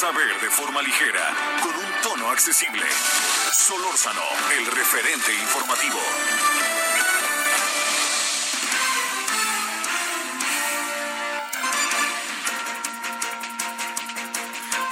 saber 0.00 0.40
de 0.40 0.48
forma 0.48 0.80
ligera, 0.80 1.20
con 1.62 1.76
un 1.76 1.92
tono 2.00 2.30
accesible. 2.30 2.86
Solórzano, 3.52 4.22
el 4.56 4.64
referente 4.64 5.30
informativo. 5.34 6.00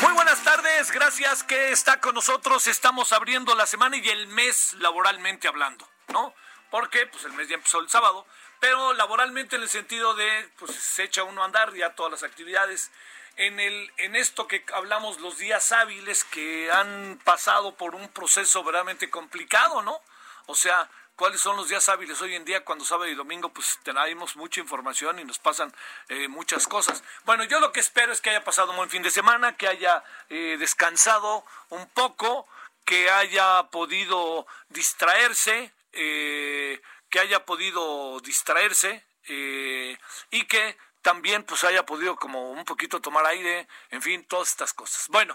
Muy 0.01 0.13
buenas 0.13 0.45
tardes, 0.45 0.91
gracias 0.91 1.43
que 1.43 1.73
está 1.73 2.01
con 2.01 2.15
nosotros. 2.15 2.67
Estamos 2.67 3.15
abriendo 3.15 3.55
la 3.55 3.65
semana 3.65 3.97
y 3.97 4.07
el 4.11 4.27
mes 4.27 4.75
laboralmente 4.75 5.49
hablando, 5.49 5.89
¿no? 6.09 6.35
Porque 6.71 7.07
pues 7.07 7.25
el 7.25 7.33
mes 7.33 7.49
ya 7.49 7.55
empezó 7.55 7.81
el 7.81 7.89
sábado, 7.89 8.27
pero 8.61 8.93
laboralmente 8.93 9.57
en 9.57 9.63
el 9.63 9.71
sentido 9.71 10.15
de 10.15 10.51
pues 10.59 10.73
se 10.75 11.05
echa 11.05 11.23
uno 11.23 11.41
a 11.41 11.47
andar 11.47 11.73
ya 11.73 11.95
todas 11.95 12.13
las 12.13 12.23
actividades. 12.25 12.91
En 13.39 13.61
el 13.61 13.93
en 13.99 14.17
esto 14.17 14.49
que 14.49 14.65
hablamos 14.75 15.21
los 15.21 15.39
días 15.39 15.71
hábiles 15.71 16.25
que 16.25 16.71
han 16.73 17.21
pasado 17.23 17.77
por 17.77 17.95
un 17.95 18.09
proceso 18.09 18.65
verdaderamente 18.65 19.11
complicado, 19.11 19.81
¿no? 19.81 20.01
O 20.47 20.57
sea, 20.57 20.91
cuáles 21.15 21.41
son 21.41 21.57
los 21.57 21.69
días 21.69 21.89
hábiles 21.89 22.21
hoy 22.21 22.35
en 22.35 22.45
día 22.45 22.65
cuando 22.65 22.85
sábado 22.85 23.09
y 23.09 23.15
domingo 23.15 23.49
pues 23.51 23.79
tenemos 23.85 24.35
mucha 24.35 24.61
información 24.61 25.21
y 25.21 25.25
nos 25.25 25.39
pasan 25.39 25.73
eh, 26.09 26.27
muchas 26.27 26.67
cosas. 26.67 27.05
Bueno, 27.27 27.45
yo 27.45 27.61
lo 27.61 27.71
que 27.71 27.79
espero 27.79 28.13
es 28.13 28.21
que 28.21 28.31
haya 28.31 28.43
pasado 28.43 28.73
un 28.73 28.77
buen 28.77 28.91
fin 28.91 29.03
de 29.03 29.11
semana, 29.11 29.57
que 29.57 29.69
haya 29.69 30.03
eh, 30.31 30.57
descansado 30.59 31.45
un 31.69 31.87
poco, 31.91 32.49
que 32.85 33.09
haya 33.09 33.65
podido 33.71 34.49
distraerse, 34.69 35.73
eh, 35.93 36.83
que 37.09 37.21
haya 37.21 37.45
podido 37.45 38.19
distraerse 38.21 39.05
eh, 39.29 39.99
y 40.31 40.45
que 40.47 40.77
también 41.09 41.43
pues 41.43 41.65
haya 41.65 41.87
podido 41.87 42.17
como 42.17 42.51
un 42.51 42.67
poquito 42.67 43.01
tomar 43.01 43.25
aire, 43.25 43.67
en 43.89 44.03
fin, 44.03 44.27
todas 44.27 44.51
estas 44.51 44.75
cosas. 44.75 45.09
Bueno, 45.09 45.35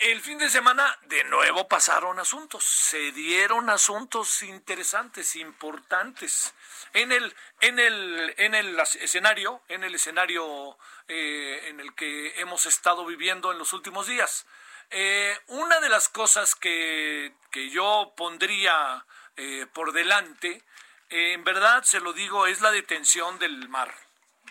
el 0.00 0.20
fin 0.20 0.36
de 0.36 0.50
semana 0.50 0.98
de 1.02 1.22
nuevo 1.22 1.68
pasaron 1.68 2.18
asuntos, 2.18 2.64
se 2.64 3.12
dieron 3.12 3.70
asuntos 3.70 4.42
interesantes, 4.42 5.36
importantes 5.36 6.52
en 6.92 7.12
el 7.12 7.32
en 7.60 7.78
el 7.78 8.34
en 8.36 8.56
el 8.56 8.80
escenario, 9.00 9.62
en 9.68 9.84
el 9.84 9.94
escenario 9.94 10.76
eh, 11.06 11.68
en 11.68 11.78
el 11.78 11.94
que 11.94 12.40
hemos 12.40 12.66
estado 12.66 13.06
viviendo 13.06 13.52
en 13.52 13.58
los 13.58 13.72
últimos 13.74 14.08
días. 14.08 14.44
Eh, 14.90 15.38
una 15.46 15.78
de 15.78 15.88
las 15.88 16.08
cosas 16.08 16.56
que, 16.56 17.32
que 17.52 17.70
yo 17.70 18.12
pondría 18.16 19.06
eh, 19.36 19.66
por 19.72 19.92
delante, 19.92 20.64
eh, 21.10 21.32
en 21.34 21.44
verdad 21.44 21.84
se 21.84 22.00
lo 22.00 22.12
digo, 22.12 22.48
es 22.48 22.60
la 22.60 22.72
detención 22.72 23.38
del 23.38 23.68
mar. 23.68 24.05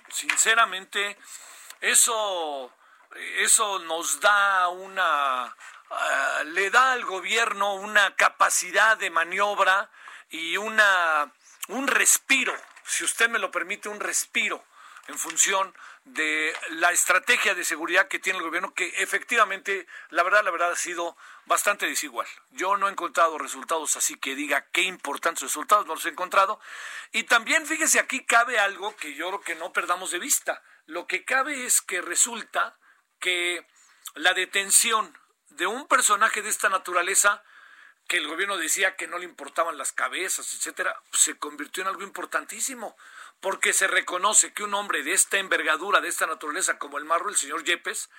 Sinceramente, 0.09 1.17
eso 1.81 2.71
eso 3.37 3.79
nos 3.79 4.19
da 4.19 4.67
una, 4.67 5.45
uh, 5.89 6.43
le 6.45 6.69
da 6.69 6.93
al 6.93 7.05
gobierno 7.05 7.75
una 7.75 8.15
capacidad 8.15 8.97
de 8.97 9.09
maniobra 9.09 9.89
y 10.29 10.57
una, 10.57 11.31
un 11.69 11.87
respiro, 11.87 12.53
si 12.85 13.03
usted 13.03 13.29
me 13.29 13.39
lo 13.39 13.51
permite, 13.51 13.89
un 13.89 13.99
respiro 13.99 14.63
en 15.07 15.17
función 15.17 15.73
de 16.05 16.55
la 16.69 16.91
estrategia 16.91 17.55
de 17.55 17.65
seguridad 17.65 18.07
que 18.07 18.19
tiene 18.19 18.37
el 18.37 18.45
gobierno, 18.45 18.73
que 18.73 18.87
efectivamente, 18.97 19.87
la 20.11 20.21
verdad, 20.21 20.43
la 20.43 20.51
verdad 20.51 20.71
ha 20.71 20.75
sido 20.75 21.17
bastante 21.45 21.87
desigual. 21.87 22.27
Yo 22.51 22.77
no 22.77 22.87
he 22.87 22.91
encontrado 22.91 23.37
resultados 23.39 23.97
así 23.97 24.15
que 24.15 24.35
diga 24.35 24.67
qué 24.71 24.83
importantes 24.83 25.43
resultados, 25.43 25.87
no 25.87 25.95
los 25.95 26.05
he 26.05 26.09
encontrado. 26.09 26.59
Y 27.11 27.23
también, 27.23 27.65
fíjese, 27.65 27.99
aquí 27.99 28.23
cabe 28.23 28.59
algo 28.59 28.95
que 28.95 29.15
yo 29.15 29.27
creo 29.29 29.41
que 29.41 29.55
no 29.55 29.73
perdamos 29.73 30.11
de 30.11 30.19
vista. 30.19 30.61
Lo 30.85 31.07
que 31.07 31.25
cabe 31.25 31.65
es 31.65 31.81
que 31.81 32.01
resulta 32.01 32.77
que 33.19 33.65
la 34.13 34.33
detención 34.33 35.17
de 35.49 35.65
un 35.65 35.87
personaje 35.87 36.43
de 36.43 36.49
esta 36.49 36.69
naturaleza, 36.69 37.43
que 38.07 38.17
el 38.17 38.27
gobierno 38.27 38.57
decía 38.57 38.95
que 38.95 39.07
no 39.07 39.17
le 39.17 39.25
importaban 39.25 39.79
las 39.79 39.91
cabezas, 39.91 40.53
etcétera, 40.53 41.01
se 41.11 41.37
convirtió 41.37 41.81
en 41.81 41.89
algo 41.89 42.03
importantísimo, 42.03 42.95
porque 43.45 43.73
se 43.73 43.85
reconoce 43.85 44.53
que 44.53 44.63
un 44.63 44.73
hombre 44.73 45.03
de 45.03 45.13
esta 45.13 45.37
envergadura, 45.37 46.01
de 46.01 46.07
esta 46.07 46.25
naturaleza, 46.25 46.79
como 46.79 46.97
el 46.97 47.05
marro, 47.05 47.29
el 47.29 47.35
señor 47.35 47.63
Yepes, 47.63 48.09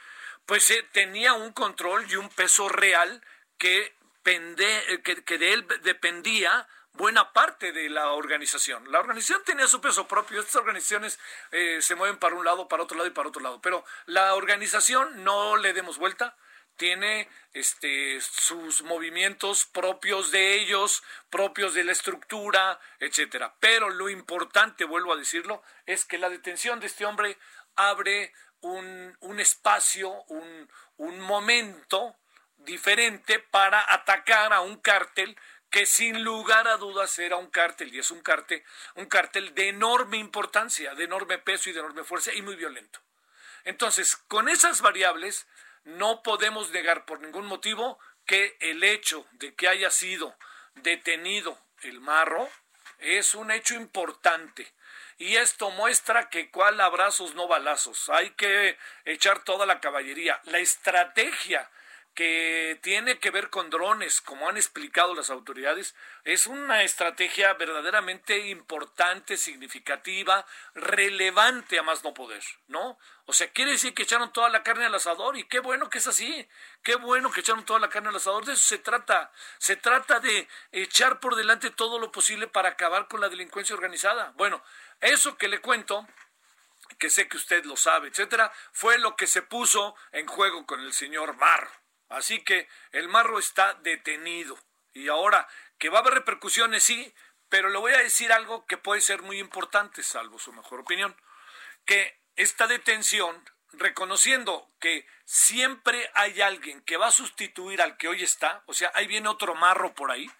pues 0.46 0.70
eh, 0.70 0.86
tenía 0.92 1.32
un 1.32 1.52
control 1.52 2.08
y 2.08 2.14
un 2.14 2.28
peso 2.28 2.68
real 2.68 3.24
que, 3.58 3.92
pende, 4.22 5.02
que, 5.02 5.24
que 5.24 5.36
de 5.36 5.52
él 5.52 5.66
dependía 5.82 6.68
buena 6.92 7.32
parte 7.32 7.72
de 7.72 7.90
la 7.90 8.12
organización. 8.12 8.92
La 8.92 9.00
organización 9.00 9.42
tenía 9.44 9.66
su 9.66 9.80
peso 9.80 10.06
propio, 10.06 10.38
estas 10.38 10.54
organizaciones 10.54 11.18
eh, 11.50 11.78
se 11.82 11.96
mueven 11.96 12.18
para 12.18 12.36
un 12.36 12.44
lado, 12.44 12.68
para 12.68 12.84
otro 12.84 12.96
lado 12.96 13.08
y 13.08 13.12
para 13.12 13.28
otro 13.28 13.42
lado, 13.42 13.60
pero 13.60 13.84
la 14.04 14.32
organización 14.36 15.24
no 15.24 15.56
le 15.56 15.72
demos 15.72 15.98
vuelta, 15.98 16.36
tiene 16.76 17.28
este 17.52 18.20
sus 18.20 18.82
movimientos 18.82 19.66
propios 19.66 20.30
de 20.30 20.54
ellos, 20.54 21.02
propios 21.30 21.74
de 21.74 21.84
la 21.84 21.92
estructura, 21.92 22.78
etcétera. 22.98 23.54
Pero 23.60 23.90
lo 23.90 24.08
importante, 24.08 24.84
vuelvo 24.84 25.12
a 25.12 25.16
decirlo, 25.16 25.62
es 25.86 26.04
que 26.04 26.18
la 26.18 26.28
detención 26.28 26.80
de 26.80 26.86
este 26.86 27.06
hombre 27.06 27.38
abre 27.74 28.32
un, 28.60 29.16
un 29.20 29.40
espacio, 29.40 30.10
un, 30.28 30.68
un 30.96 31.20
momento 31.20 32.16
diferente 32.58 33.38
para 33.38 33.92
atacar 33.92 34.52
a 34.52 34.60
un 34.60 34.76
cártel 34.76 35.36
que 35.70 35.86
sin 35.86 36.22
lugar 36.22 36.68
a 36.68 36.76
dudas 36.76 37.18
era 37.18 37.36
un 37.36 37.50
cártel 37.50 37.94
y 37.94 37.98
es 37.98 38.10
un 38.10 38.22
cártel, 38.22 38.62
un 38.94 39.06
cártel 39.06 39.54
de 39.54 39.68
enorme 39.68 40.16
importancia, 40.16 40.94
de 40.94 41.04
enorme 41.04 41.38
peso 41.38 41.70
y 41.70 41.72
de 41.72 41.80
enorme 41.80 42.04
fuerza 42.04 42.32
y 42.32 42.42
muy 42.42 42.56
violento. 42.56 43.00
Entonces, 43.64 44.16
con 44.16 44.48
esas 44.48 44.80
variables 44.80 45.46
no 45.86 46.22
podemos 46.22 46.70
negar 46.70 47.04
por 47.04 47.20
ningún 47.20 47.46
motivo 47.46 47.98
que 48.26 48.56
el 48.60 48.82
hecho 48.82 49.24
de 49.32 49.54
que 49.54 49.68
haya 49.68 49.90
sido 49.90 50.36
detenido 50.74 51.58
el 51.82 52.00
marro 52.00 52.48
es 52.98 53.34
un 53.34 53.50
hecho 53.50 53.74
importante. 53.74 54.72
Y 55.18 55.36
esto 55.36 55.70
muestra 55.70 56.28
que 56.28 56.50
cuál 56.50 56.80
abrazos 56.80 57.34
no 57.34 57.48
balazos. 57.48 58.08
Hay 58.10 58.30
que 58.30 58.76
echar 59.04 59.44
toda 59.44 59.64
la 59.64 59.80
caballería. 59.80 60.40
La 60.44 60.58
estrategia 60.58 61.70
que 62.16 62.80
tiene 62.82 63.18
que 63.18 63.30
ver 63.30 63.50
con 63.50 63.68
drones, 63.68 64.22
como 64.22 64.48
han 64.48 64.56
explicado 64.56 65.14
las 65.14 65.28
autoridades, 65.28 65.94
es 66.24 66.46
una 66.46 66.82
estrategia 66.82 67.52
verdaderamente 67.52 68.48
importante, 68.48 69.36
significativa, 69.36 70.46
relevante 70.74 71.78
a 71.78 71.82
más 71.82 72.02
no 72.04 72.14
poder, 72.14 72.42
¿no? 72.68 72.98
O 73.26 73.34
sea, 73.34 73.52
quiere 73.52 73.72
decir 73.72 73.92
que 73.92 74.04
echaron 74.04 74.32
toda 74.32 74.48
la 74.48 74.62
carne 74.62 74.86
al 74.86 74.94
asador 74.94 75.36
y 75.36 75.44
qué 75.44 75.60
bueno 75.60 75.90
que 75.90 75.98
es 75.98 76.06
así, 76.06 76.48
qué 76.82 76.96
bueno 76.96 77.30
que 77.30 77.40
echaron 77.40 77.66
toda 77.66 77.80
la 77.80 77.90
carne 77.90 78.08
al 78.08 78.16
asador, 78.16 78.46
de 78.46 78.54
eso 78.54 78.66
se 78.66 78.78
trata, 78.78 79.30
se 79.58 79.76
trata 79.76 80.18
de 80.18 80.48
echar 80.72 81.20
por 81.20 81.36
delante 81.36 81.68
todo 81.68 81.98
lo 81.98 82.10
posible 82.10 82.46
para 82.46 82.70
acabar 82.70 83.08
con 83.08 83.20
la 83.20 83.28
delincuencia 83.28 83.76
organizada. 83.76 84.32
Bueno, 84.36 84.64
eso 85.02 85.36
que 85.36 85.48
le 85.48 85.60
cuento 85.60 86.08
que 86.98 87.10
sé 87.10 87.28
que 87.28 87.36
usted 87.36 87.66
lo 87.66 87.76
sabe, 87.76 88.08
etcétera, 88.08 88.50
fue 88.72 88.96
lo 88.96 89.16
que 89.16 89.26
se 89.26 89.42
puso 89.42 89.94
en 90.12 90.26
juego 90.26 90.64
con 90.64 90.80
el 90.80 90.94
señor 90.94 91.36
Marro. 91.36 91.85
Así 92.08 92.42
que 92.42 92.68
el 92.92 93.08
marro 93.08 93.38
está 93.38 93.74
detenido. 93.74 94.58
Y 94.92 95.08
ahora, 95.08 95.46
que 95.78 95.88
va 95.88 95.98
a 95.98 96.00
haber 96.02 96.14
repercusiones, 96.14 96.82
sí, 96.82 97.14
pero 97.48 97.68
le 97.68 97.78
voy 97.78 97.92
a 97.92 97.98
decir 97.98 98.32
algo 98.32 98.66
que 98.66 98.76
puede 98.76 99.00
ser 99.00 99.22
muy 99.22 99.38
importante, 99.38 100.02
salvo 100.02 100.38
su 100.38 100.52
mejor 100.52 100.80
opinión, 100.80 101.16
que 101.84 102.20
esta 102.36 102.66
detención, 102.66 103.44
reconociendo 103.72 104.70
que 104.80 105.06
siempre 105.24 106.10
hay 106.14 106.40
alguien 106.40 106.80
que 106.82 106.96
va 106.96 107.08
a 107.08 107.12
sustituir 107.12 107.82
al 107.82 107.96
que 107.96 108.08
hoy 108.08 108.22
está, 108.22 108.62
o 108.66 108.74
sea, 108.74 108.90
ahí 108.94 109.06
viene 109.06 109.28
otro 109.28 109.54
marro 109.54 109.94
por 109.94 110.10
ahí, 110.10 110.30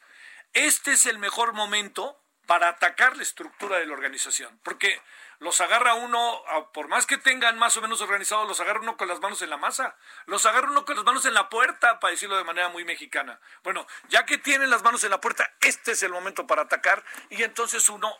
este 0.53 0.93
es 0.93 1.07
el 1.07 1.19
mejor 1.19 1.53
momento 1.53 2.23
para 2.47 2.69
atacar 2.69 3.17
la 3.17 3.23
estructura 3.23 3.79
de 3.79 3.87
la 3.87 3.93
organización, 3.93 4.59
porque 4.63 5.01
los 5.39 5.61
agarra 5.61 5.95
uno, 5.95 6.43
por 6.73 6.89
más 6.89 7.07
que 7.07 7.19
tengan 7.19 7.59
más 7.59 7.77
o 7.77 7.83
menos 7.83 8.01
organizados, 8.01 8.49
los 8.49 8.61
agarra 8.61 8.81
uno 8.81 8.97
con 8.97 9.09
las 9.09 9.21
manos 9.21 9.43
en 9.43 9.51
la 9.51 9.57
masa, 9.57 9.97
los 10.27 10.47
agarra 10.47 10.71
uno 10.71 10.85
con 10.85 10.97
las 10.97 11.05
manos 11.05 11.25
en 11.27 11.35
la 11.35 11.49
puerta, 11.49 12.01
para 12.01 12.13
decirlo 12.13 12.37
de 12.37 12.45
manera 12.45 12.69
muy 12.69 12.85
mexicana. 12.85 13.41
Bueno, 13.63 13.87
ya 14.09 14.25
que 14.25 14.39
tienen 14.39 14.71
las 14.71 14.83
manos 14.83 15.05
en 15.05 15.11
la 15.11 15.21
puerta, 15.21 15.53
este 15.61 15.93
es 15.93 16.03
el 16.03 16.13
momento 16.13 16.47
para 16.47 16.63
atacar 16.63 17.05
y 17.31 17.43
entonces 17.43 17.89
uno 17.89 18.17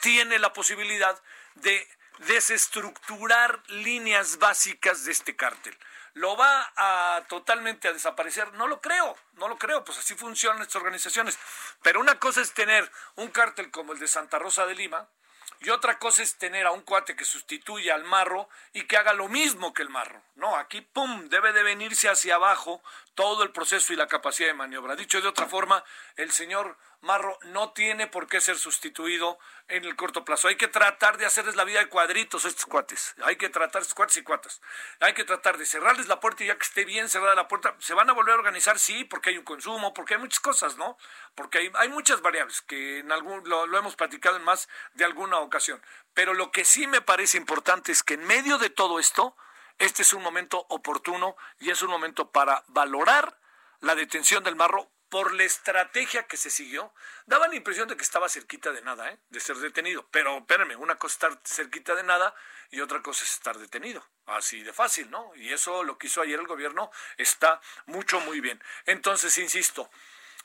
tiene 0.00 0.38
la 0.38 0.52
posibilidad 0.52 1.20
de 1.56 1.88
desestructurar 2.18 3.62
líneas 3.68 4.38
básicas 4.38 5.04
de 5.04 5.12
este 5.12 5.36
cártel. 5.36 5.76
¿Lo 6.14 6.36
va 6.36 6.72
a 6.76 7.22
totalmente 7.28 7.88
a 7.88 7.92
desaparecer? 7.92 8.52
No 8.52 8.66
lo 8.66 8.82
creo, 8.82 9.16
no 9.34 9.48
lo 9.48 9.56
creo, 9.56 9.82
pues 9.82 9.96
así 9.96 10.14
funcionan 10.14 10.60
estas 10.60 10.76
organizaciones. 10.76 11.38
Pero 11.82 12.00
una 12.00 12.18
cosa 12.18 12.42
es 12.42 12.52
tener 12.52 12.90
un 13.14 13.28
cártel 13.28 13.70
como 13.70 13.94
el 13.94 13.98
de 13.98 14.06
Santa 14.06 14.38
Rosa 14.38 14.66
de 14.66 14.74
Lima, 14.74 15.08
y 15.64 15.70
otra 15.70 15.98
cosa 15.98 16.22
es 16.22 16.36
tener 16.36 16.66
a 16.66 16.72
un 16.72 16.82
cuate 16.82 17.14
que 17.14 17.24
sustituya 17.24 17.94
al 17.94 18.04
marro 18.04 18.48
y 18.72 18.82
que 18.84 18.96
haga 18.96 19.12
lo 19.12 19.28
mismo 19.28 19.72
que 19.72 19.82
el 19.82 19.90
marro. 19.90 20.20
No, 20.34 20.56
aquí, 20.56 20.80
¡pum!, 20.80 21.28
debe 21.28 21.52
de 21.52 21.62
venirse 21.62 22.08
hacia 22.08 22.34
abajo 22.34 22.82
todo 23.14 23.42
el 23.42 23.50
proceso 23.50 23.92
y 23.92 23.96
la 23.96 24.08
capacidad 24.08 24.48
de 24.48 24.54
maniobra. 24.54 24.96
Dicho 24.96 25.20
de 25.20 25.28
otra 25.28 25.46
forma, 25.46 25.84
el 26.16 26.32
señor 26.32 26.76
Marro 27.02 27.36
no 27.42 27.72
tiene 27.72 28.06
por 28.06 28.28
qué 28.28 28.40
ser 28.40 28.56
sustituido 28.56 29.36
en 29.66 29.84
el 29.84 29.96
corto 29.96 30.24
plazo. 30.24 30.46
Hay 30.46 30.54
que 30.54 30.68
tratar 30.68 31.18
de 31.18 31.26
hacerles 31.26 31.56
la 31.56 31.64
vida 31.64 31.80
de 31.80 31.88
cuadritos 31.88 32.44
a 32.44 32.48
estos 32.48 32.64
cuates. 32.64 33.16
Hay 33.24 33.34
que 33.34 33.48
tratar, 33.48 33.82
estos 33.82 33.96
cuates 33.96 34.16
y 34.18 34.22
cuatas. 34.22 34.60
Hay 35.00 35.12
que 35.12 35.24
tratar 35.24 35.58
de 35.58 35.66
cerrarles 35.66 36.06
la 36.06 36.20
puerta 36.20 36.44
y 36.44 36.46
ya 36.46 36.56
que 36.56 36.62
esté 36.62 36.84
bien 36.84 37.08
cerrada 37.08 37.34
la 37.34 37.48
puerta, 37.48 37.74
se 37.80 37.94
van 37.94 38.08
a 38.08 38.12
volver 38.12 38.34
a 38.34 38.38
organizar, 38.38 38.78
sí, 38.78 39.02
porque 39.02 39.30
hay 39.30 39.38
un 39.38 39.44
consumo, 39.44 39.92
porque 39.92 40.14
hay 40.14 40.20
muchas 40.20 40.38
cosas, 40.38 40.76
¿no? 40.76 40.96
Porque 41.34 41.58
hay, 41.58 41.72
hay 41.74 41.88
muchas 41.88 42.20
variables 42.20 42.62
que 42.62 43.00
en 43.00 43.10
algún, 43.10 43.48
lo, 43.48 43.66
lo 43.66 43.78
hemos 43.78 43.96
platicado 43.96 44.36
en 44.36 44.44
más 44.44 44.68
de 44.94 45.04
alguna 45.04 45.40
ocasión. 45.40 45.82
Pero 46.14 46.34
lo 46.34 46.52
que 46.52 46.64
sí 46.64 46.86
me 46.86 47.00
parece 47.00 47.36
importante 47.36 47.90
es 47.90 48.04
que 48.04 48.14
en 48.14 48.24
medio 48.28 48.58
de 48.58 48.70
todo 48.70 49.00
esto, 49.00 49.36
este 49.78 50.02
es 50.02 50.12
un 50.12 50.22
momento 50.22 50.66
oportuno 50.68 51.34
y 51.58 51.70
es 51.70 51.82
un 51.82 51.90
momento 51.90 52.30
para 52.30 52.62
valorar 52.68 53.36
la 53.80 53.96
detención 53.96 54.44
del 54.44 54.54
marro 54.54 54.91
por 55.12 55.34
la 55.34 55.44
estrategia 55.44 56.26
que 56.26 56.38
se 56.38 56.48
siguió, 56.48 56.90
daba 57.26 57.46
la 57.46 57.54
impresión 57.54 57.86
de 57.86 57.98
que 57.98 58.02
estaba 58.02 58.30
cerquita 58.30 58.72
de 58.72 58.80
nada, 58.80 59.10
¿eh? 59.10 59.18
de 59.28 59.40
ser 59.40 59.58
detenido. 59.58 60.08
Pero 60.10 60.38
espérenme, 60.38 60.74
una 60.74 60.98
cosa 60.98 61.12
es 61.12 61.16
estar 61.16 61.40
cerquita 61.44 61.94
de 61.94 62.02
nada 62.02 62.34
y 62.70 62.80
otra 62.80 63.02
cosa 63.02 63.22
es 63.22 63.34
estar 63.34 63.58
detenido. 63.58 64.02
Así 64.24 64.62
de 64.62 64.72
fácil, 64.72 65.10
¿no? 65.10 65.30
Y 65.34 65.52
eso 65.52 65.84
lo 65.84 65.98
que 65.98 66.06
hizo 66.06 66.22
ayer 66.22 66.40
el 66.40 66.46
gobierno 66.46 66.90
está 67.18 67.60
mucho, 67.84 68.20
muy 68.20 68.40
bien. 68.40 68.64
Entonces, 68.86 69.36
insisto, 69.36 69.90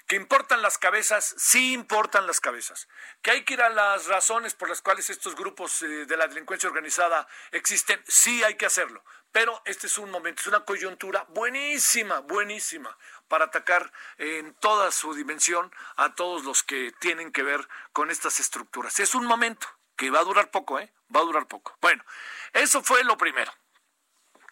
que 0.06 0.18
importan 0.18 0.62
las 0.62 0.78
cabezas, 0.78 1.34
sí 1.38 1.72
importan 1.72 2.28
las 2.28 2.42
cabezas. 2.42 2.90
Que 3.22 3.31
hay 3.31 3.46
que 3.46 3.54
ir 3.54 3.62
a 3.62 3.69
las 3.69 4.08
razones 4.08 4.54
por 4.54 4.68
las 4.68 4.81
cuales 4.81 5.10
estos 5.10 5.38
grupos 5.38 5.81
eh, 5.81 6.06
de 6.06 6.18
la 6.18 6.28
delincuencia 6.28 6.68
organizada 6.68 7.25
existen, 7.52 8.04
sí 8.06 8.44
hay 8.44 8.56
que 8.56 8.66
hacerlo. 8.66 9.02
Pero 9.38 9.62
este 9.66 9.86
es 9.86 10.00
un 10.00 10.10
momento, 10.10 10.42
es 10.42 10.48
una 10.48 10.66
coyuntura 10.66 11.24
buenísima, 11.30 12.22
buenísima 12.22 12.98
para 13.28 13.45
atacar 13.45 13.94
en 14.18 14.56
toda 14.56 14.92
su 14.92 15.13
dimensión 15.13 15.72
a 15.95 16.16
todos 16.16 16.44
los 16.44 16.63
que 16.63 16.92
tienen 17.00 17.31
que 17.31 17.44
ver 17.44 17.68
con 17.94 18.10
estas 18.10 18.39
estructuras. 18.39 19.00
Es 19.00 19.13
un 19.13 19.28
momento 19.28 19.68
que 19.95 20.10
va 20.10 20.22
a 20.22 20.24
durar 20.24 20.50
poco, 20.50 20.80
¿eh? 20.80 20.92
Va 21.16 21.19
a 21.19 21.24
durar 21.24 21.45
poco. 21.45 21.78
Bueno, 21.81 22.04
eso 22.51 22.81
fue 22.81 23.04
lo 23.04 23.16
primero. 23.16 23.54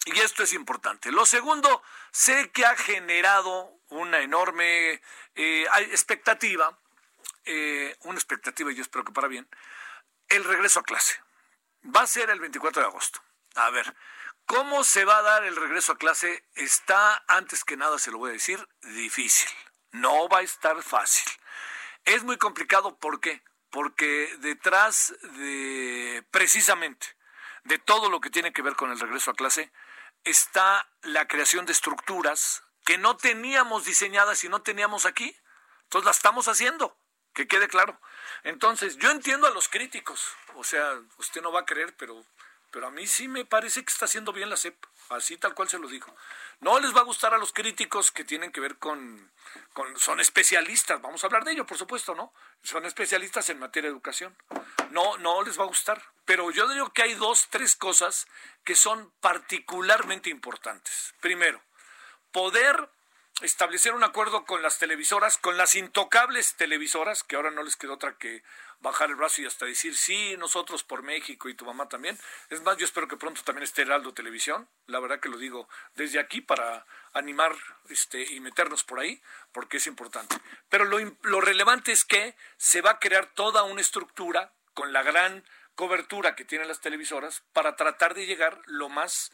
Y 0.05 0.19
esto 0.19 0.43
es 0.43 0.53
importante. 0.53 1.11
Lo 1.11 1.25
segundo, 1.25 1.81
sé 2.11 2.51
que 2.51 2.63
ha 2.67 2.75
generado 2.75 3.79
una 3.87 4.19
enorme 4.19 5.01
eh, 5.33 5.65
expectativa, 5.89 6.77
eh, 7.43 7.97
una 8.01 8.19
expectativa, 8.19 8.71
yo 8.71 8.83
espero 8.83 9.03
que 9.03 9.13
para 9.13 9.29
bien, 9.29 9.49
el 10.29 10.43
regreso 10.43 10.81
a 10.81 10.83
clase. 10.83 11.19
Va 11.83 12.01
a 12.01 12.07
ser 12.07 12.29
el 12.29 12.39
24 12.39 12.83
de 12.83 12.87
agosto. 12.87 13.19
A 13.55 13.71
ver, 13.71 13.95
¿Cómo 14.45 14.83
se 14.83 15.05
va 15.05 15.17
a 15.17 15.23
dar 15.23 15.43
el 15.43 15.55
regreso 15.55 15.93
a 15.93 15.97
clase? 15.97 16.45
Está, 16.53 17.23
antes 17.27 17.63
que 17.63 17.77
nada, 17.77 17.97
se 17.97 18.11
lo 18.11 18.19
voy 18.19 18.29
a 18.29 18.33
decir, 18.33 18.67
difícil. 18.81 19.49
No 19.91 20.29
va 20.29 20.39
a 20.39 20.43
estar 20.43 20.81
fácil. 20.83 21.31
Es 22.03 22.23
muy 22.23 22.37
complicado, 22.37 22.97
¿por 22.97 23.19
qué? 23.19 23.43
Porque 23.71 24.35
detrás 24.39 25.15
de, 25.37 26.23
precisamente, 26.29 27.07
de 27.63 27.79
todo 27.79 28.09
lo 28.09 28.21
que 28.21 28.29
tiene 28.29 28.53
que 28.53 28.61
ver 28.61 28.75
con 28.75 28.91
el 28.91 28.99
regreso 28.99 29.31
a 29.31 29.35
clase, 29.35 29.71
está 30.23 30.87
la 31.01 31.27
creación 31.27 31.65
de 31.65 31.73
estructuras 31.73 32.63
que 32.85 32.99
no 32.99 33.17
teníamos 33.17 33.85
diseñadas 33.85 34.43
y 34.43 34.49
no 34.49 34.61
teníamos 34.61 35.07
aquí. 35.07 35.35
Entonces 35.83 36.05
las 36.05 36.17
estamos 36.17 36.47
haciendo, 36.47 36.95
que 37.33 37.47
quede 37.47 37.67
claro. 37.67 37.99
Entonces, 38.43 38.97
yo 38.97 39.09
entiendo 39.09 39.47
a 39.47 39.51
los 39.51 39.69
críticos, 39.69 40.35
o 40.53 40.63
sea, 40.63 41.01
usted 41.17 41.41
no 41.41 41.51
va 41.51 41.61
a 41.61 41.65
creer, 41.65 41.95
pero 41.97 42.23
pero 42.75 42.87
a 42.87 42.91
mí 42.91 43.07
sí 43.07 43.29
me 43.29 43.45
parece 43.45 43.85
que 43.85 43.89
está 43.89 44.03
haciendo 44.03 44.33
bien 44.33 44.49
la 44.49 44.57
CEP, 44.57 44.75
así 45.07 45.37
tal 45.37 45.55
cual 45.55 45.69
se 45.69 45.79
lo 45.79 45.87
dijo. 45.87 46.13
No 46.59 46.77
les 46.81 46.93
va 46.93 46.99
a 46.99 47.05
gustar 47.05 47.33
a 47.33 47.37
los 47.37 47.53
críticos 47.53 48.11
que 48.11 48.25
tienen 48.25 48.51
que 48.51 48.59
ver 48.59 48.75
con, 48.79 49.31
son 49.95 50.19
especialistas, 50.19 51.01
vamos 51.01 51.23
a 51.23 51.27
hablar 51.27 51.45
de 51.45 51.53
ello, 51.53 51.65
por 51.65 51.77
supuesto, 51.77 52.15
¿no? 52.15 52.33
Son 52.63 52.85
especialistas 52.85 53.49
en 53.49 53.59
materia 53.59 53.89
de 53.89 53.93
educación. 53.93 54.35
No, 54.91 55.17
no 55.19 55.41
les 55.43 55.57
va 55.57 55.63
a 55.63 55.67
gustar. 55.67 56.03
Pero 56.25 56.51
yo 56.51 56.67
digo 56.67 56.91
que 56.91 57.03
hay 57.03 57.13
dos, 57.13 57.47
tres 57.49 57.77
cosas 57.77 58.27
que 58.65 58.75
son 58.75 59.09
particularmente 59.21 60.29
importantes. 60.29 61.15
Primero, 61.21 61.61
poder 62.33 62.89
establecer 63.39 63.93
un 63.93 64.03
acuerdo 64.03 64.43
con 64.43 64.61
las 64.61 64.79
televisoras, 64.79 65.37
con 65.37 65.55
las 65.55 65.75
intocables 65.75 66.55
televisoras, 66.55 67.23
que 67.23 67.37
ahora 67.37 67.51
no 67.51 67.63
les 67.63 67.77
queda 67.77 67.93
otra 67.93 68.17
que 68.17 68.43
bajar 68.85 69.09
el 69.09 69.15
brazo 69.15 69.41
y 69.41 69.45
hasta 69.45 69.65
decir, 69.65 69.97
sí, 69.97 70.37
nosotros 70.37 70.83
por 70.83 71.01
México 71.01 71.49
y 71.49 71.55
tu 71.55 71.65
mamá 71.65 71.89
también. 71.89 72.17
Es 72.49 72.61
más, 72.61 72.77
yo 72.77 72.85
espero 72.85 73.07
que 73.07 73.17
pronto 73.17 73.41
también 73.43 73.63
esté 73.63 73.81
Heraldo 73.81 74.13
Televisión. 74.13 74.69
La 74.85 74.99
verdad 74.99 75.19
que 75.19 75.27
lo 75.27 75.37
digo 75.37 75.67
desde 75.95 76.19
aquí 76.19 76.39
para 76.39 76.85
animar 77.13 77.53
este, 77.89 78.21
y 78.21 78.39
meternos 78.39 78.83
por 78.83 78.99
ahí, 78.99 79.21
porque 79.51 79.77
es 79.77 79.87
importante. 79.87 80.37
Pero 80.69 80.85
lo, 80.85 80.99
lo 81.23 81.41
relevante 81.41 81.91
es 81.91 82.05
que 82.05 82.35
se 82.57 82.81
va 82.81 82.91
a 82.91 82.99
crear 82.99 83.33
toda 83.33 83.63
una 83.63 83.81
estructura 83.81 84.53
con 84.75 84.93
la 84.93 85.01
gran 85.01 85.43
cobertura 85.73 86.35
que 86.35 86.45
tienen 86.45 86.67
las 86.67 86.79
televisoras 86.79 87.43
para 87.53 87.75
tratar 87.75 88.13
de 88.13 88.27
llegar 88.27 88.61
lo 88.65 88.87
más 88.89 89.31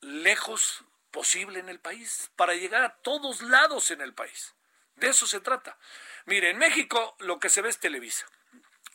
lejos 0.00 0.84
posible 1.10 1.58
en 1.58 1.68
el 1.68 1.78
país, 1.78 2.30
para 2.36 2.54
llegar 2.54 2.84
a 2.84 2.94
todos 2.96 3.42
lados 3.42 3.90
en 3.90 4.00
el 4.00 4.14
país. 4.14 4.54
De 4.96 5.08
eso 5.08 5.26
se 5.26 5.40
trata. 5.40 5.76
Mire, 6.24 6.50
en 6.50 6.58
México 6.58 7.16
lo 7.20 7.38
que 7.38 7.50
se 7.50 7.60
ve 7.60 7.68
es 7.68 7.78
Televisa. 7.78 8.26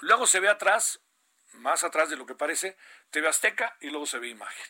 Luego 0.04 0.28
se 0.28 0.42
ve 0.42 0.50
atrás, 0.50 1.00
más 1.54 1.86
atrás 1.86 2.10
de 2.10 2.18
lo 2.18 2.26
que 2.26 2.36
parece, 2.36 2.78
TV 3.10 3.30
Azteca 3.30 3.78
y 3.80 3.90
luego 3.90 4.06
se 4.06 4.20
ve 4.20 4.28
imagen. 4.28 4.66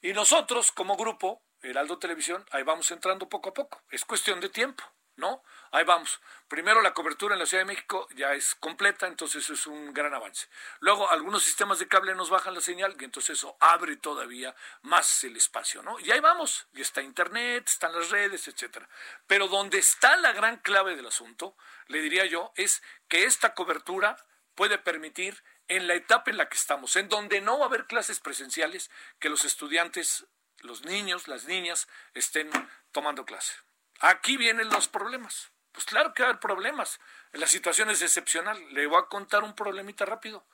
Y 0.00 0.12
nosotros, 0.12 0.70
como 0.70 0.96
grupo, 0.96 1.42
Heraldo 1.60 1.98
Televisión, 1.98 2.46
ahí 2.52 2.62
vamos 2.62 2.88
entrando 2.92 3.28
poco 3.28 3.48
a 3.48 3.54
poco. 3.54 3.82
Es 3.90 4.04
cuestión 4.04 4.38
de 4.38 4.48
tiempo, 4.48 4.84
¿no? 5.16 5.42
Ahí 5.72 5.82
vamos. 5.82 6.20
Primero 6.46 6.82
la 6.82 6.94
cobertura 6.94 7.34
en 7.34 7.40
la 7.40 7.46
Ciudad 7.46 7.62
de 7.62 7.72
México 7.72 8.06
ya 8.14 8.34
es 8.34 8.54
completa, 8.54 9.08
entonces 9.08 9.50
es 9.50 9.66
un 9.66 9.92
gran 9.92 10.14
avance. 10.14 10.48
Luego 10.78 11.10
algunos 11.10 11.42
sistemas 11.42 11.80
de 11.80 11.88
cable 11.88 12.14
nos 12.14 12.30
bajan 12.30 12.54
la 12.54 12.60
señal 12.60 12.96
y 12.96 13.04
entonces 13.04 13.38
eso 13.38 13.56
abre 13.58 13.96
todavía 13.96 14.54
más 14.82 15.24
el 15.24 15.36
espacio, 15.36 15.82
¿no? 15.82 15.98
Y 15.98 16.12
ahí 16.12 16.20
vamos. 16.20 16.68
Y 16.74 16.82
está 16.82 17.02
Internet, 17.02 17.66
están 17.66 17.92
las 17.92 18.10
redes, 18.10 18.46
etcétera. 18.46 18.88
Pero 19.26 19.48
donde 19.48 19.78
está 19.78 20.16
la 20.18 20.30
gran 20.30 20.58
clave 20.58 20.94
del 20.94 21.06
asunto, 21.06 21.56
le 21.88 22.00
diría 22.00 22.26
yo, 22.26 22.52
es 22.54 22.84
que 23.08 23.24
esta 23.24 23.52
cobertura 23.52 24.16
puede 24.56 24.78
permitir 24.78 25.44
en 25.68 25.86
la 25.86 25.94
etapa 25.94 26.30
en 26.30 26.38
la 26.38 26.48
que 26.48 26.56
estamos, 26.56 26.96
en 26.96 27.08
donde 27.08 27.40
no 27.40 27.58
va 27.58 27.66
a 27.66 27.68
haber 27.68 27.86
clases 27.86 28.18
presenciales, 28.18 28.90
que 29.20 29.28
los 29.28 29.44
estudiantes, 29.44 30.26
los 30.60 30.84
niños, 30.84 31.28
las 31.28 31.44
niñas 31.44 31.86
estén 32.14 32.50
tomando 32.90 33.24
clase. 33.24 33.54
Aquí 34.00 34.36
vienen 34.36 34.68
los 34.70 34.88
problemas. 34.88 35.52
Pues 35.72 35.84
claro 35.86 36.14
que 36.14 36.22
va 36.22 36.28
a 36.28 36.30
haber 36.30 36.40
problemas. 36.40 37.00
La 37.32 37.46
situación 37.46 37.90
es 37.90 38.00
excepcional. 38.02 38.58
Le 38.72 38.86
voy 38.86 38.98
a 38.98 39.06
contar 39.06 39.44
un 39.44 39.54
problemita 39.54 40.06
rápido. 40.06 40.46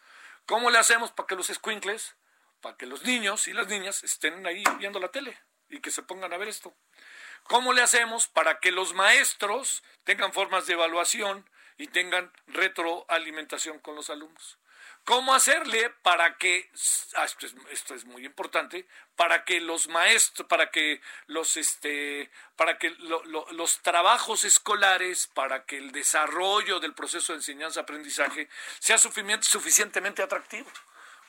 ¿Cómo 0.47 0.71
le 0.71 0.79
hacemos 0.79 1.13
para 1.13 1.29
que 1.29 1.37
los 1.37 1.47
squinkles, 1.47 2.17
para 2.61 2.77
que 2.77 2.87
los 2.87 3.05
niños 3.05 3.47
y 3.47 3.53
las 3.53 3.69
niñas 3.69 4.03
estén 4.03 4.45
ahí 4.47 4.65
viendo 4.79 4.99
la 4.99 5.09
tele 5.09 5.39
y 5.69 5.81
que 5.81 5.93
se 5.93 6.03
pongan 6.03 6.33
a 6.33 6.39
ver 6.39 6.49
esto? 6.49 6.75
¿Cómo 7.45 7.73
le 7.73 7.83
hacemos 7.83 8.27
para 8.27 8.59
que 8.59 8.73
los 8.73 8.95
maestros 8.95 9.85
tengan 10.05 10.33
formas 10.33 10.67
de 10.67 10.75
evaluación 10.75 11.49
y 11.79 11.89
tengan 11.89 12.33
retroalimentación 12.47 13.79
con 13.79 13.95
los 13.95 14.11
alumnos. 14.11 14.59
¿Cómo 15.05 15.35
hacerle 15.35 15.91
para 16.03 16.37
que, 16.37 16.71
ah, 17.17 17.25
esto, 17.25 17.95
es, 17.95 18.05
muy 18.05 18.25
importante, 18.25 18.87
para 19.17 19.45
que 19.45 19.61
los 19.61 19.89
maestros, 19.89 20.47
para 20.47 20.71
que 20.71 21.01
los, 21.27 21.57
este, 21.57 22.31
para 22.57 22.79
que 22.79 22.91
los 22.91 23.83
trabajos 23.83 24.45
escolares, 24.45 25.27
para 25.27 25.65
que 25.65 25.79
el 25.79 25.91
desarrollo 25.91 26.79
del 26.79 26.95
proceso 26.95 27.33
de 27.33 27.39
enseñanza-aprendizaje 27.39 28.49
sea 28.79 28.97
suficientemente 28.97 30.23
atractivo? 30.23 30.71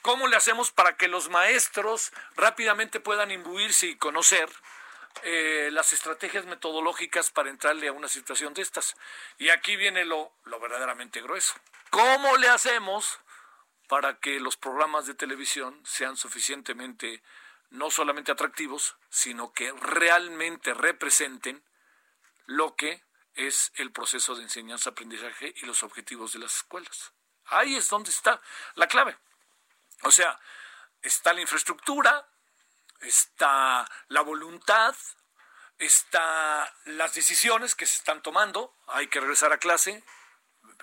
¿Cómo 0.03 0.27
le 0.27 0.35
hacemos 0.35 0.71
para 0.71 0.95
que 0.95 1.07
los 1.07 1.29
maestros 1.29 2.11
rápidamente 2.35 2.99
puedan 2.99 3.31
imbuirse 3.31 3.87
y 3.87 3.95
conocer 3.95 4.49
eh, 5.23 5.69
las 5.71 5.93
estrategias 5.93 6.45
metodológicas 6.45 7.29
para 7.29 7.49
entrarle 7.49 7.87
a 7.87 7.93
una 7.93 8.07
situación 8.07 8.53
de 8.53 8.61
estas. 8.61 8.95
Y 9.37 9.49
aquí 9.49 9.75
viene 9.75 10.05
lo, 10.05 10.33
lo 10.45 10.59
verdaderamente 10.59 11.21
grueso. 11.21 11.53
¿Cómo 11.89 12.37
le 12.37 12.49
hacemos 12.49 13.19
para 13.87 14.19
que 14.19 14.39
los 14.39 14.57
programas 14.57 15.05
de 15.05 15.13
televisión 15.13 15.79
sean 15.85 16.17
suficientemente 16.17 17.21
no 17.69 17.89
solamente 17.91 18.31
atractivos, 18.31 18.95
sino 19.09 19.53
que 19.53 19.71
realmente 19.71 20.73
representen 20.73 21.63
lo 22.45 22.75
que 22.75 23.03
es 23.35 23.71
el 23.75 23.91
proceso 23.91 24.35
de 24.35 24.43
enseñanza-aprendizaje 24.43 25.53
y 25.57 25.65
los 25.65 25.83
objetivos 25.83 26.33
de 26.33 26.39
las 26.39 26.55
escuelas? 26.57 27.13
Ahí 27.45 27.75
es 27.75 27.89
donde 27.89 28.09
está 28.09 28.41
la 28.75 28.87
clave. 28.87 29.17
O 30.03 30.11
sea, 30.11 30.39
está 31.01 31.33
la 31.33 31.41
infraestructura, 31.41 32.27
está 33.03 33.89
la 34.07 34.21
voluntad, 34.21 34.95
está 35.77 36.73
las 36.85 37.13
decisiones 37.13 37.75
que 37.75 37.85
se 37.85 37.97
están 37.97 38.21
tomando, 38.21 38.75
hay 38.87 39.07
que 39.07 39.19
regresar 39.19 39.53
a 39.53 39.59
clase, 39.59 40.03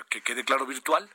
que 0.09 0.23
quede 0.23 0.45
claro 0.45 0.67
virtual. 0.67 1.11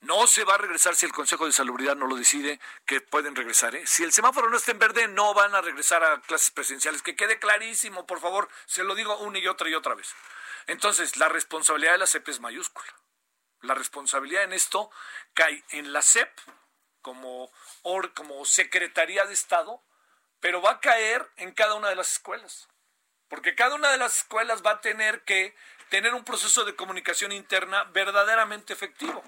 No 0.00 0.28
se 0.28 0.44
va 0.44 0.54
a 0.54 0.58
regresar 0.58 0.94
si 0.94 1.06
el 1.06 1.12
Consejo 1.12 1.46
de 1.46 1.52
Salubridad 1.52 1.96
no 1.96 2.06
lo 2.06 2.14
decide, 2.14 2.60
que 2.86 3.00
pueden 3.00 3.34
regresar. 3.34 3.74
¿eh? 3.74 3.84
Si 3.84 4.04
el 4.04 4.12
semáforo 4.12 4.48
no 4.48 4.56
está 4.56 4.70
en 4.70 4.78
verde, 4.78 5.08
no 5.08 5.34
van 5.34 5.54
a 5.56 5.60
regresar 5.60 6.04
a 6.04 6.20
clases 6.20 6.52
presenciales. 6.52 7.02
Que 7.02 7.16
quede 7.16 7.40
clarísimo, 7.40 8.06
por 8.06 8.20
favor. 8.20 8.48
Se 8.66 8.84
lo 8.84 8.94
digo 8.94 9.18
una 9.18 9.40
y 9.40 9.48
otra 9.48 9.68
y 9.68 9.74
otra 9.74 9.96
vez. 9.96 10.14
Entonces, 10.68 11.16
la 11.16 11.28
responsabilidad 11.28 11.92
de 11.92 11.98
la 11.98 12.06
CEP 12.06 12.28
es 12.28 12.38
mayúscula. 12.38 12.86
La 13.62 13.74
responsabilidad 13.74 14.44
en 14.44 14.52
esto 14.52 14.88
cae 15.34 15.64
en 15.70 15.92
la 15.92 16.02
CEP 16.02 16.30
como, 17.02 17.50
como 18.14 18.44
Secretaría 18.44 19.24
de 19.24 19.32
Estado, 19.32 19.82
pero 20.40 20.62
va 20.62 20.72
a 20.72 20.80
caer 20.80 21.28
en 21.36 21.52
cada 21.52 21.74
una 21.74 21.88
de 21.88 21.96
las 21.96 22.12
escuelas. 22.12 22.68
Porque 23.28 23.54
cada 23.54 23.74
una 23.74 23.90
de 23.90 23.98
las 23.98 24.18
escuelas 24.18 24.62
va 24.64 24.72
a 24.72 24.80
tener 24.80 25.22
que 25.24 25.54
tener 25.90 26.14
un 26.14 26.24
proceso 26.24 26.64
de 26.64 26.76
comunicación 26.76 27.32
interna 27.32 27.84
verdaderamente 27.84 28.72
efectivo. 28.72 29.22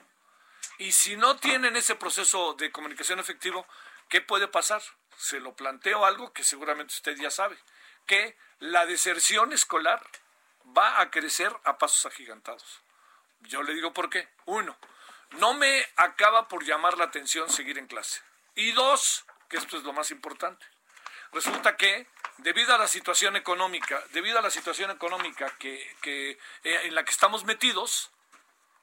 Y 0.78 0.92
si 0.92 1.16
no 1.16 1.36
tienen 1.36 1.76
ese 1.76 1.94
proceso 1.94 2.54
de 2.54 2.72
comunicación 2.72 3.18
efectivo, 3.18 3.66
¿qué 4.08 4.20
puede 4.20 4.48
pasar? 4.48 4.82
Se 5.16 5.40
lo 5.40 5.54
planteo 5.54 6.06
algo 6.06 6.32
que 6.32 6.44
seguramente 6.44 6.94
usted 6.94 7.16
ya 7.16 7.30
sabe, 7.30 7.58
que 8.06 8.36
la 8.58 8.86
deserción 8.86 9.52
escolar 9.52 10.02
va 10.76 11.00
a 11.00 11.10
crecer 11.10 11.54
a 11.64 11.78
pasos 11.78 12.06
agigantados. 12.06 12.82
Yo 13.40 13.62
le 13.62 13.74
digo 13.74 13.92
por 13.92 14.10
qué. 14.10 14.28
Uno, 14.46 14.76
no 15.32 15.54
me 15.54 15.86
acaba 15.96 16.48
por 16.48 16.64
llamar 16.64 16.98
la 16.98 17.04
atención 17.04 17.50
seguir 17.50 17.78
en 17.78 17.86
clase. 17.86 18.20
Y 18.54 18.72
dos, 18.72 19.24
que 19.48 19.56
esto 19.56 19.76
es 19.76 19.84
lo 19.84 19.92
más 19.92 20.10
importante. 20.10 20.66
Resulta 21.32 21.76
que 21.76 22.06
debido 22.38 22.74
a 22.74 22.78
la 22.78 22.88
situación 22.88 23.36
económica, 23.36 24.02
debido 24.12 24.38
a 24.38 24.42
la 24.42 24.50
situación 24.50 24.90
económica 24.90 25.54
que, 25.58 25.96
eh, 26.04 26.38
en 26.62 26.94
la 26.94 27.04
que 27.04 27.10
estamos 27.10 27.44
metidos, 27.44 28.10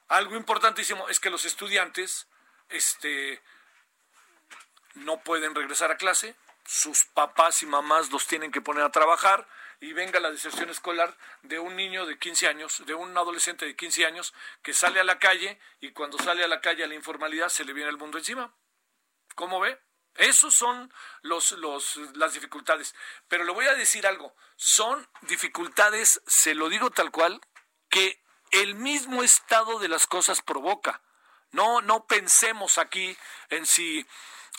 algo 0.08 0.36
importantísimo 0.36 1.08
es 1.08 1.20
que 1.20 1.30
los 1.30 1.44
estudiantes 1.44 2.26
este, 2.70 3.42
no 4.94 5.20
pueden 5.20 5.54
regresar 5.54 5.90
a 5.90 5.96
clase, 5.96 6.34
sus 6.66 7.04
papás 7.04 7.62
y 7.62 7.66
mamás 7.66 8.10
los 8.10 8.26
tienen 8.26 8.52
que 8.52 8.60
poner 8.60 8.84
a 8.84 8.92
trabajar 8.92 9.46
y 9.80 9.92
venga 9.92 10.20
la 10.20 10.30
deserción 10.30 10.70
escolar 10.70 11.16
de 11.42 11.58
un 11.58 11.76
niño 11.76 12.04
de 12.06 12.18
15 12.18 12.48
años, 12.48 12.84
de 12.84 12.94
un 12.94 13.16
adolescente 13.16 13.64
de 13.64 13.76
15 13.76 14.06
años 14.06 14.34
que 14.62 14.74
sale 14.74 15.00
a 15.00 15.04
la 15.04 15.18
calle 15.18 15.58
y 15.80 15.92
cuando 15.92 16.18
sale 16.18 16.44
a 16.44 16.48
la 16.48 16.60
calle 16.60 16.84
a 16.84 16.88
la 16.88 16.94
informalidad 16.94 17.48
se 17.48 17.64
le 17.64 17.72
viene 17.72 17.90
el 17.90 17.96
mundo 17.96 18.18
encima. 18.18 18.52
¿Cómo 19.34 19.60
ve? 19.60 19.78
Esos 20.18 20.54
son 20.54 20.92
los, 21.22 21.52
los, 21.52 21.96
las 22.14 22.34
dificultades. 22.34 22.94
Pero 23.28 23.44
le 23.44 23.52
voy 23.52 23.66
a 23.66 23.74
decir 23.74 24.06
algo, 24.06 24.34
son 24.56 25.08
dificultades, 25.22 26.20
se 26.26 26.54
lo 26.54 26.68
digo 26.68 26.90
tal 26.90 27.10
cual, 27.10 27.40
que 27.88 28.20
el 28.50 28.74
mismo 28.74 29.22
estado 29.22 29.78
de 29.78 29.88
las 29.88 30.06
cosas 30.06 30.42
provoca. 30.42 31.00
No, 31.52 31.80
no 31.80 32.06
pensemos 32.06 32.78
aquí 32.78 33.16
en 33.48 33.64
si 33.64 34.06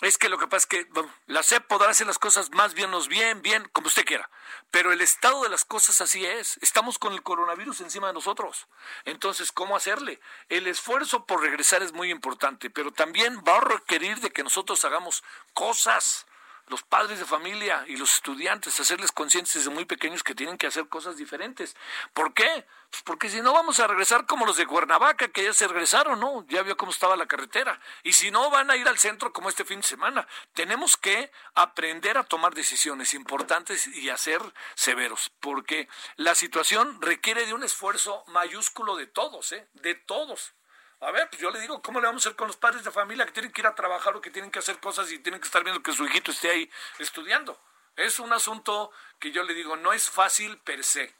es 0.00 0.16
que 0.16 0.28
lo 0.28 0.38
que 0.38 0.46
pasa 0.46 0.64
es 0.64 0.66
que 0.66 0.86
la 1.26 1.42
SEP 1.42 1.66
podrá 1.66 1.90
hacer 1.90 2.06
las 2.06 2.18
cosas 2.18 2.50
más 2.50 2.74
bien, 2.74 2.90
bien, 3.08 3.42
bien, 3.42 3.68
como 3.72 3.88
usted 3.88 4.04
quiera. 4.04 4.30
Pero 4.70 4.92
el 4.92 5.00
estado 5.00 5.42
de 5.42 5.48
las 5.48 5.64
cosas 5.64 6.00
así 6.00 6.24
es. 6.24 6.58
Estamos 6.62 6.98
con 6.98 7.12
el 7.12 7.22
coronavirus 7.22 7.80
encima 7.82 8.06
de 8.06 8.14
nosotros. 8.14 8.66
Entonces, 9.04 9.52
¿cómo 9.52 9.76
hacerle? 9.76 10.20
El 10.48 10.66
esfuerzo 10.66 11.26
por 11.26 11.42
regresar 11.42 11.82
es 11.82 11.92
muy 11.92 12.10
importante, 12.10 12.70
pero 12.70 12.92
también 12.92 13.42
va 13.46 13.58
a 13.58 13.60
requerir 13.60 14.20
de 14.20 14.30
que 14.30 14.42
nosotros 14.42 14.84
hagamos 14.84 15.22
cosas 15.52 16.26
los 16.70 16.82
padres 16.82 17.18
de 17.18 17.24
familia 17.24 17.84
y 17.88 17.96
los 17.96 18.14
estudiantes, 18.14 18.78
hacerles 18.78 19.10
conscientes 19.10 19.54
desde 19.54 19.70
muy 19.70 19.84
pequeños 19.84 20.22
que 20.22 20.36
tienen 20.36 20.56
que 20.56 20.68
hacer 20.68 20.88
cosas 20.88 21.16
diferentes. 21.16 21.76
¿Por 22.14 22.32
qué? 22.32 22.64
Pues 22.90 23.02
porque 23.02 23.28
si 23.28 23.40
no 23.40 23.52
vamos 23.52 23.80
a 23.80 23.88
regresar 23.88 24.24
como 24.24 24.46
los 24.46 24.56
de 24.56 24.66
Cuernavaca, 24.66 25.28
que 25.28 25.42
ya 25.42 25.52
se 25.52 25.66
regresaron, 25.66 26.20
¿no? 26.20 26.46
Ya 26.48 26.62
vio 26.62 26.76
cómo 26.76 26.92
estaba 26.92 27.16
la 27.16 27.26
carretera. 27.26 27.80
Y 28.04 28.12
si 28.12 28.30
no, 28.30 28.50
van 28.50 28.70
a 28.70 28.76
ir 28.76 28.86
al 28.86 28.98
centro 28.98 29.32
como 29.32 29.48
este 29.48 29.64
fin 29.64 29.80
de 29.80 29.86
semana. 29.86 30.26
Tenemos 30.54 30.96
que 30.96 31.32
aprender 31.54 32.16
a 32.16 32.24
tomar 32.24 32.54
decisiones 32.54 33.14
importantes 33.14 33.88
y 33.88 34.08
a 34.08 34.16
ser 34.16 34.40
severos, 34.74 35.32
porque 35.40 35.88
la 36.16 36.36
situación 36.36 37.02
requiere 37.02 37.46
de 37.46 37.54
un 37.54 37.64
esfuerzo 37.64 38.24
mayúsculo 38.28 38.94
de 38.94 39.08
todos, 39.08 39.50
¿eh? 39.52 39.68
De 39.74 39.96
todos. 39.96 40.54
A 41.00 41.10
ver, 41.12 41.30
pues 41.30 41.40
yo 41.40 41.50
le 41.50 41.60
digo, 41.60 41.80
¿cómo 41.80 41.98
le 41.98 42.06
vamos 42.06 42.26
a 42.26 42.28
hacer 42.28 42.36
con 42.36 42.46
los 42.46 42.58
padres 42.58 42.84
de 42.84 42.90
familia 42.90 43.24
que 43.24 43.32
tienen 43.32 43.52
que 43.52 43.62
ir 43.62 43.66
a 43.66 43.74
trabajar 43.74 44.14
o 44.14 44.20
que 44.20 44.30
tienen 44.30 44.50
que 44.50 44.58
hacer 44.58 44.78
cosas 44.80 45.10
y 45.10 45.18
tienen 45.18 45.40
que 45.40 45.46
estar 45.46 45.64
viendo 45.64 45.82
que 45.82 45.92
su 45.92 46.04
hijito 46.04 46.30
esté 46.30 46.50
ahí 46.50 46.70
estudiando? 46.98 47.58
Es 47.96 48.18
un 48.18 48.32
asunto 48.34 48.92
que 49.18 49.32
yo 49.32 49.42
le 49.42 49.54
digo, 49.54 49.76
no 49.76 49.94
es 49.94 50.10
fácil 50.10 50.58
per 50.58 50.84
se. 50.84 51.14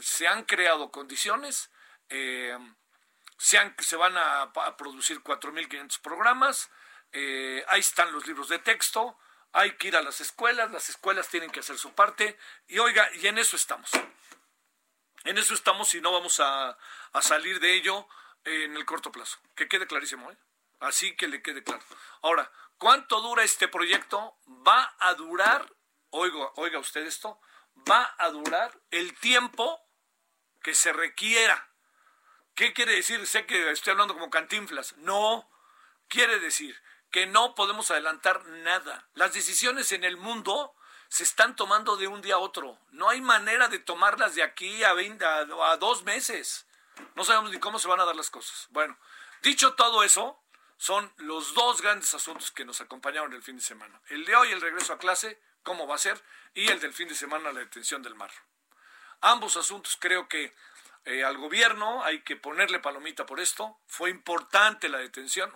Se 0.00 0.26
han 0.26 0.44
creado 0.44 0.90
condiciones, 0.90 1.70
eh, 2.08 2.56
se, 3.36 3.58
se, 3.78 3.96
van 3.96 4.16
a, 4.16 4.42
a 4.42 4.76
producir 4.78 5.22
4.500 5.22 6.00
programas, 6.00 6.70
eh, 7.12 7.62
ahí 7.68 7.80
están 7.80 8.12
los 8.12 8.26
libros 8.26 8.48
de 8.48 8.58
texto, 8.58 9.18
hay 9.52 9.72
que 9.76 9.88
ir 9.88 9.96
a 9.96 10.02
las 10.02 10.20
escuelas, 10.22 10.70
las 10.70 10.88
escuelas 10.88 11.28
tienen 11.28 11.50
que 11.50 11.60
hacer 11.60 11.76
su 11.76 11.92
parte, 11.92 12.38
y 12.68 12.78
oiga, 12.78 13.10
y 13.16 13.26
en 13.26 13.36
eso 13.36 13.56
estamos. 13.56 13.90
En 15.24 15.36
eso 15.36 15.52
estamos 15.52 15.94
y 15.94 16.00
no 16.00 16.12
vamos 16.12 16.40
a 16.40 16.78
salir 17.20 17.60
de 17.60 17.74
ello 17.74 18.08
en 18.44 18.76
el 18.76 18.84
corto 18.84 19.12
plazo. 19.12 19.38
Que 19.54 19.68
quede 19.68 19.86
clarísimo, 19.86 20.30
¿eh? 20.30 20.38
Así 20.80 21.14
que 21.16 21.28
le 21.28 21.42
quede 21.42 21.62
claro. 21.62 21.82
Ahora, 22.22 22.50
¿cuánto 22.78 23.20
dura 23.20 23.44
este 23.44 23.68
proyecto? 23.68 24.38
Va 24.46 24.96
a 24.98 25.14
durar, 25.14 25.70
oiga, 26.10 26.50
oiga 26.56 26.78
usted 26.78 27.06
esto, 27.06 27.40
va 27.88 28.14
a 28.18 28.30
durar 28.30 28.80
el 28.90 29.14
tiempo 29.18 29.80
que 30.62 30.74
se 30.74 30.92
requiera. 30.92 31.70
¿Qué 32.54 32.72
quiere 32.72 32.94
decir? 32.94 33.26
Sé 33.26 33.46
que 33.46 33.70
estoy 33.70 33.92
hablando 33.92 34.14
como 34.14 34.30
cantinflas. 34.30 34.96
No, 34.98 35.48
quiere 36.08 36.38
decir 36.38 36.76
que 37.10 37.26
no 37.26 37.54
podemos 37.54 37.90
adelantar 37.90 38.44
nada. 38.46 39.08
Las 39.14 39.34
decisiones 39.34 39.92
en 39.92 40.04
el 40.04 40.16
mundo 40.16 40.74
se 41.08 41.24
están 41.24 41.56
tomando 41.56 41.96
de 41.96 42.06
un 42.06 42.22
día 42.22 42.34
a 42.34 42.38
otro. 42.38 42.78
No 42.90 43.08
hay 43.08 43.20
manera 43.20 43.68
de 43.68 43.80
tomarlas 43.80 44.34
de 44.34 44.42
aquí 44.42 44.84
a, 44.84 44.92
20, 44.92 45.24
a 45.24 45.76
dos 45.76 46.04
meses. 46.04 46.66
No 47.14 47.24
sabemos 47.24 47.50
ni 47.50 47.58
cómo 47.58 47.78
se 47.78 47.88
van 47.88 48.00
a 48.00 48.04
dar 48.04 48.16
las 48.16 48.30
cosas. 48.30 48.66
Bueno, 48.70 48.96
dicho 49.42 49.74
todo 49.74 50.02
eso, 50.02 50.42
son 50.76 51.12
los 51.18 51.54
dos 51.54 51.82
grandes 51.82 52.14
asuntos 52.14 52.50
que 52.50 52.64
nos 52.64 52.80
acompañaron 52.80 53.32
el 53.32 53.42
fin 53.42 53.56
de 53.56 53.62
semana. 53.62 54.00
El 54.08 54.24
de 54.24 54.34
hoy, 54.34 54.50
el 54.50 54.60
regreso 54.60 54.94
a 54.94 54.98
clase, 54.98 55.40
cómo 55.62 55.86
va 55.86 55.96
a 55.96 55.98
ser, 55.98 56.22
y 56.54 56.68
el 56.68 56.80
del 56.80 56.94
fin 56.94 57.08
de 57.08 57.14
semana, 57.14 57.52
la 57.52 57.60
detención 57.60 58.02
del 58.02 58.14
mar. 58.14 58.30
Ambos 59.20 59.56
asuntos 59.56 59.98
creo 60.00 60.28
que 60.28 60.54
eh, 61.04 61.24
al 61.24 61.36
gobierno 61.36 62.04
hay 62.04 62.22
que 62.22 62.36
ponerle 62.36 62.78
palomita 62.78 63.26
por 63.26 63.40
esto. 63.40 63.78
Fue 63.86 64.10
importante 64.10 64.88
la 64.88 64.98
detención, 64.98 65.52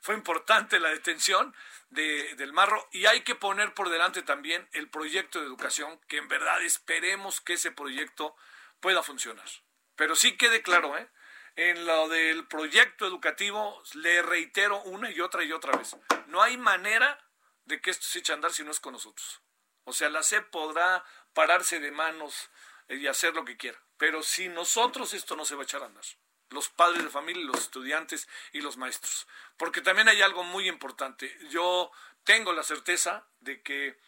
fue 0.00 0.14
importante 0.14 0.80
la 0.80 0.88
detención 0.88 1.54
de, 1.90 2.34
del 2.34 2.52
marro 2.52 2.88
y 2.92 3.06
hay 3.06 3.22
que 3.22 3.34
poner 3.34 3.72
por 3.74 3.88
delante 3.88 4.22
también 4.22 4.68
el 4.72 4.88
proyecto 4.88 5.40
de 5.40 5.46
educación, 5.46 6.00
que 6.08 6.18
en 6.18 6.28
verdad 6.28 6.60
esperemos 6.62 7.40
que 7.40 7.54
ese 7.54 7.70
proyecto 7.70 8.36
pueda 8.80 9.02
funcionar. 9.02 9.48
Pero 9.96 10.16
sí 10.16 10.36
quede 10.36 10.62
claro, 10.62 10.96
¿eh? 10.98 11.08
En 11.56 11.86
lo 11.86 12.08
del 12.08 12.46
proyecto 12.48 13.06
educativo, 13.06 13.80
le 13.94 14.22
reitero 14.22 14.82
una 14.82 15.10
y 15.10 15.20
otra 15.20 15.44
y 15.44 15.52
otra 15.52 15.76
vez, 15.76 15.96
no 16.26 16.42
hay 16.42 16.56
manera 16.56 17.24
de 17.64 17.80
que 17.80 17.90
esto 17.90 18.04
se 18.04 18.18
eche 18.18 18.32
a 18.32 18.34
andar 18.34 18.52
si 18.52 18.64
no 18.64 18.72
es 18.72 18.80
con 18.80 18.92
nosotros. 18.92 19.40
O 19.84 19.92
sea, 19.92 20.08
la 20.08 20.22
SEP 20.22 20.50
podrá 20.50 21.04
pararse 21.32 21.78
de 21.78 21.92
manos 21.92 22.50
y 22.88 23.06
hacer 23.06 23.34
lo 23.34 23.44
que 23.44 23.56
quiera, 23.56 23.78
pero 23.96 24.22
sin 24.22 24.54
nosotros 24.54 25.14
esto 25.14 25.36
no 25.36 25.44
se 25.44 25.54
va 25.54 25.62
a 25.62 25.64
echar 25.64 25.82
a 25.82 25.86
andar. 25.86 26.04
Los 26.50 26.68
padres 26.68 27.02
de 27.04 27.10
familia, 27.10 27.44
los 27.44 27.58
estudiantes 27.58 28.28
y 28.52 28.60
los 28.60 28.76
maestros. 28.76 29.26
Porque 29.56 29.80
también 29.80 30.08
hay 30.08 30.22
algo 30.22 30.44
muy 30.44 30.68
importante. 30.68 31.36
Yo 31.50 31.90
tengo 32.24 32.52
la 32.52 32.62
certeza 32.62 33.26
de 33.40 33.62
que, 33.62 33.98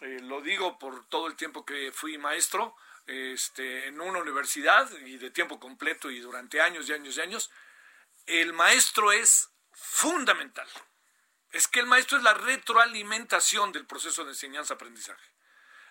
eh, 0.00 0.20
lo 0.22 0.40
digo 0.40 0.78
por 0.78 1.06
todo 1.06 1.26
el 1.26 1.36
tiempo 1.36 1.64
que 1.64 1.92
fui 1.92 2.16
maestro, 2.16 2.76
este, 3.10 3.88
en 3.88 4.00
una 4.00 4.20
universidad 4.20 4.88
y 5.04 5.18
de 5.18 5.30
tiempo 5.30 5.58
completo 5.58 6.10
y 6.10 6.20
durante 6.20 6.60
años 6.60 6.88
y 6.88 6.92
años 6.92 7.16
y 7.16 7.20
años, 7.20 7.50
el 8.26 8.52
maestro 8.52 9.10
es 9.10 9.50
fundamental. 9.72 10.68
Es 11.50 11.66
que 11.66 11.80
el 11.80 11.86
maestro 11.86 12.18
es 12.18 12.22
la 12.22 12.34
retroalimentación 12.34 13.72
del 13.72 13.84
proceso 13.84 14.24
de 14.24 14.30
enseñanza-aprendizaje. 14.30 15.24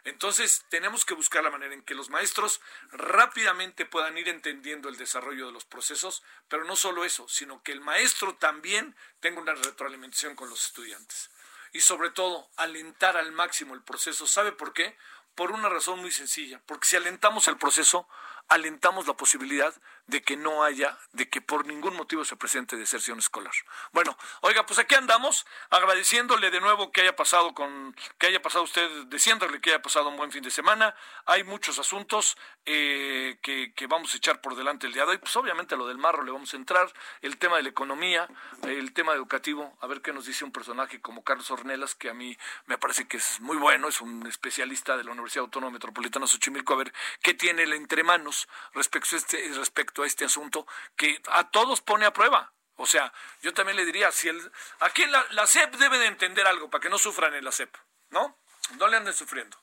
Entonces 0.06 0.64
tenemos 0.70 1.04
que 1.04 1.14
buscar 1.14 1.44
la 1.44 1.52
manera 1.52 1.74
en 1.74 1.84
que 1.84 1.94
los 1.94 2.10
maestros 2.10 2.62
rápidamente 2.92 3.86
puedan 3.86 4.18
ir 4.18 4.30
entendiendo 4.30 4.88
el 4.88 4.96
desarrollo 4.96 5.48
de 5.48 5.52
los 5.52 5.66
procesos, 5.66 6.24
pero 6.48 6.64
no 6.64 6.78
solo 6.78 7.04
eso, 7.04 7.28
sino 7.28 7.62
que 7.64 7.74
el 7.74 7.82
maestro 7.82 8.36
también 8.36 8.96
tenga 9.20 9.42
una 9.42 9.56
retroalimentación 9.56 10.36
con 10.36 10.50
los 10.50 10.68
estudiantes. 10.68 11.30
Y 11.74 11.82
sobre 11.82 12.12
todo, 12.12 12.50
alentar 12.56 13.18
al 13.18 13.34
máximo 13.34 13.76
el 13.76 13.84
proceso. 13.84 14.26
¿Sabe 14.26 14.54
por 14.54 14.72
qué? 14.72 14.98
Por 15.40 15.54
una 15.54 15.70
razón 15.70 16.02
muy 16.02 16.12
sencilla, 16.12 16.62
porque 16.66 16.86
si 16.86 16.98
alentamos 16.98 17.48
el 17.48 17.56
proceso, 17.56 18.10
alentamos 18.50 19.08
la 19.08 19.14
posibilidad 19.14 19.74
de 20.08 20.24
que 20.24 20.36
no 20.36 20.64
haya, 20.64 20.98
de 21.14 21.30
que 21.30 21.40
por 21.40 21.68
ningún 21.68 21.96
motivo 21.96 22.26
se 22.26 22.36
presente 22.36 22.76
deserción 22.76 23.20
escolar. 23.20 23.54
Bueno, 23.92 24.18
oiga, 24.42 24.66
pues 24.66 24.80
aquí 24.80 24.96
andamos, 24.96 25.46
agradeciéndole 25.70 26.50
de 26.50 26.60
nuevo 26.60 26.92
que 26.92 27.02
haya 27.02 27.16
pasado 27.16 27.54
con, 27.54 27.96
que 28.18 28.26
haya 28.26 28.42
pasado 28.42 28.64
usted, 28.64 28.90
diciéndole 29.06 29.62
que 29.62 29.70
haya 29.70 29.84
pasado 29.84 30.10
un 30.10 30.18
buen 30.18 30.32
fin 30.32 30.42
de 30.42 30.50
semana. 30.50 30.96
Hay 31.28 31.44
muchos 31.44 31.78
asuntos 31.78 32.38
eh, 32.66 33.38
que, 33.44 33.72
que, 33.76 33.86
vamos 33.86 34.14
a 34.16 34.18
echar 34.18 34.42
por 34.42 34.56
delante 34.56 34.88
el 34.88 34.94
día 34.94 35.06
de 35.06 35.12
hoy. 35.12 35.18
Pues 35.20 35.36
obviamente 35.36 35.78
lo 35.78 35.88
del 35.88 36.00
marro 36.00 36.24
le 36.24 36.32
vamos 36.32 36.52
a 36.56 36.58
entrar, 36.58 36.92
el 37.22 37.38
tema 37.38 37.58
de 37.58 37.64
la 37.64 37.70
economía, 37.70 38.28
el 38.64 38.94
tema 38.94 39.14
educativo, 39.14 39.78
a 39.80 39.86
ver 39.86 40.02
qué 40.02 40.12
nos 40.12 40.26
dice 40.26 40.44
un 40.44 40.52
personaje 40.52 41.00
como 41.02 41.24
Carlos 41.24 41.52
Ornelas, 41.52 41.94
que 41.94 42.10
a 42.10 42.16
mí 42.16 42.36
me 42.66 42.80
parece 42.80 43.08
que 43.08 43.18
es 43.18 43.40
muy 43.42 43.58
bueno, 43.58 43.88
es 43.90 44.02
un 44.02 44.26
especialista 44.26 44.98
de 44.98 45.04
la 45.04 45.12
Universidad 45.12 45.44
Autónoma 45.44 45.74
Metropolitana 45.74 46.26
Xochimilco, 46.26 46.74
a 46.74 46.78
ver 46.78 46.94
qué 47.22 47.36
tiene 47.36 47.64
entre 47.64 48.04
manos 48.04 48.39
respecto 48.74 49.16
a 49.16 49.20
este, 49.20 49.52
respecto 49.54 50.04
a 50.04 50.08
este 50.08 50.26
asunto 50.26 50.68
que 50.96 51.22
a 51.30 51.50
todos 51.50 51.82
pone 51.82 52.06
a 52.06 52.14
prueba. 52.14 52.54
O 52.76 52.86
sea, 52.86 53.12
yo 53.42 53.54
también 53.54 53.76
le 53.76 53.86
diría, 53.86 54.12
si 54.12 54.30
el, 54.30 54.52
aquí 54.80 55.06
la, 55.06 55.48
CEP 55.48 55.76
debe 55.76 56.00
de 56.00 56.06
entender 56.06 56.48
algo 56.48 56.70
para 56.70 56.82
que 56.82 56.90
no 56.90 56.98
sufran 56.98 57.34
en 57.34 57.44
la 57.44 57.52
CEP, 57.52 57.76
¿no? 58.10 58.40
No 58.78 58.88
le 58.88 58.98
anden 58.98 59.14
sufriendo. 59.14 59.60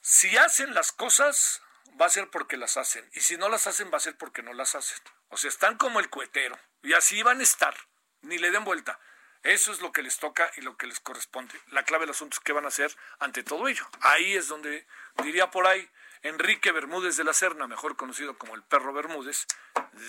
Si 0.00 0.36
hacen 0.36 0.74
las 0.74 0.92
cosas, 0.92 1.62
va 1.98 2.06
a 2.06 2.10
ser 2.10 2.28
porque 2.28 2.58
las 2.58 2.76
hacen. 2.76 3.08
Y 3.14 3.20
si 3.20 3.38
no 3.38 3.48
las 3.48 3.66
hacen, 3.66 3.90
va 3.90 3.96
a 3.96 4.00
ser 4.00 4.18
porque 4.18 4.42
no 4.42 4.52
las 4.52 4.74
hacen. 4.74 5.00
O 5.28 5.38
sea, 5.38 5.48
están 5.48 5.78
como 5.78 6.00
el 6.00 6.10
cuetero. 6.10 6.58
Y 6.82 6.92
así 6.92 7.22
van 7.22 7.40
a 7.40 7.42
estar. 7.42 7.74
Ni 8.20 8.36
le 8.36 8.50
den 8.50 8.64
vuelta. 8.64 9.00
Eso 9.42 9.72
es 9.72 9.80
lo 9.80 9.92
que 9.92 10.02
les 10.02 10.18
toca 10.18 10.50
y 10.56 10.60
lo 10.60 10.76
que 10.76 10.86
les 10.86 11.00
corresponde. 11.00 11.58
La 11.68 11.84
clave 11.84 12.02
del 12.02 12.10
asunto 12.10 12.36
es 12.36 12.40
qué 12.40 12.52
van 12.52 12.64
a 12.64 12.68
hacer 12.68 12.94
ante 13.18 13.42
todo 13.42 13.66
ello. 13.66 13.88
Ahí 14.00 14.34
es 14.34 14.46
donde, 14.48 14.86
diría 15.24 15.50
por 15.50 15.66
ahí, 15.66 15.88
Enrique 16.22 16.70
Bermúdez 16.70 17.16
de 17.16 17.24
la 17.24 17.32
Serna, 17.32 17.66
mejor 17.66 17.96
conocido 17.96 18.38
como 18.38 18.54
el 18.54 18.62
perro 18.62 18.92
Bermúdez, 18.92 19.46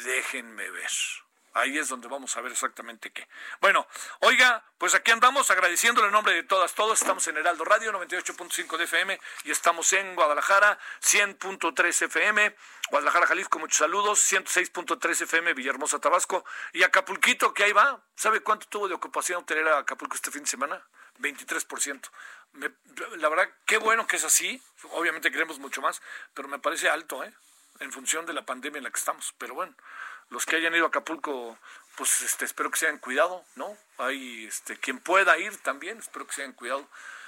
déjenme 0.06 0.70
ver. 0.70 0.92
Ahí 1.56 1.78
es 1.78 1.88
donde 1.88 2.08
vamos 2.08 2.36
a 2.36 2.42
ver 2.42 2.52
exactamente 2.52 3.12
qué. 3.12 3.28
Bueno, 3.62 3.88
oiga, 4.22 4.64
pues 4.80 4.96
aquí 4.96 5.12
andamos 5.12 5.52
agradeciéndole 5.52 6.08
en 6.08 6.14
nombre 6.14 6.34
de 6.34 6.44
todas, 6.44 6.74
todos. 6.74 7.00
Estamos 7.00 7.28
en 7.28 7.38
Heraldo 7.38 7.64
Radio 7.64 7.92
98.5 7.92 8.78
de 8.78 8.84
FM 8.86 9.20
y 9.44 9.52
estamos 9.52 9.94
en 9.94 10.16
Guadalajara 10.16 10.80
100.3 11.02 12.06
FM, 12.06 12.56
Guadalajara, 12.90 13.28
Jalisco, 13.28 13.60
muchos 13.60 13.78
saludos, 13.78 14.20
106.3 14.32 15.22
FM, 15.22 15.54
Villahermosa, 15.54 16.00
Tabasco 16.00 16.44
y 16.74 16.82
Acapulquito, 16.82 17.54
que 17.54 17.66
ahí 17.66 17.72
va. 17.72 18.04
¿Sabe 18.16 18.42
cuánto 18.42 18.68
tuvo 18.68 18.88
de 18.88 18.96
ocupación 18.96 19.46
tener 19.46 19.68
a 19.68 19.80
Acapulco 19.80 20.16
este 20.16 20.32
fin 20.32 20.44
de 20.44 20.50
semana? 20.50 20.84
23% 21.20 22.10
la 23.18 23.30
verdad, 23.30 23.50
qué 23.66 23.78
bueno 23.78 24.08
que 24.08 24.18
es 24.18 24.24
así. 24.24 24.62
Obviamente 24.92 25.32
queremos 25.32 25.60
mucho 25.60 25.82
más, 25.82 26.02
pero 26.34 26.48
me 26.48 26.60
parece 26.60 26.90
alto, 26.90 27.24
¿eh? 27.24 27.34
En 27.80 27.92
función 27.92 28.26
de 28.26 28.34
la 28.34 28.46
pandemia 28.46 28.78
en 28.78 28.84
la 28.84 28.92
que 28.92 29.00
estamos. 29.00 29.34
Pero 29.38 29.56
bueno, 29.56 29.76
los 30.30 30.46
que 30.46 30.56
hayan 30.56 30.76
ido 30.76 30.86
a 30.86 30.88
Acapulco, 30.90 31.58
pues 31.96 32.22
este, 32.22 32.46
espero 32.46 32.72
que 32.72 32.78
se 32.78 32.88
hayan 32.88 33.00
cuidado, 33.00 33.44
¿no? 33.56 33.78
Hay 33.98 34.46
este, 34.46 34.78
quien 34.78 35.00
pueda 35.00 35.38
ir 35.38 35.58
también, 35.58 35.98
espero 35.98 36.28
que 36.28 36.34
se 36.34 36.42
hayan 36.44 36.54
cuidado. 36.54 36.88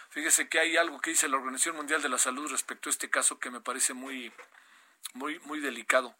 Fíjese 0.09 0.47
que 0.47 0.59
hay 0.59 0.77
algo 0.77 1.01
que 1.01 1.09
dice 1.09 1.27
la 1.27 1.37
Organización 1.37 1.75
Mundial 1.75 2.01
de 2.01 2.09
la 2.09 2.17
Salud 2.17 2.49
respecto 2.49 2.89
a 2.89 2.91
este 2.91 3.09
caso 3.09 3.39
que 3.39 3.49
me 3.49 3.61
parece 3.61 3.93
muy, 3.93 4.31
muy, 5.13 5.39
muy 5.39 5.59
delicado. 5.59 6.15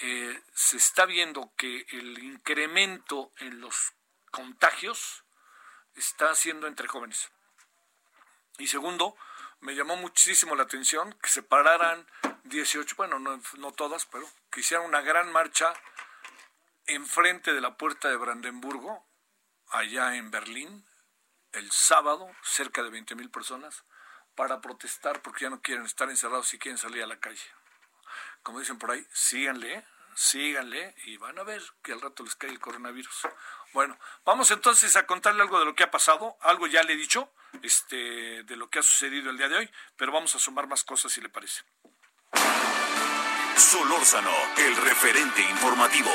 Eh, 0.00 0.42
se 0.52 0.78
está 0.78 1.06
viendo 1.06 1.52
que 1.56 1.86
el 1.90 2.18
incremento 2.18 3.32
en 3.38 3.60
los 3.60 3.92
contagios 4.30 5.24
está 5.94 6.34
siendo 6.34 6.66
entre 6.66 6.88
jóvenes. 6.88 7.30
Y 8.58 8.66
segundo, 8.66 9.16
me 9.60 9.74
llamó 9.74 9.96
muchísimo 9.96 10.54
la 10.54 10.64
atención 10.64 11.12
que 11.22 11.28
se 11.28 11.42
pararan 11.42 12.06
18, 12.44 12.96
bueno, 12.96 13.18
no, 13.18 13.72
todas, 13.72 14.06
pero 14.06 14.28
que 14.50 14.60
hicieran 14.60 14.86
una 14.86 15.00
gran 15.02 15.30
marcha 15.32 15.72
enfrente 16.86 17.52
de 17.52 17.60
la 17.60 17.76
puerta 17.76 18.08
de 18.08 18.16
Brandenburgo, 18.16 19.06
allá 19.68 20.16
en 20.16 20.30
Berlín, 20.30 20.86
el 21.52 21.70
sábado, 21.70 22.30
cerca 22.42 22.82
de 22.82 22.90
20 22.90 23.14
mil 23.14 23.30
personas, 23.30 23.84
para 24.34 24.60
protestar 24.60 25.20
porque 25.22 25.44
ya 25.44 25.50
no 25.50 25.60
quieren 25.60 25.84
estar 25.84 26.08
encerrados 26.08 26.52
y 26.54 26.58
quieren 26.58 26.78
salir 26.78 27.02
a 27.02 27.06
la 27.06 27.20
calle. 27.20 27.44
Como 28.42 28.60
dicen 28.60 28.78
por 28.78 28.90
ahí, 28.90 29.06
síganle, 29.12 29.84
síganle 30.14 30.94
y 31.04 31.16
van 31.16 31.38
a 31.38 31.42
ver 31.42 31.62
que 31.82 31.92
al 31.92 32.00
rato 32.00 32.22
les 32.22 32.36
cae 32.36 32.50
el 32.50 32.60
coronavirus. 32.60 33.28
Bueno, 33.72 33.98
vamos 34.24 34.50
entonces 34.50 34.96
a 34.96 35.06
contarle 35.06 35.42
algo 35.42 35.58
de 35.58 35.64
lo 35.64 35.74
que 35.74 35.84
ha 35.84 35.90
pasado, 35.90 36.36
algo 36.40 36.66
ya 36.66 36.82
le 36.82 36.94
he 36.94 36.96
dicho, 36.96 37.30
este, 37.62 38.42
de 38.42 38.56
lo 38.56 38.68
que 38.68 38.80
ha 38.80 38.82
sucedido 38.82 39.30
el 39.30 39.38
día 39.38 39.48
de 39.48 39.56
hoy, 39.56 39.70
pero 39.96 40.12
vamos 40.12 40.34
a 40.34 40.38
sumar 40.38 40.66
más 40.66 40.84
cosas 40.84 41.12
si 41.12 41.20
le 41.20 41.28
parece. 41.28 41.62
Solórzano, 43.56 44.32
el 44.58 44.76
referente 44.76 45.42
informativo. 45.42 46.10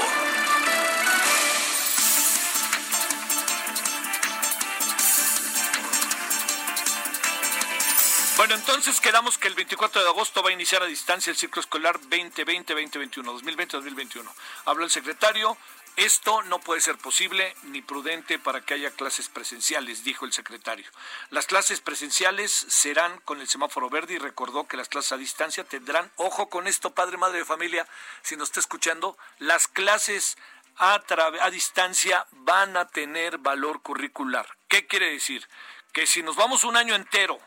Bueno, 8.45 8.59
entonces 8.59 9.01
quedamos 9.01 9.39
que 9.39 9.47
el 9.47 9.55
24 9.55 10.03
de 10.03 10.07
agosto 10.07 10.43
va 10.43 10.51
a 10.51 10.53
iniciar 10.53 10.83
a 10.83 10.85
distancia 10.85 11.31
el 11.31 11.35
ciclo 11.35 11.61
escolar 11.61 11.99
2020-2021, 12.01 13.41
2020-2021. 13.41 14.23
Habla 14.65 14.85
el 14.85 14.91
secretario, 14.91 15.57
esto 15.95 16.43
no 16.43 16.59
puede 16.59 16.79
ser 16.79 16.95
posible 16.99 17.55
ni 17.63 17.81
prudente 17.81 18.37
para 18.37 18.61
que 18.61 18.75
haya 18.75 18.91
clases 18.91 19.29
presenciales, 19.29 20.03
dijo 20.03 20.25
el 20.25 20.31
secretario. 20.31 20.85
Las 21.31 21.47
clases 21.47 21.81
presenciales 21.81 22.51
serán 22.51 23.19
con 23.21 23.41
el 23.41 23.47
semáforo 23.47 23.89
verde 23.89 24.13
y 24.13 24.19
recordó 24.19 24.67
que 24.67 24.77
las 24.77 24.89
clases 24.89 25.13
a 25.13 25.17
distancia 25.17 25.63
tendrán, 25.63 26.11
ojo 26.15 26.47
con 26.47 26.67
esto, 26.67 26.93
padre, 26.93 27.17
madre 27.17 27.39
de 27.39 27.45
familia, 27.45 27.87
si 28.21 28.35
nos 28.35 28.49
está 28.49 28.59
escuchando, 28.59 29.17
las 29.39 29.67
clases 29.67 30.37
a, 30.77 31.01
a 31.41 31.49
distancia 31.49 32.27
van 32.29 32.77
a 32.77 32.87
tener 32.89 33.39
valor 33.39 33.81
curricular. 33.81 34.47
¿Qué 34.67 34.85
quiere 34.85 35.09
decir? 35.09 35.49
Que 35.93 36.05
si 36.05 36.21
nos 36.21 36.35
vamos 36.35 36.63
un 36.63 36.77
año 36.77 36.93
entero 36.93 37.39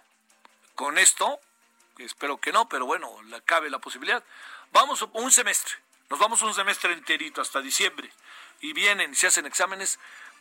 con 0.79 0.97
esto, 0.97 1.41
espero 1.99 2.39
que 2.39 2.53
no, 2.53 2.69
pero 2.69 2.87
bueno, 2.87 3.11
la, 3.25 3.41
cabe 3.41 3.69
la 3.69 3.81
posibilidad, 3.81 4.23
vamos 4.71 5.05
un 5.13 5.33
semestre 5.33 5.75
nos 6.11 6.19
vamos 6.19 6.41
un 6.41 6.55
semestre 6.55 6.93
enterito 6.95 7.43
hasta 7.43 7.61
diciembre 7.61 8.11
y 8.61 8.73
vienen 8.73 9.15
se 9.15 9.27
hacen 9.27 9.45
exámenes. 9.45 9.99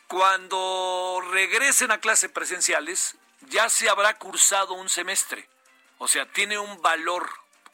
Cuando 0.08 1.22
regresen 1.32 1.92
a 1.92 2.00
clases 2.00 2.32
presenciales, 2.32 3.18
ya 3.50 3.68
se 3.70 3.90
habrá 3.90 4.14
cursado 4.14 4.76
un 4.76 4.88
semestre. 4.88 5.50
O 5.98 6.08
sea, 6.08 6.26
tiene 6.26 6.58
un 6.58 6.82
valor 6.82 7.30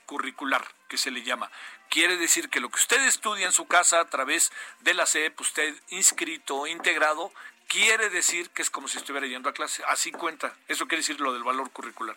curricular 0.07 0.65
que 0.87 0.97
se 0.97 1.11
le 1.11 1.21
llama. 1.21 1.51
Quiere 1.89 2.17
decir 2.17 2.49
que 2.49 2.59
lo 2.59 2.69
que 2.69 2.79
usted 2.79 2.99
estudia 3.05 3.45
en 3.45 3.53
su 3.53 3.67
casa 3.67 3.99
a 3.99 4.09
través 4.09 4.51
de 4.79 4.95
la 4.95 5.05
CEP, 5.05 5.39
usted 5.39 5.75
inscrito, 5.89 6.65
integrado, 6.65 7.31
quiere 7.67 8.09
decir 8.09 8.49
que 8.51 8.61
es 8.61 8.69
como 8.69 8.87
si 8.87 8.97
estuviera 8.97 9.27
yendo 9.27 9.49
a 9.49 9.53
clase. 9.53 9.83
Así 9.87 10.11
cuenta. 10.11 10.55
Eso 10.67 10.87
quiere 10.87 11.01
decir 11.01 11.19
lo 11.19 11.33
del 11.33 11.43
valor 11.43 11.71
curricular. 11.71 12.15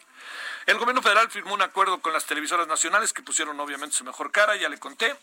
El 0.66 0.78
gobierno 0.78 1.02
federal 1.02 1.30
firmó 1.30 1.54
un 1.54 1.62
acuerdo 1.62 2.00
con 2.00 2.12
las 2.12 2.26
televisoras 2.26 2.66
nacionales 2.66 3.12
que 3.12 3.22
pusieron 3.22 3.58
obviamente 3.60 3.96
su 3.96 4.04
mejor 4.04 4.30
cara, 4.32 4.56
ya 4.56 4.68
le 4.68 4.78
conté 4.78 5.16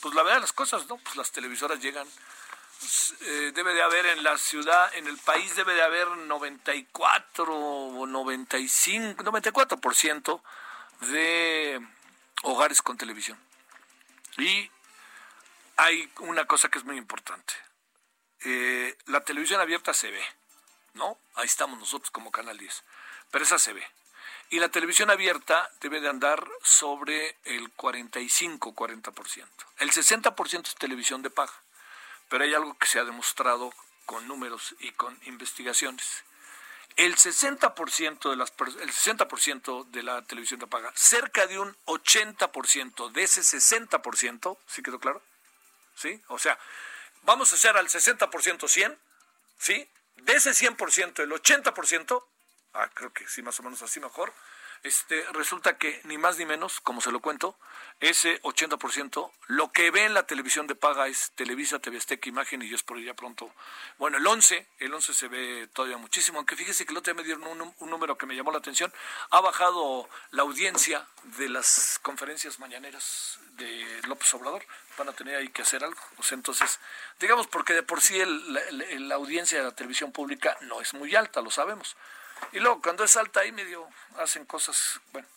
pues 0.00 0.14
la 0.14 0.22
verdad 0.22 0.40
las 0.40 0.52
cosas, 0.52 0.86
¿no? 0.88 0.98
Pues 0.98 1.16
las 1.16 1.30
televisoras 1.32 1.80
llegan, 1.80 2.06
pues, 2.80 3.14
eh, 3.22 3.52
debe 3.54 3.72
de 3.74 3.82
haber 3.82 4.06
en 4.06 4.22
la 4.22 4.36
ciudad, 4.36 4.94
en 4.94 5.06
el 5.06 5.16
país 5.18 5.56
debe 5.56 5.74
de 5.74 5.82
haber 5.82 6.08
94 6.08 7.44
o 7.56 8.06
95, 8.06 9.24
94% 9.24 10.42
de 11.00 11.80
hogares 12.42 12.82
con 12.82 12.96
televisión. 12.96 13.38
Y 14.36 14.70
hay 15.76 16.10
una 16.18 16.44
cosa 16.46 16.68
que 16.68 16.78
es 16.78 16.84
muy 16.84 16.96
importante. 16.96 17.54
Eh, 18.44 18.96
la 19.06 19.22
televisión 19.22 19.60
abierta 19.60 19.94
se 19.94 20.10
ve, 20.10 20.22
¿no? 20.94 21.18
Ahí 21.34 21.46
estamos 21.46 21.78
nosotros 21.78 22.10
como 22.10 22.30
Canal 22.30 22.58
10. 22.58 22.84
Pero 23.30 23.44
esa 23.44 23.58
se 23.58 23.72
ve. 23.72 23.86
Y 24.50 24.60
la 24.60 24.68
televisión 24.68 25.10
abierta 25.10 25.70
debe 25.80 26.00
de 26.00 26.08
andar 26.08 26.46
sobre 26.62 27.36
el 27.44 27.74
45-40%. 27.74 29.46
El 29.78 29.90
60% 29.90 30.68
es 30.68 30.74
televisión 30.76 31.22
de 31.22 31.30
paga. 31.30 31.54
Pero 32.28 32.44
hay 32.44 32.54
algo 32.54 32.76
que 32.76 32.86
se 32.86 32.98
ha 32.98 33.04
demostrado 33.04 33.72
con 34.06 34.28
números 34.28 34.74
y 34.80 34.92
con 34.92 35.18
investigaciones. 35.24 36.24
El 36.96 37.16
60% 37.16 38.30
de 38.30 38.36
las 38.36 38.52
el 38.80 38.92
60% 38.92 39.86
de 39.86 40.02
la 40.02 40.22
televisión 40.22 40.60
de 40.60 40.66
paga, 40.66 40.92
cerca 40.94 41.46
de 41.46 41.58
un 41.58 41.76
80% 41.86 43.10
de 43.10 43.22
ese 43.24 43.40
60%, 43.40 44.58
¿sí 44.66 44.82
quedó 44.82 45.00
claro? 45.00 45.20
¿Sí? 45.96 46.20
O 46.28 46.38
sea, 46.38 46.58
vamos 47.24 47.52
a 47.52 47.56
hacer 47.56 47.76
al 47.76 47.88
60% 47.88 48.68
100, 48.68 48.98
¿sí? 49.58 49.90
De 50.16 50.34
ese 50.34 50.50
100%, 50.50 51.22
el 51.22 51.30
80% 51.32 52.24
ah, 52.74 52.90
creo 52.92 53.12
que 53.12 53.26
sí, 53.28 53.42
más 53.42 53.58
o 53.60 53.62
menos 53.62 53.80
así 53.82 54.00
mejor, 54.00 54.32
este, 54.84 55.24
resulta 55.32 55.78
que 55.78 56.00
ni 56.04 56.18
más 56.18 56.36
ni 56.38 56.44
menos, 56.44 56.80
como 56.80 57.00
se 57.00 57.10
lo 57.10 57.20
cuento, 57.20 57.58
ese 58.00 58.40
80%, 58.42 59.32
lo 59.46 59.72
que 59.72 59.90
ve 59.90 60.04
en 60.04 60.12
la 60.12 60.26
televisión 60.26 60.66
de 60.66 60.74
paga 60.74 61.08
es 61.08 61.32
Televisa, 61.34 61.78
TV 61.78 61.96
Azteca, 61.96 62.28
Imagen 62.28 62.60
y 62.60 62.68
yo 62.68 62.76
espero 62.76 63.00
ya 63.00 63.14
pronto. 63.14 63.50
Bueno, 63.96 64.18
el 64.18 64.26
11, 64.26 64.66
el 64.80 64.92
11 64.92 65.14
se 65.14 65.28
ve 65.28 65.68
todavía 65.72 65.96
muchísimo, 65.96 66.36
aunque 66.36 66.54
fíjese 66.54 66.84
que 66.84 66.92
el 66.92 66.98
otro 66.98 67.14
día 67.14 67.22
me 67.22 67.26
dieron 67.26 67.46
un, 67.46 67.74
un 67.78 67.90
número 67.90 68.18
que 68.18 68.26
me 68.26 68.36
llamó 68.36 68.52
la 68.52 68.58
atención. 68.58 68.92
Ha 69.30 69.40
bajado 69.40 70.06
la 70.32 70.42
audiencia 70.42 71.06
de 71.38 71.48
las 71.48 71.98
conferencias 72.02 72.58
mañaneras 72.58 73.38
de 73.52 74.02
López 74.06 74.34
Obrador. 74.34 74.66
Van 74.98 75.08
a 75.08 75.12
tener 75.12 75.36
ahí 75.36 75.48
que 75.48 75.62
hacer 75.62 75.82
algo. 75.82 76.00
O 76.18 76.22
sea, 76.22 76.36
entonces, 76.36 76.78
digamos, 77.18 77.46
porque 77.46 77.72
de 77.72 77.82
por 77.82 78.02
sí 78.02 78.20
el, 78.20 79.08
la 79.08 79.14
audiencia 79.14 79.56
de 79.56 79.64
la 79.64 79.74
televisión 79.74 80.12
pública 80.12 80.58
no 80.60 80.82
es 80.82 80.92
muy 80.92 81.16
alta, 81.16 81.40
lo 81.40 81.50
sabemos. 81.50 81.96
Y 82.52 82.60
luego, 82.60 82.80
cuando 82.80 83.04
es 83.04 83.16
alta, 83.16 83.40
ahí 83.40 83.52
medio 83.52 83.88
hacen 84.18 84.44
cosas, 84.44 85.00
bueno. 85.12 85.28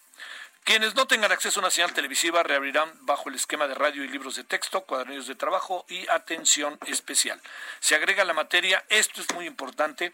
Quienes 0.63 0.95
no 0.95 1.07
tengan 1.07 1.31
acceso 1.31 1.59
a 1.59 1.63
una 1.63 1.71
señal 1.71 1.93
televisiva 1.93 2.43
reabrirán 2.43 2.91
bajo 3.05 3.29
el 3.29 3.35
esquema 3.35 3.69
de 3.69 3.73
radio 3.73 4.03
y 4.03 4.09
libros 4.09 4.35
de 4.35 4.43
texto, 4.43 4.81
cuadernillos 4.81 5.27
de 5.27 5.35
trabajo 5.35 5.85
y 5.87 6.05
atención 6.09 6.77
especial. 6.87 7.41
Se 7.79 7.95
agrega 7.95 8.25
la 8.25 8.33
materia, 8.33 8.83
esto 8.89 9.21
es 9.21 9.33
muy 9.33 9.45
importante, 9.45 10.13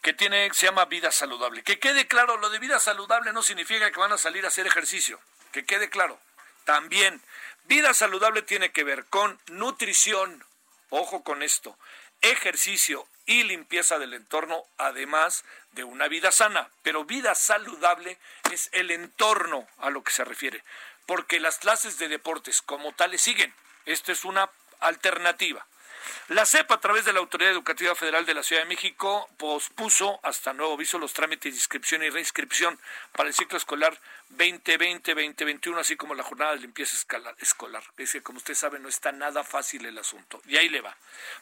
que 0.00 0.14
tiene, 0.14 0.48
se 0.54 0.64
llama 0.64 0.86
vida 0.86 1.12
saludable. 1.12 1.62
Que 1.62 1.78
quede 1.78 2.08
claro, 2.08 2.38
lo 2.38 2.48
de 2.48 2.58
vida 2.58 2.80
saludable 2.80 3.34
no 3.34 3.42
significa 3.42 3.90
que 3.90 4.00
van 4.00 4.12
a 4.12 4.18
salir 4.18 4.46
a 4.46 4.48
hacer 4.48 4.66
ejercicio. 4.66 5.20
Que 5.52 5.66
quede 5.66 5.90
claro. 5.90 6.18
También, 6.64 7.20
vida 7.64 7.92
saludable 7.92 8.40
tiene 8.40 8.72
que 8.72 8.84
ver 8.84 9.04
con 9.04 9.38
nutrición, 9.48 10.42
ojo 10.88 11.22
con 11.22 11.42
esto, 11.42 11.78
ejercicio 12.22 13.06
y 13.32 13.42
limpieza 13.44 13.98
del 13.98 14.14
entorno, 14.14 14.64
además 14.78 15.44
de 15.72 15.84
una 15.84 16.08
vida 16.08 16.30
sana. 16.30 16.68
Pero 16.82 17.04
vida 17.04 17.34
saludable 17.34 18.18
es 18.52 18.68
el 18.72 18.90
entorno 18.90 19.66
a 19.78 19.90
lo 19.90 20.04
que 20.04 20.12
se 20.12 20.24
refiere, 20.24 20.62
porque 21.06 21.40
las 21.40 21.58
clases 21.58 21.98
de 21.98 22.08
deportes 22.08 22.62
como 22.62 22.92
tales 22.92 23.22
siguen. 23.22 23.54
Esta 23.86 24.12
es 24.12 24.24
una 24.24 24.50
alternativa. 24.80 25.66
La 26.28 26.44
CEP, 26.46 26.70
a 26.72 26.80
través 26.80 27.04
de 27.04 27.12
la 27.12 27.20
Autoridad 27.20 27.52
Educativa 27.52 27.94
Federal 27.94 28.26
de 28.26 28.34
la 28.34 28.42
Ciudad 28.42 28.62
de 28.62 28.68
México, 28.68 29.28
pospuso 29.38 30.20
hasta 30.22 30.52
nuevo 30.52 30.74
aviso 30.74 30.98
los 30.98 31.12
trámites 31.12 31.52
de 31.52 31.58
inscripción 31.58 32.02
y 32.02 32.10
reinscripción 32.10 32.78
para 33.12 33.28
el 33.28 33.34
ciclo 33.34 33.56
escolar 33.56 33.98
2020-2021, 34.36 35.78
así 35.78 35.96
como 35.96 36.14
la 36.14 36.22
jornada 36.22 36.52
de 36.52 36.60
limpieza 36.60 36.96
escolar. 36.96 37.84
Es 37.96 38.12
que, 38.12 38.22
como 38.22 38.38
usted 38.38 38.54
sabe, 38.54 38.78
no 38.78 38.88
está 38.88 39.12
nada 39.12 39.44
fácil 39.44 39.84
el 39.86 39.98
asunto. 39.98 40.40
Y 40.46 40.56
ahí 40.56 40.68
le 40.68 40.80
va. 40.80 40.96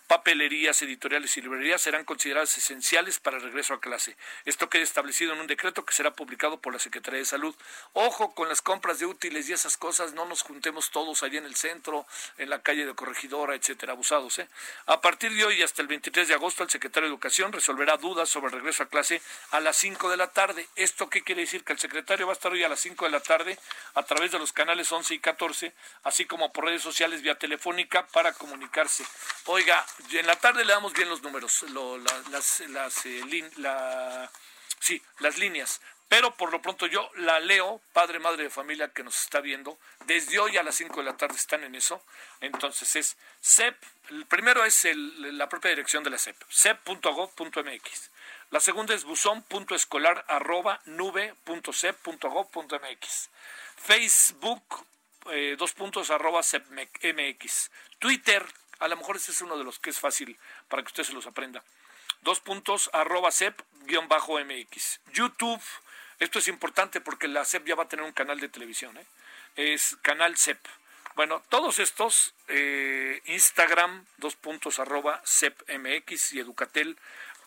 Papelerías, 0.06 0.82
editoriales 0.82 1.36
y 1.36 1.42
librerías 1.42 1.80
serán 1.80 2.04
consideradas 2.04 2.56
esenciales 2.58 3.18
para 3.18 3.36
el 3.36 3.42
regreso 3.42 3.74
a 3.74 3.80
clase. 3.80 4.16
Esto 4.44 4.68
queda 4.68 4.82
establecido 4.82 5.32
en 5.32 5.40
un 5.40 5.46
decreto 5.46 5.84
que 5.84 5.94
será 5.94 6.12
publicado 6.12 6.60
por 6.60 6.72
la 6.72 6.78
Secretaría 6.78 7.20
de 7.20 7.26
Salud. 7.26 7.54
Ojo 7.92 8.34
con 8.34 8.48
las 8.48 8.62
compras 8.62 8.98
de 8.98 9.06
útiles 9.06 9.48
y 9.48 9.52
esas 9.52 9.76
cosas, 9.76 10.12
no 10.14 10.24
nos 10.24 10.42
juntemos 10.42 10.90
todos 10.90 11.22
allí 11.22 11.36
en 11.36 11.44
el 11.44 11.56
centro, 11.56 12.06
en 12.38 12.50
la 12.50 12.62
calle 12.62 12.86
de 12.86 12.94
Corregidora, 12.94 13.54
etcétera, 13.54 13.92
abusados. 13.92 14.38
¿eh? 14.38 14.48
A 14.86 15.00
partir 15.00 15.32
de 15.32 15.44
hoy 15.44 15.62
hasta 15.62 15.82
el 15.82 15.88
23 15.88 16.28
de 16.28 16.34
agosto, 16.34 16.62
el 16.62 16.70
secretario 16.70 17.08
de 17.08 17.14
Educación 17.14 17.52
resolverá 17.52 17.96
dudas 17.96 18.28
sobre 18.28 18.46
el 18.48 18.52
regreso 18.52 18.82
a 18.82 18.88
clase 18.88 19.22
a 19.50 19.60
las 19.60 19.76
5 19.76 20.10
de 20.10 20.16
la 20.16 20.28
tarde. 20.32 20.68
¿Esto 20.76 21.08
qué 21.08 21.22
quiere 21.22 21.42
decir? 21.42 21.64
Que 21.64 21.72
el 21.72 21.78
secretario 21.78 22.26
va 22.26 22.32
a 22.32 22.34
estar 22.34 22.52
hoy 22.52 22.64
a 22.64 22.68
las 22.68 22.79
5 22.80 23.04
de 23.04 23.10
la 23.10 23.20
tarde 23.20 23.58
a 23.94 24.02
través 24.02 24.32
de 24.32 24.38
los 24.38 24.52
canales 24.52 24.90
11 24.90 25.14
y 25.14 25.18
14, 25.18 25.72
así 26.04 26.24
como 26.24 26.52
por 26.52 26.64
redes 26.64 26.82
sociales 26.82 27.22
vía 27.22 27.38
telefónica 27.38 28.06
para 28.08 28.32
comunicarse. 28.32 29.04
Oiga, 29.46 29.84
en 30.12 30.26
la 30.26 30.36
tarde 30.36 30.64
le 30.64 30.72
damos 30.72 30.92
bien 30.92 31.08
los 31.08 31.22
números, 31.22 31.64
las, 32.30 32.60
las, 32.60 33.06
eh, 33.06 34.28
sí, 34.80 35.02
las 35.18 35.38
líneas. 35.38 35.80
Pero 36.10 36.34
por 36.34 36.50
lo 36.50 36.60
pronto 36.60 36.88
yo 36.88 37.08
la 37.18 37.38
leo, 37.38 37.80
padre, 37.92 38.18
madre 38.18 38.42
de 38.42 38.50
familia 38.50 38.92
que 38.92 39.04
nos 39.04 39.22
está 39.22 39.40
viendo, 39.40 39.78
desde 40.06 40.40
hoy 40.40 40.56
a 40.56 40.64
las 40.64 40.74
5 40.74 40.96
de 40.96 41.04
la 41.04 41.16
tarde 41.16 41.36
están 41.36 41.62
en 41.62 41.76
eso. 41.76 42.02
Entonces 42.40 42.96
es 42.96 43.16
CEP, 43.40 43.76
el 44.08 44.26
primero 44.26 44.64
es 44.64 44.84
el, 44.86 45.38
la 45.38 45.48
propia 45.48 45.70
dirección 45.70 46.02
de 46.02 46.10
la 46.10 46.18
CEP, 46.18 46.36
cep.gov.mx. 46.50 48.09
La 48.50 48.58
segunda 48.58 48.94
es 48.94 49.04
buzón.escolar 49.04 50.24
arroba 50.26 50.80
nube.cep.gov.mx. 50.84 53.30
Facebook, 53.76 54.86
eh, 55.30 55.54
dos 55.56 55.72
puntos 55.72 56.10
arroba 56.10 56.42
CEPMX. 56.42 57.70
Twitter, 58.00 58.44
a 58.80 58.88
lo 58.88 58.96
mejor 58.96 59.14
ese 59.16 59.30
es 59.30 59.40
uno 59.40 59.56
de 59.56 59.62
los 59.62 59.78
que 59.78 59.90
es 59.90 60.00
fácil 60.00 60.36
para 60.68 60.82
que 60.82 60.88
usted 60.88 61.04
se 61.04 61.12
los 61.12 61.28
aprenda. 61.28 61.62
Dos 62.22 62.40
puntos 62.40 62.90
arroba 62.92 63.30
CEP-MX. 63.30 64.98
YouTube, 65.12 65.62
esto 66.18 66.40
es 66.40 66.48
importante 66.48 67.00
porque 67.00 67.28
la 67.28 67.44
CEP 67.44 67.68
ya 67.68 67.76
va 67.76 67.84
a 67.84 67.88
tener 67.88 68.04
un 68.04 68.10
canal 68.10 68.40
de 68.40 68.48
televisión, 68.48 68.98
¿eh? 68.98 69.06
es 69.54 69.96
canal 70.02 70.36
CEP. 70.36 70.58
Bueno, 71.14 71.40
todos 71.50 71.78
estos, 71.78 72.34
eh, 72.48 73.22
Instagram, 73.26 74.06
dos 74.16 74.34
puntos 74.36 74.78
arroba 74.78 75.22
y 76.30 76.38
Educatel 76.38 76.96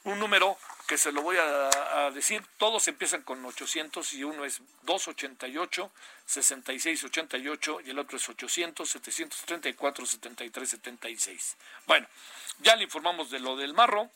un 0.06 0.20
número 0.20 0.58
que 0.88 0.98
se 0.98 1.12
lo 1.12 1.22
voy 1.22 1.38
a, 1.38 2.12
decir, 2.12 2.44
todos 2.58 2.88
empiezan 2.88 3.22
con 3.22 3.44
800 3.46 4.14
y 4.14 4.24
uno 4.24 4.44
es 4.44 4.62
288, 4.84 5.92
6688 6.26 7.80
y 7.86 7.90
el 7.90 8.00
otro 8.00 8.18
es 8.18 8.28
800, 8.28 8.90
734, 8.90 10.06
73, 10.06 10.70
76. 10.70 11.58
Bueno, 11.86 12.08
ya 12.60 12.76
le 12.76 12.84
informamos 12.84 13.32
de 13.32 13.40
lo 13.40 13.56
del 13.56 13.74
marro, 13.74 14.10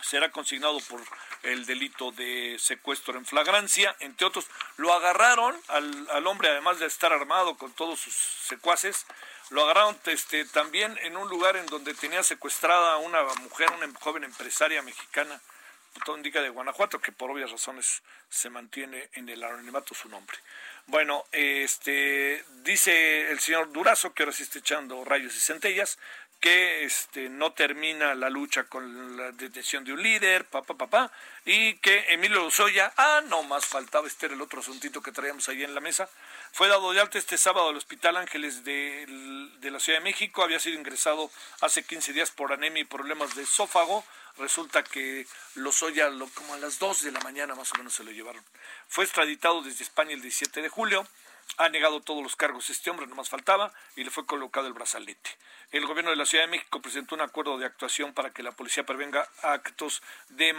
será 0.00 0.30
consignado 0.30 0.78
por 0.80 1.02
el 1.42 1.66
delito 1.66 2.12
de 2.12 2.56
secuestro 2.60 3.18
en 3.18 3.26
flagrancia, 3.26 3.96
entre 3.98 4.26
otros. 4.26 4.46
Lo 4.76 4.92
agarraron 4.92 5.60
al, 5.68 6.08
al 6.10 6.26
hombre, 6.28 6.48
además 6.48 6.78
de 6.78 6.86
estar 6.86 7.12
armado 7.12 7.56
con 7.56 7.72
todos 7.72 7.98
sus 7.98 8.14
secuaces, 8.14 9.04
lo 9.52 9.64
agarraron 9.64 9.98
este, 10.06 10.44
también 10.46 10.98
en 11.02 11.16
un 11.16 11.28
lugar 11.28 11.56
en 11.56 11.66
donde 11.66 11.94
tenía 11.94 12.22
secuestrada 12.22 12.94
a 12.94 12.98
una 12.98 13.22
mujer, 13.42 13.68
una 13.72 13.92
joven 14.00 14.24
empresaria 14.24 14.82
mexicana, 14.82 15.40
indica 16.16 16.42
de 16.42 16.48
Guanajuato, 16.48 17.00
que 17.00 17.12
por 17.12 17.30
obvias 17.30 17.50
razones 17.50 18.02
se 18.28 18.50
mantiene 18.50 19.08
en 19.14 19.28
el 19.28 19.42
anonimato 19.42 19.94
su 19.94 20.08
nombre. 20.08 20.36
Bueno, 20.86 21.24
este 21.32 22.44
dice 22.62 23.30
el 23.30 23.40
señor 23.40 23.72
Durazo, 23.72 24.12
que 24.12 24.22
ahora 24.22 24.32
sí 24.32 24.42
está 24.42 24.58
echando 24.58 25.04
rayos 25.04 25.36
y 25.36 25.40
centellas, 25.40 25.98
que 26.40 26.84
este, 26.84 27.28
no 27.28 27.52
termina 27.52 28.14
la 28.16 28.28
lucha 28.28 28.64
con 28.64 29.16
la 29.16 29.30
detención 29.30 29.84
de 29.84 29.92
un 29.92 30.02
líder, 30.02 30.44
papá, 30.46 30.74
papá, 30.74 31.12
y 31.44 31.74
que 31.74 32.06
Emilio 32.08 32.42
Lozoya, 32.42 32.92
ah, 32.96 33.22
no 33.28 33.44
más 33.44 33.64
faltaba 33.64 34.08
este 34.08 34.26
era 34.26 34.34
el 34.34 34.40
otro 34.40 34.60
asuntito 34.60 35.00
que 35.00 35.12
traíamos 35.12 35.48
ahí 35.48 35.62
en 35.62 35.74
la 35.74 35.80
mesa, 35.80 36.08
fue 36.52 36.68
dado 36.68 36.92
de 36.92 37.00
alta 37.00 37.18
este 37.18 37.38
sábado 37.38 37.70
al 37.70 37.76
Hospital 37.76 38.18
Ángeles 38.18 38.62
de, 38.62 39.06
la 39.62 39.80
Ciudad 39.80 40.00
de 40.00 40.04
México, 40.04 40.42
había 40.42 40.60
sido 40.60 40.78
ingresado 40.78 41.30
hace 41.62 41.82
15 41.82 42.12
días 42.12 42.30
por 42.30 42.52
anemia 42.52 42.82
y 42.82 42.84
problemas 42.84 43.34
de 43.34 43.44
esófago, 43.44 44.04
resulta 44.36 44.84
que 44.84 45.26
Lozoya, 45.54 46.10
lo, 46.10 46.28
como 46.28 46.52
a 46.52 46.58
las 46.58 46.78
2 46.78 47.04
de 47.04 47.12
la 47.12 47.20
mañana 47.20 47.54
más 47.54 47.72
o 47.72 47.78
menos 47.78 47.94
se 47.94 48.04
lo 48.04 48.10
llevaron. 48.10 48.44
Fue 48.86 49.04
extraditado 49.04 49.62
desde 49.62 49.82
España 49.82 50.12
el 50.12 50.20
17 50.20 50.60
de 50.60 50.68
julio, 50.68 51.06
ha 51.58 51.68
negado 51.68 52.00
todos 52.00 52.22
los 52.22 52.36
cargos 52.36 52.70
este 52.70 52.90
hombre, 52.90 53.06
no 53.06 53.14
más 53.14 53.28
faltaba, 53.28 53.72
y 53.96 54.04
le 54.04 54.10
fue 54.10 54.26
colocado 54.26 54.66
el 54.66 54.72
brazalete. 54.72 55.30
El 55.70 55.86
gobierno 55.86 56.10
de 56.10 56.16
la 56.16 56.26
Ciudad 56.26 56.44
de 56.44 56.50
México 56.50 56.82
presentó 56.82 57.14
un 57.14 57.22
acuerdo 57.22 57.56
de 57.56 57.64
actuación 57.64 58.12
para 58.12 58.30
que 58.30 58.42
la 58.42 58.52
policía 58.52 58.84
prevenga 58.84 59.26
actos 59.42 60.02
de 60.28 60.54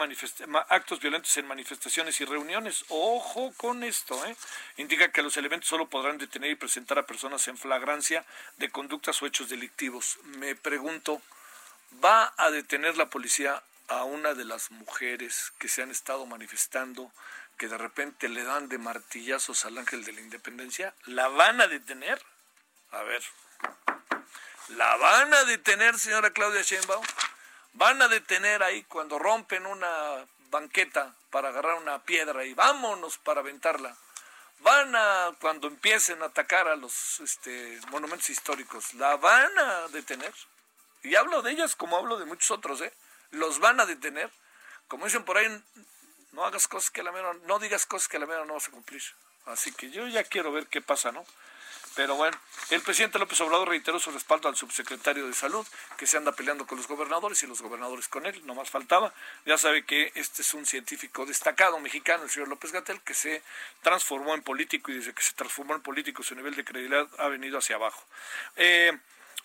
actos 0.70 1.00
violentos 1.00 1.38
en 1.38 1.48
manifestaciones 1.48 2.20
y 2.20 2.26
reuniones. 2.26 2.84
Ojo 2.90 3.54
con 3.58 3.84
esto, 3.84 4.26
¿eh? 4.26 4.36
Indica 4.78 5.12
que 5.12 5.22
los 5.22 5.38
elementos 5.38 5.70
solo 5.70 5.88
podrán 5.88 6.18
detener 6.18 6.52
y 6.52 6.56
presentar 6.56 6.98
a 6.98 7.06
personas 7.06 7.48
en 7.48 7.58
flagrancia 7.58 8.26
de 8.58 8.72
conductas 8.72 9.22
o 9.22 9.28
hechos 9.28 9.50
delictivos. 9.50 10.18
Me 10.24 10.56
pregunto, 10.56 11.22
¿va 12.04 12.34
a 12.38 12.50
detener 12.50 12.98
la 12.98 13.10
policía 13.10 13.62
a 13.90 14.06
una 14.06 14.34
de 14.34 14.46
las 14.46 14.72
mujeres 14.72 15.54
que 15.60 15.68
se 15.68 15.84
han 15.84 15.92
estado 15.92 16.26
manifestando 16.26 17.12
que 17.58 17.68
de 17.68 17.78
repente 17.78 18.30
le 18.30 18.44
dan 18.44 18.70
de 18.70 18.78
martillazos 18.78 19.66
al 19.66 19.78
ángel 19.78 20.04
de 20.04 20.14
la 20.14 20.22
independencia, 20.22 20.94
¿la 21.06 21.28
van 21.28 21.62
a 21.62 21.68
detener? 21.68 22.22
A 22.92 23.04
ver, 23.04 23.24
¿la 24.70 24.96
van 24.98 25.34
a 25.34 25.44
detener, 25.46 25.98
señora 25.98 26.32
Claudia 26.32 26.62
Sheinbaum? 26.62 27.06
¿Van 27.74 28.02
a 28.02 28.08
detener 28.08 28.62
ahí 28.62 28.84
cuando 28.84 29.18
rompen 29.18 29.66
una 29.66 30.28
banqueta 30.52 31.16
para 31.32 31.50
agarrar 31.50 31.76
una 31.76 32.04
piedra 32.04 32.46
y 32.46 32.54
vámonos 32.54 33.18
para 33.18 33.42
aventarla? 33.42 33.96
¿Van 34.60 34.96
a, 34.96 35.32
cuando 35.42 35.68
empiecen 35.68 36.22
a 36.22 36.28
atacar 36.28 36.68
a 36.68 36.76
los 36.76 37.20
este, 37.20 37.80
monumentos 37.90 38.30
históricos, 38.30 38.94
la 38.94 39.18
van 39.18 39.58
a 39.58 39.88
detener? 39.90 40.34
Y 41.02 41.16
hablo 41.16 41.42
de 41.42 41.52
ellas 41.52 41.76
como 41.76 41.98
hablo 41.98 42.18
de 42.18 42.26
muchos 42.26 42.52
otros, 42.52 42.80
¿eh? 42.82 42.94
Los 43.32 43.60
van 43.60 43.80
a 43.80 43.86
detener. 43.86 44.32
Como 44.88 45.06
dicen 45.06 45.26
por 45.26 45.38
ahí, 45.38 45.48
no 46.34 46.46
hagas 46.46 46.68
cosas 46.68 46.92
que 46.92 47.04
la 47.04 47.12
mera, 47.12 47.34
no 47.46 47.60
digas 47.60 47.86
cosas 47.86 48.08
que 48.08 48.20
la 48.20 48.26
mera 48.26 48.46
no 48.46 48.56
vas 48.56 48.68
a 48.68 48.72
cumplir. 48.72 49.02
Así 49.46 49.72
que 49.72 49.90
yo 49.90 50.08
ya 50.08 50.24
quiero 50.24 50.52
ver 50.52 50.68
qué 50.68 50.82
pasa, 50.82 51.12
¿no? 51.12 51.26
Pero 51.96 52.16
bueno, 52.16 52.36
el 52.72 52.82
presidente 52.82 53.20
López 53.20 53.40
Obrador 53.42 53.70
reiteró 53.70 54.00
su 54.00 54.10
respaldo 54.10 54.50
al 54.50 54.56
subsecretario 54.56 55.28
de 55.28 55.34
Salud, 55.34 55.66
que 55.96 56.08
se 56.08 56.18
anda 56.18 56.32
peleando 56.32 56.66
con 56.66 56.80
los 56.80 56.88
gobernadores 56.88 57.44
y 57.44 57.48
los 57.48 57.62
gobernadores 57.62 58.08
con 58.08 58.26
él, 58.26 58.42
no 58.46 58.56
más 58.56 58.72
faltaba. 58.72 59.14
Ya 59.46 59.60
sabe 59.60 59.86
que 59.86 60.12
este 60.16 60.42
es 60.42 60.54
un 60.56 60.66
científico 60.66 61.28
destacado 61.28 61.80
mexicano, 61.80 62.24
el 62.24 62.32
señor 62.32 62.48
López 62.48 62.72
Gatel, 62.72 63.00
que 63.02 63.14
se 63.14 63.44
transformó 63.84 64.34
en 64.34 64.42
político 64.42 64.92
y 64.92 64.96
desde 64.96 65.14
que 65.14 65.22
se 65.22 65.34
transformó 65.34 65.76
en 65.76 65.82
político 65.82 66.24
su 66.24 66.34
nivel 66.34 66.56
de 66.56 66.66
credibilidad 66.66 67.08
ha 67.20 67.28
venido 67.28 67.60
hacia 67.60 67.76
abajo. 67.76 68.04
Eh, 68.56 68.98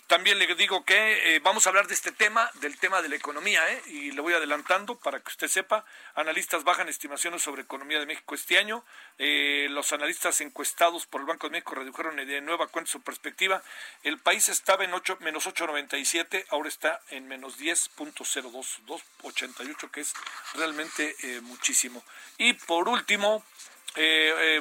también 0.09 0.39
le 0.39 0.53
digo 0.55 0.85
que 0.87 1.37
eh, 1.37 1.41
vamos 1.41 1.67
a 1.67 1.69
hablar 1.69 1.87
de 1.87 1.93
este 1.93 2.13
tema, 2.13 2.51
del 2.55 2.79
tema 2.79 3.03
de 3.03 3.11
la 3.11 3.17
economía, 3.17 3.61
¿eh? 3.71 3.83
y 3.89 4.11
le 4.11 4.21
voy 4.23 4.33
adelantando 4.33 4.99
para 4.99 5.21
que 5.21 5.29
usted 5.29 5.49
sepa, 5.49 5.85
analistas 6.15 6.65
bajan 6.65 6.89
estimaciones 6.89 7.43
sobre 7.43 7.61
economía 7.61 8.01
de 8.01 8.07
México 8.07 8.35
este 8.35 8.57
año, 8.57 8.83
eh, 9.19 9.67
los 9.71 9.93
analistas 9.93 10.41
encuestados 10.41 11.05
por 11.05 11.21
el 11.21 11.27
Banco 11.27 11.47
de 11.47 11.53
México 11.53 11.75
redujeron 11.75 12.17
de 12.17 12.41
nueva 12.41 12.69
cuenta 12.69 12.91
su 12.91 13.03
perspectiva, 13.03 13.63
el 14.03 14.19
país 14.19 14.49
estaba 14.49 14.83
en 14.83 14.95
8, 14.95 15.19
menos 15.21 15.47
8,97, 15.47 16.47
ahora 16.49 16.71
está 16.71 17.03
en 17.11 17.29
menos 17.29 17.59
10.02, 17.59 18.81
2,88, 18.87 19.91
que 19.91 20.01
es 20.01 20.15
realmente 20.55 21.17
eh, 21.23 21.43
muchísimo. 21.43 22.03
Y 22.39 22.55
por 22.55 22.89
último, 22.89 23.45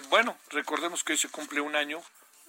bueno, 0.09 0.35
recordemos 0.49 1.03
que 1.03 1.13
hoy 1.13 1.17
se 1.17 1.29
cumple 1.29 1.61
un 1.61 1.75
año 1.75 2.01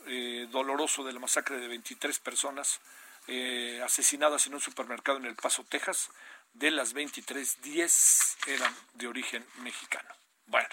eh, 0.08 0.48
doloroso 0.50 1.04
de 1.04 1.12
la 1.12 1.20
masacre 1.20 1.58
de 1.58 1.68
23 1.68 2.18
personas 2.18 2.80
eh, 3.26 3.80
asesinadas 3.84 4.46
en 4.46 4.54
un 4.54 4.60
supermercado 4.60 5.18
en 5.18 5.26
El 5.26 5.36
Paso, 5.36 5.64
Texas. 5.64 6.10
De 6.54 6.70
las 6.70 6.94
23, 6.94 7.60
10 7.62 8.38
eran 8.46 8.74
de 8.94 9.06
origen 9.06 9.44
mexicano. 9.58 10.08
Bueno, 10.46 10.68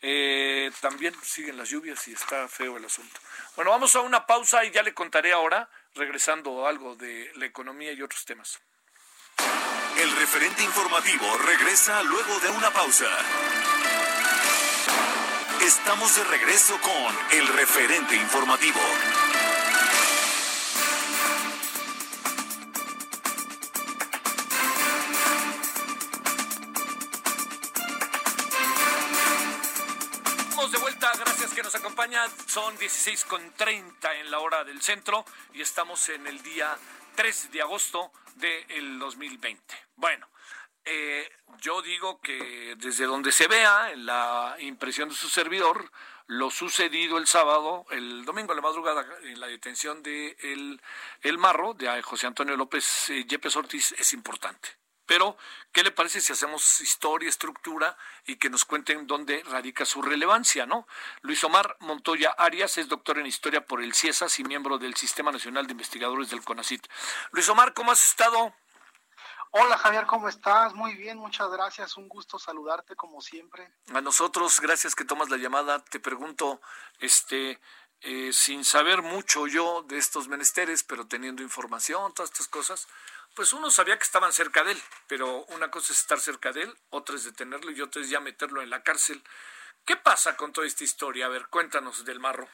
eh, 0.00 0.70
también 0.80 1.12
siguen 1.22 1.56
las 1.56 1.68
lluvias 1.68 2.06
y 2.06 2.12
está 2.12 2.46
feo 2.48 2.76
el 2.76 2.84
asunto. 2.84 3.20
Bueno, 3.56 3.72
vamos 3.72 3.94
a 3.96 4.00
una 4.00 4.26
pausa 4.26 4.64
y 4.64 4.70
ya 4.70 4.82
le 4.82 4.94
contaré 4.94 5.32
ahora, 5.32 5.68
regresando 5.94 6.66
algo 6.66 6.94
de 6.94 7.32
la 7.34 7.46
economía 7.46 7.92
y 7.92 8.00
otros 8.00 8.24
temas. 8.24 8.60
El 9.98 10.16
referente 10.16 10.62
informativo 10.62 11.36
regresa 11.38 12.02
luego 12.04 12.38
de 12.38 12.50
una 12.50 12.70
pausa. 12.70 13.06
Estamos 15.60 16.14
de 16.16 16.24
regreso 16.24 16.78
con 16.80 17.38
el 17.38 17.46
referente 17.48 18.16
informativo. 18.16 18.80
De 30.70 30.76
vuelta, 30.76 31.10
gracias 31.18 31.54
que 31.54 31.62
nos 31.62 31.74
acompaña. 31.74 32.26
Son 32.46 32.76
16 32.76 33.24
con 33.24 33.52
30 33.52 34.14
en 34.16 34.30
la 34.30 34.40
hora 34.40 34.64
del 34.64 34.82
centro 34.82 35.24
y 35.54 35.62
estamos 35.62 36.08
en 36.10 36.26
el 36.26 36.42
día 36.42 36.76
3 37.14 37.50
de 37.52 37.62
agosto 37.62 38.12
del 38.34 38.98
2020. 38.98 39.74
Bueno, 39.96 40.28
eh, 40.88 41.30
yo 41.60 41.82
digo 41.82 42.20
que 42.20 42.74
desde 42.78 43.04
donde 43.04 43.32
se 43.32 43.46
vea 43.46 43.90
en 43.92 44.06
la 44.06 44.56
impresión 44.60 45.08
de 45.08 45.14
su 45.14 45.28
servidor, 45.28 45.90
lo 46.26 46.50
sucedido 46.50 47.18
el 47.18 47.26
sábado, 47.26 47.86
el 47.90 48.24
domingo 48.24 48.52
a 48.52 48.56
la 48.56 48.62
madrugada, 48.62 49.06
en 49.22 49.40
la 49.40 49.46
detención 49.46 50.02
de 50.02 50.36
el, 51.22 51.38
Marro, 51.38 51.74
de 51.74 52.02
José 52.02 52.26
Antonio 52.26 52.56
López 52.56 53.10
eh, 53.10 53.24
Yepes 53.26 53.56
Ortiz, 53.56 53.92
es 53.98 54.12
importante. 54.12 54.68
Pero, 55.06 55.38
¿qué 55.72 55.82
le 55.82 55.90
parece 55.90 56.20
si 56.20 56.34
hacemos 56.34 56.80
historia, 56.80 57.30
estructura 57.30 57.96
y 58.26 58.36
que 58.36 58.50
nos 58.50 58.66
cuenten 58.66 59.06
dónde 59.06 59.42
radica 59.46 59.86
su 59.86 60.02
relevancia, 60.02 60.66
no? 60.66 60.86
Luis 61.22 61.42
Omar 61.44 61.78
Montoya 61.80 62.30
Arias 62.36 62.76
es 62.76 62.88
doctor 62.88 63.18
en 63.18 63.24
historia 63.24 63.64
por 63.64 63.82
el 63.82 63.94
CIESAS 63.94 64.38
y 64.38 64.44
miembro 64.44 64.76
del 64.76 64.96
Sistema 64.96 65.32
Nacional 65.32 65.66
de 65.66 65.72
Investigadores 65.72 66.28
del 66.28 66.44
CONACIT. 66.44 66.86
Luis 67.32 67.48
Omar, 67.48 67.72
¿cómo 67.72 67.90
has 67.90 68.04
estado? 68.04 68.54
Hola 69.50 69.78
Javier, 69.78 70.06
¿cómo 70.06 70.28
estás? 70.28 70.74
Muy 70.74 70.94
bien, 70.94 71.16
muchas 71.18 71.50
gracias. 71.50 71.96
Un 71.96 72.08
gusto 72.08 72.38
saludarte 72.38 72.94
como 72.94 73.20
siempre. 73.22 73.72
A 73.94 74.00
nosotros, 74.00 74.60
gracias 74.60 74.94
que 74.94 75.04
tomas 75.04 75.30
la 75.30 75.38
llamada. 75.38 75.82
Te 75.84 76.00
pregunto, 76.00 76.60
este, 76.98 77.58
eh, 78.00 78.30
sin 78.32 78.64
saber 78.64 79.00
mucho 79.02 79.46
yo 79.46 79.82
de 79.88 79.96
estos 79.96 80.28
menesteres, 80.28 80.82
pero 80.82 81.06
teniendo 81.06 81.42
información, 81.42 82.12
todas 82.12 82.30
estas 82.30 82.48
cosas, 82.48 82.88
pues 83.34 83.54
uno 83.54 83.70
sabía 83.70 83.96
que 83.96 84.04
estaban 84.04 84.32
cerca 84.32 84.64
de 84.64 84.72
él, 84.72 84.82
pero 85.06 85.44
una 85.46 85.70
cosa 85.70 85.92
es 85.92 86.00
estar 86.00 86.20
cerca 86.20 86.52
de 86.52 86.62
él, 86.62 86.78
otra 86.90 87.16
es 87.16 87.24
detenerlo 87.24 87.70
y 87.70 87.80
otra 87.80 88.02
es 88.02 88.10
ya 88.10 88.20
meterlo 88.20 88.60
en 88.60 88.68
la 88.68 88.82
cárcel. 88.82 89.22
¿Qué 89.84 89.96
pasa 89.96 90.36
con 90.36 90.52
toda 90.52 90.66
esta 90.66 90.84
historia? 90.84 91.26
A 91.26 91.30
ver, 91.30 91.48
cuéntanos 91.48 92.04
del 92.04 92.20
marro. 92.20 92.48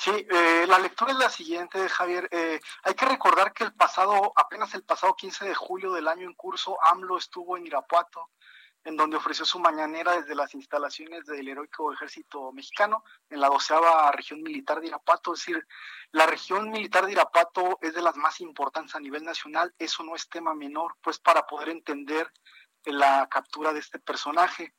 Sí, 0.00 0.10
eh, 0.30 0.64
la 0.68 0.78
lectura 0.78 1.10
es 1.10 1.18
la 1.18 1.28
siguiente, 1.28 1.88
Javier. 1.88 2.28
Eh, 2.30 2.60
hay 2.84 2.94
que 2.94 3.04
recordar 3.04 3.52
que 3.52 3.64
el 3.64 3.74
pasado, 3.74 4.32
apenas 4.36 4.72
el 4.74 4.84
pasado 4.84 5.16
15 5.16 5.46
de 5.46 5.54
julio 5.56 5.92
del 5.92 6.06
año 6.06 6.28
en 6.28 6.34
curso, 6.34 6.78
AMLO 6.84 7.18
estuvo 7.18 7.56
en 7.56 7.66
Irapuato, 7.66 8.30
en 8.84 8.96
donde 8.96 9.16
ofreció 9.16 9.44
su 9.44 9.58
mañanera 9.58 10.12
desde 10.12 10.36
las 10.36 10.54
instalaciones 10.54 11.26
del 11.26 11.48
heroico 11.48 11.92
ejército 11.92 12.52
mexicano 12.52 13.02
en 13.28 13.40
la 13.40 13.48
doceava 13.48 14.12
región 14.12 14.40
militar 14.40 14.80
de 14.80 14.86
Irapuato. 14.86 15.34
Es 15.34 15.40
decir, 15.40 15.66
la 16.12 16.26
región 16.26 16.70
militar 16.70 17.04
de 17.04 17.12
Irapuato 17.12 17.78
es 17.82 17.92
de 17.92 18.02
las 18.02 18.16
más 18.16 18.40
importantes 18.40 18.94
a 18.94 19.00
nivel 19.00 19.24
nacional. 19.24 19.74
Eso 19.80 20.04
no 20.04 20.14
es 20.14 20.28
tema 20.28 20.54
menor, 20.54 20.96
pues 21.00 21.18
para 21.18 21.44
poder 21.44 21.70
entender 21.70 22.32
la 22.84 23.26
captura 23.28 23.72
de 23.72 23.80
este 23.80 23.98
personaje. 23.98 24.74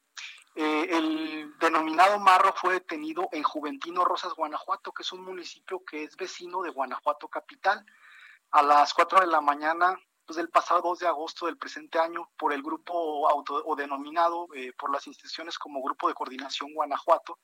Eh, 0.61 0.97
el 0.97 1.57
denominado 1.57 2.19
Marro 2.19 2.51
fue 2.53 2.73
detenido 2.73 3.29
en 3.31 3.43
Juventino 3.43 4.03
Rosas, 4.03 4.33
Guanajuato, 4.33 4.91
que 4.91 5.03
es 5.03 5.11
un 5.13 5.23
municipio 5.23 5.85
que 5.85 6.03
es 6.03 6.17
vecino 6.17 6.61
de 6.61 6.69
Guanajuato 6.69 7.29
capital. 7.29 7.85
A 8.51 8.61
las 8.61 8.93
4 8.93 9.21
de 9.21 9.27
la 9.27 9.39
mañana 9.39 9.97
pues, 10.25 10.35
del 10.35 10.49
pasado 10.49 10.81
2 10.81 10.99
de 10.99 11.07
agosto 11.07 11.45
del 11.45 11.57
presente 11.57 11.97
año, 11.97 12.29
por 12.37 12.51
el 12.51 12.61
grupo 12.61 13.29
auto, 13.29 13.63
o 13.65 13.73
denominado 13.73 14.49
eh, 14.53 14.73
por 14.77 14.91
las 14.91 15.07
instituciones 15.07 15.57
como 15.57 15.81
Grupo 15.81 16.09
de 16.09 16.13
Coordinación 16.13 16.73
Guanajuato, 16.73 17.39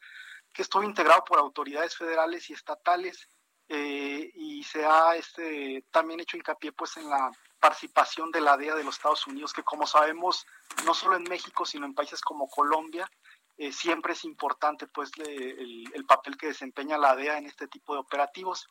que 0.51 0.63
estuvo 0.63 0.83
integrado 0.83 1.23
por 1.23 1.39
autoridades 1.39 1.95
federales 1.95 2.49
y 2.49 2.53
estatales 2.53 3.29
eh, 3.69 4.29
y 4.35 4.61
se 4.65 4.83
ha 4.83 5.15
este, 5.15 5.85
también 5.89 6.19
hecho 6.19 6.35
hincapié 6.35 6.73
pues 6.73 6.97
en 6.97 7.09
la 7.09 7.31
participación 7.59 8.31
de 8.31 8.41
la 8.41 8.57
DEA 8.57 8.75
de 8.75 8.83
los 8.83 8.95
Estados 8.95 9.25
Unidos, 9.27 9.53
que 9.53 9.63
como 9.63 9.87
sabemos, 9.87 10.45
no 10.85 10.93
solo 10.93 11.15
en 11.15 11.23
México, 11.23 11.65
sino 11.65 11.85
en 11.85 11.93
países 11.95 12.21
como 12.21 12.47
Colombia, 12.47 13.09
eh, 13.57 13.71
siempre 13.71 14.13
es 14.13 14.25
importante 14.25 14.87
pues 14.87 15.11
el, 15.17 16.05
papel 16.07 16.37
que 16.37 16.47
desempeña 16.47 16.97
la 16.97 17.15
DEA 17.15 17.37
en 17.37 17.45
este 17.45 17.67
tipo 17.67 17.93
de 17.93 18.01
operativos. 18.01 18.67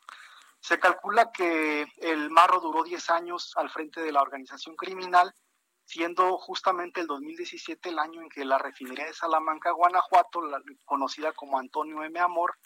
Se 0.59 0.79
calcula 0.79 1.31
que 1.31 1.85
el 1.97 2.29
Marro 2.29 2.59
duró 2.59 2.83
10 2.83 3.09
años 3.09 3.53
al 3.55 3.69
frente 3.69 4.01
de 4.01 4.11
la 4.11 4.21
organización 4.21 4.75
criminal, 4.75 5.33
siendo 5.85 6.37
justamente 6.37 7.01
el 7.01 7.07
2017 7.07 7.89
el 7.89 7.99
año 7.99 8.21
en 8.21 8.29
que 8.29 8.45
la 8.45 8.57
refinería 8.57 9.05
de 9.05 9.13
Salamanca, 9.13 9.71
Guanajuato, 9.71 10.41
conocida 10.85 11.33
como 11.33 11.59
Antonio 11.59 12.03
M. 12.03 12.19
Amor, 12.19 12.57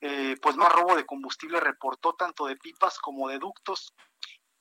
eh, 0.00 0.36
pues 0.42 0.56
más 0.56 0.72
robo 0.72 0.96
de 0.96 1.06
combustible 1.06 1.60
reportó 1.60 2.14
tanto 2.14 2.46
de 2.46 2.56
pipas 2.56 2.98
como 2.98 3.28
de 3.28 3.38
ductos. 3.38 3.94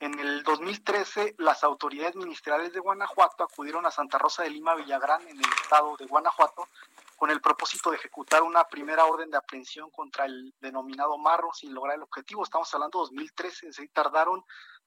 En 0.02 0.18
el 0.18 0.42
2013, 0.42 1.36
las 1.38 1.64
autoridades 1.64 2.16
ministeriales 2.16 2.74
de 2.74 2.80
Guanajuato 2.80 3.44
acudieron 3.44 3.86
a 3.86 3.92
Santa 3.92 4.18
Rosa 4.18 4.42
de 4.42 4.50
Lima, 4.50 4.74
Villagrán, 4.74 5.22
en 5.28 5.38
el 5.38 5.46
estado 5.62 5.96
de 5.96 6.08
Guanajuato, 6.08 6.68
con 7.16 7.30
el 7.30 7.40
propósito 7.40 7.92
de 7.92 7.98
ejecutar 7.98 8.42
una 8.42 8.64
primera 8.64 9.06
orden 9.06 9.30
de 9.30 9.38
aprehensión 9.38 9.92
contra 9.92 10.26
el 10.26 10.56
denominado 10.60 11.20
Marro 11.20 11.54
sin 11.54 11.72
lograr 11.72 11.98
el 11.98 12.02
objetivo. 12.02 12.44
Estamos 12.44 12.74
hablando 12.74 12.98
de 12.98 13.04
2013, 13.12 13.72
se 13.72 13.88
tardaron 13.90 14.44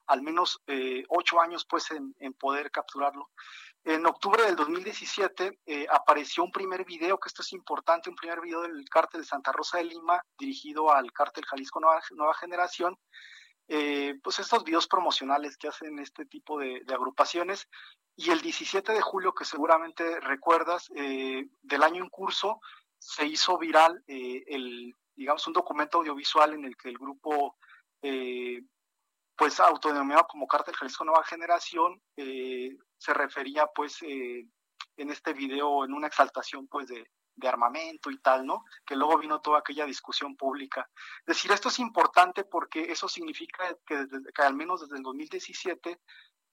al 0.07 0.21
menos 0.21 0.61
eh, 0.67 1.05
ocho 1.07 1.39
años 1.39 1.63
pues 1.63 1.91
en, 1.91 2.33
poder 2.33 2.69
capturarlo. 2.69 3.29
En 3.85 4.05
octubre 4.05 4.43
del 4.43 4.57
2017 4.57 5.61
eh, 5.65 5.87
apareció 5.89 6.43
un 6.43 6.51
primer 6.51 6.83
video, 6.83 7.17
que 7.17 7.29
esto 7.29 7.41
es 7.41 7.53
importante, 7.53 8.09
un 8.09 8.17
primer 8.17 8.41
video 8.41 8.63
del 8.63 8.83
cártel 8.89 9.21
de 9.21 9.27
Santa 9.27 9.53
Rosa 9.53 9.77
de 9.77 9.85
Lima, 9.85 10.21
dirigido 10.37 10.91
al 10.91 11.13
cártel 11.13 11.45
Jalisco 11.45 11.79
Nueva, 11.79 12.33
Generación. 12.33 12.97
Eh, 13.67 14.15
pues 14.23 14.39
estos 14.39 14.63
videos 14.63 14.87
promocionales 14.87 15.57
que 15.57 15.67
hacen 15.67 15.99
este 15.99 16.25
tipo 16.25 16.59
de, 16.59 16.83
agrupaciones. 16.89 17.67
Y 18.15 18.31
el 18.31 18.41
17 18.41 18.93
de 18.93 19.01
julio, 19.01 19.33
que 19.33 19.45
seguramente 19.45 20.19
recuerdas, 20.21 20.89
eh, 20.95 21.47
del 21.61 21.83
año 21.83 22.03
en 22.03 22.09
curso, 22.09 22.61
se 22.97 23.25
hizo 23.25 23.57
viral 23.57 24.03
el, 24.07 24.95
digamos, 25.15 25.45
un 25.47 25.53
documento 25.53 25.97
audiovisual 25.97 26.53
en 26.53 26.65
el 26.65 26.77
que 26.77 26.89
el 26.89 26.97
grupo 26.97 27.57
pues 29.35 29.59
autodenominado 29.59 30.27
como 30.27 30.47
Cártel 30.47 30.75
Jalisco 30.75 31.03
Nueva 31.03 31.23
Generación, 31.23 32.01
eh, 32.15 32.77
se 32.97 33.13
refería 33.13 33.67
pues 33.67 34.01
eh, 34.01 34.47
en 34.97 35.09
este 35.09 35.33
video 35.33 35.83
en 35.83 35.93
una 35.93 36.07
exaltación 36.07 36.67
pues 36.67 36.87
de, 36.87 37.05
armamento 37.43 38.11
y 38.11 38.17
tal, 38.19 38.45
¿no? 38.45 38.65
Que 38.85 38.95
luego 38.95 39.17
vino 39.17 39.41
toda 39.41 39.59
aquella 39.59 39.85
discusión 39.85 40.35
pública. 40.35 40.89
Es 41.19 41.35
decir, 41.35 41.51
esto 41.51 41.69
es 41.69 41.79
importante 41.79 42.43
porque 42.43 42.91
eso 42.91 43.07
significa 43.07 43.75
que, 43.85 44.07
al 44.37 44.53
menos 44.55 44.81
desde 44.81 44.97
el 44.97 45.03
2017 45.03 45.99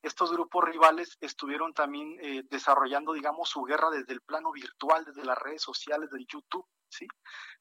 estos 0.02 0.32
grupos 0.32 0.64
rivales 0.64 1.16
estuvieron 1.20 1.72
también 1.72 2.16
eh, 2.20 2.42
desarrollando, 2.50 3.12
digamos, 3.12 3.48
su 3.48 3.62
guerra 3.62 3.88
desde 3.90 4.12
el 4.12 4.20
plano 4.20 4.50
virtual, 4.50 5.04
desde 5.04 5.24
las 5.24 5.38
redes 5.38 5.62
sociales, 5.62 6.10
del 6.10 6.26
YouTube. 6.26 6.66
¿sí? 6.88 7.06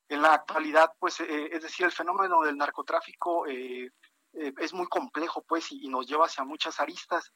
En 0.10 0.21
la 0.21 0.34
actualidad, 0.34 0.91
pues, 0.99 1.21
eh, 1.21 1.49
es 1.51 1.62
decir, 1.62 1.86
el 1.86 1.91
fenómeno 1.91 2.41
del 2.41 2.57
narcotráfico 2.57 3.47
eh, 3.47 3.91
eh, 4.34 4.53
es 4.57 4.73
muy 4.73 4.88
complejo, 4.88 5.43
pues, 5.47 5.71
y, 5.71 5.88
nos 5.88 6.07
lleva 6.07 6.25
hacia 6.25 6.43
muchas 6.43 6.79
aristas. 6.79 7.31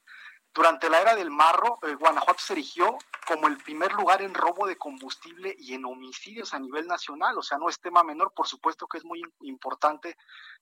Durante 0.55 0.89
la 0.89 1.01
era 1.01 1.15
del 1.15 1.31
marro, 1.31 1.79
Guanajuato 1.99 2.39
se 2.39 2.53
erigió 2.53 2.97
como 3.27 3.47
el 3.47 3.57
primer 3.57 3.91
lugar 3.91 4.21
en 4.21 4.33
robo 4.33 4.65
de 4.65 4.77
combustible 4.77 5.53
y 5.59 5.73
en 5.73 5.83
homicidios 5.83 6.53
a 6.53 6.59
nivel 6.59 6.87
nacional. 6.87 7.37
O 7.37 7.41
sea, 7.41 7.57
no 7.57 7.67
es 7.67 7.81
tema 7.81 8.05
menor, 8.05 8.31
por 8.33 8.47
supuesto 8.47 8.87
que 8.87 8.99
es 8.99 9.03
muy 9.03 9.21
importante 9.41 10.15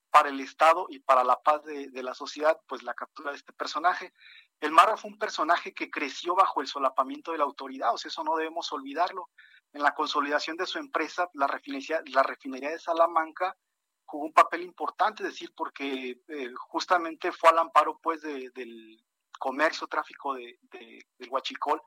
para 0.10 0.30
el 0.30 0.40
Estado 0.40 0.88
y 0.90 0.98
para 0.98 1.24
la 1.24 1.40
paz 1.44 1.64
de, 1.64 1.92
de 1.92 2.02
la 2.02 2.16
sociedad, 2.16 2.60
pues 2.68 2.82
la 2.82 2.96
captura 2.96 3.30
de 3.30 3.38
este 3.38 3.54
personaje. 3.54 4.14
El 4.60 4.72
Marro 4.72 4.98
fue 4.98 5.12
un 5.12 5.20
personaje 5.20 5.76
que 5.76 5.92
creció 5.92 6.34
bajo 6.34 6.62
el 6.62 6.68
solapamiento 6.68 7.32
de 7.32 7.38
la 7.38 7.44
autoridad, 7.44 7.94
o 7.94 7.98
sea, 8.00 8.10
eso 8.10 8.24
no 8.24 8.36
debemos 8.36 8.74
olvidarlo. 8.74 9.30
En 9.74 9.84
la 9.84 9.94
consolidación 9.94 10.58
de 10.58 10.66
su 10.66 10.80
empresa, 10.80 11.30
la 11.34 11.46
refinería, 11.46 12.02
la 12.08 12.24
refinería 12.24 12.72
de 12.72 12.80
Salamanca 12.80 13.56
jugó 14.06 14.26
un 14.26 14.34
papel 14.34 14.64
importante, 14.64 15.22
es 15.22 15.30
decir, 15.30 15.54
porque 15.56 16.20
eh, 16.28 16.52
justamente 16.56 17.32
fue 17.32 17.50
al 17.52 17.60
amparo 17.60 18.00
pues 18.02 18.22
del 18.22 19.04
comercio, 19.44 19.88
tráfico 19.88 20.36
de, 20.36 20.58
del 20.72 21.30
huachicol, 21.30 21.82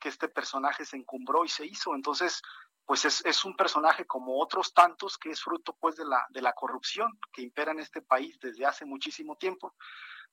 que 0.00 0.08
este 0.08 0.28
personaje 0.28 0.86
se 0.86 0.96
encumbró 0.96 1.44
y 1.44 1.48
se 1.50 1.66
hizo. 1.66 1.94
Entonces, 1.94 2.40
pues 2.86 3.04
es, 3.04 3.22
es, 3.26 3.44
un 3.44 3.54
personaje 3.54 4.06
como 4.06 4.40
otros 4.40 4.72
tantos 4.72 5.18
que 5.18 5.28
es 5.28 5.42
fruto 5.42 5.76
pues 5.78 5.94
de 5.96 6.06
la, 6.06 6.24
de 6.30 6.40
la 6.40 6.54
corrupción 6.54 7.12
que 7.30 7.42
impera 7.42 7.72
en 7.72 7.80
este 7.80 8.00
país 8.00 8.38
desde 8.40 8.64
hace 8.64 8.86
muchísimo 8.86 9.36
tiempo. 9.36 9.74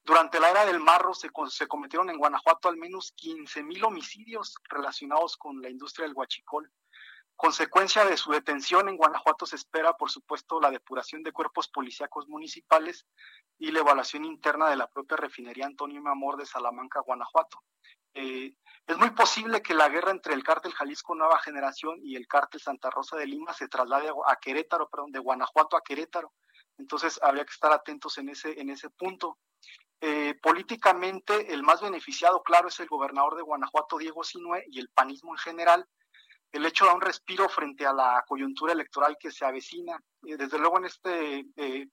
Durante 0.06 0.40
la 0.40 0.52
era 0.52 0.66
del 0.66 0.80
marro 0.80 1.14
se, 1.14 1.30
se 1.50 1.68
cometieron 1.68 2.10
en 2.10 2.18
Guanajuato 2.18 2.70
al 2.70 2.78
menos 2.78 3.12
15 3.18 3.62
mil 3.64 3.84
homicidios 3.84 4.56
relacionados 4.70 5.36
con 5.36 5.62
la 5.62 5.70
industria 5.70 6.08
del 6.08 6.16
huachicol. 6.16 6.72
Consecuencia 7.40 8.04
de 8.04 8.18
su 8.18 8.34
detención 8.34 8.90
en 8.90 8.98
Guanajuato 8.98 9.46
se 9.46 9.56
espera, 9.56 9.94
por 9.94 10.12
supuesto, 10.12 10.60
la 10.60 10.70
depuración 10.70 11.24
de 11.24 11.32
cuerpos 11.32 11.70
policíacos 11.70 12.28
municipales 12.28 13.08
y 13.58 13.72
la 13.72 13.80
evaluación 13.80 14.26
interna 14.26 14.70
de 14.70 14.76
la 14.76 14.88
propia 14.88 15.16
refinería 15.16 15.66
Antonio 15.66 16.02
Mamor 16.02 16.36
de 16.36 16.46
Salamanca, 16.46 17.00
Guanajuato. 17.00 17.64
Eh, 18.14 18.54
es 18.86 18.98
muy 18.98 19.12
posible 19.12 19.62
que 19.62 19.74
la 19.74 19.88
guerra 19.88 20.12
entre 20.12 20.34
el 20.34 20.44
cártel 20.44 20.74
Jalisco 20.74 21.16
Nueva 21.16 21.40
Generación 21.40 22.02
y 22.04 22.18
el 22.18 22.28
cártel 22.28 22.60
Santa 22.60 22.90
Rosa 22.90 23.16
de 23.16 23.28
Lima 23.28 23.54
se 23.54 23.70
traslade 23.70 24.10
a 24.10 24.36
Querétaro, 24.36 24.90
perdón, 24.90 25.14
de 25.14 25.20
Guanajuato 25.20 25.78
a 25.78 25.82
Querétaro. 25.82 26.34
Entonces 26.78 27.22
habría 27.24 27.46
que 27.46 27.54
estar 27.54 27.72
atentos 27.72 28.18
en 28.18 28.28
ese, 28.28 28.60
en 28.60 28.70
ese 28.70 28.90
punto. 28.90 29.38
Eh, 30.02 30.38
políticamente, 30.42 31.54
el 31.54 31.64
más 31.64 31.82
beneficiado, 31.82 32.44
claro, 32.44 32.68
es 32.68 32.78
el 32.82 32.88
gobernador 32.88 33.38
de 33.38 33.44
Guanajuato, 33.44 33.98
Diego 33.98 34.26
Sinue, 34.26 34.66
y 34.68 34.82
el 34.82 34.90
panismo 34.90 35.34
en 35.34 35.38
general, 35.38 35.88
el 36.52 36.66
hecho 36.66 36.86
da 36.86 36.94
un 36.94 37.02
respiro 37.02 37.48
frente 37.48 37.86
a 37.86 37.94
la 37.94 38.24
coyuntura 38.28 38.74
electoral 38.74 39.18
que 39.20 39.32
se 39.32 39.46
avecina. 39.46 40.02
Eh, 40.26 40.38
desde 40.38 40.60
luego 40.60 40.78
en 40.78 40.86
este 40.86 41.46
eh, 41.56 41.88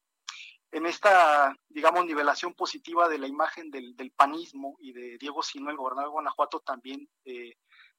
en 0.73 0.85
esta, 0.85 1.57
digamos, 1.69 2.05
nivelación 2.05 2.55
positiva 2.55 3.09
de 3.09 3.19
la 3.19 3.27
imagen 3.27 3.71
del, 3.71 3.95
panismo 4.15 4.77
y 4.81 4.93
de 4.93 5.17
Diego 5.19 5.43
Sino, 5.43 5.71
el 5.71 5.77
gobernador 5.77 6.11
de 6.11 6.13
Guanajuato, 6.13 6.61
también 6.61 7.09
eh, 7.25 7.55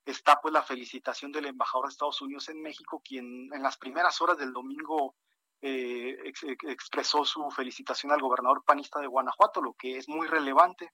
está 0.06 0.40
pues 0.42 0.54
la 0.54 0.62
felicitación 0.62 1.32
del 1.32 1.46
embajador 1.46 1.88
de 1.88 1.94
Estados 1.94 2.22
Unidos 2.22 2.50
en 2.50 2.62
México, 2.62 3.02
quien 3.04 3.50
en 3.54 3.64
las 3.64 3.78
primeras 3.78 4.22
horas 4.22 4.38
del 4.38 4.54
domingo 4.54 5.16
eh, 5.62 6.32
expresó 6.64 7.26
su 7.26 7.50
felicitación 7.50 8.12
al 8.12 8.22
gobernador 8.22 8.64
panista 8.64 9.00
de 9.00 9.08
Guanajuato, 9.08 9.62
lo 9.62 9.74
que 9.74 9.98
es 9.98 10.08
muy 10.08 10.28
relevante. 10.28 10.92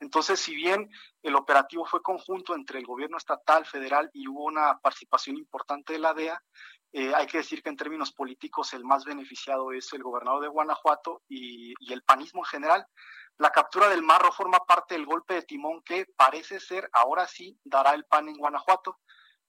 Entonces, 0.00 0.40
si 0.40 0.54
bien 0.54 0.90
el 1.22 1.36
operativo 1.36 1.84
fue 1.86 2.02
conjunto 2.02 2.54
entre 2.54 2.78
el 2.78 2.86
gobierno 2.86 3.16
estatal, 3.16 3.64
federal 3.66 4.10
y 4.12 4.26
hubo 4.26 4.44
una 4.44 4.78
participación 4.78 5.36
importante 5.36 5.92
de 5.92 5.98
la 6.00 6.14
DEA, 6.14 6.42
eh, 6.92 7.12
hay 7.14 7.26
que 7.28 7.38
decir 7.38 7.62
que 7.62 7.68
en 7.68 7.76
términos 7.76 8.12
políticos 8.12 8.74
el 8.74 8.84
más 8.84 9.04
beneficiado 9.04 9.70
es 9.72 9.92
el 9.92 10.02
gobernador 10.02 10.42
de 10.42 10.48
Guanajuato 10.48 11.22
y, 11.28 11.72
y 11.78 11.92
el 11.92 12.02
panismo 12.02 12.40
en 12.40 12.46
general. 12.46 12.86
La 13.38 13.50
captura 13.50 13.88
del 13.88 14.02
marro 14.02 14.32
forma 14.32 14.58
parte 14.58 14.94
del 14.94 15.06
golpe 15.06 15.34
de 15.34 15.42
timón 15.42 15.82
que 15.82 16.06
parece 16.16 16.58
ser, 16.58 16.90
ahora 16.92 17.28
sí, 17.28 17.56
dará 17.64 17.94
el 17.94 18.04
pan 18.04 18.28
en 18.28 18.36
Guanajuato 18.36 18.98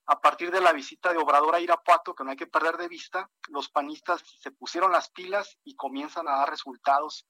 a 0.07 0.19
partir 0.19 0.51
de 0.51 0.61
la 0.61 0.73
visita 0.73 1.11
de 1.11 1.17
Obrador 1.17 1.55
a 1.55 1.59
Irapuato, 1.59 2.13
que 2.13 2.23
no 2.23 2.31
hay 2.31 2.37
que 2.37 2.47
perder 2.47 2.77
de 2.77 2.87
vista, 2.87 3.29
los 3.49 3.69
panistas 3.69 4.21
se 4.39 4.51
pusieron 4.51 4.91
las 4.91 5.09
pilas 5.09 5.57
y 5.63 5.75
comienzan 5.75 6.27
a 6.27 6.37
dar 6.37 6.49
resultados. 6.49 7.27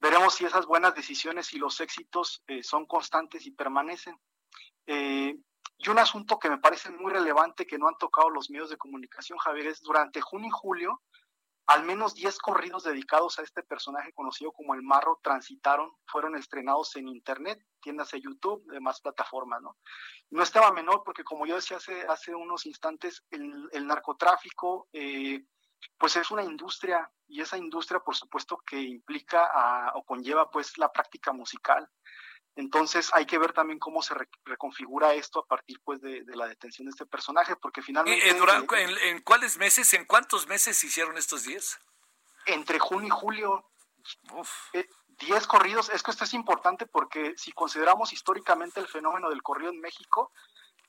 Veremos 0.00 0.34
si 0.34 0.44
esas 0.44 0.66
buenas 0.66 0.94
decisiones 0.94 1.52
y 1.52 1.58
los 1.58 1.80
éxitos 1.80 2.42
eh, 2.46 2.62
son 2.62 2.86
constantes 2.86 3.46
y 3.46 3.50
permanecen. 3.50 4.18
Eh, 4.86 5.36
y 5.78 5.88
un 5.88 5.98
asunto 5.98 6.38
que 6.38 6.48
me 6.48 6.58
parece 6.58 6.90
muy 6.90 7.12
relevante 7.12 7.66
que 7.66 7.78
no 7.78 7.88
han 7.88 7.98
tocado 7.98 8.30
los 8.30 8.48
medios 8.50 8.70
de 8.70 8.76
comunicación, 8.76 9.38
Javier, 9.38 9.66
es 9.68 9.80
durante 9.80 10.20
junio 10.20 10.48
y 10.48 10.52
julio 10.52 11.02
al 11.66 11.84
menos 11.84 12.14
10 12.14 12.38
corridos 12.38 12.84
dedicados 12.84 13.38
a 13.38 13.42
este 13.42 13.62
personaje 13.62 14.12
conocido 14.12 14.52
como 14.52 14.74
el 14.74 14.82
Marro 14.82 15.18
transitaron, 15.22 15.90
fueron 16.06 16.36
estrenados 16.36 16.94
en 16.96 17.08
Internet, 17.08 17.58
tiendas 17.80 18.10
de 18.10 18.20
YouTube, 18.20 18.64
demás 18.66 19.00
plataformas, 19.00 19.62
¿no? 19.62 19.78
No 20.30 20.42
estaba 20.42 20.72
menor 20.72 21.02
porque, 21.04 21.24
como 21.24 21.46
yo 21.46 21.56
decía 21.56 21.78
hace, 21.78 22.02
hace 22.02 22.34
unos 22.34 22.66
instantes, 22.66 23.24
el, 23.30 23.86
narcotráfico, 23.86 24.88
eh, 24.92 25.44
pues 25.98 26.16
es 26.16 26.30
una 26.30 26.42
industria 26.42 27.10
y 27.26 27.40
esa 27.40 27.56
industria, 27.56 28.00
por 28.00 28.14
supuesto, 28.14 28.58
que 28.66 28.80
implica 28.80 29.92
o 29.94 30.04
conlleva, 30.04 30.50
pues, 30.50 30.76
la 30.76 30.92
práctica 30.92 31.32
musical. 31.32 31.88
Entonces 32.56 33.10
hay 33.12 33.26
que 33.26 33.38
ver 33.38 33.52
también 33.52 33.78
cómo 33.80 34.00
se 34.00 34.14
reconfigura 34.44 35.12
esto 35.14 35.40
a 35.40 35.46
partir 35.46 35.80
pues 35.84 36.00
de, 36.00 36.24
la 36.34 36.46
detención 36.46 36.86
de 36.86 36.90
este 36.90 37.06
personaje, 37.06 37.56
porque 37.56 37.82
finalmente... 37.82 38.28
en, 38.28 39.20
cuáles 39.22 39.58
meses, 39.58 39.92
en 39.94 40.04
cuántos 40.04 40.46
meses 40.46 40.76
se 40.76 40.86
hicieron 40.86 41.18
estos 41.18 41.44
10? 41.44 41.78
Entre 42.46 42.78
junio 42.78 43.08
y 43.08 43.10
julio. 43.10 43.70
Eh, 44.72 44.86
diez 45.18 45.46
corridos, 45.46 45.90
es 45.90 46.02
que 46.02 46.10
esto 46.10 46.24
es 46.24 46.34
importante 46.34 46.86
porque 46.86 47.34
si 47.36 47.52
consideramos 47.52 48.12
históricamente 48.12 48.80
el 48.80 48.86
fenómeno 48.86 49.30
del 49.30 49.42
corrido 49.42 49.72
en 49.72 49.80
México, 49.80 50.30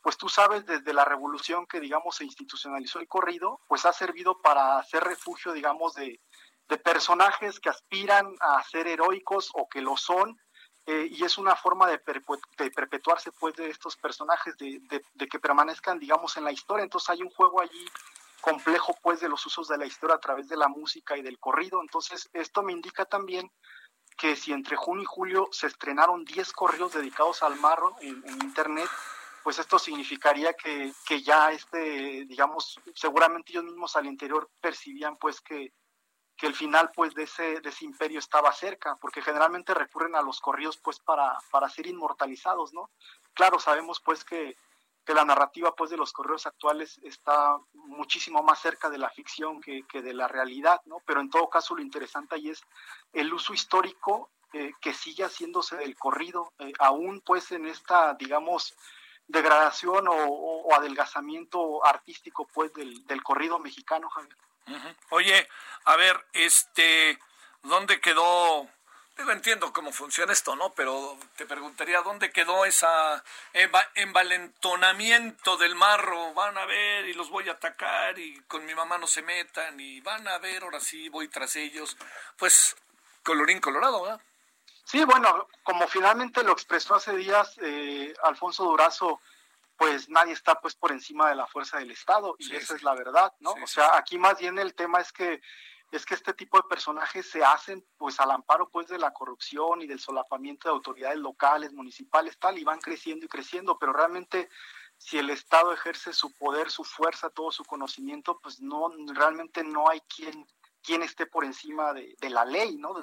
pues 0.01 0.17
tú 0.17 0.30
sabes 0.30 0.65
desde 0.67 0.93
la 0.93 1.06
revolución 1.06 1.65
que 1.65 1.80
digamos 1.80 2.17
se 2.17 2.25
institucionalizó 2.25 2.99
el 2.99 3.08
corrido, 3.08 3.60
pues 3.67 3.86
ha 3.86 3.93
servido 3.93 4.39
para 4.39 4.78
hacer 4.78 5.04
refugio 5.04 5.51
digamos 5.51 5.95
de, 5.95 6.21
de 6.67 6.78
personajes 6.78 7.60
que 7.60 7.69
aspiran 7.69 8.36
a 8.39 8.62
ser 8.63 8.88
heroicos 8.88 9.49
o 9.54 9.67
que 9.67 9.82
lo 9.82 9.97
son 9.97 10.39
eh, 10.88 11.08
y 11.10 11.24
es 11.24 11.38
una 11.38 11.56
forma 11.56 11.88
de, 11.88 11.98
perpetuarse 11.98 13.32
pues 13.32 13.56
de 13.56 13.69
estos 13.69 13.98
personajes, 13.98 14.56
de, 14.58 15.02
que 15.28 15.39
permanezcan 15.39 15.98
digamos 15.98 16.38
en 16.38 16.43
la 16.43 16.52
historia, 16.52 16.84
entonces 16.84 17.10
hay 17.10 17.24
un 17.24 17.32
juego 17.32 17.62
allí 17.62 17.86
complejo 18.39 18.95
pues 19.02 19.19
de 19.19 19.30
los 19.30 19.43
usos 19.45 19.67
de 19.67 19.78
la 19.78 19.88
historia 19.88 20.15
a 20.15 20.19
través 20.19 20.48
de 20.48 20.58
la 20.58 20.67
música 20.67 21.17
y 21.17 21.24
del 21.24 21.39
corrido, 21.39 21.82
entonces 21.82 22.30
esto 22.34 22.62
me 22.62 22.71
indica 22.71 23.06
también 23.06 23.52
que 24.15 24.36
si 24.36 24.54
entre 24.54 24.76
junio 24.76 25.04
y 25.04 25.08
julio 25.08 25.50
se 25.52 25.67
estrenaron 25.67 26.24
10 26.24 26.54
corridos 26.54 26.93
dedicados 26.93 27.41
al 27.41 27.60
marro 27.60 27.95
en, 28.02 28.24
internet, 28.43 28.89
pues 29.43 29.60
esto 29.60 29.78
significaría 29.78 30.54
que, 30.54 30.93
que 31.06 31.21
ya 31.21 31.52
este, 31.52 32.26
digamos, 32.26 32.80
seguramente 32.93 33.52
ellos 33.52 33.65
mismos 33.65 33.95
al 33.95 34.06
interior 34.06 34.50
percibían 34.62 35.17
pues 35.17 35.41
que, 35.41 35.74
que 36.38 36.48
el 36.48 36.56
final 36.56 36.91
pues 36.93 37.13
de 37.13 37.24
ese, 37.24 37.62
de 37.62 37.69
ese 37.69 37.86
imperio 37.86 38.19
estaba 38.19 38.52
cerca, 38.52 38.95
porque 38.98 39.21
generalmente 39.21 39.74
recurren 39.74 40.15
a 40.15 40.21
los 40.21 40.41
corridos 40.41 40.78
pues 40.78 41.00
para, 41.00 41.38
para 41.52 41.69
ser 41.69 41.88
inmortalizados, 41.88 42.74
¿no? 42.74 42.89
Claro, 43.34 43.60
sabemos 43.60 44.02
pues 44.02 44.24
que, 44.26 44.58
que 45.06 45.13
la 45.13 45.24
narrativa 45.24 45.74
pues 45.76 45.89
de 45.91 45.98
los 45.98 46.12
correos 46.12 46.45
actuales 46.45 47.00
está 47.04 47.58
muchísimo 47.74 48.43
más 48.43 48.60
cerca 48.60 48.89
de 48.89 48.98
la 48.98 49.10
ficción 49.10 49.62
que, 49.62 49.84
que 49.88 50.02
de 50.02 50.13
la 50.13 50.28
realidad, 50.28 50.82
¿no? 50.86 50.98
Pero 51.06 51.21
en 51.21 51.30
todo 51.30 51.50
caso 51.50 51.76
lo 51.76 51.82
interesante 51.82 52.36
ahí 52.36 52.50
es 52.50 52.62
el 53.13 53.34
uso 53.34 53.54
histórico 53.54 54.30
eh, 54.54 54.74
que 54.82 54.93
sigue 54.93 55.24
haciéndose 55.24 55.76
del 55.78 55.98
corrido, 55.98 56.54
eh, 56.60 56.71
aún 56.80 57.21
pues 57.26 57.52
en 57.52 57.65
esta, 57.65 58.13
digamos, 58.13 58.74
degradación 59.28 60.08
o, 60.08 60.13
o, 60.13 60.74
adelgazamiento 60.74 61.86
artístico 61.86 62.48
pues 62.54 62.74
del, 62.74 63.06
del 63.06 63.24
corrido 63.24 63.60
mexicano, 63.60 64.10
Javier. 64.10 64.38
Oye, 65.10 65.47
a 65.86 65.95
ver, 65.95 66.25
este, 66.34 67.19
¿dónde 67.63 67.99
quedó? 67.99 68.69
Digo, 69.17 69.32
entiendo 69.32 69.71
cómo 69.71 69.93
funciona 69.93 70.34
esto, 70.34 70.56
¿no? 70.56 70.73
Pero 70.73 71.17
te 71.38 71.45
preguntaría, 71.45 72.01
¿dónde 72.01 72.32
quedó 72.32 72.65
esa 72.65 73.23
envalentonamiento 73.93 75.56
del 75.56 75.75
marro? 75.75 76.34
Van 76.34 76.58
a 76.58 76.65
ver 76.65 77.08
y 77.08 77.13
los 77.13 77.30
voy 77.30 77.47
a 77.47 77.54
atacar 77.54 78.19
y 78.19 78.41
con 78.41 78.65
mi 78.65 78.75
mamá 78.75 78.97
no 78.97 79.08
se 79.08 79.21
metan 79.21 79.80
y 79.80 80.01
van 80.01 80.28
a 80.28 80.38
ver, 80.39 80.63
ahora 80.63 80.82
sí 80.82 81.08
voy 81.08 81.30
tras 81.30 81.56
ellos. 81.56 81.95
Pues, 82.38 82.75
colorín 83.23 83.62
colorado, 83.62 84.01
¿verdad? 84.01 84.21
Sí, 84.84 85.04
bueno, 85.06 85.47
como 85.63 85.88
finalmente 85.88 86.43
lo 86.43 86.51
expresó 86.51 86.95
hace 86.95 87.15
días 87.15 87.58
eh, 87.62 88.13
Alfonso 88.23 88.65
Durazo, 88.65 89.21
pues 89.77 90.09
nadie 90.09 90.33
está 90.33 90.55
pues 90.61 90.75
por 90.75 90.91
encima 90.91 91.29
de 91.29 91.35
la 91.35 91.47
fuerza 91.47 91.77
del 91.77 91.91
Estado 91.91 92.35
y 92.39 92.55
esa 92.55 92.75
es 92.75 92.83
la 92.83 92.95
verdad, 92.95 93.33
¿no? 93.39 93.51
o 93.51 93.67
sea, 93.67 93.97
aquí 93.97 94.17
más 94.17 94.39
bien 94.39 94.57
el 94.59 94.73
tema 94.73 94.99
es 94.99 95.11
que 95.11 95.41
es 95.91 96.05
que 96.05 96.15
este 96.15 96.33
tipo 96.33 96.57
de 96.57 96.67
personajes 96.67 97.29
se 97.29 97.43
hacen 97.43 97.85
pues 97.97 98.19
al 98.19 98.31
amparo 98.31 98.69
pues 98.69 98.88
de 98.88 98.97
la 98.97 99.13
corrupción 99.13 99.82
y 99.82 99.88
del 99.88 99.99
solapamiento 99.99 100.67
de 100.67 100.73
autoridades 100.73 101.19
locales, 101.19 101.71
municipales, 101.73 102.38
tal, 102.39 102.57
y 102.57 102.63
van 102.63 102.80
creciendo 102.80 103.26
y 103.26 103.30
creciendo, 103.30 103.78
pero 103.78 103.93
realmente 103.93 104.49
si 104.97 105.17
el 105.19 105.30
Estado 105.30 105.71
ejerce 105.71 106.11
su 106.11 106.36
poder, 106.38 106.71
su 106.71 106.84
fuerza, 106.84 107.30
todo 107.30 107.51
su 107.51 107.63
conocimiento, 107.63 108.39
pues 108.41 108.59
no 108.59 108.91
realmente 109.13 109.63
no 109.63 109.89
hay 109.89 110.01
quien 110.01 110.45
quien 110.86 111.01
esté 111.01 111.26
por 111.26 111.43
encima 111.43 111.93
de, 111.93 112.30
la 112.30 112.45
ley, 112.45 112.78
¿no? 112.78 112.95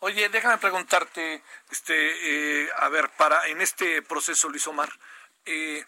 Oye, 0.00 0.28
déjame 0.28 0.58
preguntarte, 0.58 1.42
este, 1.70 2.64
eh, 2.64 2.70
a 2.78 2.88
ver, 2.88 3.10
para 3.16 3.46
en 3.48 3.60
este 3.60 4.02
proceso, 4.02 4.48
Luis 4.48 4.66
Omar, 4.66 4.90
eh, 5.46 5.84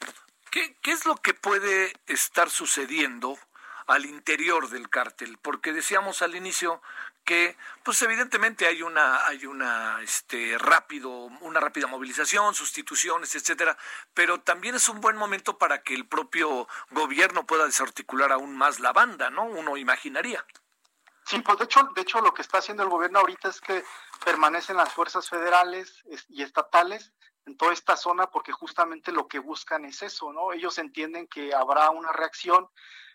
¿qué, 0.51 0.77
¿qué 0.83 0.93
es 0.93 1.05
lo 1.05 1.17
que 1.17 1.35
puede 1.35 1.93
estar 2.07 2.51
sucediendo 2.51 3.39
al 3.87 4.07
interior 4.07 4.69
del 4.71 4.89
cártel? 4.89 5.39
Porque 5.39 5.73
decíamos 5.73 6.23
al 6.23 6.35
inicio 6.35 6.81
que 7.29 7.59
pues 7.83 8.01
evidentemente 8.01 8.67
hay 8.67 8.81
una 8.81 9.27
hay 9.27 9.45
una 9.45 10.01
este 10.01 10.57
rápido 10.57 11.11
una 11.43 11.61
rápida 11.61 11.87
movilización, 11.87 12.55
sustituciones, 12.55 13.35
etcétera, 13.35 13.77
pero 14.15 14.41
también 14.41 14.77
es 14.77 14.89
un 14.89 15.03
buen 15.03 15.15
momento 15.19 15.59
para 15.59 15.83
que 15.83 15.95
el 15.95 16.07
propio 16.07 16.67
gobierno 16.91 17.45
pueda 17.45 17.67
desarticular 17.67 18.33
aún 18.33 18.57
más 18.57 18.81
la 18.81 18.95
banda, 18.95 19.29
¿no? 19.29 19.45
Uno 19.45 19.77
imaginaría. 19.77 20.43
Sí, 21.27 21.41
pues 21.41 21.59
de 21.59 21.67
hecho, 21.67 21.83
de 21.95 22.01
hecho 22.01 22.23
lo 22.23 22.33
que 22.33 22.41
está 22.41 22.59
haciendo 22.59 22.83
el 22.83 22.89
gobierno 22.89 23.19
ahorita 23.19 23.51
es 23.51 23.61
que 23.61 23.85
permanecen 24.25 24.79
las 24.79 24.91
fuerzas 24.95 25.29
federales 25.29 26.03
y 26.31 26.43
estatales 26.43 27.13
en 27.49 27.57
toda 27.57 27.73
esta 27.73 27.97
zona 27.97 28.31
porque 28.31 28.53
justamente 28.53 29.11
lo 29.11 29.27
que 29.27 29.39
buscan 29.39 29.85
es 29.85 30.03
eso, 30.03 30.33
¿no? 30.33 30.53
Ellos 30.53 30.79
entienden 30.79 31.27
que 31.27 31.55
habrá 31.55 31.91
una 31.91 32.13
reacción 32.13 32.69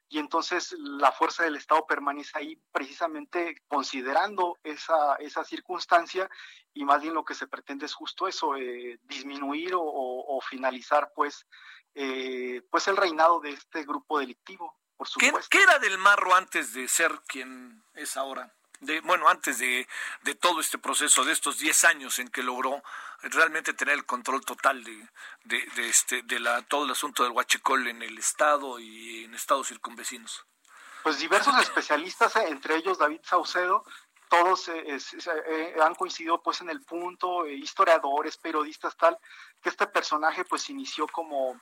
y 0.09 0.19
entonces 0.19 0.75
la 0.77 1.11
fuerza 1.11 1.43
del 1.43 1.55
Estado 1.55 1.86
permanece 1.88 2.31
ahí 2.38 2.61
precisamente 2.71 3.55
considerando 3.67 4.59
esa, 4.63 5.15
esa 5.15 5.43
circunstancia 5.43 6.29
y 6.73 6.84
más 6.84 7.01
bien 7.01 7.13
lo 7.13 7.23
que 7.23 7.36
se 7.36 7.47
pretende 7.47 7.86
es 7.86 7.93
justo 7.93 8.27
eso, 8.27 8.55
eh, 8.55 8.99
disminuir 9.03 9.71
o, 9.75 10.39
finalizar 10.49 11.11
pues, 11.15 11.47
eh, 11.95 12.61
pues 12.69 12.88
el 12.88 12.97
reinado 12.97 13.39
de 13.39 13.51
este 13.51 13.84
grupo 13.84 14.19
delictivo, 14.19 14.77
por 14.97 15.07
supuesto. 15.07 15.47
¿Qué, 15.49 15.57
¿Qué, 15.57 15.63
era 15.63 15.79
del 15.79 15.97
Marro 15.97 16.36
antes 16.36 16.73
de 16.73 16.88
ser 16.88 17.21
quien 17.27 17.84
es 17.93 18.17
ahora? 18.17 18.53
De, 18.86 19.01
bueno, 19.01 19.27
antes 19.27 19.59
de, 19.59 19.88
de 20.21 20.36
todo 20.36 20.59
este 20.59 20.77
proceso, 20.77 21.23
de 21.23 21.34
estos 21.34 21.59
10 21.59 21.84
años 21.86 22.19
en 22.19 22.27
que 22.29 22.43
logró 22.43 22.84
realmente 23.23 23.73
tener 23.73 23.95
el 23.95 24.05
control 24.05 24.43
total 24.43 24.84
de, 24.84 25.09
de, 25.45 25.89
este, 25.89 26.21
de 26.23 26.39
la, 26.39 26.61
todo 26.63 26.86
el 26.86 26.91
asunto 26.91 27.23
del 27.23 27.31
huachicol 27.31 27.88
en 27.88 28.01
el 28.01 28.17
Estado 28.17 28.79
y 28.79 29.23
en 29.23 29.34
estados 29.34 29.67
circunvecinos? 29.67 30.45
Pues 31.03 31.19
diversos 31.19 31.57
especialistas, 31.59 32.36
eh, 32.38 32.45
entre 32.47 32.77
ellos 32.77 32.97
David 32.97 33.19
Saucedo, 33.23 33.84
todos 34.29 34.67
eh, 34.69 34.84
eh, 34.88 35.75
han 35.81 35.95
coincidido 35.95 36.41
pues 36.41 36.61
en 36.61 36.69
el 36.69 36.81
punto, 36.81 37.45
historiadores, 37.45 38.38
periodistas, 38.38 38.95
tal, 38.97 39.17
que 39.61 39.69
este 39.69 39.86
personaje 39.88 40.43
pues 40.45 40.69
inició 40.69 41.07
como, 41.07 41.61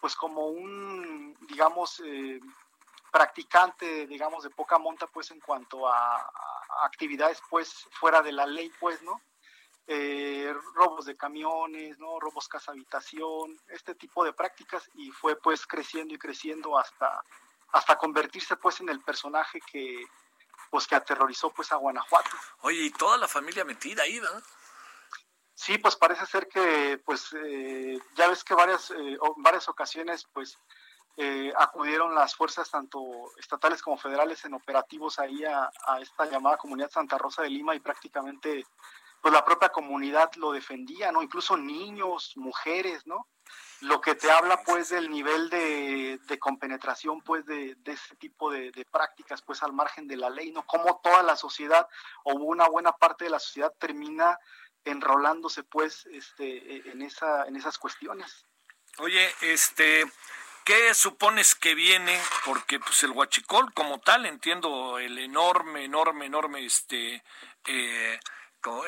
pues 0.00 0.14
como 0.14 0.48
un, 0.48 1.36
digamos, 1.48 2.02
practicante, 3.10 4.06
digamos, 4.06 4.44
de 4.44 4.50
poca 4.50 4.78
monta, 4.78 5.06
pues 5.06 5.30
en 5.30 5.40
cuanto 5.40 5.88
a, 5.88 6.30
actividades, 6.84 7.42
pues 7.50 7.88
fuera 7.92 8.22
de 8.22 8.32
la 8.32 8.46
ley, 8.46 8.70
pues, 8.78 9.02
¿no? 9.02 9.20
Eh, 9.86 10.54
robos 10.74 11.06
de 11.06 11.16
camiones, 11.16 11.98
¿no? 11.98 12.20
Robos 12.20 12.46
casa 12.46 12.72
habitación, 12.72 13.58
este 13.68 13.94
tipo 13.94 14.22
de 14.22 14.34
prácticas 14.34 14.88
y 14.94 15.10
fue 15.10 15.34
pues 15.36 15.66
creciendo 15.66 16.14
y 16.14 16.18
creciendo 16.18 16.78
hasta, 16.78 17.22
hasta 17.72 17.96
convertirse 17.96 18.56
pues 18.56 18.80
en 18.80 18.90
el 18.90 19.00
personaje 19.00 19.60
que 19.60 20.06
pues 20.70 20.86
que 20.86 20.94
aterrorizó 20.94 21.50
pues 21.50 21.72
a 21.72 21.76
Guanajuato. 21.76 22.36
Oye, 22.60 22.82
y 22.82 22.90
toda 22.90 23.16
la 23.16 23.28
familia 23.28 23.64
metida 23.64 24.02
ahí, 24.02 24.20
¿verdad? 24.20 24.42
Sí, 25.54 25.78
pues 25.78 25.96
parece 25.96 26.26
ser 26.26 26.46
que 26.48 27.00
pues 27.04 27.32
eh, 27.32 27.98
ya 28.14 28.28
ves 28.28 28.44
que 28.44 28.54
varias, 28.54 28.90
eh, 28.90 29.18
varias 29.38 29.68
ocasiones 29.68 30.26
pues 30.32 30.58
eh, 31.20 31.52
acudieron 31.58 32.14
las 32.14 32.36
fuerzas 32.36 32.70
tanto 32.70 33.02
estatales 33.38 33.82
como 33.82 33.98
federales 33.98 34.44
en 34.44 34.54
operativos 34.54 35.18
ahí 35.18 35.44
a, 35.44 35.68
esta 36.00 36.26
llamada 36.26 36.56
comunidad 36.56 36.92
Santa 36.92 37.18
Rosa 37.18 37.42
de 37.42 37.50
Lima 37.50 37.74
y 37.74 37.80
prácticamente 37.80 38.64
pues 39.20 39.34
la 39.34 39.44
propia 39.44 39.70
comunidad 39.70 40.30
lo 40.36 40.52
defendía, 40.52 41.10
¿no? 41.10 41.20
Incluso 41.20 41.56
niños, 41.56 42.34
mujeres, 42.36 43.04
¿no? 43.04 43.26
Lo 43.80 44.00
que 44.00 44.14
te 44.14 44.30
habla 44.30 44.62
pues 44.62 44.90
del 44.90 45.10
nivel 45.10 45.50
de, 45.50 46.38
compenetración 46.38 47.20
pues 47.22 47.44
de, 47.46 47.76
ese 47.84 48.14
tipo 48.14 48.52
de, 48.52 48.70
prácticas 48.88 49.42
pues 49.42 49.64
al 49.64 49.72
margen 49.72 50.06
de 50.06 50.18
la 50.18 50.30
ley, 50.30 50.52
¿no? 50.52 50.64
Como 50.66 51.00
toda 51.02 51.24
la 51.24 51.34
sociedad 51.34 51.88
o 52.22 52.34
una 52.34 52.68
buena 52.68 52.92
parte 52.92 53.24
de 53.24 53.30
la 53.30 53.40
sociedad 53.40 53.74
termina 53.80 54.38
enrolándose 54.84 55.64
pues 55.64 56.06
este, 56.12 56.88
en, 56.88 57.02
esa, 57.02 57.44
en 57.46 57.56
esas 57.56 57.76
cuestiones. 57.76 58.46
Oye, 58.98 59.28
este, 59.40 60.04
¿Qué 60.68 60.92
supones 60.92 61.54
que 61.54 61.74
viene? 61.74 62.20
Porque 62.44 62.78
pues 62.78 63.02
el 63.02 63.12
huachicol 63.12 63.72
como 63.72 64.00
tal, 64.00 64.26
entiendo 64.26 64.98
el 64.98 65.18
enorme, 65.18 65.84
enorme, 65.84 66.26
enorme, 66.26 66.62
este, 66.62 67.24
eh, 67.64 68.20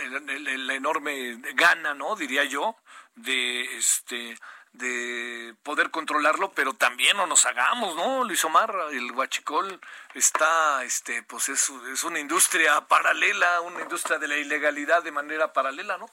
el, 0.02 0.70
enorme 0.70 1.40
gana, 1.54 1.94
¿no? 1.94 2.16
Diría 2.16 2.44
yo, 2.44 2.76
de 3.14 3.78
este 3.78 4.36
de 4.72 5.54
poder 5.62 5.90
controlarlo, 5.90 6.52
pero 6.52 6.74
también 6.74 7.16
no 7.16 7.26
nos 7.26 7.46
hagamos, 7.46 7.96
¿no? 7.96 8.24
Luis 8.24 8.44
Omar, 8.44 8.76
el 8.92 9.12
huachicol 9.12 9.80
está, 10.12 10.84
este, 10.84 11.22
pues 11.22 11.48
es, 11.48 11.72
es 11.90 12.04
una 12.04 12.20
industria 12.20 12.86
paralela, 12.88 13.62
una 13.62 13.80
industria 13.80 14.18
de 14.18 14.28
la 14.28 14.36
ilegalidad 14.36 15.02
de 15.02 15.12
manera 15.12 15.54
paralela, 15.54 15.96
¿no? 15.96 16.10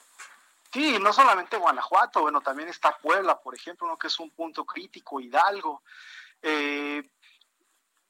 Sí, 0.72 0.98
no 1.00 1.12
solamente 1.12 1.56
Guanajuato, 1.56 2.20
bueno, 2.20 2.40
también 2.40 2.68
está 2.68 2.96
Puebla, 2.98 3.40
por 3.40 3.54
ejemplo, 3.54 3.86
¿no? 3.86 3.96
que 3.96 4.08
es 4.08 4.18
un 4.18 4.30
punto 4.30 4.64
crítico, 4.66 5.20
Hidalgo. 5.20 5.82
Eh, 6.42 7.02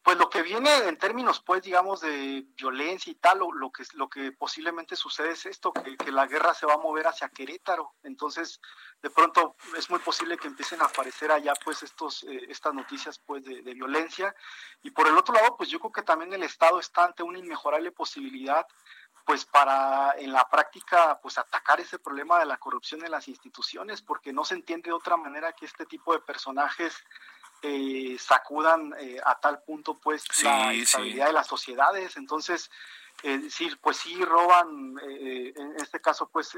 pues 0.09 0.17
lo 0.17 0.31
que 0.31 0.41
viene 0.41 0.75
en 0.89 0.97
términos, 0.97 1.43
pues, 1.45 1.63
digamos, 1.63 2.01
de 2.01 2.47
violencia 2.57 3.11
y 3.11 3.17
tal, 3.17 3.41
lo, 3.53 3.71
que, 3.71 3.85
lo 3.93 4.09
que 4.09 4.33
posiblemente 4.33 4.97
sucede 4.97 5.33
es 5.33 5.45
esto, 5.45 5.71
que, 5.71 6.11
la 6.11 6.27
guerra 6.27 6.55
se 6.55 6.65
va 6.65 6.75
a 6.75 6.79
mover 6.79 7.07
hacia 7.07 7.29
Querétaro. 7.29 7.93
Entonces, 8.03 8.59
de 9.03 9.11
pronto 9.11 9.55
es 9.77 9.91
muy 9.91 9.99
posible 9.99 10.39
que 10.39 10.49
empiecen 10.49 10.81
a 10.81 10.87
aparecer 10.87 11.31
allá, 11.31 11.53
pues, 11.63 11.83
estos, 11.83 12.23
eh, 12.23 12.47
estas 12.49 12.73
noticias, 12.73 13.19
pues, 13.19 13.45
de, 13.45 13.61
violencia. 13.75 14.35
Y 14.83 14.93
por 14.93 15.07
el 15.09 15.19
otro 15.19 15.35
lado, 15.35 15.59
pues, 15.59 15.69
yo 15.69 15.79
creo 15.79 15.93
que 15.93 16.03
también 16.03 16.33
el 16.33 16.43
Estado 16.43 16.81
está 16.81 17.05
ante 17.05 17.23
una 17.23 17.39
inmejorable 17.39 17.93
posibilidad 17.93 18.67
pues 19.29 19.45
para 19.45 20.15
en 20.17 20.33
la 20.33 20.49
práctica 20.49 21.21
pues 21.21 21.37
atacar 21.37 21.79
ese 21.81 21.99
problema 21.99 22.39
de 22.39 22.47
la 22.47 22.57
corrupción 22.57 23.05
en 23.05 23.11
las 23.11 23.29
instituciones 23.29 24.01
porque 24.01 24.33
no 24.33 24.43
se 24.43 24.55
entiende 24.55 24.89
de 24.89 24.95
otra 24.95 25.19
manera 25.19 25.53
que 25.53 25.67
este 25.67 25.85
tipo 25.85 26.15
de 26.15 26.21
personajes 26.21 26.97
eh, 27.61 28.17
sacudan 28.19 28.95
eh, 28.99 29.21
a 29.23 29.39
tal 29.39 29.63
punto 29.65 29.99
pues 29.99 30.25
la 30.43 30.73
estabilidad 30.73 31.27
de 31.27 31.35
las 31.35 31.47
sociedades. 31.47 32.17
Entonces 32.17 32.71
eh, 33.23 33.37
decir 33.37 33.79
pues 33.83 33.99
sí 33.99 34.25
roban 34.25 34.99
en 35.03 35.77
este 35.77 36.01
caso 36.01 36.31
pues 36.33 36.57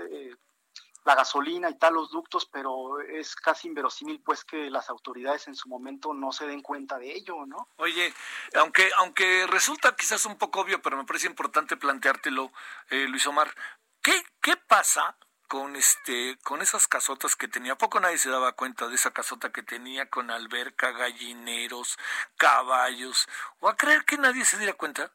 la 1.04 1.14
gasolina 1.14 1.70
y 1.70 1.78
tal, 1.78 1.94
los 1.94 2.10
ductos, 2.10 2.46
pero 2.46 3.00
es 3.00 3.34
casi 3.36 3.68
inverosímil 3.68 4.20
pues 4.22 4.44
que 4.44 4.70
las 4.70 4.90
autoridades 4.90 5.48
en 5.48 5.54
su 5.54 5.68
momento 5.68 6.12
no 6.12 6.32
se 6.32 6.46
den 6.46 6.62
cuenta 6.62 6.98
de 6.98 7.12
ello, 7.12 7.46
¿no? 7.46 7.68
Oye, 7.76 8.12
aunque, 8.54 8.90
aunque 8.96 9.46
resulta 9.46 9.96
quizás 9.96 10.26
un 10.26 10.36
poco 10.36 10.60
obvio, 10.60 10.82
pero 10.82 10.96
me 10.96 11.04
parece 11.04 11.26
importante 11.26 11.76
planteártelo, 11.76 12.52
eh, 12.90 13.06
Luis 13.08 13.26
Omar, 13.26 13.54
¿qué, 14.02 14.22
qué 14.40 14.56
pasa 14.56 15.16
con 15.48 15.74
este 15.74 16.38
con 16.44 16.62
esas 16.62 16.86
casotas 16.86 17.34
que 17.34 17.48
tenía 17.48 17.76
poco 17.76 17.98
nadie 17.98 18.18
se 18.18 18.30
daba 18.30 18.52
cuenta 18.52 18.86
de 18.86 18.94
esa 18.94 19.10
casota 19.10 19.50
que 19.50 19.64
tenía 19.64 20.08
con 20.08 20.30
alberca 20.30 20.92
gallineros 20.92 21.98
caballos 22.36 23.26
o 23.58 23.68
a 23.68 23.76
creer 23.76 24.04
que 24.04 24.16
nadie 24.16 24.44
se 24.44 24.58
diera 24.58 24.74
cuenta 24.74 25.10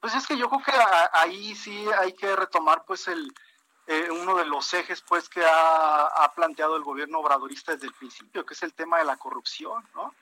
pues 0.00 0.14
es 0.14 0.26
que 0.26 0.38
yo 0.38 0.48
creo 0.48 0.62
que 0.62 0.72
ahí 1.12 1.54
sí 1.56 1.86
hay 1.98 2.14
que 2.14 2.34
retomar 2.34 2.86
pues 2.86 3.06
el 3.06 3.34
eh, 3.86 4.08
uno 4.10 4.36
de 4.36 4.46
los 4.46 4.72
ejes 4.72 5.02
pues 5.02 5.28
que 5.28 5.44
ha, 5.44 6.32
planteado 6.34 6.76
el 6.76 6.82
gobierno 6.82 7.20
obradorista 7.20 7.72
desde 7.72 7.86
el 7.86 7.92
principio, 7.92 8.44
que 8.44 8.54
es 8.54 8.62
el 8.62 8.74
tema 8.74 8.98
de 8.98 9.04
la 9.04 9.16
corrupción, 9.16 9.86
¿no? 9.94 10.14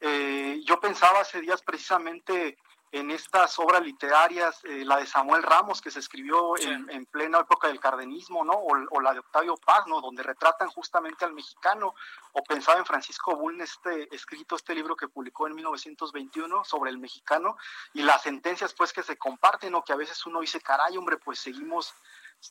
Eh, 0.00 0.60
yo 0.64 0.78
pensaba 0.78 1.20
hace 1.20 1.40
días 1.40 1.62
precisamente 1.62 2.58
en 2.90 3.10
estas 3.10 3.58
obras 3.58 3.82
literarias, 3.82 4.64
eh, 4.64 4.84
la 4.84 4.96
de 4.96 5.06
Samuel 5.06 5.42
Ramos, 5.42 5.82
que 5.82 5.90
se 5.90 5.98
escribió 5.98 6.56
en, 6.56 7.04
plena 7.06 7.40
época 7.40 7.68
del 7.68 7.80
cardenismo, 7.80 8.44
¿no? 8.44 8.54
O, 8.54 9.00
la 9.00 9.12
de 9.12 9.18
Octavio 9.18 9.56
Paz, 9.56 9.86
¿no? 9.86 10.00
Donde 10.00 10.22
retratan 10.22 10.68
justamente 10.68 11.24
al 11.24 11.34
mexicano, 11.34 11.94
o 12.32 12.42
pensaba 12.44 12.78
en 12.78 12.86
Francisco 12.86 13.36
Bull, 13.36 13.60
este, 13.60 14.14
escrito 14.14 14.56
este 14.56 14.74
libro 14.74 14.96
que 14.96 15.08
publicó 15.08 15.46
en 15.46 15.54
1921 15.54 16.64
sobre 16.64 16.90
el 16.90 16.98
mexicano, 16.98 17.58
y 17.92 18.02
las 18.02 18.22
sentencias, 18.22 18.72
pues, 18.72 18.92
que 18.92 19.02
se 19.02 19.18
comparten, 19.18 19.74
o 19.74 19.84
que 19.84 19.92
a 19.92 19.96
veces 19.96 20.24
uno 20.24 20.40
dice, 20.40 20.60
caray, 20.60 20.96
hombre, 20.96 21.18
pues 21.18 21.40
seguimos 21.40 21.94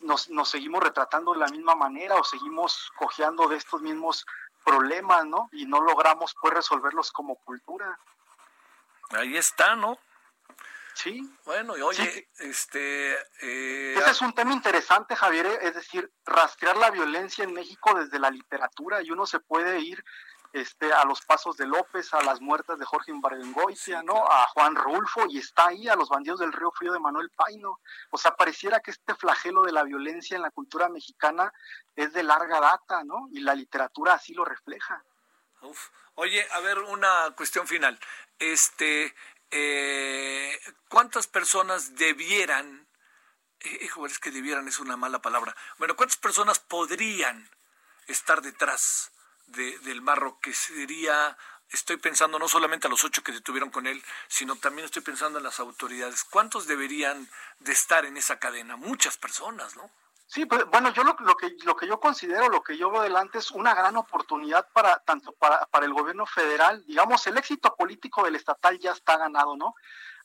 nos, 0.01 0.29
nos 0.29 0.49
seguimos 0.49 0.83
retratando 0.83 1.33
de 1.33 1.39
la 1.39 1.47
misma 1.47 1.75
manera 1.75 2.15
o 2.15 2.23
seguimos 2.23 2.91
cojeando 2.97 3.47
de 3.47 3.57
estos 3.57 3.81
mismos 3.81 4.25
problemas, 4.63 5.25
¿no? 5.25 5.49
Y 5.53 5.65
no 5.65 5.81
logramos 5.81 6.35
pues 6.41 6.53
resolverlos 6.53 7.11
como 7.11 7.35
cultura. 7.35 7.97
Ahí 9.11 9.38
está, 9.38 9.75
¿no? 9.75 9.97
Sí. 10.93 11.21
Bueno, 11.45 11.77
y 11.77 11.81
oye, 11.81 12.27
este... 12.39 13.13
Eh, 13.41 13.95
Ese 13.97 14.11
es 14.11 14.21
un 14.21 14.33
tema 14.33 14.51
interesante, 14.51 15.15
Javier, 15.15 15.45
es 15.61 15.75
decir, 15.75 16.11
rastrear 16.25 16.75
la 16.75 16.89
violencia 16.89 17.43
en 17.43 17.53
México 17.53 17.93
desde 17.93 18.19
la 18.19 18.31
literatura 18.31 19.01
y 19.01 19.11
uno 19.11 19.25
se 19.27 19.39
puede 19.39 19.79
ir 19.79 20.03
este, 20.61 20.91
a 20.91 21.03
los 21.05 21.21
pasos 21.21 21.57
de 21.57 21.65
López, 21.65 22.13
a 22.13 22.21
las 22.23 22.41
muertas 22.41 22.79
de 22.79 22.85
Jorge 22.85 23.11
Imbarbengoitia, 23.11 24.01
¿no? 24.03 24.25
A 24.25 24.47
Juan 24.47 24.75
Rulfo, 24.75 25.25
y 25.29 25.39
está 25.39 25.67
ahí, 25.67 25.87
a 25.87 25.95
los 25.95 26.09
bandidos 26.09 26.39
del 26.39 26.53
Río 26.53 26.71
Frío 26.71 26.93
de 26.93 26.99
Manuel 26.99 27.29
Paino. 27.31 27.79
O 28.11 28.17
sea, 28.17 28.35
pareciera 28.35 28.79
que 28.79 28.91
este 28.91 29.15
flagelo 29.15 29.63
de 29.63 29.71
la 29.71 29.83
violencia 29.83 30.35
en 30.35 30.41
la 30.41 30.51
cultura 30.51 30.89
mexicana 30.89 31.51
es 31.95 32.13
de 32.13 32.23
larga 32.23 32.59
data, 32.59 33.03
¿no? 33.03 33.27
Y 33.31 33.39
la 33.39 33.55
literatura 33.55 34.13
así 34.13 34.33
lo 34.33 34.45
refleja. 34.45 35.03
Oye, 36.15 36.45
a 36.51 36.59
ver, 36.59 36.79
una 36.79 37.33
cuestión 37.35 37.67
final. 37.67 37.99
Este, 38.39 39.13
eh, 39.51 40.59
¿cuántas 40.89 41.27
personas 41.27 41.95
debieran, 41.95 42.87
eh, 43.61 43.79
hijo, 43.81 44.05
es 44.05 44.19
que 44.19 44.31
debieran 44.31 44.67
es 44.67 44.79
una 44.79 44.97
mala 44.97 45.21
palabra, 45.21 45.55
bueno, 45.77 45.95
¿cuántas 45.95 46.17
personas 46.17 46.59
podrían 46.59 47.49
estar 48.07 48.41
detrás 48.41 49.11
de, 49.47 49.77
del 49.79 50.01
marro 50.01 50.39
que 50.39 50.53
sería, 50.53 51.37
estoy 51.69 51.97
pensando 51.97 52.39
no 52.39 52.47
solamente 52.47 52.87
a 52.87 52.89
los 52.89 53.03
ocho 53.03 53.23
que 53.23 53.31
detuvieron 53.31 53.69
con 53.69 53.87
él, 53.87 54.03
sino 54.27 54.55
también 54.55 54.85
estoy 54.85 55.01
pensando 55.01 55.39
en 55.39 55.43
las 55.43 55.59
autoridades. 55.59 56.23
¿Cuántos 56.23 56.67
deberían 56.67 57.29
de 57.59 57.71
estar 57.71 58.05
en 58.05 58.17
esa 58.17 58.39
cadena? 58.39 58.75
Muchas 58.75 59.17
personas, 59.17 59.75
¿no? 59.75 59.89
Sí, 60.29 60.45
pues, 60.45 60.65
bueno, 60.65 60.91
yo 60.91 61.03
lo, 61.03 61.15
lo, 61.21 61.35
que 61.37 61.55
lo 61.63 61.77
que 61.77 61.87
yo 61.87 62.01
considero, 62.01 62.49
lo 62.49 62.61
que 62.61 62.77
yo 62.77 62.91
veo 62.91 63.01
delante 63.01 63.37
es 63.37 63.49
una 63.51 63.73
gran 63.73 63.95
oportunidad 63.95 64.67
para 64.73 64.99
tanto 64.99 65.31
para, 65.31 65.65
para 65.67 65.85
el 65.85 65.93
gobierno 65.93 66.25
federal, 66.25 66.83
digamos, 66.85 67.25
el 67.27 67.37
éxito 67.37 67.73
político 67.77 68.25
del 68.25 68.35
estatal 68.35 68.77
ya 68.77 68.91
está 68.91 69.17
ganado, 69.17 69.55
¿no? 69.55 69.75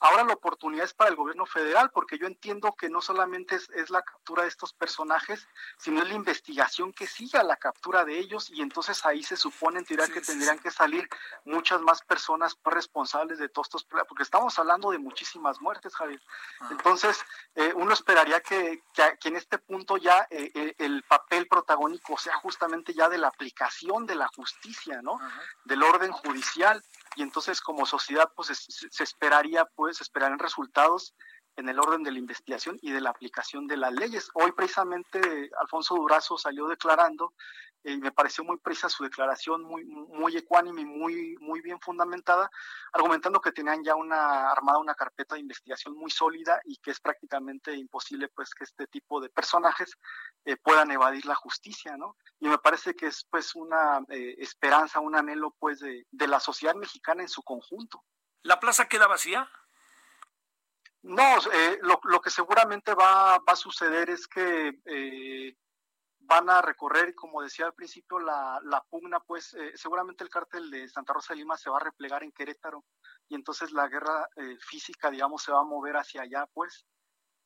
Ahora 0.03 0.25
la 0.25 0.35
oportunidad 0.35 0.85
es 0.85 0.95
para 0.95 1.11
el 1.11 1.17
gobierno 1.17 1.47
federal, 1.47 1.93
porque 1.95 2.19
yo 2.19 2.27
entiendo 2.27 2.73
que 2.73 2.91
no 2.91 3.01
solamente 3.01 3.55
es, 3.55 3.89
la 3.89 4.03
captura 4.03 4.43
de 4.43 4.49
estos 4.49 4.73
personajes, 4.73 5.47
sino 5.79 6.03
es 6.03 6.09
la 6.09 6.15
investigación 6.15 6.93
que 6.93 7.07
sigue 7.07 7.39
a 7.39 7.45
la 7.45 7.55
captura 7.55 8.05
de 8.05 8.19
ellos, 8.19 8.51
y 8.51 8.63
entonces 8.63 9.07
ahí 9.07 9.23
se 9.23 9.37
supone 9.37 9.79
en 9.79 9.85
teoría 9.85 10.09
que 10.09 10.21
tendrían 10.21 10.59
que 10.59 10.73
salir 10.73 11.09
muchas 11.45 11.81
más 11.83 12.03
personas 12.03 12.59
responsables 12.65 13.39
de 13.39 13.49
todos 13.49 13.69
estos 13.69 13.85
problemas, 13.85 14.09
porque 14.09 14.25
estamos 14.25 14.59
hablando 14.59 14.91
de 14.91 14.99
muchísimas 14.99 15.61
muertes, 15.61 15.95
Javier. 15.95 16.21
Ah. 16.59 16.69
Entonces, 16.73 17.25
eh, 17.55 17.73
uno 17.77 17.93
esperaría 17.93 18.41
que, 18.41 18.83
que, 18.93 19.29
en 19.29 19.37
este 19.37 19.59
punto 19.59 19.99
ya 19.99 20.27
eh, 20.31 20.51
eh, 20.53 20.75
el 20.79 21.05
papel 21.05 21.47
protagónico 21.47 22.19
sea 22.19 22.35
justamente 22.39 22.93
ya 22.93 23.09
de 23.09 23.19
la 23.19 23.29
aplicación 23.29 24.05
de 24.05 24.17
la 24.17 24.27
justicia, 24.35 25.01
¿no? 25.01 25.21
Del 25.65 25.85
orden 25.85 26.11
judicial 26.11 26.83
y 27.17 27.23
entonces 27.23 27.61
como 27.61 27.87
sociedad 27.87 28.31
pues 28.35 28.49
se, 28.49 29.03
esperaría 29.05 29.65
pues 29.65 30.01
esperar 30.01 30.37
resultados 30.39 31.15
en 31.57 31.69
el 31.69 31.79
orden 31.79 32.03
de 32.03 32.13
la 32.13 32.19
investigación 32.19 32.79
y 32.83 32.93
de 32.93 33.01
la 33.01 33.11
aplicación 33.11 33.67
de 33.67 33.77
las 33.77 33.93
leyes. 33.93 34.31
Hoy 34.35 34.53
precisamente 34.53 35.51
Alfonso 35.59 35.95
Durazo 35.95 36.39
salió 36.39 36.67
declarando 36.67 37.35
y 37.85 37.97
me 37.97 38.13
pareció 38.13 38.45
muy 38.45 38.59
precisa 38.59 38.89
su 38.89 39.03
declaración, 39.03 39.63
muy, 39.63 39.85
muy 39.85 40.37
ecuánime 40.37 40.85
muy, 40.85 41.37
muy 41.41 41.61
bien 41.61 41.81
fundamentada, 41.81 42.51
argumentando 42.93 43.41
que 43.41 43.53
tenían 43.53 43.83
ya 43.83 43.95
una 43.95 44.51
armada 44.51 44.79
una 44.79 44.95
carpeta 44.95 45.35
de 45.35 45.41
investigación 45.41 45.97
muy 45.97 46.11
sólida 46.11 46.61
y 46.65 46.77
que 46.77 46.93
es 46.93 47.01
prácticamente 47.01 47.75
imposible 47.75 48.29
pues 48.29 48.55
que 48.55 48.65
este 48.65 48.87
tipo 48.87 49.21
de 49.21 49.31
personajes 49.31 49.97
eh, 50.45 50.57
puedan 50.57 50.91
evadir 50.91 51.27
la 51.27 51.35
justicia, 51.35 51.97
¿no? 51.97 52.17
Y 52.39 52.49
me 52.49 52.59
parece 52.59 52.95
que 52.95 53.07
es 53.07 53.27
pues 53.29 53.55
una 53.55 54.01
eh, 54.09 54.37
esperanza, 54.39 55.01
un 55.01 55.17
anhelo 55.17 55.55
pues 55.59 55.81
de, 55.81 56.07
de 56.11 56.29
la 56.29 56.41
sociedad 56.41 56.75
mexicana 56.75 57.23
en 57.23 57.29
su 57.29 57.43
conjunto. 57.43 58.05
¿La 58.43 58.61
plaza 58.61 58.89
queda 58.89 59.07
vacía? 59.07 59.49
No, 61.03 61.39
eh, 61.53 61.81
lo, 61.83 62.21
que 62.21 62.31
seguramente 62.31 62.95
va, 62.95 63.35
a 63.35 63.57
suceder 63.57 64.09
es 64.09 64.29
que 64.29 64.81
eh, 64.85 65.57
van 66.21 66.49
a 66.49 66.63
recorrer, 66.63 67.13
como 67.17 67.43
decía 67.43 67.67
al 67.67 67.75
principio, 67.75 68.21
la, 68.21 68.85
pugna, 68.89 69.19
pues 69.19 69.53
eh, 69.55 69.73
seguramente 69.75 70.23
el 70.23 70.31
cártel 70.31 70.71
de 70.71 70.89
Santa 70.89 71.13
Rosa 71.13 71.35
de 71.35 71.39
Lima 71.39 71.57
se 71.57 71.71
va 71.71 71.79
a 71.79 71.85
replegar 71.85 72.23
en 72.23 72.31
Querétaro 72.31 72.85
y 73.29 73.35
entonces 73.35 73.73
la 73.73 73.89
guerra 73.89 74.29
eh, 74.37 74.57
física, 74.61 75.11
digamos, 75.11 75.43
se 75.43 75.51
va 75.51 75.61
a 75.61 75.65
mover 75.65 75.97
hacia 75.97 76.23
allá, 76.23 76.47
pues, 76.55 76.87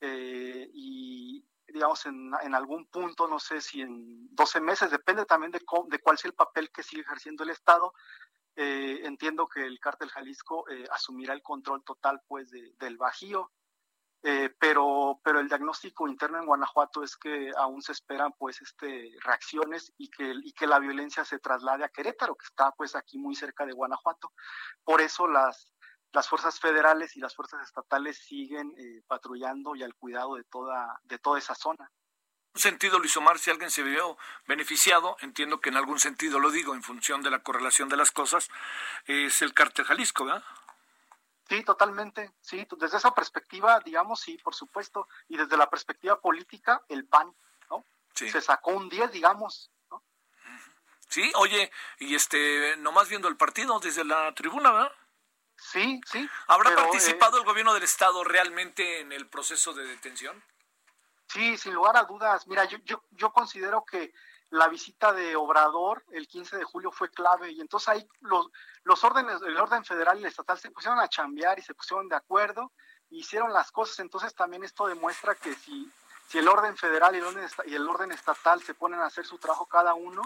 y 0.02 1.42
digamos, 1.66 2.04
en, 2.04 2.30
en, 2.42 2.54
algún 2.54 2.86
punto, 2.86 3.26
no 3.26 3.40
sé 3.40 3.60
si 3.62 3.80
en 3.80 4.28
12 4.34 4.60
meses, 4.60 4.90
depende 4.90 5.24
también 5.24 5.50
de, 5.50 5.60
de 5.88 5.98
cuál 5.98 6.18
sea 6.18 6.28
el 6.28 6.34
papel 6.34 6.70
que 6.70 6.82
sigue 6.82 7.02
ejerciendo 7.02 7.42
el 7.42 7.50
Estado, 7.50 7.92
entiendo 8.56 9.48
que 9.48 9.64
el 9.64 9.78
cártel 9.78 10.10
Jalisco 10.10 10.64
asumirá 10.90 11.34
el 11.34 11.42
control 11.42 11.84
total, 11.84 12.20
pues, 12.26 12.50
de, 12.50 12.72
del 12.78 12.96
Bajío, 12.96 13.50
eh, 14.28 14.52
pero, 14.58 15.20
pero 15.22 15.38
el 15.38 15.46
diagnóstico 15.46 16.08
interno 16.08 16.38
en 16.38 16.46
Guanajuato 16.46 17.04
es 17.04 17.16
que 17.16 17.52
aún 17.56 17.80
se 17.80 17.92
esperan 17.92 18.32
pues 18.36 18.60
este, 18.60 19.12
reacciones 19.22 19.92
y 19.98 20.08
que, 20.08 20.34
y 20.42 20.52
que 20.52 20.66
la 20.66 20.80
violencia 20.80 21.24
se 21.24 21.38
traslade 21.38 21.84
a 21.84 21.88
Querétaro, 21.90 22.34
que 22.34 22.46
está 22.46 22.72
pues 22.72 22.96
aquí 22.96 23.18
muy 23.18 23.36
cerca 23.36 23.64
de 23.64 23.72
Guanajuato. 23.72 24.32
Por 24.82 25.00
eso 25.00 25.28
las, 25.28 25.72
las 26.12 26.28
fuerzas 26.28 26.58
federales 26.58 27.16
y 27.16 27.20
las 27.20 27.36
fuerzas 27.36 27.62
estatales 27.62 28.18
siguen 28.18 28.74
eh, 28.76 29.02
patrullando 29.06 29.76
y 29.76 29.84
al 29.84 29.94
cuidado 29.94 30.34
de 30.34 30.42
toda, 30.42 31.00
de 31.04 31.18
toda 31.20 31.38
esa 31.38 31.54
zona. 31.54 31.88
Un 32.56 32.60
sentido, 32.60 32.98
Luis 32.98 33.14
Omar, 33.18 33.38
si 33.38 33.50
alguien 33.50 33.70
se 33.70 33.82
vio 33.82 34.16
beneficiado, 34.46 35.18
entiendo 35.20 35.60
que 35.60 35.68
en 35.68 35.76
algún 35.76 36.00
sentido 36.00 36.38
lo 36.38 36.50
digo 36.50 36.72
en 36.72 36.82
función 36.82 37.20
de 37.20 37.28
la 37.28 37.40
correlación 37.40 37.90
de 37.90 37.98
las 37.98 38.10
cosas, 38.10 38.48
es 39.04 39.42
el 39.42 39.52
cártel 39.52 39.84
Jalisco, 39.84 40.24
¿verdad? 40.24 40.42
Sí, 41.50 41.62
totalmente, 41.64 42.32
sí, 42.40 42.66
desde 42.78 42.96
esa 42.96 43.14
perspectiva, 43.14 43.78
digamos, 43.80 44.22
sí, 44.22 44.38
por 44.38 44.54
supuesto, 44.54 45.06
y 45.28 45.36
desde 45.36 45.58
la 45.58 45.68
perspectiva 45.68 46.18
política, 46.18 46.80
el 46.88 47.04
PAN, 47.04 47.30
¿no? 47.68 47.84
Se 48.14 48.40
sacó 48.40 48.70
un 48.70 48.88
10, 48.88 49.12
digamos, 49.12 49.70
¿no? 49.90 50.02
Sí, 51.10 51.30
oye, 51.34 51.70
y 51.98 52.14
este, 52.14 52.74
nomás 52.78 53.10
viendo 53.10 53.28
el 53.28 53.36
partido 53.36 53.78
desde 53.80 54.02
la 54.02 54.34
tribuna, 54.34 54.72
¿verdad? 54.72 54.92
Sí, 55.58 56.00
sí. 56.10 56.26
¿Habrá 56.46 56.74
participado 56.74 57.36
eh, 57.36 57.40
el 57.40 57.46
gobierno 57.46 57.74
del 57.74 57.82
Estado 57.82 58.24
realmente 58.24 59.00
en 59.00 59.12
el 59.12 59.26
proceso 59.26 59.74
de 59.74 59.84
detención? 59.84 60.42
Sí, 61.28 61.56
sin 61.56 61.74
lugar 61.74 61.96
a 61.96 62.04
dudas. 62.04 62.46
Mira, 62.46 62.64
yo, 62.64 62.78
yo, 62.84 63.02
yo 63.12 63.32
considero 63.32 63.84
que 63.84 64.12
la 64.50 64.68
visita 64.68 65.12
de 65.12 65.36
Obrador 65.36 66.04
el 66.12 66.28
15 66.28 66.56
de 66.56 66.64
julio 66.64 66.90
fue 66.92 67.10
clave 67.10 67.50
y 67.50 67.60
entonces 67.60 67.88
ahí 67.88 68.08
los, 68.20 68.48
los 68.84 69.02
órdenes, 69.02 69.42
el 69.42 69.56
orden 69.56 69.84
federal 69.84 70.18
y 70.18 70.22
el 70.22 70.28
estatal 70.28 70.58
se 70.58 70.70
pusieron 70.70 71.00
a 71.00 71.08
chambear 71.08 71.58
y 71.58 71.62
se 71.62 71.74
pusieron 71.74 72.08
de 72.08 72.16
acuerdo, 72.16 72.72
hicieron 73.10 73.52
las 73.52 73.72
cosas, 73.72 73.98
entonces 73.98 74.34
también 74.34 74.62
esto 74.64 74.86
demuestra 74.86 75.34
que 75.34 75.54
si, 75.54 75.90
si 76.28 76.38
el 76.38 76.48
orden 76.48 76.76
federal 76.76 77.14
y 77.14 77.18
el 77.18 77.24
orden, 77.24 77.48
y 77.66 77.74
el 77.74 77.88
orden 77.88 78.12
estatal 78.12 78.62
se 78.62 78.74
ponen 78.74 79.00
a 79.00 79.06
hacer 79.06 79.26
su 79.26 79.38
trabajo 79.38 79.66
cada 79.66 79.94
uno, 79.94 80.22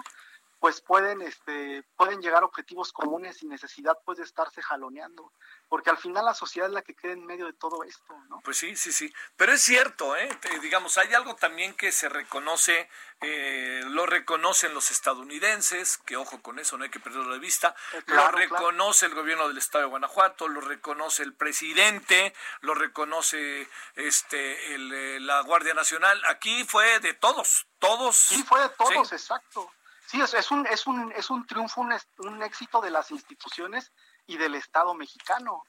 pues 0.61 0.79
pueden, 0.79 1.23
este, 1.23 1.83
pueden 1.97 2.21
llegar 2.21 2.43
a 2.43 2.45
objetivos 2.45 2.93
comunes 2.93 3.37
sin 3.37 3.49
necesidad 3.49 3.97
pues 4.05 4.19
de 4.19 4.23
estarse 4.23 4.61
jaloneando, 4.61 5.33
porque 5.67 5.89
al 5.89 5.97
final 5.97 6.23
la 6.23 6.35
sociedad 6.35 6.69
es 6.69 6.73
la 6.75 6.83
que 6.83 6.93
queda 6.93 7.13
en 7.13 7.25
medio 7.25 7.47
de 7.47 7.53
todo 7.53 7.83
esto, 7.83 8.13
¿no? 8.29 8.41
Pues 8.43 8.57
sí, 8.57 8.75
sí, 8.75 8.91
sí, 8.91 9.11
pero 9.35 9.53
es 9.53 9.61
cierto, 9.63 10.15
¿eh? 10.15 10.29
digamos, 10.61 10.99
hay 10.99 11.15
algo 11.15 11.35
también 11.35 11.73
que 11.73 11.91
se 11.91 12.09
reconoce, 12.09 12.87
eh, 13.21 13.81
lo 13.87 14.05
reconocen 14.05 14.75
los 14.75 14.91
estadounidenses, 14.91 15.97
que 15.97 16.15
ojo 16.15 16.43
con 16.43 16.59
eso, 16.59 16.77
no 16.77 16.83
hay 16.83 16.91
que 16.91 16.99
perderlo 16.99 17.33
de 17.33 17.39
vista, 17.39 17.75
eh, 17.93 18.03
lo 18.05 18.29
reconoce 18.29 19.07
el 19.07 19.15
gobierno 19.15 19.47
del 19.47 19.57
estado 19.57 19.85
de 19.85 19.89
Guanajuato, 19.89 20.47
lo 20.47 20.61
reconoce 20.61 21.23
el 21.23 21.33
presidente, 21.33 22.35
lo 22.59 22.75
reconoce 22.75 23.67
este 23.95 24.75
el, 24.75 24.93
eh, 24.93 25.19
la 25.19 25.41
Guardia 25.41 25.73
Nacional, 25.73 26.21
aquí 26.29 26.65
fue 26.65 26.99
de 26.99 27.15
todos, 27.15 27.65
todos. 27.79 28.15
Sí, 28.15 28.43
fue 28.43 28.61
de 28.61 28.69
todos, 28.69 29.11
exacto. 29.11 29.71
Sí, 30.11 30.19
es, 30.19 30.51
un, 30.51 30.67
es, 30.67 30.87
un, 30.87 31.09
es 31.13 31.29
un 31.29 31.47
triunfo, 31.47 31.79
un, 31.79 32.43
éxito 32.43 32.81
de 32.81 32.89
las 32.89 33.11
instituciones 33.11 33.93
y 34.27 34.35
del 34.37 34.55
Estado 34.55 34.93
mexicano. 34.93 35.63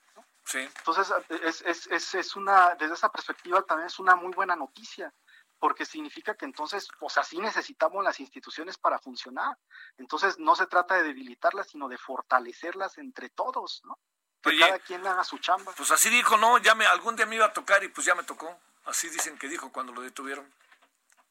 Sí. 0.45 0.59
Entonces, 0.59 1.15
es, 1.29 1.63
es, 1.63 1.87
es, 1.87 2.15
es, 2.17 2.35
una, 2.35 2.75
desde 2.75 2.95
esa 2.95 3.09
perspectiva 3.09 3.63
también 3.63 3.87
es 3.87 4.01
una 4.01 4.17
muy 4.17 4.33
buena 4.33 4.57
noticia, 4.57 5.15
porque 5.61 5.87
significa 5.87 6.35
que 6.35 6.45
entonces, 6.45 6.89
pues 6.99 7.17
así 7.19 7.39
necesitamos 7.39 8.03
las 8.03 8.19
instituciones 8.19 8.77
para 8.77 8.99
funcionar. 8.99 9.57
Entonces, 9.97 10.37
no 10.41 10.57
se 10.57 10.67
trata 10.67 10.97
de 10.97 11.05
debilitarlas, 11.05 11.69
sino 11.69 11.87
de 11.87 11.99
fortalecerlas 11.99 12.99
entre 12.99 13.29
todos, 13.29 13.83
¿no? 13.85 13.97
Que 14.43 14.59
cada 14.59 14.81
quien 14.81 15.07
haga 15.07 15.23
su 15.23 15.39
chamba. 15.39 15.73
Pues 15.77 15.93
así 15.93 16.11
dijo, 16.11 16.37
¿no? 16.37 16.59
Ya 16.59 16.75
me, 16.75 16.85
algún 16.85 17.15
día 17.15 17.27
me 17.27 17.37
iba 17.37 17.47
a 17.47 17.53
tocar 17.53 17.85
y 17.85 17.89
pues 17.91 18.05
ya 18.05 18.17
me 18.17 18.25
tocó. 18.25 18.59
Así 18.87 19.09
dicen 19.09 19.39
que 19.39 19.47
dijo 19.47 19.71
cuando 19.71 19.93
lo 19.93 20.01
detuvieron. 20.03 20.53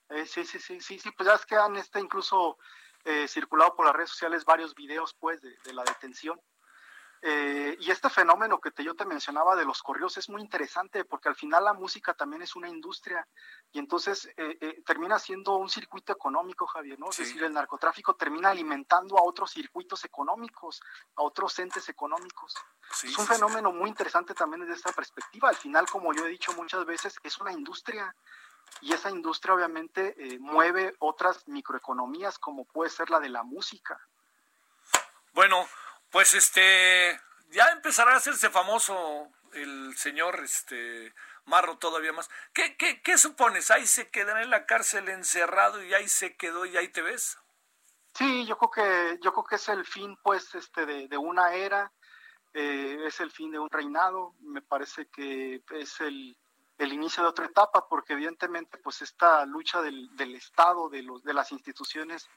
Eh, 0.07 0.25
sí, 0.25 0.45
sí, 0.45 0.59
sí, 0.59 0.79
sí, 0.79 0.97
sí, 0.97 1.11
pues 1.11 1.27
ya 1.27 1.35
es 1.35 1.45
que 1.45 1.57
han 1.57 1.75
este 1.75 1.99
incluso 1.99 2.57
eh, 3.05 3.27
circulado 3.27 3.75
por 3.75 3.85
las 3.85 3.95
redes 3.95 4.09
sociales 4.09 4.45
varios 4.45 4.75
videos 4.75 5.15
pues 5.19 5.41
de, 5.41 5.73
la 5.73 5.83
detención. 5.83 6.39
Eh, 7.23 7.77
y 7.79 7.91
este 7.91 8.09
fenómeno 8.09 8.59
que 8.59 8.71
te, 8.71 8.83
yo 8.83 8.95
te 8.95 9.05
mencionaba 9.05 9.55
de 9.55 9.63
los 9.63 9.83
correos 9.83 10.17
es 10.17 10.27
muy 10.27 10.41
interesante 10.41 11.05
porque 11.05 11.29
al 11.29 11.35
final 11.35 11.63
la 11.65 11.73
música 11.73 12.15
también 12.15 12.41
es 12.41 12.55
una 12.55 12.67
industria 12.67 13.27
y 13.71 13.77
entonces 13.77 14.25
eh, 14.37 14.57
eh, 14.59 14.81
termina 14.83 15.19
siendo 15.19 15.57
un 15.57 15.69
circuito 15.69 16.11
económico, 16.11 16.65
Javier, 16.65 16.97
¿no? 16.97 17.11
Es 17.11 17.17
decir, 17.17 17.43
el 17.43 17.53
narcotráfico 17.53 18.15
termina 18.15 18.49
alimentando 18.49 19.19
a 19.19 19.21
otros 19.23 19.51
circuitos 19.51 20.03
económicos, 20.03 20.81
a 21.15 21.21
otros 21.21 21.59
entes 21.59 21.87
económicos. 21.89 22.55
es 23.03 23.15
un 23.15 23.27
fenómeno 23.27 23.71
muy 23.71 23.89
interesante 23.89 24.33
también 24.33 24.61
desde 24.61 24.77
esta 24.77 24.91
perspectiva. 24.91 25.49
Al 25.49 25.55
final, 25.55 25.87
como 25.91 26.13
yo 26.13 26.25
he 26.25 26.29
dicho 26.29 26.53
muchas 26.53 26.85
veces, 26.85 27.19
es 27.21 27.37
una 27.37 27.51
industria 27.51 28.15
y 28.79 28.93
esa 28.93 29.09
industria 29.09 29.53
obviamente 29.53 30.15
mueve 30.39 30.95
otras 30.99 31.47
microeconomías 31.47 32.39
como 32.39 32.65
puede 32.65 32.89
ser 32.89 33.09
la 33.09 33.19
de 33.19 33.29
la 33.29 33.43
música. 33.43 33.99
Bueno, 35.33 35.67
pues 36.09 36.33
este, 36.33 37.19
ya 37.49 37.69
empezará 37.69 38.13
a 38.13 38.17
hacerse 38.17 38.49
famoso 38.49 39.29
el 39.53 39.95
señor 39.97 40.39
este 40.43 41.13
Marro 41.45 41.77
todavía 41.77 42.13
más. 42.13 42.29
¿Qué, 42.53 42.77
qué, 42.77 43.01
qué 43.01 43.17
supones? 43.17 43.71
¿Ahí 43.71 43.85
se 43.85 44.09
quedará 44.09 44.43
en 44.43 44.49
la 44.49 44.65
cárcel 44.65 45.09
encerrado 45.09 45.83
y 45.83 45.93
ahí 45.93 46.07
se 46.07 46.35
quedó 46.35 46.65
y 46.65 46.77
ahí 46.77 46.87
te 46.89 47.01
ves? 47.01 47.37
Sí, 48.13 48.45
yo 48.45 48.57
creo 48.57 48.71
que, 48.71 49.19
yo 49.21 49.31
creo 49.33 49.43
que 49.45 49.55
es 49.55 49.69
el 49.69 49.85
fin 49.85 50.17
pues 50.23 50.53
este 50.53 50.85
de, 50.85 51.07
de 51.07 51.17
una 51.17 51.53
era, 51.53 51.91
eh, 52.53 52.97
es 53.05 53.19
el 53.21 53.31
fin 53.31 53.51
de 53.51 53.59
un 53.59 53.69
reinado, 53.69 54.35
me 54.41 54.61
parece 54.61 55.07
que 55.07 55.63
es 55.71 56.01
el, 56.01 56.37
el 56.81 56.93
inicio 56.93 57.21
de 57.21 57.29
otra 57.29 57.45
etapa, 57.45 57.87
porque 57.87 58.13
evidentemente 58.13 58.77
pues 58.79 59.01
esta 59.01 59.45
lucha 59.45 59.81
del, 59.81 60.15
del 60.15 60.35
Estado, 60.35 60.89
de, 60.89 61.03
los, 61.03 61.23
de 61.23 61.33
las 61.33 61.51
instituciones 61.51 62.27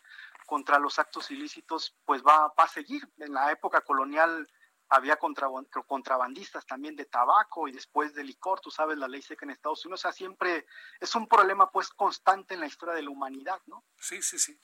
contra 0.46 0.78
los 0.78 0.98
actos 0.98 1.30
ilícitos, 1.30 1.96
pues 2.04 2.22
va, 2.22 2.48
va 2.48 2.64
a 2.64 2.68
seguir. 2.68 3.08
En 3.18 3.32
la 3.32 3.50
época 3.50 3.80
colonial 3.80 4.46
había 4.90 5.16
contrabandistas 5.16 6.66
también 6.66 6.94
de 6.94 7.06
tabaco 7.06 7.68
y 7.68 7.72
después 7.72 8.14
de 8.14 8.22
licor, 8.22 8.60
tú 8.60 8.70
sabes 8.70 8.98
la 8.98 9.08
ley 9.08 9.22
seca 9.22 9.46
en 9.46 9.50
Estados 9.50 9.84
Unidos, 9.86 10.00
o 10.00 10.02
sea, 10.02 10.12
siempre 10.12 10.66
es 11.00 11.14
un 11.14 11.26
problema 11.26 11.70
pues 11.70 11.88
constante 11.88 12.52
en 12.52 12.60
la 12.60 12.66
historia 12.66 12.94
de 12.94 13.02
la 13.02 13.10
humanidad, 13.10 13.60
¿no? 13.64 13.82
Sí, 13.98 14.20
sí, 14.20 14.38
sí. 14.38 14.60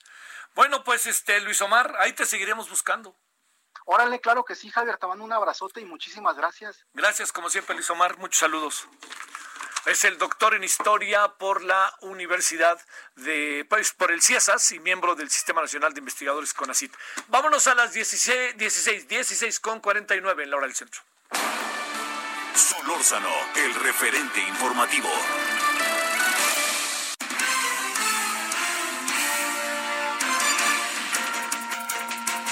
Bueno, 0.53 0.83
pues 0.83 1.07
este 1.07 1.41
Luis 1.41 1.59
Omar, 1.61 1.95
ahí 1.97 2.13
te 2.13 2.25
seguiremos 2.25 2.69
buscando. 2.69 3.17
Órale, 3.85 4.21
claro 4.21 4.45
que 4.45 4.53
sí, 4.53 4.69
Javier, 4.69 4.97
te 4.97 5.07
mando 5.07 5.23
un 5.23 5.33
abrazote 5.33 5.81
y 5.81 5.85
muchísimas 5.85 6.37
gracias. 6.37 6.85
Gracias, 6.93 7.31
como 7.33 7.49
siempre, 7.49 7.73
Luis 7.73 7.89
Omar, 7.89 8.19
muchos 8.19 8.37
saludos. 8.37 8.87
Es 9.85 10.05
el 10.05 10.19
doctor 10.19 10.53
en 10.53 10.63
historia 10.63 11.27
por 11.39 11.63
la 11.63 11.91
Universidad 12.01 12.79
de, 13.15 13.65
pues, 13.67 13.93
por 13.93 14.11
el 14.11 14.21
CIESAS 14.21 14.73
y 14.73 14.79
miembro 14.79 15.15
del 15.15 15.31
Sistema 15.31 15.61
Nacional 15.61 15.91
de 15.93 15.99
Investigadores 15.99 16.53
CONACIT. 16.53 16.93
Vámonos 17.29 17.65
a 17.65 17.73
las 17.73 17.91
16, 17.91 18.57
16, 18.57 19.07
16 19.07 19.59
con 19.59 19.79
49 19.79 20.43
en 20.43 20.51
la 20.51 20.57
hora 20.57 20.67
del 20.67 20.75
centro. 20.75 21.01
Solórzano, 22.53 23.33
el 23.55 23.73
referente 23.73 24.39
informativo. 24.41 25.09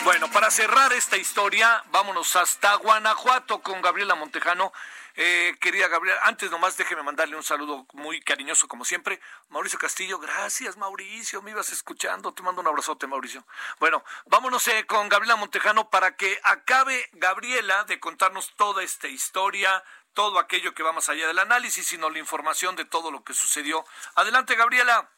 Bueno, 0.04 0.32
para 0.32 0.50
cerrar 0.50 0.92
esta 0.94 1.18
historia, 1.18 1.84
vámonos 1.92 2.36
hasta 2.36 2.74
Guanajuato 2.76 3.62
con 3.62 3.80
Gabriela 3.84 4.16
Montejano 4.16 4.74
eh, 5.22 5.58
querida 5.60 5.90
Gabriel, 5.90 6.18
antes 6.22 6.50
nomás 6.50 6.78
déjeme 6.78 7.04
mandarle 7.04 7.36
un 7.36 7.44
saludo 7.44 7.86
muy 7.92 8.22
cariñoso 8.22 8.70
como 8.70 8.86
siempre. 8.86 9.20
Mauricio 9.50 9.78
Castillo, 9.78 10.18
gracias 10.18 10.78
Mauricio, 10.78 11.42
me 11.42 11.52
ibas 11.52 11.72
escuchando, 11.72 12.34
te 12.34 12.42
mando 12.42 12.62
un 12.62 12.68
abrazote 12.68 13.06
Mauricio. 13.06 13.46
Bueno, 13.82 14.02
vámonos 14.28 14.66
eh, 14.70 14.86
con 14.88 15.10
Gabriela 15.10 15.36
Montejano 15.36 15.90
para 15.90 16.16
que 16.16 16.40
acabe 16.44 17.10
Gabriela 17.12 17.84
de 17.84 18.00
contarnos 18.00 18.56
toda 18.56 18.82
esta 18.82 19.10
historia, 19.10 19.84
todo 20.14 20.40
aquello 20.40 20.74
que 20.74 20.84
va 20.84 20.94
más 20.94 21.10
allá 21.10 21.28
del 21.28 21.40
análisis, 21.40 21.86
sino 21.86 22.10
la 22.10 22.20
información 22.20 22.78
de 22.78 22.86
todo 22.86 23.12
lo 23.12 23.22
que 23.26 23.34
sucedió. 23.34 23.84
Adelante 24.16 24.56
Gabriela. 24.56 25.10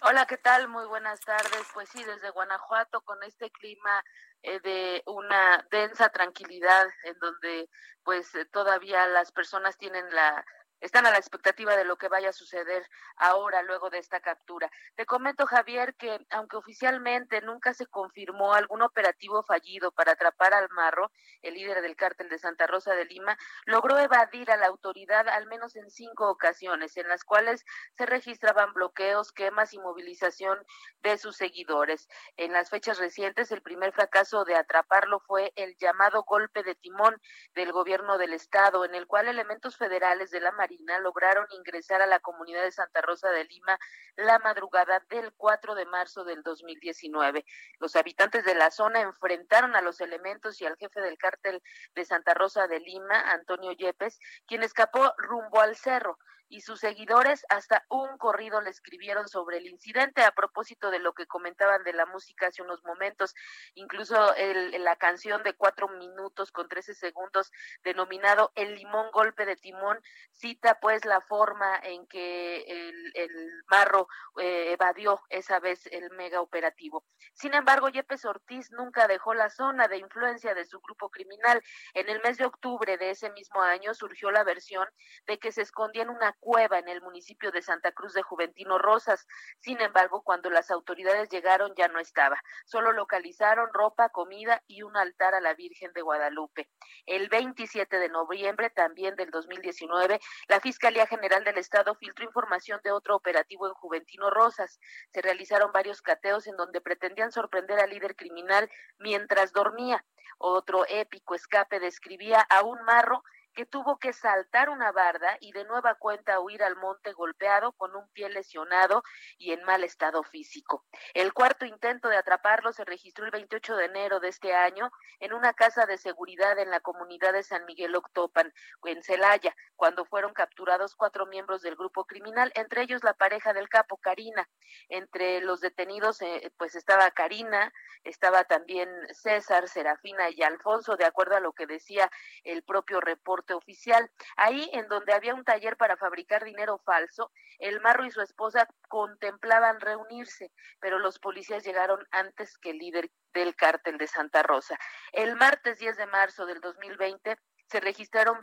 Hola, 0.00 0.24
¿qué 0.24 0.38
tal? 0.38 0.68
Muy 0.68 0.86
buenas 0.86 1.20
tardes. 1.20 1.66
Pues 1.74 1.90
sí, 1.90 2.02
desde 2.04 2.30
Guanajuato 2.30 3.02
con 3.02 3.22
este 3.22 3.50
clima 3.50 4.02
eh, 4.44 4.60
de 4.60 5.02
una 5.06 5.66
densa 5.70 6.10
tranquilidad 6.10 6.86
en 7.04 7.18
donde 7.18 7.68
pues 8.02 8.34
eh, 8.34 8.44
todavía 8.44 9.06
las 9.06 9.32
personas 9.32 9.78
tienen 9.78 10.04
la 10.14 10.44
están 10.84 11.06
a 11.06 11.10
la 11.10 11.16
expectativa 11.16 11.76
de 11.76 11.84
lo 11.84 11.96
que 11.96 12.08
vaya 12.08 12.28
a 12.28 12.32
suceder 12.34 12.86
ahora, 13.16 13.62
luego 13.62 13.88
de 13.88 13.98
esta 13.98 14.20
captura. 14.20 14.70
Te 14.96 15.06
comento, 15.06 15.46
Javier, 15.46 15.94
que 15.94 16.18
aunque 16.30 16.58
oficialmente 16.58 17.40
nunca 17.40 17.72
se 17.72 17.86
confirmó 17.86 18.52
algún 18.52 18.82
operativo 18.82 19.42
fallido 19.42 19.92
para 19.92 20.12
atrapar 20.12 20.52
al 20.52 20.68
Marro, 20.68 21.10
el 21.40 21.54
líder 21.54 21.80
del 21.80 21.96
cártel 21.96 22.28
de 22.28 22.38
Santa 22.38 22.66
Rosa 22.66 22.94
de 22.94 23.06
Lima, 23.06 23.38
logró 23.64 23.98
evadir 23.98 24.50
a 24.50 24.58
la 24.58 24.66
autoridad 24.66 25.26
al 25.28 25.46
menos 25.46 25.74
en 25.74 25.90
cinco 25.90 26.28
ocasiones, 26.28 26.98
en 26.98 27.08
las 27.08 27.24
cuales 27.24 27.64
se 27.96 28.04
registraban 28.04 28.74
bloqueos, 28.74 29.32
quemas 29.32 29.72
y 29.72 29.78
movilización 29.78 30.58
de 31.02 31.16
sus 31.16 31.36
seguidores. 31.36 32.08
En 32.36 32.52
las 32.52 32.68
fechas 32.68 32.98
recientes, 32.98 33.50
el 33.52 33.62
primer 33.62 33.94
fracaso 33.94 34.44
de 34.44 34.54
atraparlo 34.54 35.20
fue 35.20 35.54
el 35.56 35.76
llamado 35.78 36.24
golpe 36.24 36.62
de 36.62 36.74
timón 36.74 37.18
del 37.54 37.72
gobierno 37.72 38.18
del 38.18 38.34
Estado, 38.34 38.84
en 38.84 38.94
el 38.94 39.06
cual 39.06 39.28
elementos 39.28 39.78
federales 39.78 40.30
de 40.30 40.40
la 40.40 40.52
Lograron 41.00 41.46
ingresar 41.50 42.02
a 42.02 42.06
la 42.06 42.20
comunidad 42.20 42.62
de 42.62 42.72
Santa 42.72 43.00
Rosa 43.00 43.30
de 43.30 43.44
Lima 43.44 43.78
la 44.16 44.38
madrugada 44.38 45.04
del 45.08 45.32
4 45.32 45.74
de 45.74 45.86
marzo 45.86 46.24
del 46.24 46.42
2019. 46.42 47.44
Los 47.78 47.96
habitantes 47.96 48.44
de 48.44 48.54
la 48.54 48.70
zona 48.70 49.00
enfrentaron 49.00 49.76
a 49.76 49.80
los 49.80 50.00
elementos 50.00 50.60
y 50.60 50.66
al 50.66 50.76
jefe 50.76 51.00
del 51.00 51.18
cártel 51.18 51.62
de 51.94 52.04
Santa 52.04 52.34
Rosa 52.34 52.66
de 52.66 52.80
Lima, 52.80 53.32
Antonio 53.32 53.72
Yepes, 53.72 54.18
quien 54.46 54.62
escapó 54.62 55.12
rumbo 55.18 55.60
al 55.60 55.76
cerro 55.76 56.18
y 56.48 56.60
sus 56.60 56.80
seguidores 56.80 57.44
hasta 57.48 57.84
un 57.88 58.18
corrido 58.18 58.60
le 58.60 58.70
escribieron 58.70 59.28
sobre 59.28 59.58
el 59.58 59.66
incidente 59.66 60.22
a 60.22 60.32
propósito 60.32 60.90
de 60.90 60.98
lo 60.98 61.14
que 61.14 61.26
comentaban 61.26 61.82
de 61.84 61.92
la 61.92 62.06
música 62.06 62.48
hace 62.48 62.62
unos 62.62 62.84
momentos, 62.84 63.34
incluso 63.74 64.34
el, 64.36 64.82
la 64.82 64.96
canción 64.96 65.42
de 65.42 65.54
cuatro 65.54 65.88
minutos 65.88 66.52
con 66.52 66.68
trece 66.68 66.94
segundos 66.94 67.50
denominado 67.82 68.52
El 68.54 68.74
limón 68.74 69.10
golpe 69.12 69.46
de 69.46 69.56
timón 69.56 70.00
cita 70.32 70.78
pues 70.80 71.04
la 71.04 71.20
forma 71.20 71.78
en 71.82 72.06
que 72.06 72.62
el, 72.66 73.64
marro 73.70 74.08
eh, 74.40 74.72
evadió 74.72 75.20
esa 75.30 75.58
vez 75.58 75.86
el 75.86 76.10
mega 76.10 76.40
operativo. 76.40 77.04
Sin 77.32 77.54
embargo, 77.54 77.88
Yepes 77.88 78.24
Ortiz 78.24 78.70
nunca 78.72 79.08
dejó 79.08 79.34
la 79.34 79.50
zona 79.50 79.88
de 79.88 79.98
influencia 79.98 80.54
de 80.54 80.64
su 80.64 80.80
grupo 80.80 81.10
criminal. 81.10 81.62
En 81.94 82.08
el 82.08 82.20
mes 82.22 82.38
de 82.38 82.44
octubre 82.44 82.98
de 82.98 83.10
ese 83.10 83.30
mismo 83.30 83.62
año 83.62 83.94
surgió 83.94 84.30
la 84.30 84.44
versión 84.44 84.86
de 85.26 85.38
que 85.38 85.52
se 85.52 85.62
escondía 85.62 86.02
en 86.02 86.10
una 86.10 86.33
cueva 86.40 86.78
en 86.78 86.88
el 86.88 87.00
municipio 87.00 87.50
de 87.50 87.62
Santa 87.62 87.92
Cruz 87.92 88.14
de 88.14 88.22
Juventino 88.22 88.78
Rosas. 88.78 89.26
Sin 89.60 89.80
embargo, 89.80 90.22
cuando 90.22 90.50
las 90.50 90.70
autoridades 90.70 91.28
llegaron 91.28 91.74
ya 91.76 91.88
no 91.88 91.98
estaba. 91.98 92.42
Solo 92.64 92.92
localizaron 92.92 93.68
ropa, 93.72 94.08
comida 94.10 94.62
y 94.66 94.82
un 94.82 94.96
altar 94.96 95.34
a 95.34 95.40
la 95.40 95.54
Virgen 95.54 95.92
de 95.92 96.02
Guadalupe. 96.02 96.68
El 97.06 97.28
27 97.28 97.98
de 97.98 98.08
noviembre 98.08 98.70
también 98.70 99.16
del 99.16 99.30
2019, 99.30 100.20
la 100.48 100.60
Fiscalía 100.60 101.06
General 101.06 101.44
del 101.44 101.58
Estado 101.58 101.94
filtró 101.94 102.24
información 102.24 102.80
de 102.84 102.92
otro 102.92 103.16
operativo 103.16 103.66
en 103.66 103.74
Juventino 103.74 104.30
Rosas. 104.30 104.80
Se 105.12 105.22
realizaron 105.22 105.72
varios 105.72 106.02
cateos 106.02 106.46
en 106.46 106.56
donde 106.56 106.80
pretendían 106.80 107.32
sorprender 107.32 107.78
al 107.80 107.90
líder 107.90 108.16
criminal 108.16 108.70
mientras 108.98 109.52
dormía. 109.52 110.04
Otro 110.38 110.84
épico 110.88 111.34
escape 111.34 111.80
describía 111.80 112.40
a 112.40 112.62
un 112.62 112.82
marro 112.82 113.22
que 113.54 113.66
tuvo 113.66 113.98
que 113.98 114.12
saltar 114.12 114.68
una 114.68 114.92
barda 114.92 115.38
y 115.40 115.52
de 115.52 115.64
nueva 115.64 115.94
cuenta 115.94 116.40
huir 116.40 116.62
al 116.62 116.76
monte 116.76 117.12
golpeado 117.12 117.72
con 117.72 117.94
un 117.94 118.08
pie 118.12 118.28
lesionado 118.28 119.02
y 119.38 119.52
en 119.52 119.62
mal 119.64 119.84
estado 119.84 120.22
físico. 120.22 120.84
El 121.14 121.32
cuarto 121.32 121.64
intento 121.64 122.08
de 122.08 122.16
atraparlo 122.16 122.72
se 122.72 122.84
registró 122.84 123.24
el 123.24 123.30
28 123.30 123.76
de 123.76 123.84
enero 123.86 124.20
de 124.20 124.28
este 124.28 124.54
año 124.54 124.90
en 125.20 125.32
una 125.32 125.54
casa 125.54 125.86
de 125.86 125.98
seguridad 125.98 126.58
en 126.58 126.70
la 126.70 126.80
comunidad 126.80 127.32
de 127.32 127.42
San 127.42 127.64
Miguel 127.64 127.94
Octopan, 127.94 128.52
en 128.84 129.02
Celaya, 129.02 129.54
cuando 129.76 130.04
fueron 130.04 130.34
capturados 130.34 130.94
cuatro 130.96 131.26
miembros 131.26 131.62
del 131.62 131.76
grupo 131.76 132.04
criminal, 132.04 132.52
entre 132.54 132.82
ellos 132.82 133.04
la 133.04 133.14
pareja 133.14 133.52
del 133.52 133.68
capo 133.68 133.98
Karina. 133.98 134.48
Entre 134.88 135.40
los 135.40 135.60
detenidos 135.60 136.20
eh, 136.22 136.52
pues 136.56 136.74
estaba 136.74 137.10
Karina, 137.12 137.72
estaba 138.02 138.44
también 138.44 138.88
César, 139.12 139.68
Serafina 139.68 140.30
y 140.30 140.42
Alfonso, 140.42 140.96
de 140.96 141.04
acuerdo 141.04 141.36
a 141.36 141.40
lo 141.40 141.52
que 141.52 141.66
decía 141.66 142.10
el 142.42 142.62
propio 142.64 143.00
reporte 143.00 143.43
oficial. 143.52 144.10
Ahí, 144.36 144.70
en 144.72 144.88
donde 144.88 145.12
había 145.12 145.34
un 145.34 145.44
taller 145.44 145.76
para 145.76 145.96
fabricar 145.96 146.44
dinero 146.44 146.78
falso, 146.78 147.30
el 147.58 147.80
marro 147.80 148.06
y 148.06 148.10
su 148.10 148.22
esposa 148.22 148.66
contemplaban 148.88 149.80
reunirse, 149.80 150.50
pero 150.80 150.98
los 150.98 151.18
policías 151.18 151.64
llegaron 151.64 152.06
antes 152.10 152.56
que 152.58 152.70
el 152.70 152.78
líder 152.78 153.10
del 153.34 153.54
cártel 153.54 153.98
de 153.98 154.06
Santa 154.06 154.42
Rosa. 154.42 154.78
El 155.12 155.36
martes 155.36 155.78
10 155.78 155.96
de 155.96 156.06
marzo 156.06 156.46
del 156.46 156.60
2020, 156.60 157.36
se 157.66 157.80
registraron 157.80 158.38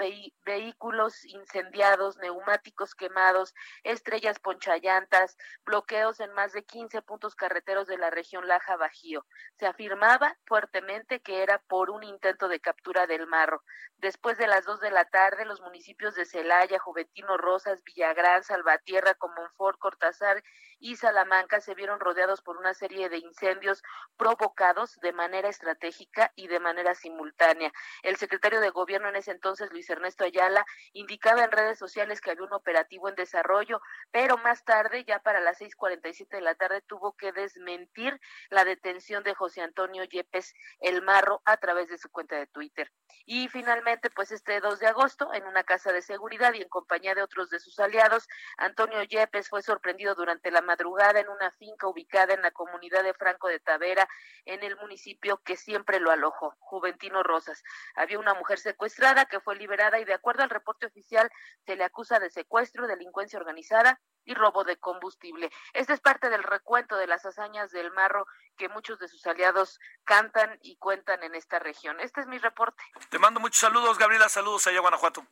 vehículos 0.45 1.24
incendiados, 1.26 2.17
neumáticos 2.17 2.95
quemados, 2.95 3.53
estrellas 3.84 4.39
ponchallantas, 4.39 5.38
bloqueos 5.65 6.19
en 6.19 6.32
más 6.34 6.53
de 6.53 6.63
15 6.63 7.01
puntos 7.01 7.36
carreteros 7.36 7.88
de 7.88 7.97
la 7.97 8.09
región 8.09 8.47
Laja 8.47 8.78
Bajío. 8.78 9.26
Se 9.57 9.67
afirmaba 9.67 10.38
fuertemente 10.45 11.22
que 11.22 11.43
era 11.43 11.59
por 11.67 11.89
un 11.89 12.03
intento 12.03 12.47
de 12.47 12.59
captura 12.59 13.07
del 13.07 13.28
marro. 13.28 13.63
Después 13.97 14.38
de 14.38 14.47
las 14.47 14.65
dos 14.65 14.80
de 14.80 14.91
la 14.91 15.05
tarde, 15.05 15.45
los 15.45 15.61
municipios 15.61 16.15
de 16.15 16.26
Celaya, 16.26 16.80
Juventino 16.80 17.38
Rosas, 17.38 17.84
Villagrán, 17.84 18.43
Salvatierra, 18.43 19.13
Comonfort, 19.13 19.78
Cortázar 19.80 20.43
y 20.82 20.95
Salamanca 20.95 21.61
se 21.61 21.75
vieron 21.75 21.99
rodeados 21.99 22.41
por 22.41 22.57
una 22.57 22.73
serie 22.73 23.07
de 23.07 23.19
incendios 23.19 23.84
provocados 24.17 24.99
de 24.99 25.13
manera 25.13 25.47
estratégica 25.47 26.32
y 26.36 26.47
de 26.47 26.59
manera 26.59 26.95
simultánea. 26.95 27.71
El 28.01 28.17
secretario 28.17 28.59
de 28.59 28.71
Gobierno 28.71 29.07
en 29.07 29.15
ese 29.15 29.32
entonces, 29.32 29.71
Luis 29.71 29.89
Ernesto 29.89 30.25
Ayala, 30.25 30.65
indicaba 30.93 31.43
en 31.43 31.51
redes 31.51 31.77
sociales 31.77 32.19
que 32.19 32.32
había 32.32 32.43
un 32.43 32.53
operativo 32.53 33.07
en 33.07 33.15
desarrollo, 33.15 33.79
pero 34.11 34.38
más 34.38 34.65
tarde, 34.65 35.05
ya 35.05 35.19
para 35.19 35.39
las 35.39 35.59
6:47 35.59 36.38
de 36.38 36.41
la 36.41 36.55
tarde, 36.55 36.82
tuvo 36.82 37.15
que 37.15 37.32
desmentir 37.32 38.19
la 38.49 38.65
detención 38.65 39.23
de 39.23 39.36
José 39.36 39.61
Antonio 39.61 40.03
Yepes 40.03 40.53
El 40.79 41.03
Marro 41.03 41.41
a 41.45 41.57
través 41.57 41.89
de 41.89 41.99
su 41.99 42.09
cuenta 42.09 42.38
de 42.38 42.47
Twitter. 42.47 42.91
Y 43.25 43.49
finalmente, 43.49 44.09
pues 44.09 44.32
este 44.32 44.59
2 44.59 44.79
de 44.79 44.88
agosto, 44.88 45.32
en 45.34 45.45
una 45.45 45.63
casa 45.63 45.93
de 45.93 46.01
seguridad 46.01 46.53
y 46.53 46.61
en 46.61 46.69
compañía 46.69 47.13
de 47.13 47.21
otros 47.21 47.49
de 47.49 47.59
sus 47.59 47.79
aliados, 47.79 48.27
Antonio 48.57 49.03
Yepes 49.03 49.47
fue 49.47 49.61
sorprendido 49.61 50.15
durante 50.15 50.49
la 50.49 50.61
madrugada 50.72 51.19
en 51.19 51.28
una 51.28 51.51
finca 51.51 51.88
ubicada 51.88 52.34
en 52.34 52.41
la 52.41 52.51
comunidad 52.51 53.03
de 53.03 53.13
Franco 53.13 53.49
de 53.49 53.59
Tavera, 53.59 54.07
en 54.45 54.63
el 54.63 54.78
municipio 54.78 55.41
que 55.43 55.57
siempre 55.57 55.99
lo 55.99 56.11
alojó, 56.11 56.55
Juventino 56.59 57.24
Rosas. 57.24 57.61
Había 57.95 58.19
una 58.19 58.34
mujer 58.34 58.57
secuestrada 58.57 59.26
que 59.26 59.41
fue 59.41 59.57
liberada 59.57 59.99
y 59.99 60.05
de 60.05 60.13
acuerdo 60.13 60.43
al 60.43 60.49
reporte 60.49 60.86
oficial 60.86 61.30
se 61.65 61.76
le 61.76 61.84
acusa 61.84 62.19
de 62.19 62.30
secuestro, 62.30 62.88
delincuencia 62.88 63.38
organizada 63.38 63.99
y 64.24 64.34
robo 64.34 64.63
de 64.63 64.78
combustible. 64.78 65.51
Este 65.74 65.91
es 65.91 65.99
parte 65.99 66.30
del 66.30 66.43
recuento 66.43 66.95
de 66.95 67.07
las 67.07 67.26
hazañas 67.26 67.72
del 67.72 67.91
Marro 67.91 68.26
que 68.55 68.69
muchos 68.69 68.97
de 68.99 69.09
sus 69.09 69.28
aliados 69.28 69.78
cantan 70.05 70.57
y 70.61 70.78
cuentan 70.78 71.22
en 71.24 71.36
esta 71.36 71.59
región. 71.59 71.99
Este 71.99 72.22
es 72.22 72.28
mi 72.28 72.38
reporte. 72.38 72.82
Te 73.09 73.19
mando 73.19 73.41
muchos 73.41 73.59
saludos, 73.59 73.97
Gabriela. 73.97 74.30
Saludos 74.30 74.67
allá 74.67 74.80
Guanajuato. 74.80 75.26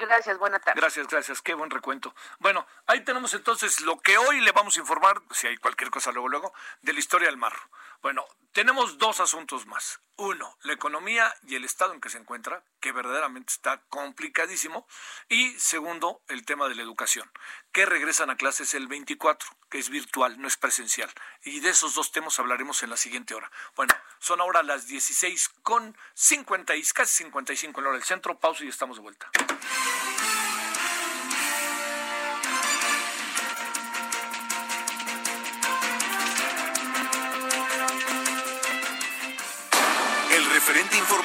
Gracias, 0.00 0.38
buena 0.38 0.58
tarde. 0.58 0.80
Gracias, 0.80 1.06
gracias, 1.08 1.42
qué 1.42 1.52
buen 1.52 1.70
recuento. 1.70 2.14
Bueno, 2.38 2.66
ahí 2.86 3.04
tenemos 3.04 3.34
entonces 3.34 3.82
lo 3.82 4.00
que 4.00 4.16
hoy 4.16 4.40
le 4.40 4.52
vamos 4.52 4.76
a 4.76 4.80
informar, 4.80 5.20
si 5.30 5.46
hay 5.46 5.58
cualquier 5.58 5.90
cosa 5.90 6.10
luego, 6.10 6.28
luego, 6.28 6.54
de 6.80 6.94
la 6.94 6.98
historia 6.98 7.28
del 7.28 7.36
mar. 7.36 7.52
Bueno, 8.00 8.24
tenemos 8.52 8.96
dos 8.96 9.20
asuntos 9.20 9.66
más. 9.66 10.00
Uno, 10.22 10.54
la 10.64 10.74
economía 10.74 11.34
y 11.46 11.54
el 11.54 11.64
estado 11.64 11.94
en 11.94 12.00
que 12.02 12.10
se 12.10 12.18
encuentra, 12.18 12.62
que 12.80 12.92
verdaderamente 12.92 13.54
está 13.54 13.80
complicadísimo. 13.88 14.86
Y 15.30 15.52
segundo, 15.52 16.20
el 16.28 16.44
tema 16.44 16.68
de 16.68 16.74
la 16.74 16.82
educación, 16.82 17.30
que 17.72 17.86
regresan 17.86 18.28
a 18.28 18.36
clases 18.36 18.74
el 18.74 18.86
24, 18.86 19.48
que 19.70 19.78
es 19.78 19.88
virtual, 19.88 20.38
no 20.38 20.46
es 20.46 20.58
presencial. 20.58 21.10
Y 21.42 21.60
de 21.60 21.70
esos 21.70 21.94
dos 21.94 22.12
temas 22.12 22.38
hablaremos 22.38 22.82
en 22.82 22.90
la 22.90 22.98
siguiente 22.98 23.34
hora. 23.34 23.50
Bueno, 23.76 23.94
son 24.18 24.42
ahora 24.42 24.62
las 24.62 24.86
16 24.86 25.48
con 25.62 25.96
50 26.12 26.76
y 26.76 26.82
casi 26.82 27.24
55 27.24 27.80
en 27.80 27.84
la 27.84 27.88
hora 27.88 27.98
del 27.98 28.06
centro. 28.06 28.38
Pausa 28.38 28.62
y 28.62 28.68
estamos 28.68 28.98
de 28.98 29.02
vuelta. 29.02 29.30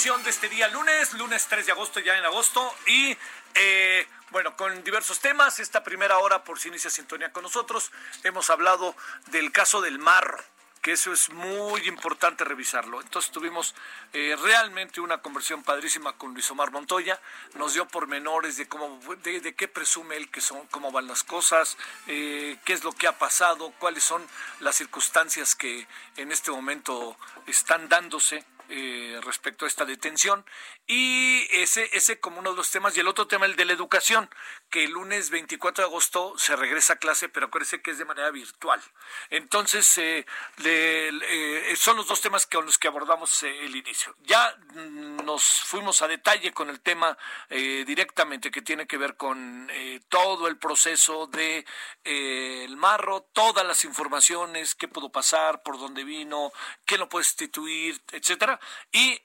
De 0.00 0.30
este 0.30 0.48
día 0.48 0.66
lunes, 0.68 1.12
lunes 1.12 1.46
3 1.46 1.66
de 1.66 1.72
agosto, 1.72 2.00
ya 2.00 2.16
en 2.16 2.24
agosto, 2.24 2.74
y 2.86 3.14
eh, 3.54 4.06
bueno, 4.30 4.56
con 4.56 4.82
diversos 4.82 5.20
temas. 5.20 5.60
Esta 5.60 5.84
primera 5.84 6.16
hora, 6.20 6.42
por 6.42 6.58
si 6.58 6.68
inicia 6.68 6.88
sintonía 6.88 7.34
con 7.34 7.42
nosotros, 7.42 7.92
hemos 8.24 8.48
hablado 8.48 8.96
del 9.26 9.52
caso 9.52 9.82
del 9.82 9.98
mar 9.98 10.42
que 10.80 10.92
eso 10.92 11.12
es 11.12 11.28
muy 11.28 11.86
importante 11.86 12.44
revisarlo. 12.44 13.02
Entonces 13.02 13.30
tuvimos 13.30 13.74
eh, 14.14 14.34
realmente 14.42 15.02
una 15.02 15.20
conversión 15.20 15.62
padrísima 15.62 16.14
con 16.14 16.32
Luis 16.32 16.50
Omar 16.50 16.70
Montoya, 16.70 17.20
nos 17.56 17.74
dio 17.74 17.86
pormenores 17.86 18.56
de 18.56 18.66
cómo, 18.66 18.98
de, 19.22 19.54
qué 19.54 19.68
presume 19.68 20.16
él 20.16 20.30
que 20.30 20.40
son, 20.40 20.66
cómo 20.68 20.90
van 20.90 21.08
las 21.08 21.24
cosas, 21.24 21.76
eh, 22.06 22.56
qué 22.64 22.72
es 22.72 22.84
lo 22.84 22.92
que 22.92 23.06
ha 23.06 23.18
pasado, 23.18 23.74
cuáles 23.78 24.02
son 24.02 24.26
las 24.60 24.76
circunstancias 24.76 25.54
que 25.54 25.86
en 26.16 26.32
este 26.32 26.50
momento 26.50 27.18
están 27.46 27.90
dándose 27.90 28.46
eh, 28.70 29.20
respecto 29.22 29.64
a 29.64 29.68
esta 29.68 29.84
detención 29.84 30.44
y 30.92 31.46
ese, 31.52 31.88
ese 31.92 32.18
como 32.18 32.40
uno 32.40 32.50
de 32.50 32.56
los 32.56 32.68
temas 32.68 32.96
y 32.96 33.00
el 33.00 33.06
otro 33.06 33.28
tema 33.28 33.46
el 33.46 33.54
de 33.54 33.64
la 33.64 33.72
educación 33.72 34.28
que 34.70 34.82
el 34.82 34.90
lunes 34.90 35.30
24 35.30 35.84
de 35.84 35.88
agosto 35.88 36.34
se 36.36 36.56
regresa 36.56 36.94
a 36.94 36.96
clase 36.96 37.28
pero 37.28 37.46
acuérdese 37.46 37.80
que 37.80 37.92
es 37.92 37.98
de 37.98 38.04
manera 38.04 38.32
virtual. 38.32 38.82
Entonces 39.28 39.98
eh, 39.98 40.26
eh, 40.64 41.74
son 41.76 41.96
los 41.96 42.08
dos 42.08 42.20
temas 42.20 42.44
con 42.44 42.66
los 42.66 42.76
que 42.76 42.88
abordamos 42.88 43.44
el 43.44 43.76
inicio. 43.76 44.16
Ya 44.24 44.52
mm, 44.74 45.24
nos 45.24 45.44
fuimos 45.44 46.02
a 46.02 46.08
detalle 46.08 46.52
con 46.52 46.68
el 46.68 46.80
tema 46.80 47.16
directamente 47.48 48.50
que 48.50 48.62
tiene 48.62 48.88
que 48.88 48.96
ver 48.96 49.16
con 49.16 49.70
todo 50.08 50.48
el 50.48 50.58
proceso 50.58 51.28
de 51.28 51.64
el 52.02 52.76
marro 52.76 53.28
todas 53.32 53.64
las 53.64 53.84
informaciones 53.84 54.74
qué 54.74 54.88
pudo 54.88 55.12
pasar 55.12 55.62
por 55.62 55.78
dónde 55.78 56.02
vino 56.02 56.52
qué 56.84 56.98
lo 56.98 57.08
puede 57.08 57.26
instituir 57.26 58.02
etcétera. 58.10 58.58
Y 58.90 59.22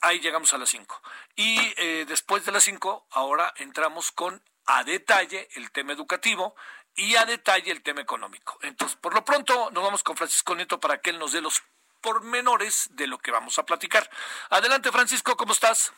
ahí 0.00 0.20
llegamos 0.20 0.52
a 0.54 0.58
las 0.58 0.68
5. 0.70 1.02
Y 1.36 1.74
eh, 1.76 2.04
después 2.06 2.44
de 2.44 2.52
las 2.52 2.64
5, 2.64 3.08
ahora 3.10 3.52
entramos 3.56 4.12
con 4.12 4.42
a 4.66 4.84
detalle 4.84 5.48
el 5.56 5.70
tema 5.70 5.92
educativo 5.92 6.54
y 6.94 7.16
a 7.16 7.24
detalle 7.24 7.70
el 7.72 7.82
tema 7.82 8.00
económico. 8.00 8.58
Entonces, 8.62 8.96
por 8.96 9.14
lo 9.14 9.24
pronto, 9.24 9.70
nos 9.72 9.82
vamos 9.82 10.02
con 10.02 10.16
Francisco 10.16 10.54
Nieto 10.54 10.78
para 10.78 10.98
que 10.98 11.10
él 11.10 11.18
nos 11.18 11.32
dé 11.32 11.40
los 11.40 11.62
pormenores 12.00 12.88
de 12.92 13.06
lo 13.06 13.18
que 13.18 13.30
vamos 13.30 13.58
a 13.58 13.66
platicar. 13.66 14.08
Adelante, 14.50 14.92
Francisco, 14.92 15.36
¿cómo 15.36 15.52
estás? 15.52 15.92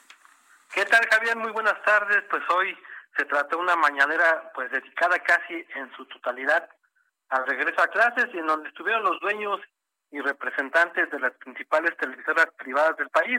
¿Qué 0.72 0.84
tal, 0.84 1.06
Javier? 1.10 1.36
Muy 1.36 1.50
buenas 1.50 1.82
tardes. 1.84 2.22
Pues 2.30 2.42
hoy 2.50 2.76
se 3.16 3.24
trató 3.24 3.58
una 3.58 3.76
mañanera 3.76 4.52
pues 4.54 4.70
dedicada 4.70 5.18
casi 5.20 5.54
en 5.74 5.94
su 5.96 6.04
totalidad 6.06 6.68
al 7.28 7.46
regreso 7.46 7.82
a 7.82 7.88
clases 7.88 8.26
y 8.32 8.38
en 8.38 8.46
donde 8.46 8.68
estuvieron 8.68 9.02
los 9.02 9.18
dueños 9.20 9.60
y 10.16 10.20
representantes 10.20 11.10
de 11.10 11.20
las 11.20 11.32
principales 11.34 11.94
televisoras 11.98 12.46
privadas 12.56 12.96
del 12.96 13.10
país. 13.10 13.38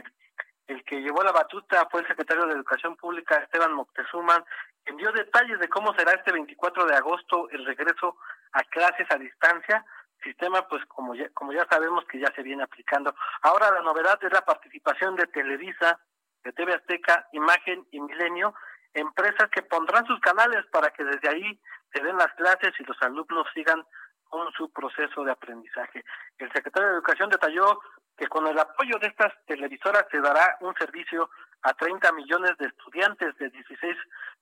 El 0.68 0.84
que 0.84 1.00
llevó 1.00 1.24
la 1.24 1.32
batuta 1.32 1.88
fue 1.90 2.02
el 2.02 2.06
secretario 2.06 2.46
de 2.46 2.52
Educación 2.52 2.94
Pública, 2.96 3.36
Esteban 3.36 3.72
Moctezuma, 3.72 4.44
quien 4.84 4.96
dio 4.96 5.10
detalles 5.10 5.58
de 5.58 5.68
cómo 5.68 5.92
será 5.94 6.12
este 6.12 6.30
24 6.30 6.86
de 6.86 6.94
agosto 6.94 7.50
el 7.50 7.64
regreso 7.64 8.16
a 8.52 8.62
clases 8.64 9.08
a 9.10 9.16
distancia, 9.16 9.84
sistema 10.22 10.68
pues 10.68 10.84
como 10.86 11.16
ya, 11.16 11.28
como 11.30 11.52
ya 11.52 11.66
sabemos 11.68 12.04
que 12.04 12.20
ya 12.20 12.32
se 12.36 12.44
viene 12.44 12.62
aplicando. 12.62 13.12
Ahora 13.42 13.72
la 13.72 13.82
novedad 13.82 14.18
es 14.22 14.32
la 14.32 14.42
participación 14.42 15.16
de 15.16 15.26
Televisa, 15.26 15.98
de 16.44 16.52
TV 16.52 16.74
Azteca, 16.74 17.26
Imagen 17.32 17.88
y 17.90 18.00
Milenio, 18.00 18.54
empresas 18.94 19.50
que 19.50 19.62
pondrán 19.62 20.06
sus 20.06 20.20
canales 20.20 20.64
para 20.70 20.90
que 20.90 21.02
desde 21.02 21.28
ahí 21.28 21.60
se 21.92 22.02
den 22.04 22.16
las 22.16 22.32
clases 22.34 22.72
y 22.78 22.84
los 22.84 23.00
alumnos 23.02 23.48
sigan 23.52 23.84
con 24.28 24.50
su 24.52 24.70
proceso 24.72 25.24
de 25.24 25.32
aprendizaje. 25.32 26.04
El 26.38 26.50
secretario 26.52 26.88
de 26.88 26.94
Educación 26.94 27.30
detalló 27.30 27.80
que 28.16 28.26
con 28.26 28.46
el 28.46 28.58
apoyo 28.58 28.98
de 29.00 29.08
estas 29.08 29.32
televisoras 29.46 30.06
se 30.10 30.20
dará 30.20 30.56
un 30.60 30.74
servicio 30.74 31.30
a 31.62 31.72
30 31.74 32.12
millones 32.12 32.56
de 32.58 32.66
estudiantes 32.66 33.36
de 33.38 33.50
16 33.50 33.96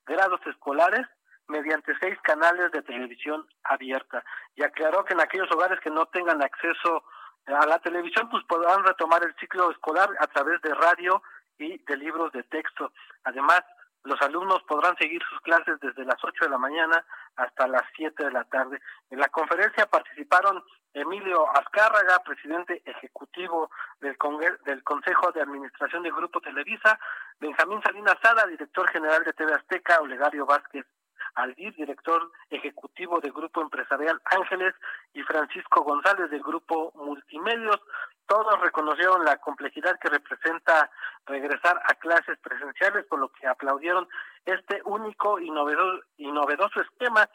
grados 0.07 0.41
escolares 0.47 1.07
mediante 1.49 1.95
seis 2.01 2.18
canales 2.22 2.72
de 2.72 2.82
televisión 2.82 3.47
abierta 3.64 4.24
y 4.57 4.62
aclaró 4.62 5.05
que 5.05 5.14
en 5.14 5.20
aquellos 5.20 5.51
hogares 5.53 5.78
que 5.80 5.91
no 5.91 6.07
tengan 6.07 6.43
acceso 6.43 7.05
a 7.47 7.66
la 7.66 7.78
televisión 7.78 8.28
pues 8.28 8.43
podrán 8.45 8.84
retomar 8.84 9.22
el 9.22 9.34
ciclo 9.37 9.70
escolar 9.70 10.09
a 10.18 10.26
través 10.26 10.61
de 10.62 10.74
radio 10.74 11.22
y 11.59 11.78
de 11.84 11.97
libros 11.97 12.32
de 12.32 12.43
texto. 12.45 12.93
Además, 13.24 13.62
los 14.07 14.20
alumnos 14.22 14.62
podrán 14.62 14.96
seguir 14.96 15.22
sus 15.28 15.40
clases 15.40 15.78
desde 15.80 16.04
las 16.04 16.22
8 16.22 16.44
de 16.44 16.50
la 16.50 16.59
mañana 16.59 17.04
hasta 17.36 17.66
las 17.66 17.82
7 17.96 18.24
de 18.24 18.30
la 18.30 18.44
tarde. 18.44 18.80
En 19.11 19.18
la 19.18 19.28
conferencia 19.28 19.86
participaron 19.86 20.62
Emilio 20.94 21.44
Azcárraga, 21.54 22.20
presidente 22.24 22.82
ejecutivo 22.86 23.70
del, 24.00 24.16
Consejo 24.16 25.32
de 25.32 25.42
Administración 25.42 26.02
del 26.02 26.12
Grupo 26.12 26.40
Televisa, 26.40 26.98
Benjamín 27.38 27.82
Salinas 27.82 28.16
Sada, 28.22 28.46
director 28.46 28.88
general 28.90 29.22
de 29.24 29.32
TV 29.32 29.52
Azteca, 29.52 30.00
Olegario 30.00 30.46
Vázquez 30.46 30.86
Aldir, 31.34 31.74
director 31.74 32.30
ejecutivo 32.48 33.20
del 33.20 33.32
Grupo 33.32 33.61
Empresarial 33.61 34.22
Ángeles, 34.24 34.74
y 35.12 35.22
Francisco 35.22 35.82
González 35.82 36.30
del 36.30 36.42
Grupo 36.42 36.92
Multimedios. 36.94 37.80
Todos 38.27 38.61
reconocieron 38.61 39.24
la 39.24 39.37
complejidad 39.39 39.99
que 40.01 40.09
representa 40.09 40.91
regresar 41.27 41.81
a 41.85 41.95
clases 41.95 42.39
presenciales, 42.39 43.05
por 43.07 43.20
lo 43.20 43.29
que 43.31 43.47
aplaudieron 43.47 44.09
este 44.45 44.81
único 44.85 45.39
y 45.39 45.51
novedoso, 45.51 46.81
esquema 46.81 47.29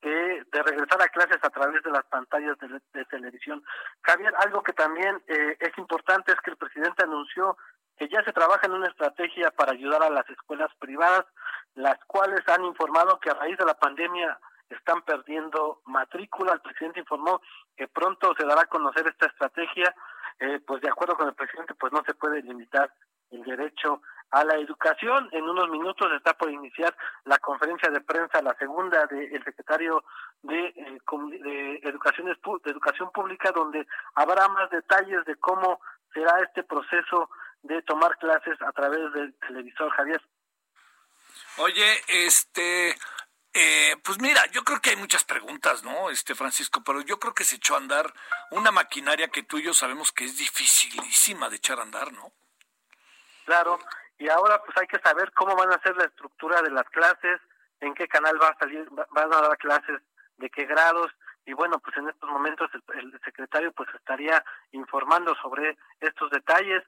de 0.00 0.44
regresar 0.52 1.02
a 1.02 1.08
clases 1.08 1.38
a 1.42 1.50
través 1.50 1.82
de 1.82 1.90
las 1.90 2.04
pantallas 2.04 2.56
de, 2.58 3.04
televisión. 3.06 3.62
Javier, 4.02 4.32
algo 4.38 4.62
que 4.62 4.72
también 4.72 5.20
eh, 5.26 5.56
es 5.58 5.76
importante 5.76 6.32
es 6.32 6.40
que 6.40 6.52
el 6.52 6.56
presidente 6.56 7.04
anunció 7.04 7.56
que 7.98 8.08
ya 8.08 8.22
se 8.22 8.32
trabaja 8.32 8.66
en 8.66 8.72
una 8.72 8.86
estrategia 8.86 9.50
para 9.50 9.72
ayudar 9.72 10.02
a 10.02 10.10
las 10.10 10.28
escuelas 10.30 10.70
privadas, 10.78 11.26
las 11.74 11.98
cuales 12.06 12.46
han 12.48 12.64
informado 12.64 13.18
que 13.18 13.30
a 13.30 13.34
raíz 13.34 13.58
de 13.58 13.64
la 13.64 13.74
pandemia 13.74 14.38
están 14.70 15.02
perdiendo 15.02 15.80
matrícula. 15.86 16.52
El 16.52 16.60
presidente 16.60 17.00
informó 17.00 17.40
que 17.76 17.88
pronto 17.88 18.34
se 18.38 18.46
dará 18.46 18.62
a 18.62 18.66
conocer 18.66 19.06
esta 19.08 19.26
estrategia, 19.26 19.94
eh, 20.40 20.60
pues 20.66 20.80
de 20.82 20.88
acuerdo 20.88 21.16
con 21.16 21.28
el 21.28 21.34
presidente, 21.34 21.74
pues 21.74 21.92
no 21.92 22.02
se 22.04 22.14
puede 22.14 22.42
limitar 22.42 22.92
el 23.30 23.42
derecho 23.42 24.02
a 24.30 24.44
la 24.44 24.56
educación. 24.56 25.28
En 25.32 25.44
unos 25.44 25.68
minutos 25.68 26.10
está 26.16 26.34
por 26.34 26.50
iniciar 26.50 26.96
la 27.24 27.38
conferencia 27.38 27.90
de 27.90 28.00
prensa, 28.00 28.42
la 28.42 28.54
segunda 28.54 29.06
del 29.06 29.42
secretario 29.44 30.04
de, 30.42 30.66
eh, 30.66 30.98
de, 31.42 31.80
Educación, 31.82 32.26
de 32.26 32.70
Educación 32.70 33.10
Pública, 33.12 33.50
donde 33.52 33.86
habrá 34.14 34.48
más 34.48 34.70
detalles 34.70 35.24
de 35.24 35.36
cómo 35.36 35.80
será 36.12 36.40
este 36.42 36.62
proceso 36.62 37.30
de 37.62 37.82
tomar 37.82 38.16
clases 38.18 38.60
a 38.62 38.72
través 38.72 39.12
del 39.12 39.34
televisor, 39.40 39.90
Javier. 39.90 40.22
Oye, 41.58 42.00
este, 42.08 42.94
eh, 43.58 43.96
pues 44.04 44.20
mira, 44.20 44.46
yo 44.52 44.62
creo 44.62 44.80
que 44.80 44.90
hay 44.90 44.96
muchas 44.96 45.24
preguntas, 45.24 45.82
¿no? 45.82 46.10
Este 46.10 46.34
Francisco, 46.34 46.82
pero 46.84 47.00
yo 47.00 47.18
creo 47.18 47.34
que 47.34 47.44
se 47.44 47.56
echó 47.56 47.74
a 47.74 47.78
andar 47.78 48.12
una 48.52 48.70
maquinaria 48.70 49.28
que 49.28 49.42
tú 49.42 49.58
y 49.58 49.64
yo 49.64 49.74
sabemos 49.74 50.12
que 50.12 50.24
es 50.24 50.38
dificilísima 50.38 51.48
de 51.48 51.56
echar 51.56 51.80
a 51.80 51.82
andar, 51.82 52.12
¿no? 52.12 52.32
Claro, 53.44 53.78
y 54.18 54.28
ahora 54.28 54.62
pues 54.62 54.76
hay 54.78 54.86
que 54.86 55.00
saber 55.00 55.32
cómo 55.32 55.56
van 55.56 55.72
a 55.72 55.82
ser 55.82 55.96
la 55.96 56.04
estructura 56.04 56.62
de 56.62 56.70
las 56.70 56.88
clases, 56.90 57.40
en 57.80 57.94
qué 57.94 58.06
canal 58.06 58.40
va 58.40 58.48
a 58.48 58.58
salir, 58.58 58.88
van 58.90 59.32
a 59.32 59.40
dar 59.40 59.58
clases, 59.58 60.00
de 60.36 60.50
qué 60.50 60.64
grados, 60.64 61.10
y 61.44 61.54
bueno, 61.54 61.78
pues 61.78 61.96
en 61.96 62.08
estos 62.08 62.28
momentos 62.28 62.70
el 62.94 63.18
secretario 63.24 63.72
pues 63.72 63.88
estaría 63.94 64.44
informando 64.72 65.34
sobre 65.36 65.78
estos 66.00 66.30
detalles, 66.30 66.84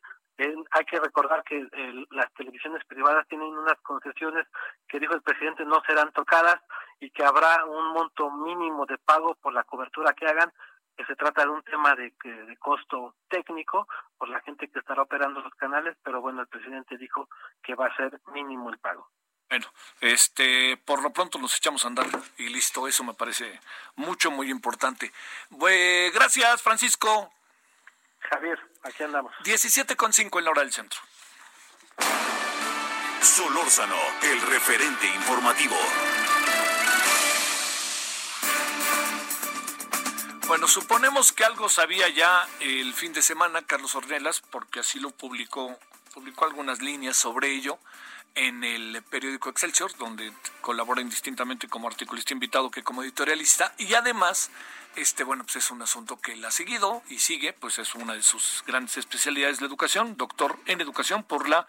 hay 0.70 0.84
que 0.84 1.00
recordar 1.00 1.42
que 1.44 1.66
las 2.10 2.32
televisiones 2.34 2.84
privadas 2.86 3.26
tienen 3.28 3.48
unas 3.48 3.78
concesiones 3.82 4.46
que 4.88 5.00
dijo 5.00 5.14
el 5.14 5.22
presidente 5.22 5.64
no 5.64 5.82
serán 5.86 6.12
tocadas 6.12 6.60
y 7.00 7.10
que 7.10 7.24
habrá 7.24 7.64
un 7.64 7.92
monto 7.92 8.30
mínimo 8.30 8.86
de 8.86 8.98
pago 8.98 9.34
por 9.36 9.52
la 9.52 9.64
cobertura 9.64 10.12
que 10.12 10.26
hagan, 10.26 10.52
que 10.96 11.04
se 11.06 11.16
trata 11.16 11.42
de 11.42 11.50
un 11.50 11.62
tema 11.62 11.94
de, 11.94 12.12
de 12.22 12.56
costo 12.58 13.16
técnico 13.28 13.86
por 14.18 14.28
la 14.28 14.40
gente 14.40 14.68
que 14.68 14.78
estará 14.78 15.02
operando 15.02 15.40
los 15.40 15.54
canales, 15.54 15.96
pero 16.02 16.20
bueno, 16.20 16.42
el 16.42 16.48
presidente 16.48 16.98
dijo 16.98 17.28
que 17.62 17.74
va 17.74 17.86
a 17.86 17.96
ser 17.96 18.20
mínimo 18.32 18.70
el 18.70 18.78
pago. 18.78 19.08
Bueno, 19.50 19.66
este, 20.00 20.76
por 20.76 21.02
lo 21.02 21.12
pronto 21.12 21.36
nos 21.38 21.56
echamos 21.56 21.84
a 21.84 21.88
andar 21.88 22.06
y 22.38 22.48
listo, 22.50 22.86
eso 22.86 23.02
me 23.02 23.14
parece 23.14 23.58
mucho, 23.96 24.30
muy 24.30 24.48
importante. 24.48 25.10
gracias, 26.14 26.62
Francisco. 26.62 27.32
Javier, 28.20 28.58
aquí 28.82 29.02
andamos. 29.02 29.32
17.5 29.44 30.38
en 30.38 30.44
la 30.44 30.50
hora 30.50 30.62
del 30.62 30.72
centro. 30.72 31.00
Solórzano, 33.22 33.96
el 34.22 34.40
referente 34.42 35.06
informativo. 35.06 35.76
Bueno, 40.46 40.66
suponemos 40.66 41.32
que 41.32 41.44
algo 41.44 41.68
sabía 41.68 42.08
ya 42.08 42.48
el 42.60 42.92
fin 42.92 43.12
de 43.12 43.22
semana 43.22 43.62
Carlos 43.62 43.94
Ornelas, 43.94 44.40
porque 44.40 44.80
así 44.80 44.98
lo 44.98 45.10
publicó, 45.10 45.78
publicó 46.12 46.44
algunas 46.44 46.82
líneas 46.82 47.16
sobre 47.16 47.50
ello 47.50 47.78
en 48.34 48.64
el 48.64 49.02
periódico 49.10 49.50
Excelsior, 49.50 49.96
donde 49.96 50.32
colabora 50.60 51.00
indistintamente 51.00 51.68
como 51.68 51.88
articulista 51.88 52.32
invitado 52.32 52.70
que 52.70 52.82
como 52.82 53.02
editorialista, 53.02 53.74
y 53.78 53.94
además 53.94 54.50
este, 54.96 55.22
bueno, 55.22 55.44
pues 55.44 55.56
es 55.56 55.70
un 55.70 55.82
asunto 55.82 56.20
que 56.20 56.32
él 56.32 56.44
ha 56.44 56.50
seguido 56.50 57.02
y 57.08 57.18
sigue, 57.18 57.52
pues 57.52 57.78
es 57.78 57.94
una 57.94 58.14
de 58.14 58.22
sus 58.22 58.64
grandes 58.66 58.96
especialidades 58.96 59.60
la 59.60 59.68
educación, 59.68 60.16
doctor 60.16 60.56
en 60.66 60.80
educación 60.80 61.22
por 61.22 61.48
la 61.48 61.66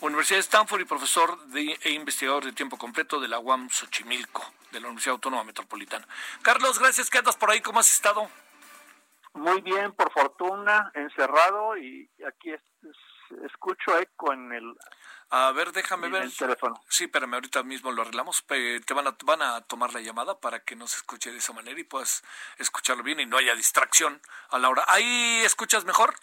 Universidad 0.00 0.38
de 0.38 0.42
Stanford 0.42 0.80
y 0.80 0.84
profesor 0.84 1.46
de, 1.46 1.78
e 1.82 1.90
investigador 1.90 2.44
de 2.44 2.52
tiempo 2.52 2.78
completo 2.78 3.18
de 3.18 3.26
la 3.26 3.40
UAM 3.40 3.68
Xochimilco, 3.70 4.44
de 4.70 4.80
la 4.80 4.86
Universidad 4.86 5.14
Autónoma 5.14 5.42
Metropolitana. 5.42 6.06
Carlos, 6.42 6.78
gracias 6.78 7.10
que 7.10 7.18
andas 7.18 7.36
por 7.36 7.50
ahí, 7.50 7.60
¿cómo 7.60 7.80
has 7.80 7.92
estado? 7.92 8.30
Muy 9.34 9.60
bien, 9.62 9.92
por 9.92 10.12
fortuna, 10.12 10.92
encerrado 10.94 11.76
y 11.76 12.08
aquí 12.26 12.52
escucho 13.44 13.98
eco 13.98 14.32
en 14.32 14.52
el 14.52 14.74
a 15.30 15.52
ver, 15.52 15.72
déjame 15.72 16.08
ver. 16.08 16.24
El 16.24 16.36
teléfono. 16.36 16.82
Sí, 16.88 17.04
espérame, 17.04 17.34
ahorita 17.34 17.62
mismo 17.62 17.92
lo 17.92 18.02
arreglamos. 18.02 18.44
Te 18.46 18.94
van 18.94 19.06
a, 19.06 19.16
van 19.24 19.42
a 19.42 19.60
tomar 19.62 19.92
la 19.92 20.00
llamada 20.00 20.38
para 20.38 20.60
que 20.64 20.74
no 20.74 20.88
se 20.88 20.96
escuche 20.96 21.30
de 21.30 21.38
esa 21.38 21.52
manera 21.52 21.78
y 21.78 21.84
puedas 21.84 22.24
escucharlo 22.58 23.02
bien 23.02 23.20
y 23.20 23.26
no 23.26 23.36
haya 23.36 23.54
distracción 23.54 24.20
a 24.50 24.58
la 24.58 24.68
hora. 24.68 24.84
¿Ahí 24.88 25.42
escuchas 25.44 25.84
mejor? 25.84 26.14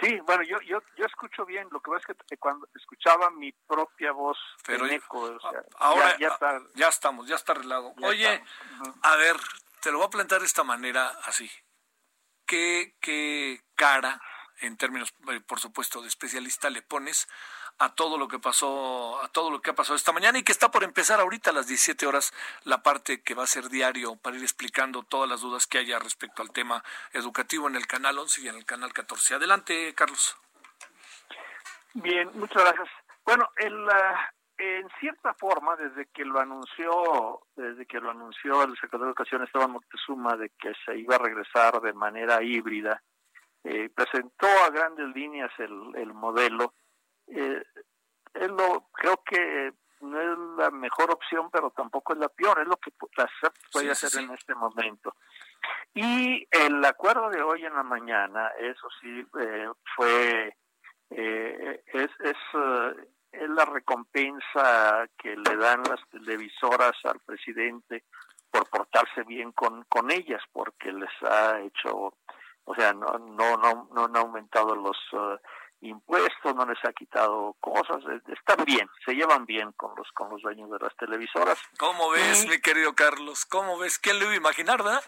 Sí, 0.00 0.18
bueno, 0.26 0.42
yo, 0.42 0.60
yo, 0.62 0.82
yo 0.96 1.06
escucho 1.06 1.46
bien. 1.46 1.68
Lo 1.70 1.80
que 1.80 1.92
pasa 1.92 2.12
es 2.12 2.18
que 2.28 2.36
cuando 2.36 2.68
escuchaba 2.74 3.30
mi 3.30 3.52
propia 3.52 4.10
voz 4.10 4.38
Pero 4.66 4.86
eco, 4.86 5.38
ahora 5.76 6.18
ya, 6.18 6.28
está, 6.28 6.60
ya, 6.74 6.88
estamos, 6.88 7.28
ya 7.28 7.36
está 7.36 7.52
arreglado. 7.52 7.94
Oye, 8.02 8.42
a 9.02 9.16
ver, 9.16 9.36
te 9.80 9.92
lo 9.92 9.98
voy 9.98 10.08
a 10.08 10.10
plantear 10.10 10.40
de 10.40 10.48
esta 10.48 10.64
manera 10.64 11.08
así. 11.24 11.48
¿Qué, 12.46 12.96
qué 13.00 13.62
cara, 13.76 14.20
en 14.60 14.76
términos, 14.76 15.14
eh, 15.28 15.40
por 15.40 15.60
supuesto, 15.60 16.02
de 16.02 16.08
especialista, 16.08 16.68
le 16.68 16.82
pones 16.82 17.28
a 17.78 17.94
todo 17.94 18.18
lo 18.18 18.28
que 18.28 18.38
pasó, 18.38 19.22
a 19.22 19.28
todo 19.28 19.50
lo 19.50 19.60
que 19.60 19.70
ha 19.70 19.74
pasado 19.74 19.96
esta 19.96 20.12
mañana 20.12 20.38
y 20.38 20.42
que 20.42 20.52
está 20.52 20.70
por 20.70 20.84
empezar 20.84 21.20
ahorita 21.20 21.50
a 21.50 21.52
las 21.52 21.66
17 21.66 22.06
horas 22.06 22.32
la 22.64 22.82
parte 22.82 23.22
que 23.22 23.34
va 23.34 23.44
a 23.44 23.46
ser 23.46 23.68
diario 23.68 24.16
para 24.16 24.36
ir 24.36 24.42
explicando 24.42 25.02
todas 25.02 25.28
las 25.28 25.40
dudas 25.40 25.66
que 25.66 25.78
haya 25.78 25.98
respecto 25.98 26.42
al 26.42 26.52
tema 26.52 26.82
educativo 27.12 27.68
en 27.68 27.76
el 27.76 27.86
canal 27.86 28.18
11 28.18 28.42
y 28.42 28.48
en 28.48 28.56
el 28.56 28.64
canal 28.64 28.92
14. 28.92 29.34
Adelante, 29.34 29.94
Carlos. 29.94 30.36
Bien, 31.94 32.30
muchas 32.34 32.62
gracias. 32.62 32.88
Bueno, 33.24 33.48
el, 33.56 33.86
en 34.58 34.88
cierta 35.00 35.34
forma, 35.34 35.76
desde 35.76 36.06
que 36.06 36.24
lo 36.24 36.40
anunció, 36.40 37.40
desde 37.56 37.86
que 37.86 38.00
lo 38.00 38.10
anunció 38.10 38.62
el 38.62 38.74
secretario 38.74 39.06
de 39.06 39.10
Educación 39.10 39.42
Esteban 39.42 39.72
Moctezuma 39.72 40.36
de 40.36 40.50
que 40.50 40.72
se 40.84 40.96
iba 40.96 41.16
a 41.16 41.18
regresar 41.18 41.80
de 41.80 41.92
manera 41.92 42.42
híbrida, 42.42 43.02
eh, 43.64 43.90
presentó 43.94 44.46
a 44.64 44.70
grandes 44.70 45.08
líneas 45.14 45.50
el, 45.58 45.96
el 45.96 46.12
modelo 46.14 46.74
eh, 47.28 47.62
es 48.34 48.48
lo, 48.48 48.88
creo 48.92 49.22
que 49.24 49.72
no 50.02 50.20
es 50.20 50.58
la 50.58 50.70
mejor 50.70 51.10
opción, 51.10 51.48
pero 51.50 51.70
tampoco 51.70 52.12
es 52.12 52.18
la 52.18 52.28
peor, 52.28 52.60
es 52.60 52.66
lo 52.66 52.76
que 52.76 52.92
la 53.16 53.30
puede 53.72 53.90
hacer 53.90 54.22
en 54.22 54.32
este 54.32 54.54
momento. 54.54 55.14
Y 55.94 56.46
el 56.50 56.84
acuerdo 56.84 57.30
de 57.30 57.42
hoy 57.42 57.64
en 57.64 57.74
la 57.74 57.82
mañana, 57.82 58.48
eso 58.58 58.88
sí, 59.00 59.24
eh, 59.40 59.68
fue, 59.94 60.56
eh, 61.10 61.82
es, 61.86 62.10
es, 62.20 62.36
eh, 62.54 63.08
es 63.32 63.48
la 63.50 63.64
recompensa 63.64 65.08
que 65.16 65.36
le 65.36 65.56
dan 65.56 65.82
las 65.84 66.00
televisoras 66.10 66.92
al 67.04 67.20
presidente 67.20 68.04
por 68.50 68.68
portarse 68.68 69.22
bien 69.22 69.52
con, 69.52 69.84
con 69.84 70.10
ellas, 70.10 70.42
porque 70.52 70.92
les 70.92 71.10
ha 71.22 71.60
hecho, 71.60 72.14
o 72.64 72.74
sea, 72.74 72.92
no, 72.92 73.18
no, 73.18 73.56
no, 73.56 73.88
no 73.94 74.04
han 74.04 74.16
aumentado 74.16 74.74
los 74.74 74.98
impuestos, 75.82 76.54
no 76.54 76.64
les 76.64 76.78
ha 76.84 76.92
quitado 76.92 77.54
cosas, 77.60 78.02
eh, 78.10 78.20
están 78.28 78.64
bien, 78.64 78.88
se 79.04 79.14
llevan 79.14 79.44
bien 79.46 79.72
con 79.72 79.94
los 79.96 80.10
con 80.12 80.30
los 80.30 80.40
dueños 80.42 80.70
de 80.70 80.78
las 80.78 80.96
televisoras. 80.96 81.58
¿Cómo 81.78 82.10
ves, 82.10 82.46
mi 82.48 82.60
querido 82.60 82.94
Carlos? 82.94 83.44
¿Cómo 83.44 83.78
ves? 83.78 83.98
¿Quién 83.98 84.18
lo 84.18 84.24
iba 84.26 84.34
a 84.34 84.36
imaginar, 84.36 84.82
verdad? 84.82 85.02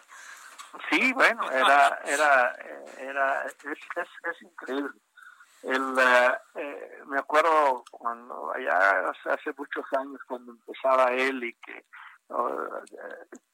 Sí, 0.90 1.12
bueno, 1.12 1.50
era 1.50 2.00
era 2.04 2.56
era 2.98 3.42
es, 3.44 3.56
es, 3.64 4.42
increíble. 4.42 4.90
El, 5.62 5.98
eh, 5.98 6.38
eh, 6.56 6.98
me 7.06 7.18
acuerdo 7.18 7.84
cuando 7.90 8.52
allá 8.54 9.10
hace 9.30 9.54
muchos 9.56 9.84
años 9.96 10.20
cuando 10.26 10.52
empezaba 10.52 11.12
él 11.12 11.42
y 11.44 11.54
que 11.54 11.84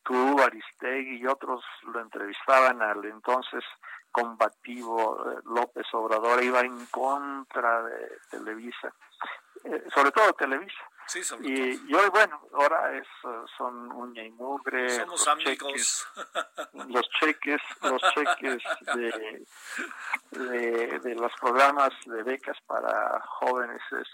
tú, 0.04 0.40
Aristegui 0.42 1.18
y 1.18 1.26
otros 1.26 1.62
lo 1.82 2.00
entrevistaban 2.00 2.80
al 2.82 3.04
entonces 3.04 3.64
combativo 4.10 5.30
eh, 5.30 5.38
López 5.44 5.86
Obrador 5.92 6.42
iba 6.42 6.60
en 6.60 6.86
contra 6.86 7.82
de 7.82 8.18
Televisa, 8.30 8.92
eh, 9.64 9.84
sobre 9.94 10.12
todo 10.12 10.32
Televisa. 10.34 10.82
Sí, 11.06 11.24
sobre 11.24 11.48
y, 11.48 11.82
y, 11.88 11.94
hoy, 11.94 12.08
bueno, 12.10 12.40
ahora 12.52 12.96
es, 12.96 13.06
son 13.58 13.90
uña 13.92 14.22
y 14.22 14.30
mugre. 14.30 14.90
Somos 14.90 15.26
amigos. 15.26 16.06
los 16.88 17.08
cheques, 17.18 17.60
los 17.82 18.00
cheques 18.14 18.62
de, 18.94 19.44
de, 20.30 20.98
de, 21.00 21.14
los 21.16 21.32
programas 21.40 21.90
de 22.06 22.22
becas 22.22 22.56
para 22.66 23.20
jóvenes 23.22 23.82
es 23.90 24.08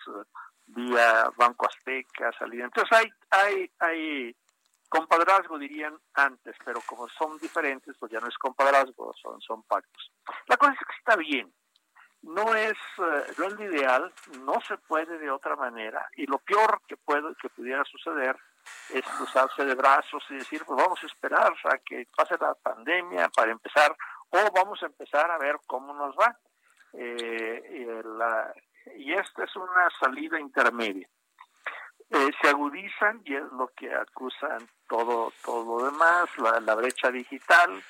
vía 0.67 1.31
Banco 1.37 1.67
Azteca, 1.67 2.33
salida. 2.39 2.65
Entonces 2.65 2.99
hay, 2.99 3.13
hay, 3.31 3.71
hay 3.79 4.37
compadrazgo 4.89 5.59
dirían 5.59 5.99
antes, 6.15 6.57
pero 6.65 6.81
como 6.87 7.09
son 7.09 7.39
diferentes, 7.39 7.97
pues 7.99 8.13
ya 8.13 8.21
no 8.21 8.29
es 8.29 8.39
compadrazgo, 8.39 9.15
son, 9.15 9.41
son 9.41 9.63
pactos. 9.65 10.13
La 10.47 10.57
cosa 10.57 10.73
es 10.73 10.79
que 10.79 10.99
está 10.99 11.17
bien, 11.17 11.53
no 12.23 12.55
es, 12.55 12.77
uh, 12.99 13.33
no 13.39 13.45
es 13.47 13.53
lo 13.53 13.65
ideal, 13.65 14.13
no 14.41 14.61
se 14.67 14.77
puede 14.79 15.19
de 15.19 15.31
otra 15.31 15.57
manera, 15.57 16.09
y 16.17 16.27
lo 16.27 16.39
peor 16.39 16.81
que 16.87 16.97
puede, 16.97 17.35
que 17.41 17.49
pudiera 17.49 17.85
suceder 17.85 18.37
es 18.91 19.05
cruzarse 19.17 19.65
de 19.65 19.75
brazos 19.75 20.25
y 20.31 20.35
decir, 20.35 20.65
pues 20.65 20.83
vamos 20.83 21.03
a 21.03 21.07
esperar 21.07 21.53
a 21.65 21.79
que 21.79 22.07
pase 22.17 22.37
la 22.41 22.55
pandemia 22.55 23.29
para 23.29 23.53
empezar, 23.53 23.97
o 24.31 24.39
vamos 24.53 24.83
a 24.83 24.87
empezar 24.87 25.31
a 25.31 25.39
ver 25.39 25.57
cómo 25.67 25.95
nos 25.95 26.17
va. 26.17 26.37
Eh, 26.93 28.03
y 28.97 29.13
esta 29.13 29.45
es 29.45 29.57
una 29.57 29.89
salida 30.01 30.41
intermedia. 30.41 31.09
Eh, 32.11 32.31
se 32.41 32.49
agudizan 32.49 33.21
y 33.25 33.35
es 33.35 33.43
lo 33.53 33.69
que 33.77 33.93
acusan 33.93 34.59
todo 34.89 35.33
todo 35.45 35.79
lo 35.81 35.91
demás, 35.91 36.29
la, 36.39 36.61
la 36.61 36.75
brecha 36.77 37.11
digital, 37.11 37.83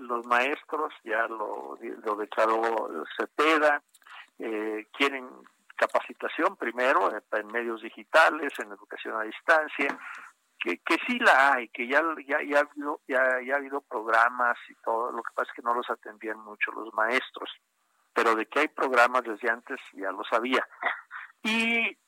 los 0.00 0.26
maestros, 0.26 0.92
ya 1.02 1.26
lo, 1.26 1.78
lo 1.80 2.16
declaró 2.16 2.88
Cepeda, 3.16 3.82
eh, 4.38 4.86
quieren 4.92 5.28
capacitación 5.76 6.56
primero 6.56 7.10
en 7.10 7.46
medios 7.48 7.82
digitales, 7.82 8.52
en 8.58 8.70
educación 8.70 9.16
a 9.16 9.22
distancia, 9.22 9.98
que, 10.58 10.78
que 10.78 10.96
sí 11.06 11.18
la 11.18 11.54
hay, 11.54 11.68
que 11.68 11.86
ya, 11.88 12.00
ya, 12.26 12.38
ya, 12.42 12.58
ha 12.58 12.60
habido, 12.60 13.00
ya, 13.08 13.40
ya 13.44 13.54
ha 13.54 13.58
habido 13.58 13.80
programas 13.80 14.56
y 14.68 14.74
todo, 14.76 15.12
lo 15.12 15.22
que 15.22 15.32
pasa 15.34 15.50
es 15.50 15.56
que 15.56 15.62
no 15.62 15.74
los 15.74 15.88
atendían 15.90 16.38
mucho 16.40 16.70
los 16.72 16.92
maestros, 16.94 17.50
pero 18.12 18.34
de 18.34 18.46
que 18.46 18.60
hay 18.60 18.68
programas 18.68 19.24
desde 19.24 19.50
antes 19.50 19.80
ya 19.92 20.10
lo 20.12 20.24
sabía. 20.24 20.66
Y 21.42 21.98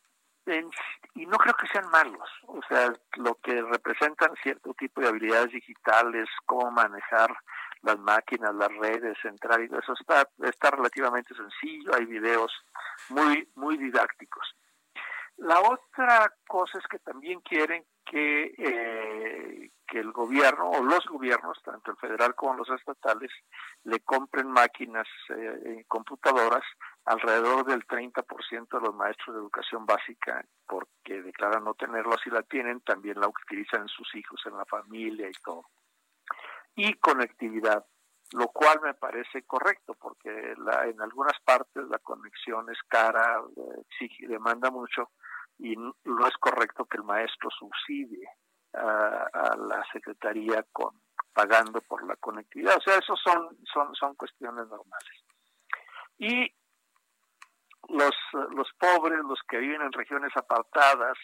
y 1.14 1.26
no 1.26 1.36
creo 1.38 1.54
que 1.54 1.66
sean 1.68 1.88
malos, 1.90 2.28
o 2.46 2.60
sea, 2.68 2.92
lo 3.16 3.34
que 3.36 3.62
representan 3.62 4.34
cierto 4.42 4.74
tipo 4.74 5.00
de 5.00 5.08
habilidades 5.08 5.50
digitales, 5.50 6.28
cómo 6.44 6.70
manejar 6.70 7.34
las 7.82 7.98
máquinas, 7.98 8.54
las 8.54 8.72
redes, 8.76 9.16
entrar 9.24 9.60
y 9.60 9.64
eso 9.64 9.94
está, 9.98 10.28
está 10.44 10.70
relativamente 10.70 11.34
sencillo, 11.34 11.94
hay 11.94 12.04
videos 12.04 12.52
muy, 13.08 13.48
muy 13.54 13.76
didácticos. 13.76 14.54
La 15.38 15.60
otra 15.60 16.32
cosa 16.46 16.78
es 16.78 16.86
que 16.86 16.98
también 16.98 17.40
quieren 17.40 17.84
que, 18.04 18.54
eh, 18.56 19.70
que 19.86 19.98
el 19.98 20.12
gobierno 20.12 20.70
o 20.70 20.82
los 20.82 21.04
gobiernos, 21.06 21.60
tanto 21.62 21.90
el 21.90 21.96
federal 21.98 22.34
como 22.34 22.54
los 22.54 22.70
estatales, 22.70 23.30
le 23.84 24.00
compren 24.00 24.50
máquinas 24.50 25.06
eh, 25.28 25.84
computadoras 25.88 26.64
alrededor 27.06 27.64
del 27.64 27.86
30% 27.86 28.68
de 28.68 28.80
los 28.80 28.94
maestros 28.94 29.36
de 29.36 29.40
educación 29.40 29.86
básica, 29.86 30.44
porque 30.66 31.22
declaran 31.22 31.64
no 31.64 31.74
tenerlo, 31.74 32.16
si 32.22 32.30
la 32.30 32.42
tienen, 32.42 32.80
también 32.80 33.20
la 33.20 33.28
utilizan 33.28 33.82
en 33.82 33.88
sus 33.88 34.12
hijos, 34.16 34.40
en 34.44 34.56
la 34.56 34.64
familia 34.64 35.28
y 35.28 35.42
todo. 35.44 35.64
Y 36.74 36.94
conectividad, 36.94 37.86
lo 38.32 38.48
cual 38.48 38.80
me 38.82 38.94
parece 38.94 39.44
correcto, 39.44 39.94
porque 39.94 40.54
la, 40.58 40.86
en 40.86 41.00
algunas 41.00 41.38
partes 41.44 41.84
la 41.88 42.00
conexión 42.00 42.68
es 42.70 42.78
cara, 42.88 43.40
exige, 43.88 44.26
demanda 44.26 44.70
mucho, 44.70 45.10
y 45.58 45.76
no 45.76 46.26
es 46.26 46.36
correcto 46.38 46.86
que 46.86 46.98
el 46.98 47.04
maestro 47.04 47.48
subsidie 47.50 48.28
a, 48.74 49.56
la 49.56 49.84
secretaría 49.92 50.64
con 50.72 51.00
pagando 51.32 51.80
por 51.82 52.04
la 52.06 52.16
conectividad. 52.16 52.76
O 52.76 52.80
sea, 52.80 52.98
esos 52.98 53.20
son, 53.22 53.56
son, 53.72 53.94
son 53.94 54.14
cuestiones 54.14 54.66
normales. 54.68 55.24
Y 56.18 56.50
los, 57.88 58.14
los 58.54 58.68
pobres, 58.78 59.18
los 59.28 59.40
que 59.48 59.58
viven 59.58 59.82
en 59.82 59.92
regiones 59.92 60.32
apartadas, 60.36 61.16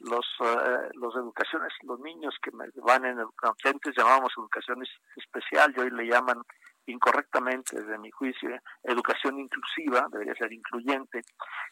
los, 0.00 0.26
uh, 0.40 0.88
los 0.94 1.14
educaciones, 1.16 1.72
los 1.82 2.00
niños 2.00 2.34
que 2.42 2.50
van 2.82 3.04
en, 3.04 3.18
antes 3.18 3.94
llamábamos 3.96 4.32
educación 4.36 4.82
especial 5.16 5.74
y 5.76 5.80
hoy 5.80 5.90
le 5.90 6.06
llaman 6.06 6.42
incorrectamente, 6.86 7.80
desde 7.80 7.98
mi 7.98 8.10
juicio, 8.10 8.50
educación 8.84 9.38
inclusiva, 9.40 10.06
debería 10.10 10.34
ser 10.34 10.52
incluyente, 10.52 11.22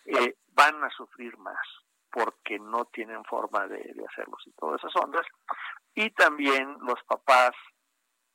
eh, 0.07 0.36
van 0.49 0.82
a 0.82 0.90
sufrir 0.90 1.36
más 1.38 1.66
porque 2.11 2.59
no 2.59 2.84
tienen 2.86 3.24
forma 3.24 3.66
de, 3.66 3.78
de 3.78 4.05
hacerlos 4.09 4.40
y 4.47 4.53
todas 4.53 4.80
esas 4.80 4.95
ondas. 5.03 5.26
Y 5.95 6.11
también 6.11 6.76
los 6.80 7.03
papás, 7.07 7.53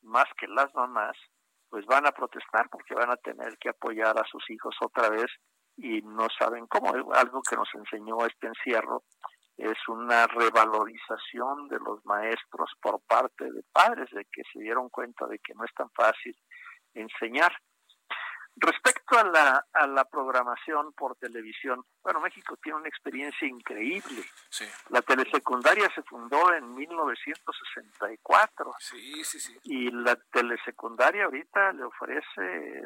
más 0.01 0.26
que 0.38 0.47
las 0.47 0.74
mamás, 0.76 1.16
pues 1.70 1.86
van 1.86 2.05
a 2.05 2.12
protestar 2.12 2.70
porque 2.70 2.95
van 2.95 3.12
a 3.12 3.18
tener 3.18 3.57
que 3.57 3.70
apoyar 3.70 4.18
a 4.18 4.26
sus 4.26 4.49
hijos 4.49 4.76
otra 4.82 5.10
vez 5.10 5.28
y 5.82 6.01
no 6.01 6.27
saben 6.38 6.67
cómo. 6.67 6.93
Algo 7.13 7.41
que 7.41 7.55
nos 7.55 7.69
enseñó 7.73 8.25
este 8.25 8.47
encierro 8.47 9.03
es 9.57 9.77
una 9.88 10.27
revalorización 10.27 11.67
de 11.67 11.80
los 11.80 12.05
maestros 12.05 12.71
por 12.82 13.01
parte 13.01 13.51
de 13.51 13.63
padres, 13.71 14.09
de 14.11 14.25
que 14.25 14.43
se 14.51 14.59
dieron 14.59 14.89
cuenta 14.89 15.25
de 15.27 15.39
que 15.39 15.53
no 15.53 15.65
es 15.65 15.73
tan 15.73 15.89
fácil 15.91 16.36
enseñar. 16.93 17.51
Respecto 18.55 19.17
a 19.17 19.23
la, 19.23 19.65
a 19.71 19.88
la 19.88 20.03
programación 20.05 20.91
por 20.93 21.15
televisión, 21.15 21.86
bueno, 22.03 22.19
México 22.19 22.57
tiene 22.61 22.80
una 22.80 22.89
experiencia 22.89 23.47
increíble. 23.47 24.25
La 24.89 25.01
telesecundaria 25.01 25.89
se 25.95 26.03
fundó 26.03 26.53
en 26.53 26.75
1964. 26.75 28.73
Sí, 28.80 29.23
sí, 29.23 29.39
sí. 29.39 29.57
Y 29.63 29.89
la 29.91 30.17
telesecundaria 30.32 31.23
ahorita 31.25 31.71
le 31.73 31.86
ofrece, 31.86 32.82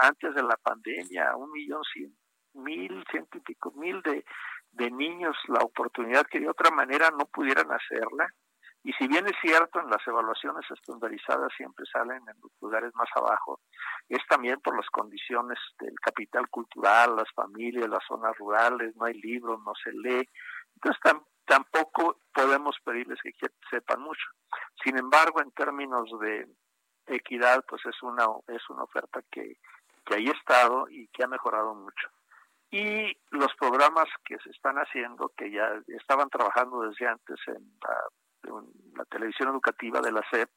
antes 0.00 0.34
de 0.34 0.42
la 0.42 0.56
pandemia, 0.56 1.36
un 1.36 1.52
millón 1.52 1.82
cien 1.92 2.16
mil, 2.54 3.04
ciento 3.10 3.38
y 3.38 3.40
pico 3.40 3.72
mil 3.72 4.02
de, 4.02 4.24
de 4.72 4.90
niños 4.90 5.36
la 5.48 5.60
oportunidad 5.60 6.26
que 6.26 6.40
de 6.40 6.48
otra 6.48 6.70
manera 6.70 7.10
no 7.10 7.26
pudieran 7.26 7.70
hacerla 7.72 8.32
y 8.82 8.92
si 8.94 9.06
bien 9.08 9.26
es 9.26 9.36
cierto, 9.42 9.80
en 9.80 9.90
las 9.90 10.06
evaluaciones 10.06 10.64
estandarizadas 10.70 11.52
siempre 11.54 11.84
salen 11.92 12.22
en 12.26 12.40
los 12.40 12.50
lugares 12.62 12.94
más 12.94 13.08
abajo, 13.14 13.60
es 14.08 14.20
también 14.26 14.58
por 14.60 14.74
las 14.74 14.88
condiciones 14.88 15.58
del 15.78 15.94
capital 16.00 16.48
cultural, 16.48 17.16
las 17.16 17.30
familias, 17.34 17.88
las 17.88 18.02
zonas 18.06 18.34
rurales, 18.38 18.96
no 18.96 19.04
hay 19.04 19.14
libros, 19.20 19.60
no 19.64 19.72
se 19.84 19.92
lee. 19.92 20.26
Entonces 20.76 21.20
tampoco 21.44 22.20
podemos 22.32 22.76
pedirles 22.82 23.18
que 23.22 23.32
sepan 23.70 24.00
mucho. 24.00 24.24
Sin 24.82 24.96
embargo, 24.96 25.42
en 25.42 25.50
términos 25.50 26.08
de 26.18 26.48
equidad, 27.06 27.62
pues 27.68 27.84
es 27.84 28.02
una, 28.02 28.24
es 28.48 28.70
una 28.70 28.84
oferta 28.84 29.20
que, 29.30 29.58
que 30.06 30.14
ahí 30.14 30.28
ha 30.28 30.32
estado 30.32 30.88
y 30.88 31.08
que 31.08 31.22
ha 31.22 31.28
mejorado 31.28 31.74
mucho. 31.74 32.08
Y 32.70 33.12
los 33.30 33.52
programas 33.58 34.08
que 34.24 34.36
se 34.38 34.50
están 34.50 34.76
haciendo, 34.76 35.32
que 35.36 35.50
ya 35.50 35.68
estaban 35.88 36.28
trabajando 36.28 36.82
desde 36.82 37.06
antes 37.08 37.36
en 37.48 37.78
la 37.82 37.96
la 38.42 39.04
televisión 39.04 39.50
educativa 39.50 40.00
de 40.00 40.12
la 40.12 40.22
SEP, 40.30 40.48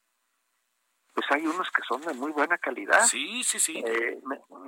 pues 1.13 1.27
hay 1.29 1.45
unos 1.45 1.69
que 1.69 1.83
son 1.87 2.01
de 2.01 2.13
muy 2.13 2.31
buena 2.31 2.57
calidad. 2.57 3.03
Sí, 3.03 3.43
sí, 3.43 3.59
sí. 3.59 3.83
Eh, 3.85 4.19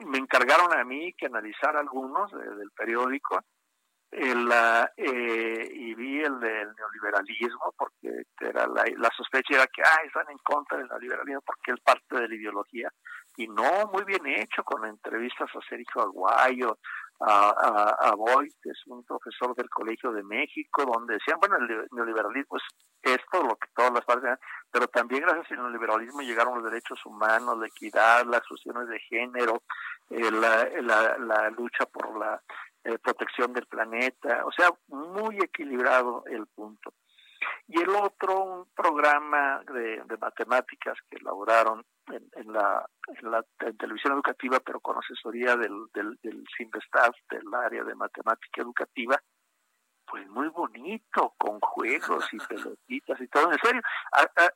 me, 0.05 0.17
encargaron 0.17 0.71
a 0.73 0.83
mí 0.83 1.13
que 1.13 1.25
analizar 1.25 1.75
algunos 1.75 2.31
del 2.31 2.69
periódico 2.75 3.39
el, 4.11 4.49
eh, 4.95 5.69
y 5.73 5.93
vi 5.95 6.21
el 6.21 6.39
del 6.39 6.71
neoliberalismo, 6.75 7.73
porque 7.75 8.25
era 8.39 8.67
la, 8.67 8.85
la 8.97 9.09
sospecha 9.17 9.55
era 9.55 9.67
que 9.67 9.81
ah, 9.81 10.01
están 10.05 10.29
en 10.29 10.37
contra 10.37 10.77
del 10.77 10.87
neoliberalismo 10.87 11.41
porque 11.41 11.71
es 11.71 11.79
parte 11.81 12.15
de 12.15 12.27
la 12.27 12.35
ideología. 12.35 12.89
Y 13.37 13.47
no, 13.47 13.87
muy 13.91 14.03
bien 14.05 14.25
hecho, 14.27 14.63
con 14.63 14.85
entrevistas 14.85 15.49
a 15.53 15.59
Sergio 15.67 16.01
Aguayo, 16.03 16.77
a, 17.19 17.49
a, 17.49 18.09
a 18.09 18.15
Boyd, 18.15 18.51
es 18.63 18.87
un 18.87 19.03
profesor 19.03 19.55
del 19.55 19.69
Colegio 19.69 20.11
de 20.11 20.23
México, 20.23 20.85
donde 20.85 21.15
decían, 21.15 21.39
bueno, 21.39 21.57
el 21.57 21.87
neoliberalismo 21.91 22.57
es 22.57 22.63
esto, 23.01 23.43
lo 23.43 23.55
que 23.55 23.67
todas 23.75 23.93
las 23.93 24.05
partes, 24.05 24.37
pero 24.71 24.87
también 24.87 25.21
gracias 25.21 25.51
al 25.51 25.57
neoliberalismo 25.57 26.21
llegaron 26.21 26.55
los 26.55 26.71
derechos 26.71 26.99
humanos, 27.05 27.57
la 27.59 27.67
equidad, 27.67 28.25
las 28.25 28.45
cuestiones 28.47 28.87
de 28.87 28.99
género, 28.99 29.63
eh, 30.09 30.31
la, 30.31 30.65
la, 30.81 31.17
la, 31.19 31.49
lucha 31.51 31.85
por 31.85 32.17
la 32.17 32.41
eh, 32.83 32.97
protección 32.99 33.53
del 33.53 33.65
planeta, 33.67 34.45
o 34.45 34.51
sea, 34.51 34.69
muy 34.87 35.37
equilibrado 35.37 36.23
el 36.27 36.45
punto. 36.47 36.93
Y 37.67 37.81
el 37.81 37.89
otro, 37.89 38.43
un 38.43 38.65
programa 38.75 39.61
de, 39.71 40.01
de 40.03 40.17
matemáticas 40.17 40.97
que 41.09 41.17
elaboraron 41.17 41.85
en, 42.07 42.29
en, 42.33 42.53
la, 42.53 42.85
en 43.07 43.31
la 43.31 43.43
televisión 43.77 44.13
educativa, 44.13 44.59
pero 44.59 44.79
con 44.79 44.97
asesoría 44.97 45.55
del, 45.55 45.87
del, 45.93 46.17
del 46.21 46.43
del 47.29 47.53
área 47.53 47.83
de 47.83 47.95
matemática 47.95 48.61
educativa, 48.61 49.19
pues 50.07 50.27
muy 50.29 50.47
bonito, 50.49 51.33
con 51.37 51.59
juegos 51.59 52.25
y 52.31 52.37
pelotitas 52.47 53.19
y 53.19 53.27
todo. 53.27 53.51
En 53.51 53.59
serio, 53.59 53.81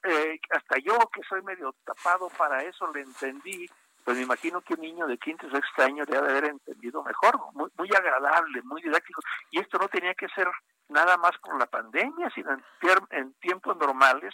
eh, 0.03 0.39
hasta 0.51 0.77
yo 0.79 0.97
que 1.13 1.21
soy 1.27 1.41
medio 1.41 1.73
tapado 1.83 2.29
para 2.37 2.63
eso 2.63 2.91
le 2.93 3.01
entendí, 3.01 3.67
pues 4.03 4.17
me 4.17 4.23
imagino 4.23 4.61
que 4.61 4.75
un 4.75 4.81
niño 4.81 5.07
de 5.07 5.17
quinto 5.17 5.47
o 5.47 5.51
sexto 5.51 5.83
año 5.83 6.05
debe 6.05 6.29
haber 6.29 6.45
entendido 6.45 7.03
mejor, 7.03 7.37
muy, 7.53 7.69
muy 7.77 7.89
agradable, 7.89 8.61
muy 8.63 8.81
didáctico. 8.81 9.21
Y 9.51 9.59
esto 9.59 9.77
no 9.77 9.87
tenía 9.87 10.13
que 10.13 10.27
ser 10.29 10.47
nada 10.89 11.17
más 11.17 11.37
por 11.39 11.59
la 11.59 11.65
pandemia, 11.65 12.29
sino 12.33 12.51
en, 12.53 12.63
en 13.11 13.33
tiempos 13.35 13.77
normales 13.77 14.33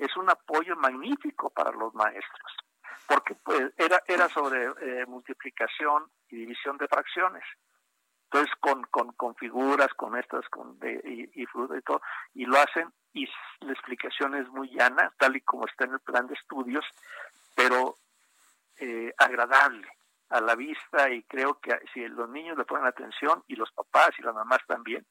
es 0.00 0.16
un 0.16 0.28
apoyo 0.30 0.74
magnífico 0.76 1.50
para 1.50 1.70
los 1.72 1.94
maestros, 1.94 2.56
porque 3.06 3.34
pues 3.44 3.72
era, 3.76 4.02
era 4.06 4.28
sobre 4.28 4.64
eh, 4.64 5.06
multiplicación 5.06 6.04
y 6.28 6.36
división 6.36 6.78
de 6.78 6.88
fracciones. 6.88 7.44
Entonces, 8.24 8.54
con, 8.60 8.84
con, 8.84 9.12
con 9.12 9.34
figuras, 9.34 9.92
con 9.94 10.16
estas, 10.16 10.48
con 10.48 10.78
de, 10.78 11.00
y, 11.04 11.42
y 11.42 11.46
fruta 11.46 11.76
y 11.76 11.82
todo, 11.82 12.00
y 12.34 12.46
lo 12.46 12.58
hacen, 12.58 12.92
y 13.12 13.28
la 13.60 13.72
explicación 13.72 14.36
es 14.36 14.48
muy 14.48 14.70
llana, 14.70 15.12
tal 15.18 15.36
y 15.36 15.40
como 15.40 15.66
está 15.66 15.84
en 15.84 15.94
el 15.94 16.00
plan 16.00 16.28
de 16.28 16.34
estudios, 16.34 16.84
pero 17.56 17.96
eh, 18.78 19.12
agradable 19.18 19.88
a 20.30 20.40
la 20.40 20.54
vista 20.54 21.10
y 21.10 21.24
creo 21.24 21.58
que 21.58 21.76
si 21.92 22.06
los 22.06 22.30
niños 22.30 22.56
le 22.56 22.64
ponen 22.64 22.86
atención 22.86 23.42
y 23.48 23.56
los 23.56 23.70
papás 23.72 24.10
y 24.18 24.22
las 24.22 24.34
mamás 24.34 24.60
también, 24.66 25.04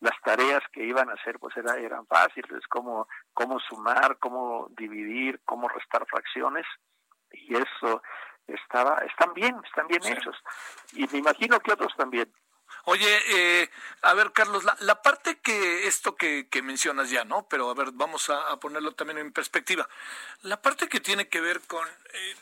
las 0.00 0.20
tareas 0.22 0.62
que 0.72 0.84
iban 0.84 1.08
a 1.08 1.14
hacer 1.14 1.38
pues 1.38 1.56
era, 1.56 1.76
eran 1.76 2.06
fáciles, 2.06 2.66
como 2.68 3.08
cómo 3.32 3.58
sumar, 3.60 4.18
cómo 4.18 4.68
dividir, 4.76 5.40
cómo 5.44 5.68
restar 5.68 6.06
fracciones 6.06 6.66
y 7.30 7.56
eso 7.56 8.02
estaba 8.46 8.98
están 8.98 9.32
bien, 9.32 9.56
están 9.64 9.86
bien 9.86 10.04
hechos 10.04 10.36
y 10.92 11.06
me 11.08 11.18
imagino 11.18 11.58
que 11.60 11.72
otros 11.72 11.94
también. 11.96 12.32
Oye, 12.86 13.18
eh, 13.28 13.70
a 14.02 14.14
ver, 14.14 14.32
Carlos, 14.32 14.64
la, 14.64 14.76
la 14.80 15.00
parte 15.00 15.38
que 15.38 15.86
esto 15.86 16.16
que, 16.16 16.48
que, 16.48 16.60
mencionas 16.60 17.10
ya, 17.10 17.24
¿no? 17.24 17.46
Pero 17.48 17.70
a 17.70 17.74
ver, 17.74 17.92
vamos 17.92 18.28
a, 18.30 18.48
a, 18.48 18.58
ponerlo 18.58 18.92
también 18.92 19.18
en 19.18 19.32
perspectiva. 19.32 19.88
La 20.42 20.60
parte 20.60 20.88
que 20.88 21.00
tiene 21.00 21.28
que 21.28 21.40
ver 21.40 21.60
con 21.62 21.86
eh, 21.88 22.36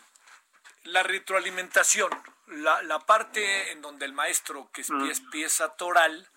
la 0.84 1.02
retroalimentación, 1.02 2.10
la, 2.46 2.82
la, 2.82 2.98
parte 3.00 3.72
en 3.72 3.82
donde 3.82 4.04
el 4.04 4.12
maestro, 4.12 4.68
que 4.72 4.80
es, 4.80 4.90
mm. 4.90 5.10
es 5.10 5.20
pieza 5.20 5.76
toral, 5.76 6.28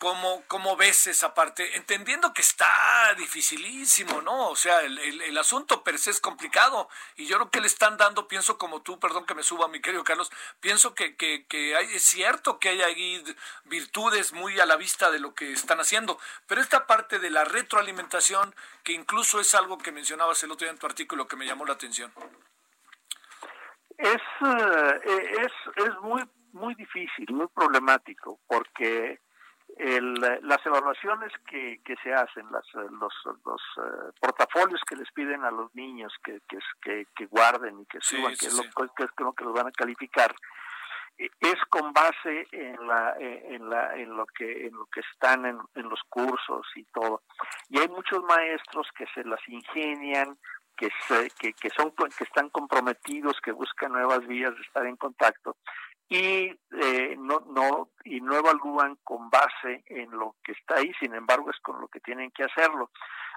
¿Cómo, 0.00 0.42
¿Cómo 0.48 0.78
ves 0.78 1.08
esa 1.08 1.34
parte? 1.34 1.76
Entendiendo 1.76 2.32
que 2.32 2.40
está 2.40 3.12
dificilísimo, 3.18 4.22
¿no? 4.22 4.48
O 4.48 4.56
sea, 4.56 4.80
el, 4.80 4.98
el, 4.98 5.20
el, 5.20 5.36
asunto 5.36 5.84
per 5.84 5.98
se 5.98 6.10
es 6.10 6.22
complicado 6.22 6.88
y 7.16 7.26
yo 7.26 7.36
creo 7.36 7.50
que 7.50 7.60
le 7.60 7.66
están 7.66 7.98
dando, 7.98 8.26
pienso 8.26 8.56
como 8.56 8.80
tú, 8.80 8.98
perdón 8.98 9.26
que 9.26 9.34
me 9.34 9.42
suba, 9.42 9.68
mi 9.68 9.82
querido 9.82 10.02
Carlos, 10.02 10.32
pienso 10.58 10.94
que, 10.94 11.16
que, 11.16 11.44
que 11.44 11.76
hay, 11.76 11.84
es 11.94 12.02
cierto 12.02 12.58
que 12.58 12.70
hay 12.70 12.80
ahí 12.80 13.22
virtudes 13.64 14.32
muy 14.32 14.58
a 14.58 14.64
la 14.64 14.76
vista 14.76 15.10
de 15.10 15.18
lo 15.20 15.34
que 15.34 15.52
están 15.52 15.80
haciendo, 15.80 16.18
pero 16.46 16.62
esta 16.62 16.86
parte 16.86 17.18
de 17.18 17.28
la 17.28 17.44
retroalimentación, 17.44 18.54
que 18.84 18.92
incluso 18.92 19.38
es 19.38 19.54
algo 19.54 19.76
que 19.76 19.92
mencionabas 19.92 20.42
el 20.42 20.50
otro 20.50 20.64
día 20.64 20.72
en 20.72 20.78
tu 20.78 20.86
artículo 20.86 21.28
que 21.28 21.36
me 21.36 21.44
llamó 21.44 21.66
la 21.66 21.74
atención. 21.74 22.10
Es, 23.98 24.22
eh, 24.46 25.00
es, 25.42 25.52
es 25.76 25.94
muy, 26.00 26.22
muy 26.52 26.74
difícil, 26.74 27.26
muy 27.34 27.48
problemático, 27.48 28.40
porque 28.46 29.20
el, 29.80 30.14
las 30.42 30.64
evaluaciones 30.64 31.32
que, 31.48 31.80
que 31.84 31.96
se 32.02 32.12
hacen, 32.12 32.46
las, 32.52 32.64
los, 32.74 33.14
los 33.44 33.62
uh, 33.78 34.12
portafolios 34.20 34.80
que 34.88 34.96
les 34.96 35.10
piden 35.12 35.44
a 35.44 35.50
los 35.50 35.74
niños 35.74 36.12
que, 36.22 36.40
que, 36.48 36.58
que, 36.82 37.06
que 37.16 37.26
guarden 37.26 37.80
y 37.80 37.86
que 37.86 38.00
suban, 38.00 38.36
sí, 38.36 38.36
sí, 38.36 38.40
que, 38.40 38.46
es 38.48 38.54
lo, 38.54 38.94
que 38.94 39.04
es 39.04 39.10
lo 39.18 39.32
que 39.32 39.44
los 39.44 39.54
van 39.54 39.68
a 39.68 39.72
calificar, 39.72 40.34
es 41.18 41.56
con 41.68 41.92
base 41.92 42.46
en 42.52 42.86
la 42.86 43.14
en 43.18 43.68
la 43.68 43.94
en 43.96 44.16
lo 44.16 44.24
que 44.26 44.66
en 44.66 44.74
lo 44.74 44.86
que 44.86 45.00
están 45.00 45.44
en, 45.44 45.58
en 45.74 45.88
los 45.88 46.00
cursos 46.08 46.66
y 46.74 46.84
todo. 46.84 47.22
Y 47.68 47.78
hay 47.78 47.88
muchos 47.88 48.22
maestros 48.24 48.88
que 48.96 49.06
se 49.14 49.24
las 49.24 49.40
ingenian 49.48 50.38
que, 50.76 50.88
se, 51.06 51.30
que, 51.38 51.52
que 51.52 51.68
son 51.70 51.92
que 51.92 52.24
están 52.24 52.48
comprometidos 52.48 53.38
que 53.42 53.52
buscan 53.52 53.92
nuevas 53.92 54.26
vías 54.26 54.54
de 54.54 54.62
estar 54.62 54.86
en 54.86 54.96
contacto 54.96 55.56
y 56.10 56.52
eh, 56.72 57.16
no 57.18 57.44
no 57.54 57.90
y 58.04 58.20
no 58.20 58.36
evalúan 58.36 58.96
con 59.04 59.30
base 59.30 59.84
en 59.86 60.10
lo 60.10 60.34
que 60.42 60.52
está 60.52 60.74
ahí 60.78 60.92
sin 60.98 61.14
embargo 61.14 61.50
es 61.50 61.60
con 61.60 61.80
lo 61.80 61.86
que 61.86 62.00
tienen 62.00 62.32
que 62.32 62.44
hacerlo. 62.44 62.90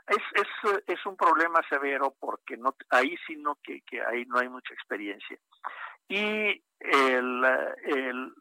Es 0.07 0.23
es, 0.33 0.81
es 0.87 1.05
un 1.05 1.15
problema 1.15 1.61
severo 1.69 2.15
porque 2.19 2.57
no 2.57 2.75
ahí 2.89 3.15
sí 3.27 3.35
no 3.37 3.59
que, 3.63 3.81
que 3.81 4.01
ahí 4.01 4.25
no 4.25 4.39
hay 4.39 4.49
mucha 4.49 4.73
experiencia. 4.73 5.37
Y 6.07 6.63
el, 6.79 7.45
el 7.85 8.33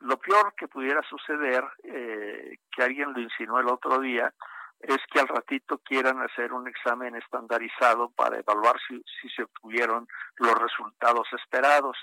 lo 0.00 0.18
peor 0.18 0.54
que 0.56 0.66
pudiera 0.66 1.02
suceder 1.02 1.62
eh, 1.82 2.56
que 2.70 2.82
alguien 2.82 3.12
lo 3.12 3.20
insinuó 3.20 3.60
el 3.60 3.68
otro 3.68 4.00
día 4.00 4.32
es 4.80 4.98
que 5.10 5.20
al 5.20 5.28
ratito 5.28 5.78
quieran 5.78 6.20
hacer 6.20 6.52
un 6.52 6.68
examen 6.68 7.16
estandarizado 7.16 8.10
para 8.10 8.38
evaluar 8.38 8.76
si, 8.88 9.02
si 9.20 9.28
se 9.30 9.42
obtuvieron 9.42 10.06
los 10.36 10.54
resultados 10.58 11.26
esperados 11.32 11.96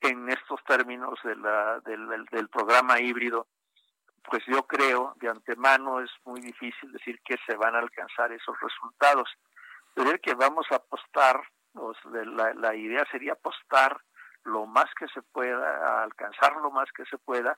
en 0.00 0.28
estos 0.28 0.62
términos 0.64 1.18
de 1.22 1.36
la, 1.36 1.80
del, 1.80 2.24
del, 2.30 2.48
programa 2.48 3.00
híbrido, 3.00 3.46
pues 4.24 4.42
yo 4.46 4.66
creo 4.66 5.14
de 5.16 5.28
antemano 5.28 6.00
es 6.00 6.10
muy 6.24 6.40
difícil 6.40 6.92
decir 6.92 7.20
que 7.24 7.36
se 7.46 7.56
van 7.56 7.74
a 7.74 7.80
alcanzar 7.80 8.32
esos 8.32 8.58
resultados. 8.60 9.30
Pero 9.94 10.18
que 10.22 10.34
vamos 10.34 10.66
a 10.70 10.76
apostar, 10.76 11.40
pues, 11.72 11.96
la, 12.04 12.54
la 12.54 12.74
idea 12.74 13.04
sería 13.10 13.32
apostar 13.32 14.00
lo 14.44 14.66
más 14.66 14.86
que 14.98 15.06
se 15.08 15.22
pueda, 15.22 16.00
a 16.00 16.02
alcanzar 16.04 16.56
lo 16.56 16.70
más 16.70 16.90
que 16.92 17.04
se 17.06 17.18
pueda 17.18 17.56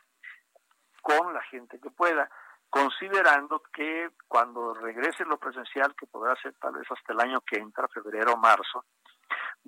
con 1.00 1.34
la 1.34 1.42
gente 1.42 1.78
que 1.80 1.90
pueda, 1.90 2.30
considerando 2.70 3.62
que 3.72 4.10
cuando 4.28 4.72
regrese 4.74 5.24
lo 5.24 5.38
presencial, 5.38 5.94
que 5.94 6.06
podrá 6.06 6.34
ser 6.36 6.54
tal 6.54 6.72
vez 6.74 6.86
hasta 6.90 7.12
el 7.12 7.20
año 7.20 7.40
que 7.42 7.58
entra, 7.58 7.88
febrero 7.88 8.32
o 8.32 8.36
marzo, 8.36 8.84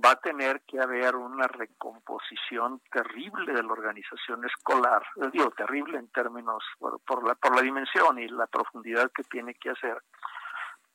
va 0.03 0.13
a 0.13 0.21
tener 0.21 0.63
que 0.63 0.81
haber 0.81 1.17
una 1.17 1.47
recomposición 1.47 2.81
terrible 2.91 3.53
de 3.53 3.63
la 3.63 3.73
organización 3.73 4.45
escolar, 4.45 5.07
digo 5.33 5.51
terrible 5.51 5.99
en 5.99 6.09
términos 6.09 6.65
por, 6.79 7.27
la 7.27 7.35
por 7.35 7.55
la 7.55 7.63
dimensión 7.63 8.19
y 8.19 8.29
la 8.29 8.47
profundidad 8.47 9.11
que 9.13 9.23
tiene 9.25 9.55
que 9.55 9.71
hacer 9.71 10.03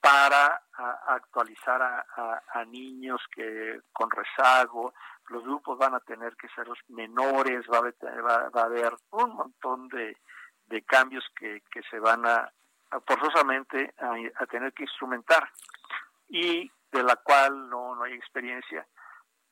para 0.02 0.62
a, 0.78 0.92
actualizar 1.16 1.82
a, 1.82 2.06
a, 2.16 2.42
a, 2.54 2.66
niños 2.66 3.22
que 3.32 3.82
con 3.92 4.10
rezago, 4.10 4.94
los 5.30 5.44
grupos 5.44 5.78
van 5.78 5.94
a 5.94 6.00
tener 6.00 6.36
que 6.36 6.48
ser 6.50 6.68
menores, 6.90 7.66
va 7.72 7.80
a, 7.80 8.22
va, 8.22 8.50
va 8.50 8.62
a 8.62 8.66
haber 8.66 8.94
un 9.12 9.36
montón 9.36 9.88
de, 9.90 10.16
cambios 10.86 11.26
que, 11.36 11.62
que 11.72 11.82
se 11.90 12.00
van 12.00 12.26
a, 12.26 12.52
forzosamente 13.06 13.94
a, 14.00 14.46
tener 14.48 14.74
que 14.74 14.84
instrumentar. 14.84 15.50
Y 16.30 16.72
de 16.92 17.04
la 17.04 17.16
cual 17.18 17.70
no, 17.70 17.96
no 17.96 18.04
hay 18.04 18.14
experiencia. 18.14 18.88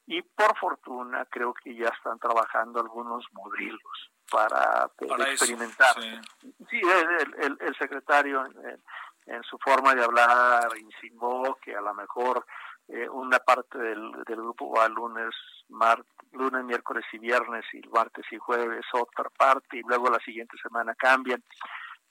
Y 0.06 0.22
por 0.22 0.58
fortuna 0.58 1.26
creo 1.26 1.54
que 1.54 1.76
ya 1.76 1.90
están 1.90 2.18
trabajando 2.20 2.80
algunos 2.80 3.26
modelos 3.34 4.12
para, 4.32 4.90
para 5.08 5.30
experimentar. 5.30 5.98
Eso, 6.00 6.22
sí. 6.42 6.56
sí, 6.70 6.82
el, 6.82 7.44
el, 7.44 7.58
el 7.60 7.76
secretario 7.78 8.46
en, 8.46 8.82
en, 9.26 9.44
su 9.44 9.58
forma 9.58 9.94
de 9.94 10.04
hablar 10.04 10.70
insinuó 10.78 11.58
que 11.62 11.76
a 11.76 11.82
lo 11.82 11.94
mejor 11.94 12.46
eh, 12.88 13.10
una 13.10 13.40
parte 13.40 13.78
del, 13.78 14.12
del 14.26 14.38
grupo 14.38 14.72
va 14.72 14.88
lunes, 14.88 15.36
mar, 15.68 16.04
lunes, 16.32 16.64
miércoles 16.64 17.04
y 17.12 17.20
viernes 17.20 17.66
y 17.74 17.82
martes 17.90 18.26
y 18.32 18.38
jueves 18.38 18.86
otra 18.94 19.30
parte 19.30 19.78
y 19.78 19.82
luego 19.82 20.10
la 20.10 20.20
siguiente 20.20 20.58
semana 20.62 20.96
cambian 20.96 21.44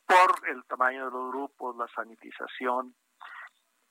por 0.07 0.49
el 0.49 0.65
tamaño 0.65 1.07
de 1.07 1.11
los 1.11 1.31
grupos, 1.31 1.77
la 1.77 1.89
sanitización, 1.89 2.95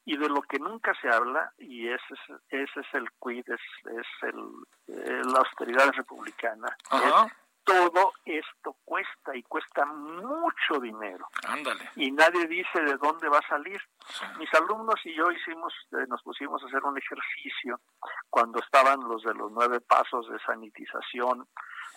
y 0.06 0.18
de 0.18 0.30
lo 0.30 0.42
que 0.44 0.60
nunca 0.60 0.94
se 1.02 1.10
habla, 1.10 1.52
y 1.58 1.88
ese 1.88 2.14
es, 2.14 2.42
ese 2.50 2.80
es 2.80 2.94
el 2.94 3.08
quid, 3.20 3.44
es, 3.48 3.62
es 3.86 4.08
el, 4.22 4.40
eh, 4.88 5.22
la 5.26 5.40
austeridad 5.40 5.92
republicana. 5.94 6.68
Es, 6.92 7.34
todo 7.66 8.14
esto 8.26 8.78
cuesta 8.86 9.36
y 9.36 9.42
cuesta 9.42 9.86
mucho 9.86 10.80
dinero. 10.80 11.28
Ándale. 11.48 11.90
Y 11.96 12.12
nadie 12.12 12.46
dice 12.46 12.80
de 12.82 12.96
dónde 12.98 13.28
va 13.28 13.40
a 13.40 13.48
salir. 13.48 13.82
Sí. 14.08 14.26
Mis 14.38 14.54
alumnos 14.54 15.04
y 15.04 15.16
yo 15.16 15.32
hicimos, 15.32 15.74
eh, 15.94 16.06
nos 16.08 16.22
pusimos 16.22 16.62
a 16.62 16.68
hacer 16.68 16.84
un 16.84 16.96
ejercicio 16.96 17.82
cuando 18.30 18.60
estaban 18.60 19.00
los 19.10 19.24
de 19.24 19.34
los 19.34 19.52
nueve 19.52 19.82
pasos 19.82 20.30
de 20.30 20.38
sanitización 20.46 21.48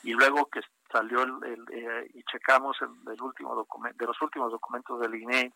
y 0.02 0.12
luego 0.12 0.46
que 0.46 0.60
salió 0.90 1.22
el, 1.22 1.32
el 1.44 1.64
eh, 1.72 2.10
y 2.14 2.22
checamos 2.24 2.76
el, 2.80 3.12
el 3.12 3.22
último 3.22 3.54
documento 3.54 3.96
de 3.98 4.06
los 4.06 4.22
últimos 4.22 4.50
documentos 4.50 5.00
del 5.00 5.14
INE 5.14 5.52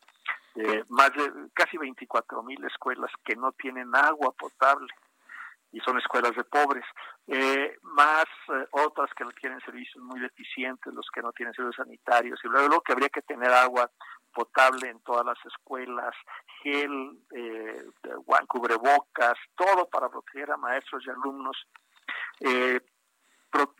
más 0.88 1.10
de 1.14 1.48
casi 1.54 1.78
24 1.78 2.42
mil 2.42 2.62
escuelas 2.64 3.10
que 3.24 3.34
no 3.34 3.52
tienen 3.52 3.94
agua 3.94 4.32
potable 4.32 4.92
y 5.72 5.80
son 5.80 5.98
escuelas 5.98 6.36
de 6.36 6.44
pobres, 6.44 6.84
eh, 7.26 7.76
más 7.82 8.26
eh, 8.48 8.66
otras 8.72 9.08
que 9.14 9.24
tienen 9.40 9.58
servicios 9.60 10.04
muy 10.04 10.20
deficientes, 10.20 10.92
los 10.92 11.06
que 11.12 11.22
no 11.22 11.32
tienen 11.32 11.54
servicios 11.54 11.86
sanitarios, 11.86 12.38
y 12.44 12.48
luego, 12.48 12.68
luego 12.68 12.82
que 12.82 12.92
habría 12.92 13.08
que 13.08 13.22
tener 13.22 13.50
agua 13.50 13.90
potable 14.34 14.90
en 14.90 15.00
todas 15.00 15.24
las 15.24 15.38
escuelas, 15.46 16.14
gel, 16.62 17.18
eh, 17.34 17.84
cubrebocas, 18.46 19.34
todo 19.56 19.88
para 19.88 20.10
proteger 20.10 20.50
a 20.50 20.58
maestros 20.58 21.04
y 21.06 21.10
alumnos, 21.10 21.56
eh, 22.40 22.80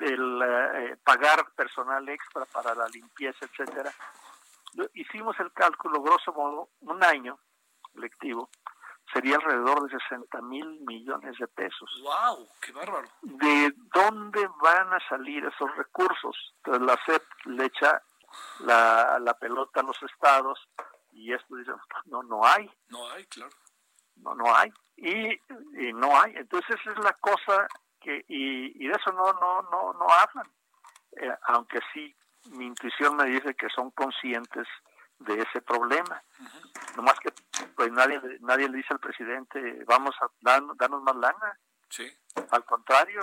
el, 0.01 0.43
eh, 0.43 0.97
pagar 1.05 1.53
personal 1.55 2.09
extra 2.09 2.45
para 2.47 2.75
la 2.75 2.89
limpieza, 2.89 3.45
etcétera. 3.47 3.93
Hicimos 4.95 5.39
el 5.41 5.53
cálculo, 5.53 6.03
grosso 6.03 6.33
modo, 6.33 6.70
un 6.81 7.03
año 7.05 7.39
lectivo, 7.95 8.49
sería 9.12 9.36
alrededor 9.36 9.90
de 9.90 9.99
60 9.99 10.40
mil 10.43 10.81
millones 10.86 11.36
de 11.39 11.47
pesos. 11.49 11.90
¡Wow! 12.03 12.49
¡Qué 12.61 12.73
bárbaro! 12.73 13.09
¿De 13.20 13.74
dónde 13.94 14.49
van 14.61 14.93
a 14.93 15.09
salir 15.09 15.44
esos 15.44 15.77
recursos? 15.77 16.55
Entonces 16.65 16.86
la 16.86 17.05
SEP 17.05 17.23
le 17.47 17.66
echa 17.66 18.03
la, 18.61 19.19
la 19.20 19.35
pelota 19.35 19.81
a 19.81 19.85
los 19.85 20.03
estados 20.03 20.59
y 21.12 21.32
esto 21.32 21.57
dicen, 21.57 21.74
no, 22.07 22.23
no 22.23 22.44
hay. 22.44 22.70
No 22.89 23.11
hay, 23.11 23.27
claro. 23.27 23.53
No, 24.16 24.35
no 24.35 24.55
hay. 24.55 24.73
Y, 24.97 25.32
y 25.86 25.93
no 25.93 26.19
hay. 26.19 26.35
Entonces 26.36 26.81
esa 26.81 26.93
es 26.93 26.99
la 27.05 27.12
cosa 27.15 27.66
que, 28.03 28.24
y, 28.29 28.85
y 28.85 28.89
de 28.89 28.95
eso 28.95 29.12
no, 29.12 29.33
no, 29.35 29.62
no, 29.70 29.93
no 29.95 30.07
hablan. 30.11 30.51
Eh, 31.16 31.35
aunque 31.45 31.81
sí, 31.93 32.15
mi 32.51 32.66
intuición 32.66 33.16
me 33.16 33.24
dice 33.24 33.55
que 33.55 33.69
son 33.69 33.91
conscientes 33.91 34.66
de 35.19 35.41
ese 35.41 35.61
problema. 35.62 36.23
No 36.97 37.03
más 37.03 37.19
que 37.20 37.33
pues 37.77 37.93
nadie 37.93 38.20
nadie 38.41 38.69
le 38.69 38.79
dice 38.79 38.93
al 38.93 38.99
presidente, 38.99 39.85
vamos 39.87 40.15
a 40.20 40.29
darnos 40.41 41.03
más 41.03 41.16
lana. 41.16 41.59
Sí. 41.89 42.11
Al 42.51 42.65
contrario, 42.65 43.20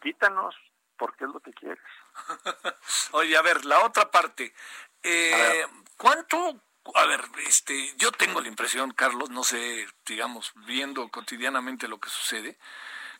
quítanos, 0.00 0.54
porque 0.96 1.24
es 1.24 1.30
lo 1.30 1.40
que 1.40 1.52
quieres. 1.52 1.84
Oye, 3.12 3.36
a 3.36 3.42
ver, 3.42 3.64
la 3.64 3.84
otra 3.84 4.10
parte. 4.10 4.54
Eh, 5.02 5.66
¿Cuánto 5.96 6.60
a 6.94 7.06
ver, 7.06 7.24
este, 7.46 7.94
yo 7.96 8.12
tengo 8.12 8.40
la 8.40 8.48
impresión, 8.48 8.90
Carlos, 8.92 9.30
no 9.30 9.42
sé, 9.42 9.86
digamos, 10.04 10.52
viendo 10.66 11.08
cotidianamente 11.08 11.88
lo 11.88 11.98
que 11.98 12.10
sucede, 12.10 12.58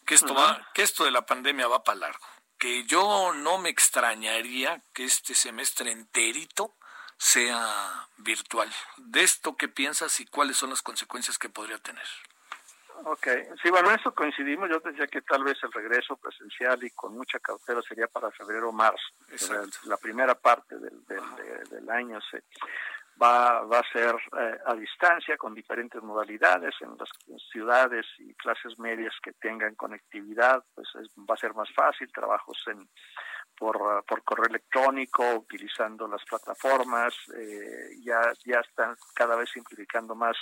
que 0.05 0.15
esto 0.15 0.35
va, 0.35 0.69
que 0.75 0.83
esto 0.83 1.05
de 1.05 1.11
la 1.11 1.27
pandemia 1.27 1.69
va 1.69 1.83
para 1.83 1.99
largo, 1.99 2.27
que 2.59 2.85
yo 2.85 3.33
no 3.35 3.59
me 3.59 3.69
extrañaría 3.69 4.83
que 4.93 5.05
este 5.05 5.35
semestre 5.35 5.91
enterito 5.91 6.75
sea 7.17 8.09
virtual. 8.19 8.71
¿De 8.97 9.23
esto 9.23 9.57
qué 9.57 9.69
piensas 9.69 10.21
y 10.21 10.27
cuáles 10.27 10.57
son 10.57 10.71
las 10.71 10.83
consecuencias 10.83 11.39
que 11.39 11.49
podría 11.49 11.79
tener? 11.79 12.07
Ok, 13.05 13.27
sí, 13.63 13.71
bueno, 13.71 13.91
eso 13.91 14.15
coincidimos. 14.15 14.71
Yo 14.71 14.79
decía 14.81 15.07
que 15.07 15.21
tal 15.23 15.43
vez 15.43 15.59
el 15.63 15.73
regreso 15.73 16.17
presencial 16.17 16.83
y 16.85 16.91
con 16.91 17.13
mucha 17.15 17.39
cautela 17.41 17.83
sería 17.83 18.07
para 18.07 18.31
febrero 18.31 18.69
o 18.69 18.73
marzo. 18.73 19.05
la 19.85 19.97
primera 19.97 20.35
parte 20.35 20.79
del, 20.79 21.05
del, 21.07 21.69
del 21.71 21.91
año 21.91 22.21
se, 22.31 22.45
va, 23.23 23.63
va 23.63 23.79
a 23.79 23.93
ser 23.93 24.15
eh, 24.39 24.59
a 24.67 24.75
distancia 24.75 25.37
con 25.37 25.55
diferentes 25.55 26.03
modalidades 26.03 26.75
en 26.81 26.97
las 26.99 27.09
ciudades 27.51 28.07
y 28.19 28.35
clases 28.35 28.79
medias 28.79 29.15
que 29.23 29.33
tengan 29.33 29.75
conectividad, 29.75 30.65
pues 30.75 30.89
va 31.19 31.35
a 31.35 31.39
ser 31.39 31.55
más 31.55 31.69
fácil, 31.75 32.11
trabajos 32.13 32.63
en 32.69 32.89
por, 33.57 34.05
por 34.05 34.23
correo 34.25 34.47
electrónico, 34.47 35.23
utilizando 35.37 36.09
las 36.09 36.25
plataformas, 36.25 37.15
eh, 37.37 37.97
ya, 38.03 38.21
ya 38.45 38.61
están 38.61 38.97
cada 39.15 39.37
vez 39.37 39.51
simplificando 39.51 40.15
más 40.15 40.37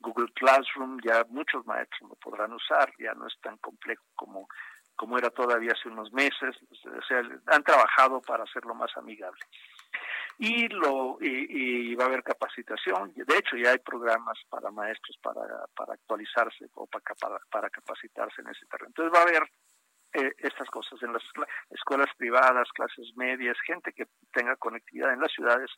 Google 0.00 0.32
Classroom, 0.34 0.98
ya 1.04 1.24
muchos 1.28 1.66
maestros 1.66 2.08
lo 2.08 2.16
podrán 2.16 2.52
usar, 2.52 2.92
ya 2.98 3.12
no 3.14 3.26
es 3.26 3.38
tan 3.40 3.56
complejo 3.58 4.04
como, 4.14 4.48
como 4.96 5.18
era 5.18 5.30
todavía 5.30 5.72
hace 5.72 5.88
unos 5.88 6.12
meses, 6.12 6.56
o 6.70 7.02
sea, 7.06 7.22
han 7.46 7.62
trabajado 7.62 8.20
para 8.22 8.44
hacerlo 8.44 8.74
más 8.74 8.96
amigable. 8.96 9.40
Y 10.38 10.68
lo 10.68 11.18
y, 11.20 11.77
va 11.98 12.04
a 12.04 12.06
haber 12.06 12.22
capacitación. 12.22 13.12
De 13.14 13.36
hecho 13.36 13.56
ya 13.56 13.70
hay 13.70 13.78
programas 13.78 14.38
para 14.48 14.70
maestros 14.70 15.16
para, 15.22 15.66
para 15.76 15.94
actualizarse 15.94 16.66
o 16.74 16.86
para, 16.86 17.38
para, 17.50 17.70
capacitarse 17.70 18.40
en 18.42 18.48
ese 18.48 18.66
terreno. 18.66 18.88
Entonces 18.88 19.12
va 19.14 19.20
a 19.20 19.28
haber 19.28 19.42
eh, 20.14 20.32
estas 20.38 20.68
cosas 20.70 21.02
en 21.02 21.12
las 21.12 21.22
escuelas 21.70 22.08
privadas 22.16 22.68
clases 22.72 23.12
medias 23.16 23.56
gente 23.66 23.92
que 23.92 24.06
tenga 24.32 24.56
conectividad 24.56 25.12
en 25.12 25.20
las 25.20 25.32
ciudades 25.32 25.70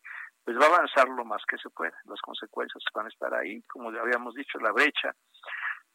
pues 0.44 0.56
va 0.56 0.66
a 0.66 0.76
avanzar 0.76 1.08
lo 1.08 1.24
más 1.24 1.42
que 1.48 1.58
se 1.58 1.70
pueda. 1.70 1.96
Las 2.04 2.20
consecuencias 2.20 2.84
van 2.94 3.06
a 3.06 3.08
estar 3.08 3.34
ahí. 3.34 3.62
Como 3.62 3.92
ya 3.92 4.00
habíamos 4.00 4.34
dicho 4.34 4.58
la 4.58 4.72
brecha 4.72 5.14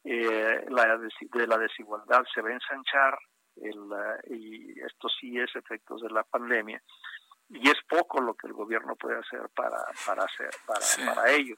eh, 0.04 0.64
la 0.68 0.98
de 0.98 1.46
la 1.46 1.58
desigualdad 1.58 2.24
se 2.32 2.40
va 2.40 2.50
a 2.50 2.52
ensanchar 2.52 3.18
el, 3.56 3.76
y 4.28 4.80
esto 4.80 5.08
sí 5.08 5.38
es 5.38 5.54
efectos 5.56 6.02
de 6.02 6.10
la 6.10 6.22
pandemia 6.22 6.80
y 7.48 7.68
es 7.68 7.76
poco 7.88 8.20
lo 8.20 8.34
que 8.34 8.46
el 8.46 8.52
gobierno 8.52 8.96
puede 8.96 9.18
hacer 9.18 9.48
para 9.54 9.84
para 10.04 10.24
hacer 10.24 10.50
para, 10.66 11.14
para 11.14 11.30
ello. 11.30 11.56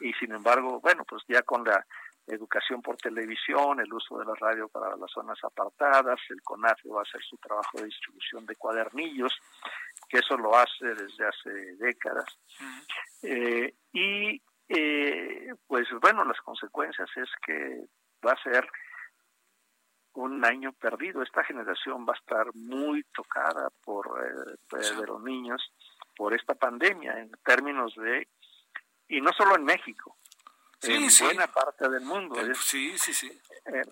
Y 0.00 0.12
sin 0.14 0.32
embargo 0.32 0.80
bueno 0.80 1.04
pues 1.04 1.22
ya 1.28 1.42
con 1.42 1.64
la 1.64 1.84
educación 2.26 2.80
por 2.80 2.96
televisión 2.96 3.80
el 3.80 3.92
uso 3.92 4.18
de 4.18 4.24
la 4.24 4.34
radio 4.34 4.68
para 4.68 4.96
las 4.96 5.10
zonas 5.10 5.38
apartadas 5.42 6.18
el 6.30 6.42
CONAFE 6.42 6.88
va 6.88 7.00
a 7.00 7.02
hacer 7.02 7.22
su 7.22 7.36
trabajo 7.38 7.78
de 7.78 7.86
distribución 7.86 8.46
de 8.46 8.56
cuadernillos 8.56 9.32
que 10.08 10.18
eso 10.18 10.36
lo 10.36 10.56
hace 10.56 10.86
desde 10.86 11.26
hace 11.26 11.50
décadas. 11.76 12.26
Eh, 13.22 13.74
y 13.92 14.42
eh, 14.68 15.52
pues 15.66 15.86
bueno 16.00 16.24
las 16.24 16.40
consecuencias 16.40 17.08
es 17.16 17.28
que 17.44 17.84
va 18.26 18.32
a 18.32 18.42
ser 18.42 18.66
un 20.14 20.44
año 20.44 20.72
perdido. 20.72 21.22
Esta 21.22 21.44
generación 21.44 22.06
va 22.06 22.14
a 22.14 22.18
estar 22.18 22.54
muy 22.54 23.02
tocada 23.14 23.70
por 23.84 24.06
eh, 24.06 24.56
pues, 24.68 24.96
de 24.96 25.06
los 25.06 25.22
niños 25.22 25.62
por 26.16 26.34
esta 26.34 26.54
pandemia 26.54 27.18
en 27.18 27.30
términos 27.44 27.94
de 27.96 28.28
y 29.08 29.20
no 29.20 29.32
solo 29.32 29.56
en 29.56 29.64
México, 29.64 30.16
en 30.82 31.08
buena 31.20 31.46
parte 31.48 31.88
del 31.88 32.04
mundo. 32.04 32.36
sí, 32.54 32.96
sí, 32.96 33.12
sí. 33.12 33.40
Eh, 33.66 33.82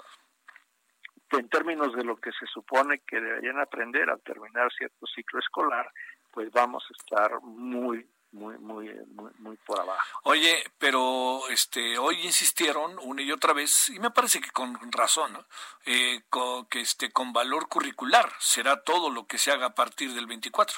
en 1.30 1.48
términos 1.48 1.94
de 1.94 2.04
lo 2.04 2.16
que 2.16 2.30
se 2.32 2.46
supone 2.46 3.00
que 3.00 3.20
deberían 3.20 3.58
aprender 3.58 4.08
al 4.08 4.22
terminar 4.22 4.72
cierto 4.72 5.06
ciclo 5.06 5.40
escolar, 5.40 5.90
pues 6.30 6.50
vamos 6.50 6.84
a 6.88 6.92
estar 7.02 7.40
muy 7.42 8.08
muy 8.32 8.59
muy 8.59 8.90
muy 9.06 9.32
muy 9.38 9.56
por 9.59 9.80
abajo. 9.80 10.20
Oye, 10.24 10.64
pero 10.78 11.48
este 11.48 11.98
hoy 11.98 12.20
insistieron 12.24 12.98
una 13.02 13.22
y 13.22 13.32
otra 13.32 13.52
vez 13.52 13.88
y 13.90 13.98
me 13.98 14.10
parece 14.10 14.40
que 14.40 14.50
con 14.50 14.76
razón, 14.92 15.46
eh, 15.86 16.22
con, 16.28 16.66
que 16.66 16.80
este 16.80 17.10
con 17.10 17.32
valor 17.32 17.68
curricular 17.68 18.30
será 18.38 18.82
todo 18.82 19.10
lo 19.10 19.26
que 19.26 19.38
se 19.38 19.50
haga 19.50 19.66
a 19.66 19.74
partir 19.74 20.12
del 20.12 20.26
24. 20.26 20.76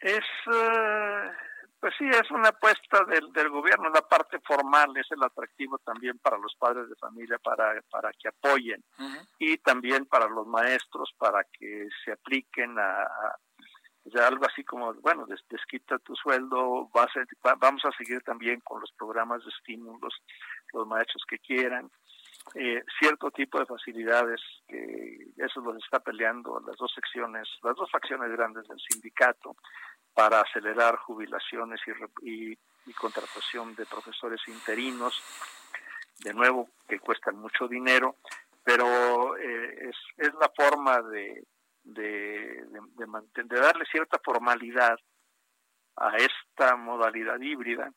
Es 0.00 0.24
eh, 0.52 1.30
pues 1.80 1.94
sí, 1.98 2.04
es 2.08 2.30
una 2.30 2.48
apuesta 2.48 3.04
del, 3.04 3.32
del 3.32 3.48
gobierno, 3.50 3.90
la 3.90 4.02
parte 4.02 4.40
formal 4.40 4.96
es 4.96 5.06
el 5.10 5.22
atractivo 5.22 5.78
también 5.78 6.18
para 6.18 6.38
los 6.38 6.54
padres 6.56 6.88
de 6.88 6.96
familia 6.96 7.38
para, 7.38 7.80
para 7.90 8.12
que 8.12 8.28
apoyen 8.28 8.82
y 9.38 9.58
también 9.58 10.06
para 10.06 10.26
los 10.26 10.46
maestros 10.46 11.12
para 11.18 11.44
que 11.44 11.88
se 12.04 12.12
apliquen 12.12 12.78
a, 12.78 13.04
o 13.04 13.45
sea, 14.10 14.28
algo 14.28 14.46
así 14.46 14.62
como, 14.62 14.94
bueno, 14.94 15.26
des, 15.26 15.40
desquita 15.48 15.98
tu 15.98 16.14
sueldo, 16.14 16.88
va 16.96 17.04
a 17.04 17.54
vamos 17.56 17.84
a 17.84 17.92
seguir 17.96 18.22
también 18.22 18.60
con 18.60 18.80
los 18.80 18.92
programas 18.92 19.44
de 19.44 19.50
estímulos, 19.50 20.14
los 20.72 20.86
maestros 20.86 21.24
que 21.28 21.38
quieran, 21.38 21.90
eh, 22.54 22.82
cierto 22.98 23.30
tipo 23.30 23.58
de 23.58 23.66
facilidades, 23.66 24.40
que 24.68 25.26
eso 25.36 25.60
los 25.60 25.76
está 25.82 25.98
peleando 25.98 26.62
las 26.66 26.76
dos 26.76 26.92
secciones, 26.94 27.48
las 27.62 27.74
dos 27.74 27.90
facciones 27.90 28.30
grandes 28.30 28.68
del 28.68 28.78
sindicato, 28.78 29.56
para 30.14 30.40
acelerar 30.40 30.96
jubilaciones 30.96 31.80
y, 32.22 32.52
y, 32.52 32.92
contratación 32.94 33.74
de 33.74 33.84
profesores 33.84 34.40
interinos, 34.46 35.20
de 36.20 36.32
nuevo, 36.32 36.70
que 36.88 37.00
cuestan 37.00 37.36
mucho 37.36 37.68
dinero, 37.68 38.16
pero 38.64 39.36
eh, 39.36 39.90
es 40.16 40.34
la 40.40 40.50
forma 40.56 41.02
de 41.02 41.44
de, 41.86 42.64
de, 42.66 43.44
de, 43.44 43.60
darle 43.60 43.84
cierta 43.86 44.18
formalidad 44.24 44.98
a 45.96 46.16
esta 46.16 46.76
modalidad 46.76 47.40
híbrida 47.40 47.92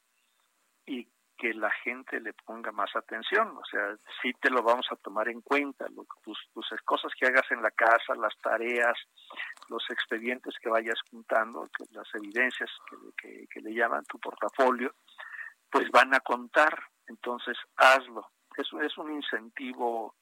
y 0.85 1.07
que 1.37 1.53
la 1.53 1.71
gente 1.83 2.19
le 2.19 2.33
ponga 2.33 2.71
más 2.71 2.93
atención, 2.95 3.55
o 3.57 3.63
sea, 3.65 3.95
sí 4.21 4.33
te 4.41 4.49
lo 4.49 4.61
vamos 4.61 4.85
a 4.91 4.97
tomar 4.97 5.29
en 5.29 5.41
cuenta, 5.41 5.85
tus, 6.21 6.37
tus 6.53 6.67
cosas 6.83 7.13
que 7.17 7.27
hagas 7.27 7.49
en 7.49 7.61
la 7.61 7.71
casa, 7.71 8.13
las 8.15 8.37
tareas, 8.41 8.97
los 9.69 9.83
expedientes 9.89 10.53
que 10.61 10.69
vayas 10.69 10.99
juntando, 11.09 11.69
que 11.75 11.85
las 11.91 12.07
evidencias 12.13 12.69
que, 13.17 13.47
que, 13.47 13.61
le 13.61 13.73
llaman 13.73 14.03
tu 14.03 14.19
portafolio, 14.19 14.93
pues 15.71 15.89
van 15.91 16.13
a 16.13 16.19
contar, 16.19 16.77
entonces 17.07 17.57
hazlo. 17.77 18.27
Eso 18.57 18.81
es 18.81 18.97
un 18.97 19.13
incentivo 19.13 20.15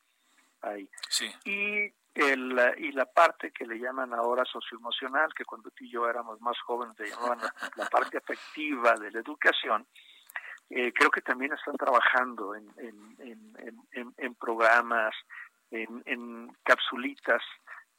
ahí. 0.62 0.88
Sí. 1.10 1.32
Y 1.46 1.92
el, 2.18 2.60
y 2.80 2.92
la 2.92 3.06
parte 3.06 3.52
que 3.52 3.66
le 3.66 3.78
llaman 3.78 4.14
ahora 4.14 4.44
socioemocional, 4.46 5.34
que 5.34 5.46
cuando 5.46 5.70
tú 5.72 5.84
y 5.84 5.92
yo 5.92 6.10
éramos 6.10 6.42
más 6.42 6.60
jóvenes 6.62 6.98
le 7.00 7.10
llamaban 7.10 7.40
la, 7.76 7.86
parte 7.86 8.18
afectiva 8.18 8.96
de 8.96 9.12
la 9.12 9.20
educación, 9.20 9.86
eh, 10.70 10.92
creo 10.94 11.12
que 11.12 11.22
también 11.22 11.54
están 11.54 11.78
trabajando 11.78 12.56
en, 12.56 12.66
programas, 14.40 15.14
en, 15.72 16.56
capsulitas 16.64 17.42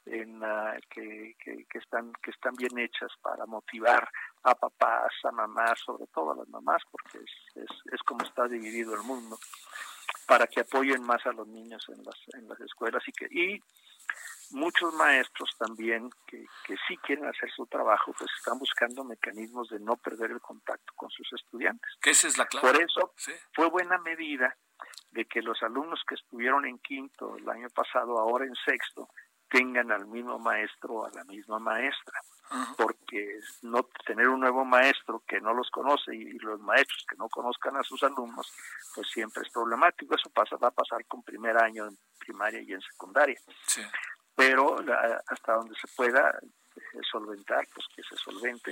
en, 0.05 0.43
uh, 0.43 0.79
que, 0.89 1.35
que, 1.39 1.77
están, 1.77 2.11
que 2.21 2.31
están 2.31 2.53
bien 2.55 2.77
hechas 2.77 3.11
para 3.21 3.45
motivar 3.45 4.07
a 4.43 4.55
papás, 4.55 5.13
a 5.23 5.31
mamás, 5.31 5.79
sobre 5.85 6.07
todo 6.07 6.31
a 6.31 6.35
las 6.35 6.47
mamás, 6.49 6.81
porque 6.91 7.19
es, 7.19 7.63
es, 7.63 7.93
es 7.93 8.01
como 8.03 8.23
está 8.23 8.47
dividido 8.47 8.95
el 8.95 9.03
mundo, 9.03 9.37
para 10.27 10.47
que 10.47 10.61
apoyen 10.61 11.03
más 11.03 11.25
a 11.25 11.31
los 11.31 11.47
niños 11.47 11.85
en 11.89 12.03
las, 12.03 12.17
en 12.33 12.47
las 12.47 12.59
escuelas 12.61 13.03
y 13.07 13.11
que 13.11 13.27
y 13.29 13.61
muchos 14.51 14.93
maestros 14.93 15.49
también 15.57 16.09
que, 16.27 16.45
que 16.65 16.75
sí 16.87 16.97
quieren 16.97 17.25
hacer 17.25 17.49
su 17.51 17.65
trabajo, 17.67 18.13
pues 18.17 18.29
están 18.37 18.59
buscando 18.59 19.03
mecanismos 19.03 19.69
de 19.69 19.79
no 19.79 19.95
perder 19.97 20.31
el 20.31 20.41
contacto 20.41 20.93
con 20.95 21.09
sus 21.09 21.31
estudiantes. 21.33 21.91
Que 22.01 22.11
esa 22.11 22.27
es 22.27 22.37
la 22.37 22.45
clave. 22.45 22.67
Por 22.67 22.81
eso 22.81 23.13
fue 23.53 23.69
buena 23.69 23.97
medida 23.99 24.55
de 25.11 25.25
que 25.25 25.41
los 25.41 25.61
alumnos 25.63 26.01
que 26.07 26.15
estuvieron 26.15 26.65
en 26.65 26.79
quinto 26.79 27.35
el 27.37 27.49
año 27.49 27.69
pasado, 27.69 28.19
ahora 28.19 28.45
en 28.45 28.55
sexto, 28.65 29.09
tengan 29.49 29.91
al 29.91 30.05
mismo 30.05 30.37
maestro 30.37 30.93
o 30.93 31.05
a 31.05 31.11
la 31.11 31.23
misma 31.23 31.59
maestra. 31.59 32.21
Porque 32.77 33.39
no 33.61 33.83
tener 34.05 34.27
un 34.27 34.39
nuevo 34.39 34.65
maestro 34.65 35.21
que 35.27 35.39
no 35.39 35.53
los 35.53 35.69
conoce 35.69 36.15
y 36.15 36.31
los 36.39 36.59
maestros 36.61 37.05
que 37.07 37.15
no 37.15 37.29
conozcan 37.29 37.77
a 37.77 37.83
sus 37.83 38.01
alumnos, 38.01 38.51
pues 38.95 39.07
siempre 39.09 39.43
es 39.43 39.51
problemático. 39.51 40.15
Eso 40.15 40.31
pasa, 40.31 40.55
va 40.55 40.69
a 40.69 40.71
pasar 40.71 41.05
con 41.05 41.21
primer 41.21 41.57
año 41.57 41.85
en 41.85 41.97
primaria 42.17 42.61
y 42.61 42.73
en 42.73 42.81
secundaria. 42.81 43.39
Pero 44.39 44.77
hasta 45.27 45.53
donde 45.53 45.75
se 45.75 45.87
pueda 45.97 46.39
eh, 46.39 46.81
solventar, 47.11 47.67
pues 47.73 47.85
que 47.93 48.01
se 48.03 48.15
solvente. 48.15 48.71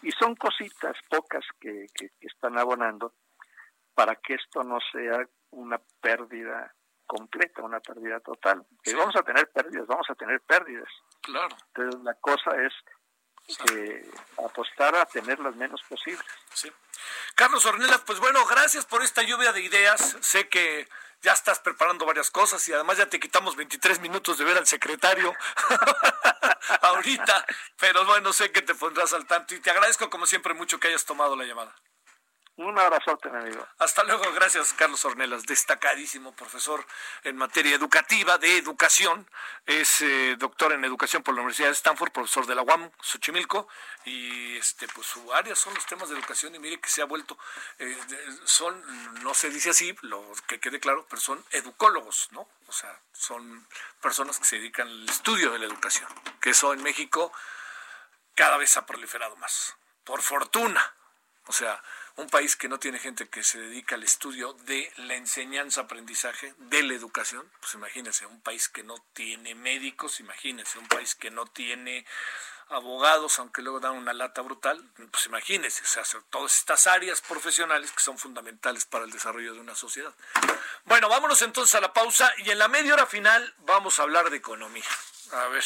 Y 0.00 0.10
son 0.12 0.34
cositas 0.34 0.96
pocas 1.10 1.44
que, 1.60 1.86
que 1.94 2.10
están 2.20 2.56
abonando 2.56 3.12
para 3.94 4.16
que 4.16 4.34
esto 4.34 4.64
no 4.64 4.78
sea 4.90 5.28
una 5.50 5.78
pérdida 6.00 6.74
completa, 7.06 7.62
una 7.62 7.80
pérdida 7.80 8.18
total. 8.20 8.64
Que 8.82 8.94
vamos 8.94 9.14
a 9.16 9.22
tener 9.22 9.50
pérdidas, 9.50 9.86
vamos 9.86 10.08
a 10.08 10.14
tener 10.14 10.40
pérdidas. 10.40 10.88
Claro. 11.20 11.54
Entonces 11.74 12.00
la 12.02 12.14
cosa 12.14 12.50
es 12.62 12.72
eh, 13.72 14.10
apostar 14.44 14.94
a 14.96 15.06
tener 15.06 15.38
las 15.40 15.54
menos 15.56 15.82
posibles. 15.88 16.24
Sí. 16.52 16.70
Carlos 17.34 17.64
Ornelas, 17.64 18.00
pues 18.00 18.18
bueno, 18.20 18.44
gracias 18.46 18.84
por 18.84 19.02
esta 19.02 19.22
lluvia 19.22 19.52
de 19.52 19.62
ideas. 19.62 20.16
Sé 20.20 20.48
que 20.48 20.88
ya 21.22 21.32
estás 21.32 21.58
preparando 21.58 22.06
varias 22.06 22.30
cosas 22.30 22.66
y 22.68 22.72
además 22.72 22.98
ya 22.98 23.06
te 23.06 23.18
quitamos 23.18 23.56
23 23.56 24.00
minutos 24.00 24.38
de 24.38 24.44
ver 24.44 24.56
al 24.56 24.66
secretario 24.66 25.34
ahorita, 26.82 27.44
pero 27.78 28.04
bueno, 28.04 28.32
sé 28.32 28.52
que 28.52 28.62
te 28.62 28.74
pondrás 28.74 29.12
al 29.12 29.26
tanto 29.26 29.54
y 29.54 29.60
te 29.60 29.70
agradezco 29.70 30.08
como 30.10 30.26
siempre 30.26 30.54
mucho 30.54 30.78
que 30.78 30.88
hayas 30.88 31.04
tomado 31.04 31.34
la 31.34 31.44
llamada. 31.44 31.74
Un 32.58 32.76
abrazote, 32.76 33.28
amigo. 33.28 33.64
Hasta 33.78 34.02
luego, 34.02 34.32
gracias 34.32 34.72
Carlos 34.72 35.04
Ornelas, 35.04 35.46
destacadísimo 35.46 36.34
profesor 36.34 36.84
en 37.22 37.36
materia 37.36 37.76
educativa, 37.76 38.36
de 38.36 38.58
educación. 38.58 39.30
Es 39.64 40.02
eh, 40.02 40.34
doctor 40.36 40.72
en 40.72 40.84
educación 40.84 41.22
por 41.22 41.34
la 41.34 41.42
Universidad 41.42 41.68
de 41.68 41.74
Stanford, 41.74 42.10
profesor 42.10 42.46
de 42.46 42.56
la 42.56 42.62
UAM, 42.62 42.90
Xochimilco, 43.00 43.68
y 44.06 44.56
este, 44.56 44.88
pues 44.88 45.06
su 45.06 45.32
área 45.32 45.54
son 45.54 45.72
los 45.72 45.86
temas 45.86 46.08
de 46.08 46.16
educación 46.16 46.52
y 46.52 46.58
mire 46.58 46.80
que 46.80 46.88
se 46.88 47.00
ha 47.00 47.04
vuelto, 47.04 47.38
eh, 47.78 47.96
son, 48.42 49.22
no 49.22 49.34
se 49.34 49.50
dice 49.50 49.70
así, 49.70 49.96
lo 50.02 50.20
que 50.48 50.58
quede 50.58 50.80
claro, 50.80 51.06
pero 51.08 51.22
son 51.22 51.44
educólogos, 51.52 52.26
¿no? 52.32 52.48
O 52.66 52.72
sea, 52.72 52.98
son 53.12 53.68
personas 54.02 54.36
que 54.40 54.46
se 54.46 54.56
dedican 54.56 54.88
al 54.88 55.08
estudio 55.08 55.52
de 55.52 55.60
la 55.60 55.66
educación, 55.66 56.08
que 56.40 56.50
eso 56.50 56.72
en 56.72 56.82
México 56.82 57.32
cada 58.34 58.56
vez 58.56 58.76
ha 58.76 58.84
proliferado 58.84 59.36
más, 59.36 59.76
por 60.02 60.22
fortuna. 60.22 60.94
O 61.46 61.52
sea, 61.52 61.82
un 62.18 62.28
país 62.28 62.56
que 62.56 62.68
no 62.68 62.78
tiene 62.80 62.98
gente 62.98 63.28
que 63.28 63.44
se 63.44 63.60
dedica 63.60 63.94
al 63.94 64.02
estudio 64.02 64.52
de 64.64 64.92
la 64.96 65.14
enseñanza, 65.14 65.82
aprendizaje, 65.82 66.52
de 66.58 66.82
la 66.82 66.94
educación, 66.94 67.48
pues 67.60 67.74
imagínense, 67.74 68.26
un 68.26 68.40
país 68.40 68.68
que 68.68 68.82
no 68.82 68.96
tiene 69.12 69.54
médicos, 69.54 70.18
imagínense, 70.18 70.80
un 70.80 70.88
país 70.88 71.14
que 71.14 71.30
no 71.30 71.46
tiene 71.46 72.04
abogados, 72.70 73.38
aunque 73.38 73.62
luego 73.62 73.78
dan 73.78 73.92
una 73.92 74.12
lata 74.12 74.42
brutal, 74.42 74.84
pues 75.12 75.26
imagínense, 75.26 75.84
o 75.84 76.04
sea, 76.04 76.20
todas 76.28 76.58
estas 76.58 76.88
áreas 76.88 77.20
profesionales 77.20 77.92
que 77.92 78.00
son 78.00 78.18
fundamentales 78.18 78.84
para 78.84 79.04
el 79.04 79.12
desarrollo 79.12 79.54
de 79.54 79.60
una 79.60 79.76
sociedad. 79.76 80.12
Bueno, 80.86 81.08
vámonos 81.08 81.40
entonces 81.42 81.76
a 81.76 81.80
la 81.80 81.92
pausa 81.92 82.32
y 82.38 82.50
en 82.50 82.58
la 82.58 82.66
media 82.66 82.94
hora 82.94 83.06
final 83.06 83.54
vamos 83.58 84.00
a 84.00 84.02
hablar 84.02 84.28
de 84.30 84.38
economía. 84.38 84.84
A 85.32 85.46
ver, 85.46 85.64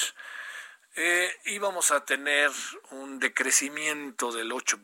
eh, 0.96 1.34
íbamos 1.46 1.90
a 1.90 2.04
tener 2.04 2.50
un 2.90 3.18
decrecimiento 3.18 4.30
del 4.30 4.52
8. 4.52 4.80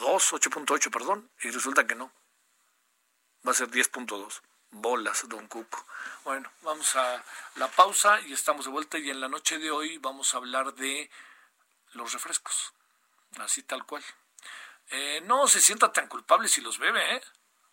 8.8, 0.00 0.90
perdón, 0.90 1.30
y 1.42 1.50
resulta 1.50 1.86
que 1.86 1.94
no. 1.94 2.12
Va 3.46 3.52
a 3.52 3.54
ser 3.54 3.68
10.2. 3.68 4.40
Bolas, 4.70 5.28
don 5.28 5.46
Cuco. 5.46 5.86
Bueno, 6.24 6.50
vamos 6.62 6.96
a 6.96 7.24
la 7.54 7.68
pausa 7.68 8.20
y 8.22 8.32
estamos 8.32 8.64
de 8.64 8.70
vuelta 8.70 8.98
y 8.98 9.10
en 9.10 9.20
la 9.20 9.28
noche 9.28 9.58
de 9.58 9.70
hoy 9.70 9.98
vamos 9.98 10.34
a 10.34 10.38
hablar 10.38 10.74
de 10.74 11.10
los 11.92 12.12
refrescos. 12.12 12.72
Así 13.38 13.62
tal 13.62 13.84
cual. 13.86 14.04
Eh, 14.90 15.20
no 15.24 15.48
se 15.48 15.60
sienta 15.60 15.92
tan 15.92 16.08
culpable 16.08 16.48
si 16.48 16.60
los 16.60 16.78
bebe, 16.78 17.16
¿eh? 17.16 17.22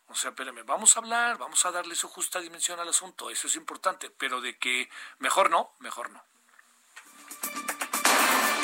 O 0.08 0.16
sea, 0.16 0.30
espérame, 0.30 0.64
vamos 0.66 0.96
a 0.96 1.00
hablar, 1.00 1.38
vamos 1.38 1.66
a 1.66 1.72
darle 1.72 1.96
su 1.96 2.08
justa 2.08 2.40
dimensión 2.40 2.80
al 2.80 2.90
asunto, 2.90 3.30
eso 3.30 3.48
es 3.48 3.56
importante, 3.56 4.10
pero 4.10 4.42
de 4.42 4.58
que 4.58 4.90
mejor 5.20 5.50
no, 5.50 5.74
mejor 5.80 6.12
no. 6.12 6.24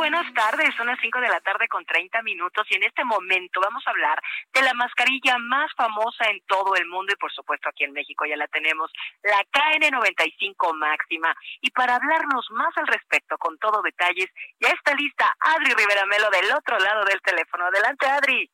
Buenas 0.00 0.32
tardes. 0.32 0.74
Son 0.78 0.86
las 0.86 0.98
5 0.98 1.20
de 1.20 1.28
la 1.28 1.40
tarde 1.40 1.68
con 1.68 1.84
30 1.84 2.22
minutos 2.22 2.66
y 2.70 2.74
en 2.74 2.84
este 2.84 3.04
momento 3.04 3.60
vamos 3.60 3.86
a 3.86 3.90
hablar 3.90 4.18
de 4.50 4.62
la 4.62 4.72
mascarilla 4.72 5.36
más 5.36 5.70
famosa 5.76 6.24
en 6.30 6.40
todo 6.46 6.74
el 6.74 6.86
mundo 6.86 7.12
y 7.12 7.16
por 7.16 7.30
supuesto 7.30 7.68
aquí 7.68 7.84
en 7.84 7.92
México 7.92 8.24
ya 8.24 8.36
la 8.38 8.48
tenemos, 8.48 8.90
la 9.22 9.44
KN95 9.52 10.72
máxima. 10.72 11.36
Y 11.60 11.70
para 11.72 11.96
hablarnos 11.96 12.46
más 12.50 12.74
al 12.78 12.86
respecto 12.86 13.36
con 13.36 13.58
todo 13.58 13.82
detalles, 13.82 14.30
ya 14.58 14.70
está 14.70 14.94
lista 14.94 15.36
Adri 15.38 15.74
Rivera 15.74 16.06
Melo 16.06 16.30
del 16.30 16.50
otro 16.52 16.78
lado 16.78 17.04
del 17.04 17.20
teléfono. 17.20 17.66
Adelante, 17.66 18.06
Adri. 18.06 18.50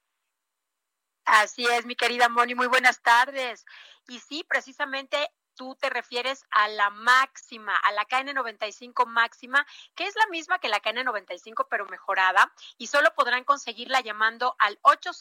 Así 1.26 1.64
es, 1.64 1.86
mi 1.86 1.94
querida 1.94 2.28
Moni, 2.28 2.56
muy 2.56 2.66
buenas 2.66 3.00
tardes. 3.02 3.64
Y 4.08 4.18
sí, 4.18 4.44
precisamente 4.48 5.16
tú 5.56 5.74
te 5.74 5.90
refieres 5.90 6.44
a 6.50 6.68
la 6.68 6.90
máxima, 6.90 7.76
a 7.76 7.92
la 7.92 8.06
KN95 8.06 9.06
máxima, 9.06 9.66
que 9.94 10.06
es 10.06 10.14
la 10.14 10.26
misma 10.28 10.58
que 10.58 10.68
la 10.68 10.80
KN95 10.80 11.66
pero 11.68 11.86
mejorada 11.86 12.52
y 12.78 12.86
solo 12.86 13.12
podrán 13.14 13.44
conseguirla 13.44 14.00
llamando 14.00 14.54
al 14.58 14.78
800 14.82 15.16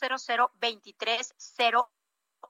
230 0.61 1.94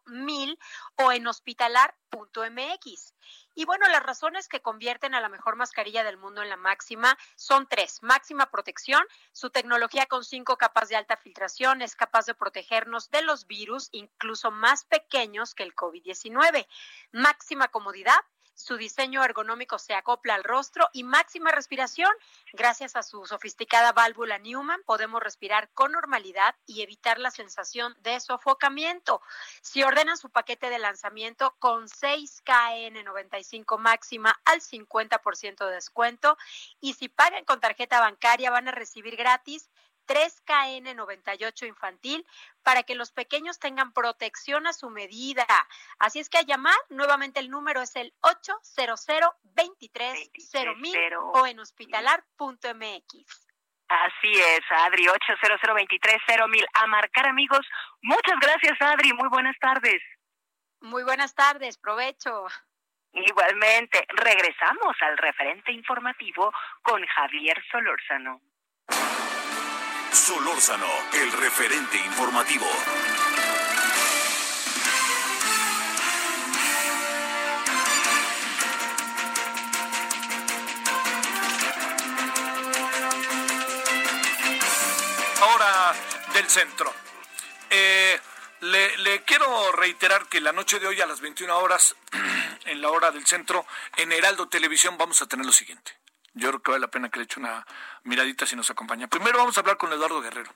mil 0.06 0.60
o 0.98 1.12
en 1.12 1.28
hospitalar.mx. 1.28 3.14
Y 3.56 3.66
bueno, 3.66 3.88
las 3.88 4.04
razones 4.04 4.48
que 4.48 4.62
convierten 4.62 5.16
a 5.16 5.22
la 5.22 5.30
mejor 5.30 5.56
mascarilla 5.56 6.04
del 6.04 6.18
mundo 6.18 6.42
en 6.42 6.50
la 6.50 6.58
máxima 6.58 7.18
son 7.36 7.68
tres. 7.68 8.04
Máxima 8.04 8.52
protección, 8.52 9.06
su 9.32 9.50
tecnología 9.50 10.06
con 10.08 10.24
cinco 10.24 10.58
capas 10.58 10.90
de 10.90 10.98
alta 10.98 11.16
filtración 11.16 11.82
es 11.82 11.96
capaz 11.96 12.26
de 12.26 12.36
protegernos 12.36 13.10
de 13.12 13.22
los 13.22 13.48
virus, 13.48 13.90
incluso 13.94 14.52
más 14.52 14.84
pequeños 14.86 15.56
que 15.56 15.64
el 15.64 15.74
COVID-19. 15.74 16.68
Máxima 17.14 17.70
comodidad, 17.70 18.20
su 18.56 18.78
diseño 18.78 19.24
ergonómico 19.24 19.78
se 19.78 19.94
acopla 19.94 20.34
al 20.34 20.44
rostro 20.44 20.90
y 20.94 21.04
máxima 21.04 21.52
respiración. 21.52 22.10
Gracias 22.54 22.96
a 22.96 23.04
su 23.04 23.26
sofisticada 23.26 23.92
válvula 23.92 24.40
Newman 24.40 24.82
podemos 24.84 25.22
respirar 25.22 25.70
con 25.74 25.92
normalidad 25.92 26.56
y 26.66 26.82
evitar 26.82 27.20
la 27.20 27.32
sensación 27.32 27.96
de 28.00 28.20
sofocamiento. 28.20 29.22
Si 29.62 29.84
ordenan 29.84 30.18
su 30.18 30.30
paquete 30.30 30.70
de 30.70 30.80
lanzamiento 30.80 31.56
con 31.60 31.88
6KN95 31.88 33.78
máxima 33.78 34.40
al 34.46 34.62
50% 34.62 35.66
de 35.66 35.74
descuento 35.74 36.38
y 36.80 36.94
si 36.94 37.10
pagan 37.10 37.44
con 37.44 37.60
tarjeta 37.60 38.00
bancaria 38.00 38.52
van 38.52 38.70
a 38.70 38.72
recibir 38.72 39.18
gratis 39.18 39.70
3KN98 40.06 41.68
infantil 41.68 42.26
para 42.64 42.84
que 42.84 42.96
los 42.96 43.12
pequeños 43.12 43.60
tengan 43.60 43.94
protección 43.94 44.68
a 44.68 44.74
su 44.74 44.90
medida. 44.90 45.46
Así 46.00 46.20
es 46.20 46.30
que 46.30 46.38
a 46.38 46.44
llamar, 46.44 46.78
nuevamente 46.90 47.40
el 47.40 47.50
número 47.50 47.82
es 47.82 47.96
el 47.96 48.14
800 48.22 49.06
230 49.44 51.20
o 51.34 51.48
en 51.48 51.60
hospitalar.mx. 51.60 53.46
Así 53.88 54.34
es, 54.34 54.62
Adri, 54.70 55.08
800 55.08 55.62
230 55.62 56.66
A 56.74 56.88
marcar, 56.88 57.28
amigos. 57.28 57.66
Muchas 58.02 58.40
gracias, 58.42 58.82
Adri. 58.82 59.14
Muy 59.14 59.30
buenas 59.30 59.58
tardes. 59.60 60.02
Muy 60.82 61.04
buenas 61.04 61.36
tardes, 61.36 61.78
provecho. 61.78 62.48
Igualmente, 63.14 64.06
regresamos 64.10 64.96
al 65.00 65.18
referente 65.18 65.72
informativo 65.72 66.52
con 66.82 67.06
Javier 67.06 67.64
Solórzano. 67.72 68.42
Solórzano, 70.26 70.88
el 71.14 71.32
referente 71.34 71.98
informativo. 72.00 72.66
Ahora 85.42 85.94
del 86.34 86.50
centro. 86.50 86.92
Eh, 87.70 88.20
le, 88.62 88.98
le, 88.98 89.24
quiero 89.26 89.72
reiterar 89.74 90.26
que 90.28 90.42
la 90.42 90.52
noche 90.52 90.80
de 90.80 90.88
hoy 90.88 91.00
a 91.02 91.06
las 91.06 91.22
21 91.22 91.56
horas, 91.56 91.96
en 92.66 92.82
la 92.82 92.90
hora 92.90 93.12
del 93.12 93.28
centro, 93.28 93.68
en 93.96 94.12
Heraldo 94.12 94.48
Televisión 94.48 94.98
vamos 94.98 95.22
a 95.22 95.28
tener 95.28 95.46
lo 95.46 95.52
siguiente. 95.52 95.92
yo 96.34 96.50
creo 96.50 96.62
que 96.64 96.72
vale 96.72 96.82
la 96.82 96.88
pena 96.88 97.10
que 97.10 97.20
le 97.20 97.26
eche 97.26 97.40
una 97.40 97.64
miradita 98.06 98.46
si 98.46 98.56
nos 98.56 98.70
acompaña. 98.70 99.08
Primero 99.08 99.38
vamos 99.38 99.58
a 99.58 99.60
hablar 99.60 99.78
con 99.78 99.92
Eduardo 99.92 100.22
Guerrero. 100.22 100.54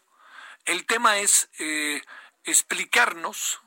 El 0.66 0.86
tema 0.86 1.18
es 1.18 1.50
eh, 1.60 2.02
explicarnos 2.44 3.62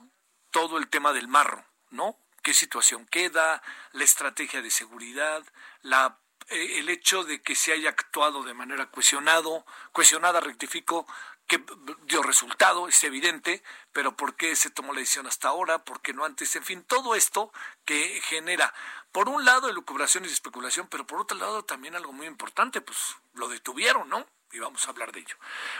todo 0.51 0.79
el 0.79 0.89
tema 0.89 1.13
del 1.13 1.29
marro, 1.29 1.65
¿no? 1.91 2.17
¿Qué 2.43 2.55
situación 2.55 3.07
queda? 3.07 3.63
La 3.93 4.05
estrategia 4.05 4.63
de 4.63 4.71
seguridad, 4.71 5.45
la 5.83 6.19
eh, 6.49 6.79
el 6.79 6.89
hecho 6.89 7.25
de 7.25 7.41
que 7.41 7.55
se 7.55 7.73
haya 7.73 7.91
actuado 7.91 8.43
de 8.43 8.55
manera 8.55 8.87
cuestionado, 8.87 9.65
cuestionada, 9.93 10.41
rectifico, 10.41 11.07
que 11.47 11.63
dio 12.07 12.23
resultado, 12.23 12.89
es 12.89 13.05
evidente, 13.05 13.63
pero 13.93 14.17
¿por 14.17 14.37
qué 14.37 14.57
se 14.57 14.71
tomó 14.71 14.93
la 14.93 15.01
decisión 15.01 15.27
hasta 15.27 15.49
ahora? 15.49 15.85
¿Por 15.85 16.01
qué 16.01 16.13
no 16.13 16.25
antes? 16.25 16.55
En 16.57 16.65
fin, 16.65 16.83
todo 16.85 17.15
esto 17.15 17.53
que 17.85 18.21
genera, 18.25 18.73
por 19.13 19.29
un 19.29 19.45
lado, 19.45 19.69
elucubraciones 19.69 20.31
y 20.31 20.35
especulación, 20.35 20.89
pero 20.89 21.07
por 21.07 21.21
otro 21.21 21.37
lado 21.37 21.65
también 21.65 21.95
algo 21.95 22.13
muy 22.13 22.27
importante, 22.27 22.81
pues 22.81 22.99
lo 23.35 23.49
detuvieron, 23.49 24.09
¿no? 24.09 24.27
y 24.53 24.59
vamos 24.59 24.87
a 24.87 24.91
hablar 24.91 25.13
de 25.13 25.21
ello. 25.21 25.37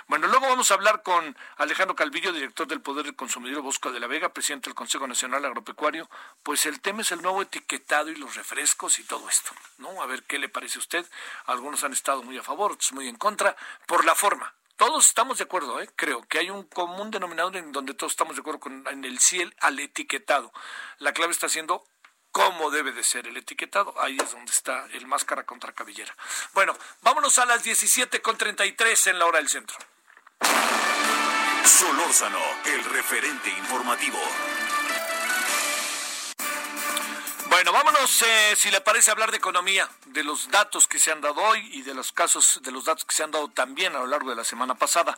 Bueno, 0.09 0.27
luego 0.29 0.49
vamos 0.49 0.71
a 0.71 0.75
hablar 0.75 1.03
con 1.03 1.37
Alejandro 1.59 1.95
Calvillo, 1.95 2.33
director 2.33 2.67
del 2.67 2.81
Poder 2.81 3.05
del 3.05 3.15
Consumidor 3.15 3.63
Bosco 3.63 3.93
de 3.93 4.01
la 4.01 4.07
Vega, 4.07 4.33
presidente 4.33 4.71
del 4.71 4.75
Consejo 4.75 5.07
Nacional 5.07 5.45
Agropecuario. 5.45 6.09
Pues 6.43 6.65
el 6.67 6.81
tema 6.81 7.03
es 7.03 7.13
el 7.13 7.21
nuevo 7.21 7.43
etiquetado 7.43 8.11
y 8.11 8.17
los 8.17 8.35
refrescos 8.35 8.99
y 8.99 9.05
todo 9.05 9.29
esto, 9.29 9.53
¿no? 9.79 10.03
A 10.03 10.07
ver 10.07 10.25
qué 10.25 10.39
le 10.39 10.49
parece 10.49 10.79
a 10.79 10.81
usted. 10.81 11.07
Algunos 11.47 11.85
han 11.85 11.93
estado 11.93 12.23
muy 12.23 12.39
a 12.39 12.43
favor, 12.43 12.73
otros 12.73 12.93
muy 12.93 13.09
en 13.09 13.17
contra, 13.17 13.55
por 13.87 14.05
la 14.07 14.15
forma. 14.15 14.55
Todos 14.85 15.07
estamos 15.07 15.39
de 15.39 15.45
acuerdo, 15.45 15.81
¿eh? 15.81 15.89
creo 15.95 16.27
que 16.27 16.41
hay 16.41 16.51
un 16.51 16.65
común 16.65 17.13
denominador 17.13 17.57
en 17.57 17.71
donde 17.71 17.95
todos 17.95 18.15
estamos 18.15 18.35
de 18.35 18.41
acuerdo 18.41 18.59
con 18.59 18.85
en 18.89 19.05
el 19.05 19.21
cielo 19.21 19.53
al 19.61 19.79
etiquetado. 19.79 20.53
La 20.99 21.13
clave 21.13 21.31
está 21.31 21.49
siendo 21.49 21.85
cómo 22.33 22.69
debe 22.73 22.91
de 22.91 23.05
ser 23.05 23.29
el 23.29 23.37
etiquetado. 23.37 23.95
Ahí 24.01 24.19
es 24.21 24.33
donde 24.33 24.51
está 24.51 24.87
el 24.87 25.07
máscara 25.07 25.47
contra 25.47 25.73
cabellera. 25.73 26.13
Bueno, 26.53 26.77
vámonos 27.01 27.39
a 27.39 27.47
las 27.47 27.65
17.33 27.65 29.11
en 29.11 29.21
la 29.21 29.27
hora 29.27 29.39
del 29.39 29.49
centro. 29.49 29.77
Solórzano, 31.65 32.41
el 32.65 32.83
referente 32.87 33.51
informativo. 33.51 34.19
Bueno, 37.63 37.79
vámonos, 37.79 38.23
eh, 38.23 38.57
si 38.57 38.73
le 38.73 38.81
parece, 38.81 39.13
hablar 39.13 39.31
de 39.31 39.37
economía, 39.37 39.89
de 40.07 40.25
los 40.25 40.51
datos 40.51 40.89
que 40.89 40.99
se 40.99 41.13
han 41.13 41.21
dado 41.21 41.41
hoy 41.41 41.61
y 41.71 41.83
de 41.83 41.95
los 41.95 42.11
casos, 42.11 42.59
de 42.61 42.73
los 42.73 42.87
datos 42.87 43.05
que 43.05 43.15
se 43.15 43.23
han 43.23 43.31
dado 43.31 43.51
también 43.51 43.95
a 43.95 44.01
lo 44.01 44.09
largo 44.09 44.31
de 44.31 44.35
la 44.35 44.43
semana 44.43 44.75
pasada. 44.75 45.17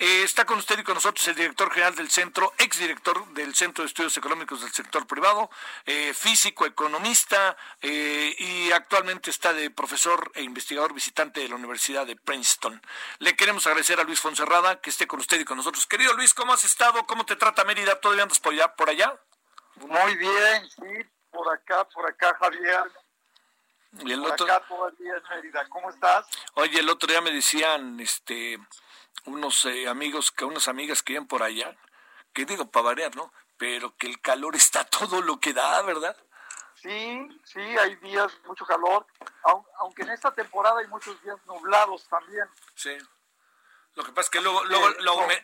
Eh, 0.00 0.24
está 0.24 0.44
con 0.44 0.58
usted 0.58 0.76
y 0.80 0.82
con 0.82 0.96
nosotros 0.96 1.28
el 1.28 1.36
director 1.36 1.70
general 1.70 1.94
del 1.94 2.10
centro, 2.10 2.52
exdirector 2.58 3.28
del 3.34 3.54
Centro 3.54 3.84
de 3.84 3.86
Estudios 3.86 4.16
Económicos 4.16 4.62
del 4.62 4.72
Sector 4.72 5.06
Privado, 5.06 5.48
eh, 5.86 6.12
físico, 6.14 6.66
economista 6.66 7.56
y 7.80 8.72
actualmente 8.72 9.30
está 9.30 9.52
de 9.52 9.70
profesor 9.70 10.32
e 10.34 10.42
investigador 10.42 10.94
visitante 10.94 11.42
de 11.42 11.48
la 11.48 11.54
Universidad 11.54 12.04
de 12.08 12.16
Princeton. 12.16 12.82
Le 13.20 13.36
queremos 13.36 13.68
agradecer 13.68 14.00
a 14.00 14.02
Luis 14.02 14.18
Fonserrada 14.18 14.80
que 14.80 14.90
esté 14.90 15.06
con 15.06 15.20
usted 15.20 15.38
y 15.38 15.44
con 15.44 15.58
nosotros. 15.58 15.86
Querido 15.86 16.12
Luis, 16.14 16.34
¿cómo 16.34 16.54
has 16.54 16.64
estado? 16.64 17.06
¿Cómo 17.06 17.24
te 17.24 17.36
trata 17.36 17.62
Mérida? 17.62 18.00
¿Todavía 18.00 18.24
andas? 18.24 18.40
Por 18.40 18.90
allá? 18.90 19.14
Muy 19.76 20.16
bien, 20.16 20.68
sí, 20.70 21.13
por 21.34 21.52
acá, 21.52 21.84
por 21.88 22.06
acá, 22.08 22.34
Javier. 22.38 22.84
Y 24.04 24.12
el 24.12 24.22
por 24.22 24.32
otro, 24.32 24.46
acá 24.52 24.64
día 24.98 25.14
en 25.16 25.22
Mérida. 25.36 25.68
¿Cómo 25.68 25.90
estás? 25.90 26.26
oye, 26.54 26.80
el 26.80 26.88
otro 26.88 27.06
día 27.08 27.20
me 27.20 27.30
decían, 27.32 28.00
este, 28.00 28.58
unos 29.26 29.64
eh, 29.66 29.88
amigos, 29.88 30.30
que 30.32 30.44
unas 30.44 30.68
amigas 30.68 31.02
que 31.02 31.12
iban 31.14 31.26
por 31.26 31.42
allá, 31.42 31.76
que 32.32 32.44
digo 32.44 32.70
para 32.70 32.86
variar, 32.86 33.14
¿no? 33.16 33.32
Pero 33.56 33.96
que 33.96 34.06
el 34.06 34.20
calor 34.20 34.56
está 34.56 34.84
todo 34.98 35.20
lo 35.22 35.38
que 35.38 35.52
da, 35.52 35.82
¿verdad? 35.82 36.16
Sí, 36.80 37.28
sí, 37.44 37.60
hay 37.60 37.94
días 37.96 38.30
mucho 38.46 38.66
calor, 38.66 39.06
aun- 39.44 39.64
aunque 39.78 40.02
en 40.02 40.10
esta 40.10 40.30
temporada 40.32 40.80
hay 40.80 40.86
muchos 40.88 41.20
días 41.22 41.36
nublados 41.46 42.04
también. 42.08 42.44
Sí. 42.74 42.96
Lo 43.94 44.02
que 44.04 44.10
pasa 44.10 44.26
es 44.26 44.30
que 44.30 44.40
luego, 44.40 44.64
luego 44.64 44.88
Sí, 44.88 44.94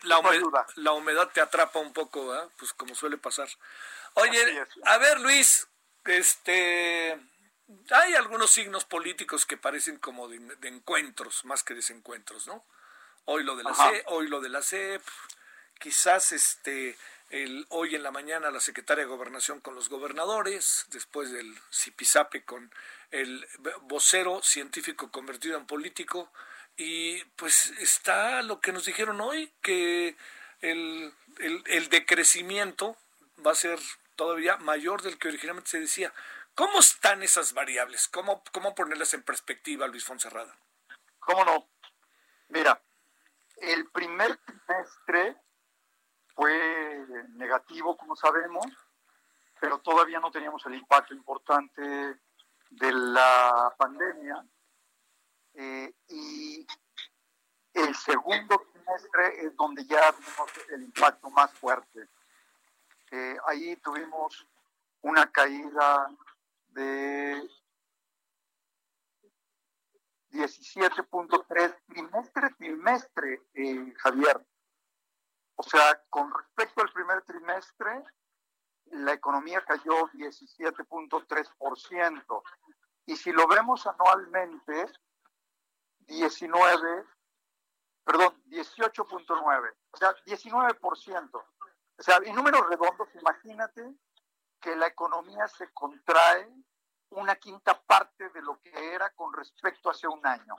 la, 0.03 0.19
hume- 0.19 0.65
la 0.75 0.91
humedad 0.91 1.29
te 1.33 1.39
atrapa 1.41 1.79
un 1.79 1.93
poco, 1.93 2.27
¿verdad? 2.27 2.49
Pues 2.59 2.73
como 2.73 2.93
suele 2.95 3.17
pasar. 3.17 3.47
Oye, 4.15 4.67
a 4.83 4.97
ver, 4.97 5.21
Luis, 5.21 5.67
este, 6.05 7.19
hay 7.89 8.13
algunos 8.15 8.51
signos 8.51 8.85
políticos 8.85 9.45
que 9.45 9.57
parecen 9.57 9.97
como 9.97 10.27
de, 10.27 10.39
de 10.39 10.67
encuentros, 10.67 11.45
más 11.45 11.63
que 11.63 11.73
desencuentros, 11.73 12.47
¿no? 12.47 12.65
Hoy 13.25 13.43
lo 13.43 13.55
de 13.55 13.63
la 13.63 13.71
Ajá. 13.71 13.89
C, 13.89 14.03
hoy 14.07 14.27
lo 14.27 14.41
de 14.41 14.49
la 14.49 14.61
CEP, 14.61 15.01
quizás 15.79 16.31
este, 16.31 16.97
el, 17.29 17.65
hoy 17.69 17.95
en 17.95 18.03
la 18.03 18.11
mañana 18.11 18.51
la 18.51 18.59
secretaria 18.59 19.03
de 19.03 19.09
Gobernación 19.09 19.59
con 19.61 19.75
los 19.75 19.89
gobernadores, 19.89 20.85
después 20.89 21.31
del 21.31 21.55
Zipizape 21.73 22.43
con 22.43 22.73
el 23.11 23.47
vocero 23.83 24.41
científico 24.41 25.11
convertido 25.11 25.57
en 25.57 25.65
político, 25.65 26.31
y 26.77 27.23
pues 27.35 27.71
está 27.79 28.41
lo 28.41 28.59
que 28.59 28.71
nos 28.71 28.85
dijeron 28.85 29.21
hoy, 29.21 29.51
que 29.61 30.15
el, 30.61 31.13
el, 31.39 31.63
el 31.67 31.89
decrecimiento 31.89 32.97
va 33.45 33.51
a 33.51 33.55
ser 33.55 33.79
todavía 34.21 34.55
mayor 34.57 35.01
del 35.01 35.17
que 35.17 35.29
originalmente 35.29 35.71
se 35.71 35.79
decía. 35.79 36.13
¿Cómo 36.53 36.77
están 36.77 37.23
esas 37.23 37.53
variables? 37.53 38.07
¿Cómo, 38.07 38.43
cómo 38.51 38.75
ponerlas 38.75 39.15
en 39.15 39.23
perspectiva, 39.23 39.87
Luis 39.87 40.05
Fonserrada? 40.05 40.55
¿Cómo 41.17 41.43
no? 41.43 41.67
Mira, 42.49 42.79
el 43.57 43.89
primer 43.89 44.37
trimestre 44.37 45.37
fue 46.35 47.03
negativo, 47.29 47.97
como 47.97 48.15
sabemos, 48.15 48.67
pero 49.59 49.79
todavía 49.79 50.19
no 50.19 50.29
teníamos 50.29 50.63
el 50.67 50.75
impacto 50.75 51.15
importante 51.15 51.81
de 52.69 52.91
la 52.91 53.73
pandemia. 53.75 54.45
Eh, 55.55 55.95
y 56.09 56.67
el 57.73 57.95
segundo 57.95 58.67
trimestre 58.71 59.47
es 59.47 59.55
donde 59.55 59.83
ya 59.87 60.11
vimos 60.11 60.51
el 60.69 60.83
impacto 60.83 61.27
más 61.31 61.51
fuerte. 61.53 62.07
Eh, 63.11 63.37
ahí 63.45 63.75
tuvimos 63.77 64.47
una 65.01 65.31
caída 65.31 66.09
de 66.69 67.47
17.3 70.31 71.77
trimestre 71.87 72.49
trimestre, 72.57 73.41
eh, 73.53 73.93
Javier. 73.97 74.43
O 75.55 75.63
sea, 75.63 76.01
con 76.09 76.33
respecto 76.33 76.81
al 76.81 76.91
primer 76.93 77.21
trimestre, 77.23 78.03
la 78.91 79.13
economía 79.13 79.61
cayó 79.65 80.07
17.3%. 80.13 82.43
Y 83.07 83.17
si 83.17 83.33
lo 83.33 83.47
vemos 83.47 83.87
anualmente, 83.87 84.85
19, 85.99 87.05
perdón, 88.05 88.41
18.9, 88.47 89.73
o 89.91 89.97
sea, 89.97 90.15
19%. 90.25 91.45
O 91.97 92.03
sea, 92.03 92.17
en 92.23 92.35
números 92.35 92.67
redondos, 92.69 93.09
imagínate 93.15 93.95
que 94.59 94.75
la 94.75 94.87
economía 94.87 95.47
se 95.47 95.71
contrae 95.71 96.51
una 97.11 97.35
quinta 97.35 97.79
parte 97.81 98.29
de 98.29 98.41
lo 98.41 98.59
que 98.61 98.93
era 98.93 99.09
con 99.11 99.33
respecto 99.33 99.89
a 99.89 99.91
hace 99.91 100.07
un 100.07 100.25
año. 100.25 100.55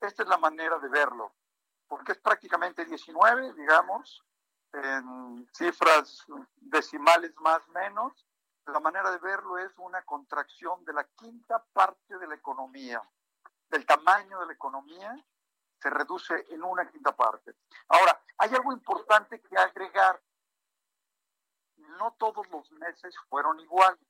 Esta 0.00 0.22
es 0.22 0.28
la 0.28 0.38
manera 0.38 0.78
de 0.78 0.88
verlo, 0.88 1.34
porque 1.86 2.12
es 2.12 2.18
prácticamente 2.18 2.84
19, 2.84 3.52
digamos, 3.54 4.24
en 4.72 5.48
cifras 5.52 6.24
decimales 6.56 7.34
más 7.40 7.66
menos. 7.68 8.26
La 8.66 8.80
manera 8.80 9.10
de 9.10 9.18
verlo 9.18 9.58
es 9.58 9.76
una 9.78 10.02
contracción 10.02 10.84
de 10.84 10.92
la 10.92 11.04
quinta 11.04 11.64
parte 11.72 12.18
de 12.18 12.26
la 12.26 12.34
economía, 12.34 13.02
del 13.70 13.84
tamaño 13.86 14.38
de 14.40 14.46
la 14.46 14.52
economía, 14.52 15.16
se 15.80 15.90
reduce 15.90 16.46
en 16.50 16.62
una 16.62 16.88
quinta 16.90 17.14
parte. 17.14 17.54
Ahora, 17.88 18.20
hay 18.38 18.54
algo 18.54 18.72
importante 18.72 19.40
que 19.40 19.56
agregar. 19.56 20.20
No 21.98 22.14
todos 22.18 22.48
los 22.50 22.70
meses 22.72 23.14
fueron 23.28 23.58
iguales 23.60 24.00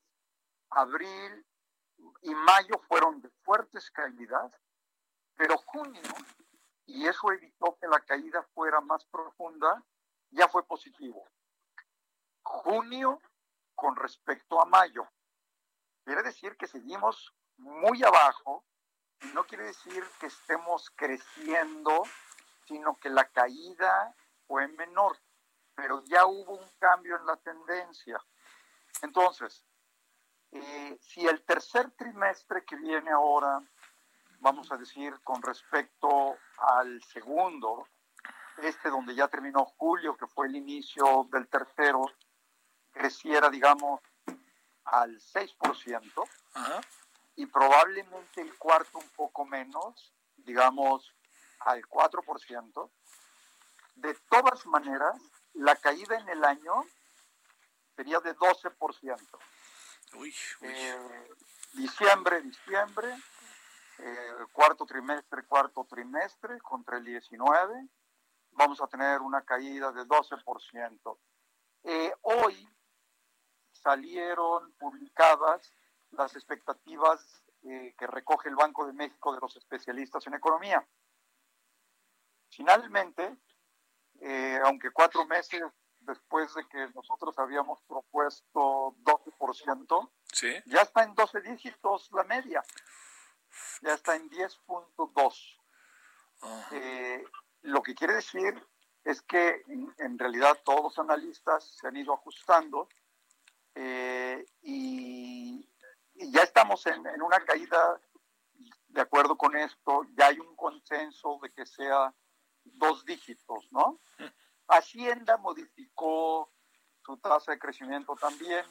abril 0.70 1.46
y 2.22 2.34
mayo 2.34 2.78
fueron 2.88 3.20
de 3.20 3.30
fuertes 3.42 3.90
caídas, 3.90 4.52
pero 5.36 5.56
junio, 5.58 6.02
y 6.86 7.06
eso 7.06 7.32
evitó 7.32 7.76
que 7.80 7.86
la 7.88 8.00
caída 8.00 8.42
fuera 8.54 8.80
más 8.80 9.04
profunda, 9.06 9.82
ya 10.30 10.48
fue 10.48 10.66
positivo. 10.66 11.26
Junio 12.42 13.20
con 13.74 13.96
respecto 13.96 14.60
a 14.60 14.64
mayo. 14.64 15.08
Quiere 16.04 16.22
decir 16.22 16.56
que 16.56 16.66
seguimos 16.66 17.34
muy 17.56 18.02
abajo, 18.02 18.64
no 19.34 19.44
quiere 19.44 19.64
decir 19.64 20.04
que 20.20 20.26
estemos 20.26 20.90
creciendo, 20.94 22.02
sino 22.66 22.98
que 22.98 23.10
la 23.10 23.28
caída 23.28 24.14
fue 24.46 24.68
menor, 24.68 25.18
pero 25.74 26.02
ya 26.04 26.26
hubo 26.26 26.56
un 26.58 26.68
cambio 26.78 27.16
en 27.16 27.26
la 27.26 27.36
tendencia. 27.36 28.20
Entonces, 29.02 29.64
eh, 30.52 30.98
si 31.00 31.26
el 31.26 31.42
tercer 31.44 31.90
trimestre 31.92 32.64
que 32.64 32.76
viene 32.76 33.10
ahora, 33.10 33.60
vamos 34.40 34.70
a 34.72 34.76
decir, 34.76 35.14
con 35.22 35.42
respecto 35.42 36.36
al 36.58 37.02
segundo, 37.04 37.86
este 38.62 38.88
donde 38.90 39.14
ya 39.14 39.28
terminó 39.28 39.64
julio, 39.64 40.16
que 40.16 40.26
fue 40.26 40.46
el 40.46 40.56
inicio 40.56 41.28
del 41.30 41.48
tercero, 41.48 42.02
creciera, 42.92 43.50
digamos, 43.50 44.00
al 44.84 45.20
6%, 45.20 46.28
Ajá. 46.54 46.80
Y 47.38 47.46
probablemente 47.46 48.40
el 48.40 48.52
cuarto 48.58 48.98
un 48.98 49.08
poco 49.10 49.46
menos, 49.46 50.12
digamos 50.38 51.14
al 51.60 51.82
4%. 51.82 52.90
De 53.94 54.14
todas 54.28 54.66
maneras, 54.66 55.14
la 55.54 55.76
caída 55.76 56.18
en 56.18 56.28
el 56.30 56.44
año 56.44 56.84
sería 57.94 58.18
de 58.18 58.34
12%. 58.34 59.38
Uy, 60.14 60.34
Eh, 60.62 61.28
diciembre, 61.74 62.42
diciembre, 62.42 63.16
eh, 63.98 64.32
cuarto 64.52 64.84
trimestre, 64.84 65.44
cuarto 65.44 65.86
trimestre 65.88 66.58
contra 66.60 66.96
el 66.98 67.04
19, 67.04 67.88
vamos 68.50 68.80
a 68.80 68.88
tener 68.88 69.20
una 69.20 69.42
caída 69.42 69.92
de 69.92 70.04
12%. 70.06 71.20
Eh, 71.84 72.12
hoy 72.22 72.68
salieron 73.70 74.72
publicadas 74.72 75.72
las 76.12 76.34
expectativas 76.34 77.42
eh, 77.64 77.94
que 77.98 78.06
recoge 78.06 78.48
el 78.48 78.56
Banco 78.56 78.86
de 78.86 78.92
México 78.92 79.32
de 79.32 79.40
los 79.40 79.56
especialistas 79.56 80.26
en 80.26 80.34
economía. 80.34 80.86
Finalmente, 82.50 83.36
eh, 84.20 84.58
aunque 84.64 84.90
cuatro 84.90 85.26
meses 85.26 85.62
después 86.00 86.54
de 86.54 86.66
que 86.68 86.88
nosotros 86.94 87.38
habíamos 87.38 87.82
propuesto 87.82 88.96
12%, 89.02 90.10
sí. 90.32 90.54
ya 90.66 90.82
está 90.82 91.04
en 91.04 91.14
12 91.14 91.40
dígitos 91.42 92.08
la 92.12 92.24
media, 92.24 92.62
ya 93.82 93.94
está 93.94 94.16
en 94.16 94.30
10.2. 94.30 95.58
Eh, 96.72 97.24
lo 97.62 97.82
que 97.82 97.94
quiere 97.94 98.14
decir 98.14 98.66
es 99.04 99.20
que 99.22 99.62
en, 99.66 99.94
en 99.98 100.18
realidad 100.18 100.58
todos 100.64 100.82
los 100.82 100.98
analistas 100.98 101.64
se 101.76 101.88
han 101.88 101.96
ido 101.96 102.14
ajustando 102.14 102.88
eh, 103.80 104.44
y, 104.62 105.67
y 106.18 106.30
ya 106.32 106.42
estamos 106.42 106.86
en, 106.86 107.06
en 107.06 107.22
una 107.22 107.44
caída 107.44 108.00
de 108.88 109.00
acuerdo 109.00 109.36
con 109.36 109.56
esto, 109.56 110.06
ya 110.16 110.28
hay 110.28 110.38
un 110.38 110.56
consenso 110.56 111.38
de 111.42 111.52
que 111.52 111.66
sea 111.66 112.12
dos 112.64 113.04
dígitos, 113.04 113.68
¿no? 113.70 114.00
Hacienda 114.66 115.36
modificó 115.36 116.52
su 117.04 117.16
tasa 117.18 117.52
de 117.52 117.58
crecimiento 117.58 118.14
también, 118.16 118.64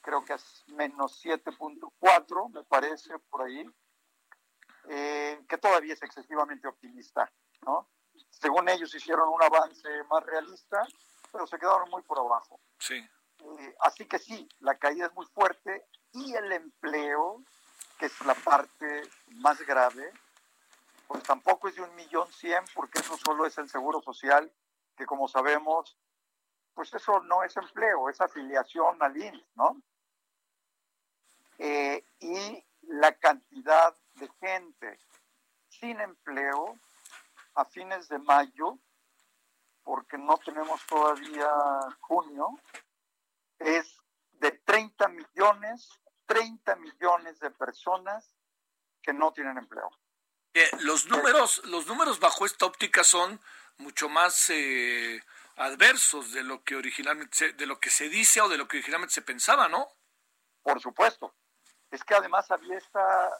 creo 0.00 0.24
que 0.24 0.34
es 0.34 0.64
menos 0.68 1.22
7.4, 1.24 2.52
me 2.52 2.64
parece, 2.64 3.18
por 3.30 3.42
ahí, 3.42 3.68
eh, 4.88 5.44
que 5.48 5.58
todavía 5.58 5.94
es 5.94 6.02
excesivamente 6.02 6.68
optimista, 6.68 7.30
¿no? 7.62 7.90
Según 8.30 8.68
ellos 8.68 8.94
hicieron 8.94 9.28
un 9.28 9.42
avance 9.42 9.88
más 10.10 10.24
realista, 10.24 10.86
pero 11.30 11.46
se 11.46 11.58
quedaron 11.58 11.90
muy 11.90 12.02
por 12.02 12.18
abajo. 12.18 12.60
Sí. 12.78 12.96
Eh, 13.38 13.74
así 13.80 14.06
que 14.06 14.18
sí, 14.18 14.48
la 14.60 14.76
caída 14.78 15.06
es 15.06 15.12
muy 15.12 15.26
fuerte 15.26 15.86
y 16.16 16.34
el 16.34 16.50
empleo, 16.50 17.42
que 17.98 18.06
es 18.06 18.20
la 18.22 18.34
parte 18.34 19.02
más 19.36 19.60
grave, 19.66 20.10
pues 21.06 21.22
tampoco 21.22 21.68
es 21.68 21.76
de 21.76 21.82
un 21.82 21.94
millón 21.94 22.32
cien, 22.32 22.64
porque 22.74 23.00
eso 23.00 23.16
solo 23.18 23.46
es 23.46 23.56
el 23.58 23.68
seguro 23.68 24.00
social, 24.00 24.50
que 24.96 25.04
como 25.04 25.28
sabemos, 25.28 25.98
pues 26.74 26.92
eso 26.94 27.20
no 27.20 27.42
es 27.42 27.56
empleo, 27.56 28.08
es 28.08 28.20
afiliación 28.20 29.02
al 29.02 29.16
INS, 29.16 29.44
¿no? 29.54 29.80
Eh, 31.58 32.04
y 32.20 32.64
la 32.82 33.12
cantidad 33.18 33.94
de 34.14 34.28
gente 34.40 34.98
sin 35.68 36.00
empleo 36.00 36.78
a 37.54 37.64
fines 37.66 38.08
de 38.08 38.18
mayo, 38.18 38.78
porque 39.82 40.16
no 40.16 40.38
tenemos 40.38 40.84
todavía 40.86 41.50
junio, 42.00 42.58
es 43.58 43.96
de 44.32 44.50
30 44.52 45.08
millones, 45.08 45.88
30 46.26 46.76
millones 46.76 47.38
de 47.40 47.50
personas 47.50 48.34
que 49.02 49.12
no 49.12 49.32
tienen 49.32 49.56
empleo. 49.58 49.90
Eh, 50.54 50.68
los 50.80 51.06
números, 51.06 51.62
los 51.66 51.86
números 51.86 52.18
bajo 52.18 52.46
esta 52.46 52.66
óptica 52.66 53.04
son 53.04 53.40
mucho 53.78 54.08
más 54.08 54.50
eh, 54.50 55.22
adversos 55.56 56.32
de 56.32 56.42
lo 56.42 56.62
que 56.64 56.76
originalmente 56.76 57.36
se, 57.36 57.52
de 57.52 57.66
lo 57.66 57.78
que 57.78 57.90
se 57.90 58.08
dice 58.08 58.40
o 58.40 58.48
de 58.48 58.56
lo 58.56 58.66
que 58.66 58.78
originalmente 58.78 59.14
se 59.14 59.22
pensaba, 59.22 59.68
¿no? 59.68 59.88
Por 60.62 60.80
supuesto. 60.80 61.34
Es 61.90 62.02
que 62.04 62.14
además 62.14 62.50
había 62.50 62.78
esta, 62.78 63.38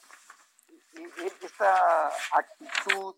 esta 1.42 2.08
actitud 2.32 3.16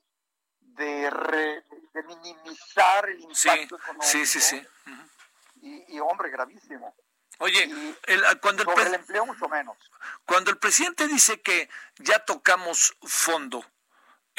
de, 0.61 1.11
re, 1.11 1.65
de 1.93 2.03
minimizar 2.05 3.09
el 3.09 3.21
impacto 3.21 3.35
sí, 3.35 3.51
económico. 3.51 4.03
Sí, 4.03 4.27
sí, 4.27 4.41
sí. 4.41 4.57
Uh 4.87 4.91
-huh. 4.91 5.11
y, 5.57 5.97
y, 5.97 6.01
hombre, 6.01 6.31
gravísimo. 6.31 6.95
Oye, 7.39 7.71
el, 8.07 8.41
cuando 8.41 8.65
sobre 8.65 8.83
el, 8.83 8.89
el 8.89 8.95
empleo 8.95 9.27
mucho 9.27 9.49
menos. 9.49 9.77
Cuando 10.25 10.51
el 10.51 10.59
presidente 10.59 11.07
dice 11.07 11.41
que 11.41 11.69
ya 11.99 12.25
tocamos 12.25 12.97
fondo, 13.03 13.65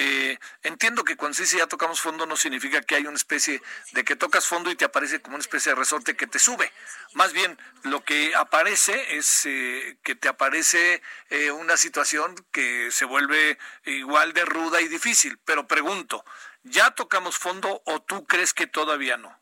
eh, 0.01 0.39
entiendo 0.63 1.03
que 1.03 1.17
cuando 1.17 1.35
se 1.35 1.41
dice 1.43 1.57
ya 1.57 1.67
tocamos 1.67 1.99
fondo 1.99 2.25
no 2.25 2.37
significa 2.37 2.81
que 2.81 2.95
hay 2.95 3.05
una 3.05 3.17
especie 3.17 3.61
de 3.91 4.05
que 4.05 4.15
tocas 4.15 4.47
fondo 4.47 4.71
y 4.71 4.77
te 4.77 4.85
aparece 4.85 5.21
como 5.21 5.35
una 5.35 5.41
especie 5.41 5.73
de 5.73 5.75
resorte 5.75 6.15
que 6.15 6.25
te 6.25 6.39
sube. 6.39 6.71
Más 7.15 7.33
bien, 7.33 7.59
lo 7.83 8.01
que 8.05 8.33
aparece 8.33 9.17
es 9.17 9.45
eh, 9.45 9.97
que 10.01 10.15
te 10.15 10.29
aparece 10.29 11.01
eh, 11.29 11.51
una 11.51 11.75
situación 11.75 12.33
que 12.53 12.91
se 12.91 13.03
vuelve 13.03 13.57
igual 13.83 14.31
de 14.31 14.45
ruda 14.45 14.79
y 14.79 14.87
difícil. 14.87 15.37
Pero 15.43 15.67
pregunto, 15.67 16.23
¿ya 16.63 16.91
tocamos 16.91 17.37
fondo 17.37 17.81
o 17.85 18.01
tú 18.01 18.25
crees 18.25 18.53
que 18.53 18.67
todavía 18.67 19.17
no? 19.17 19.37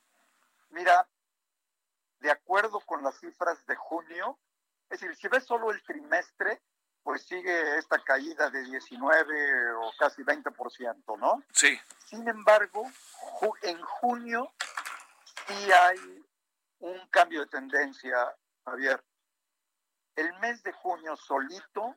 Mira, 0.72 1.08
de 2.20 2.32
acuerdo 2.32 2.80
con 2.82 3.04
las 3.04 3.20
cifras 3.20 3.66
de 3.66 3.76
junio, 3.76 4.40
es 4.90 5.00
decir, 5.00 5.16
si 5.16 5.28
ves 5.28 5.44
solo 5.44 5.72
el 5.72 5.84
trimestre, 5.84 6.62
pues 7.04 7.24
sigue 7.24 7.78
esta 7.78 8.04
caída 8.04 8.50
de 8.50 8.64
19 8.64 9.72
o 9.74 9.92
casi 9.98 10.24
20%, 10.24 11.18
¿no? 11.18 11.44
Sí. 11.52 11.80
Sin 12.06 12.28
embargo, 12.28 12.84
en 13.62 13.82
junio 13.82 14.52
sí 15.48 15.72
hay 15.72 16.26
un 16.80 17.08
cambio 17.08 17.42
de 17.42 17.48
tendencia, 17.48 18.36
Javier. 18.66 19.04
El 20.16 20.38
mes 20.40 20.64
de 20.64 20.74
junio 20.74 21.16
solito, 21.16 21.96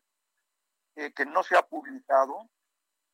eh, 0.96 1.12
que 1.12 1.24
no 1.24 1.42
se 1.42 1.56
ha 1.56 1.66
publicado, 1.66 2.48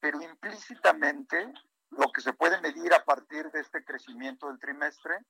pero 0.01 0.21
implícitamente 0.21 1.53
lo 1.91 2.11
que 2.13 2.21
se 2.21 2.33
puede 2.33 2.61
medir 2.61 2.93
a 2.93 3.05
partir 3.05 3.51
de 3.53 3.61
este 3.61 3.85
crecimiento 3.85 4.49
del 4.49 4.59
trimestre 4.59 5.25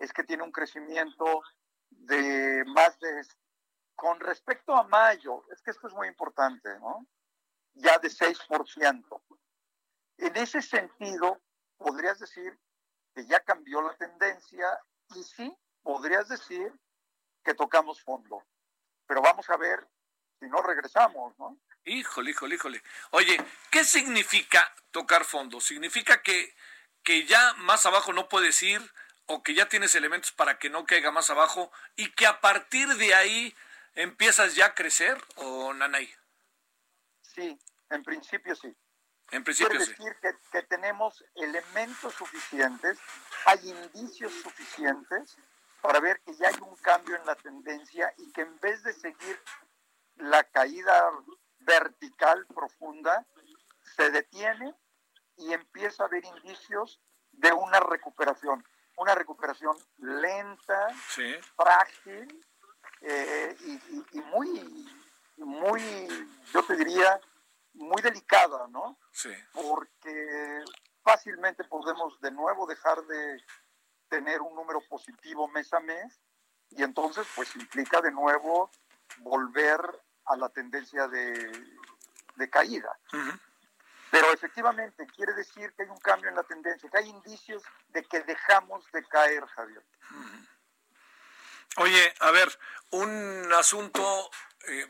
es 0.00 0.12
que 0.12 0.24
tiene 0.24 0.42
un 0.42 0.50
crecimiento 0.50 1.42
de 1.90 2.64
más 2.66 2.98
de 2.98 3.22
con 3.94 4.18
respecto 4.18 4.74
a 4.74 4.84
mayo, 4.84 5.44
es 5.52 5.60
que 5.60 5.70
esto 5.72 5.86
es 5.86 5.92
muy 5.92 6.08
importante, 6.08 6.70
¿no? 6.80 7.06
Ya 7.74 7.98
de 7.98 8.08
6%. 8.08 9.22
En 10.16 10.36
ese 10.36 10.62
sentido, 10.62 11.42
podrías 11.76 12.18
decir 12.18 12.58
que 13.14 13.26
ya 13.26 13.40
cambió 13.40 13.82
la 13.82 13.94
tendencia 13.96 14.66
y 15.14 15.22
sí, 15.22 15.54
podrías 15.82 16.28
decir 16.28 16.72
que 17.44 17.52
tocamos 17.52 18.02
fondo. 18.02 18.42
Pero 19.06 19.20
vamos 19.20 19.50
a 19.50 19.58
ver 19.58 19.86
si 20.38 20.48
no 20.48 20.62
regresamos, 20.62 21.38
¿no? 21.38 21.58
Híjole, 21.84 22.30
híjole, 22.30 22.54
híjole. 22.54 22.82
Oye, 23.10 23.36
¿qué 23.70 23.84
significa 23.84 24.74
tocar 24.92 25.24
fondo? 25.24 25.60
¿Significa 25.60 26.22
que, 26.22 26.54
que 27.02 27.26
ya 27.26 27.52
más 27.58 27.84
abajo 27.84 28.14
no 28.14 28.30
puedes 28.30 28.62
ir 28.62 28.80
o 29.30 29.44
que 29.44 29.54
ya 29.54 29.68
tienes 29.68 29.94
elementos 29.94 30.32
para 30.32 30.58
que 30.58 30.70
no 30.70 30.84
caiga 30.84 31.12
más 31.12 31.30
abajo 31.30 31.70
y 31.94 32.10
que 32.12 32.26
a 32.26 32.40
partir 32.40 32.88
de 32.96 33.14
ahí 33.14 33.54
empiezas 33.94 34.56
ya 34.56 34.66
a 34.66 34.74
crecer 34.74 35.16
o 35.36 35.72
Nanay? 35.72 36.12
Sí, 37.22 37.56
en 37.90 38.02
principio 38.02 38.56
sí. 38.56 38.76
En 39.30 39.44
principio 39.44 39.70
Quiere 39.70 39.84
sí. 39.84 39.92
decir 39.92 40.16
que, 40.20 40.32
que, 40.50 40.62
tenemos 40.64 41.24
elementos 41.36 42.12
suficientes, 42.14 42.98
hay 43.46 43.70
indicios 43.70 44.32
suficientes 44.32 45.36
para 45.80 46.00
ver 46.00 46.20
que 46.22 46.34
ya 46.34 46.48
hay 46.48 46.60
un 46.62 46.74
cambio 46.78 47.14
en 47.14 47.24
la 47.24 47.36
tendencia 47.36 48.12
y 48.18 48.32
que 48.32 48.40
en 48.40 48.58
vez 48.58 48.82
de 48.82 48.92
seguir 48.92 49.40
la 50.16 50.42
caída 50.42 51.08
vertical 51.60 52.46
profunda, 52.46 53.24
se 53.96 54.10
detiene 54.10 54.74
y 55.36 55.52
empieza 55.52 56.02
a 56.02 56.06
haber 56.06 56.24
indicios 56.24 57.00
de 57.30 57.52
una 57.52 57.78
recuperación. 57.78 58.64
Una 59.00 59.14
recuperación 59.14 59.74
lenta, 59.96 60.88
sí. 61.08 61.34
frágil, 61.56 62.44
eh, 63.00 63.56
y, 63.60 63.72
y, 63.72 64.06
y, 64.12 64.20
muy, 64.20 64.86
muy, 65.38 66.28
yo 66.52 66.62
te 66.64 66.76
diría, 66.76 67.18
muy 67.72 68.02
delicada, 68.02 68.68
¿no? 68.68 68.98
Sí. 69.10 69.30
Porque 69.54 70.62
fácilmente 71.02 71.64
podemos 71.64 72.20
de 72.20 72.30
nuevo 72.30 72.66
dejar 72.66 73.00
de 73.06 73.42
tener 74.10 74.42
un 74.42 74.54
número 74.54 74.82
positivo 74.86 75.48
mes 75.48 75.72
a 75.72 75.80
mes 75.80 76.20
y 76.68 76.82
entonces 76.82 77.26
pues 77.34 77.56
implica 77.56 78.02
de 78.02 78.12
nuevo 78.12 78.70
volver 79.20 79.80
a 80.26 80.36
la 80.36 80.50
tendencia 80.50 81.08
de, 81.08 81.50
de 82.36 82.50
caída. 82.50 82.98
Uh 83.14 83.16
-huh. 83.16 83.40
Pero 84.10 84.32
efectivamente 84.32 85.06
quiere 85.14 85.32
decir 85.34 85.72
que 85.74 85.84
hay 85.84 85.88
un 85.88 85.98
cambio 85.98 86.30
en 86.30 86.36
la 86.36 86.42
tendencia, 86.42 86.90
que 86.90 86.98
hay 86.98 87.08
indicios 87.08 87.62
de 87.88 88.04
que 88.04 88.20
dejamos 88.20 88.84
de 88.92 89.04
caer, 89.04 89.44
Javier. 89.46 89.84
-huh. 90.10 90.48
Oye, 91.76 92.14
a 92.20 92.30
ver, 92.32 92.58
un 92.90 93.52
asunto 93.56 94.30
eh, 94.66 94.86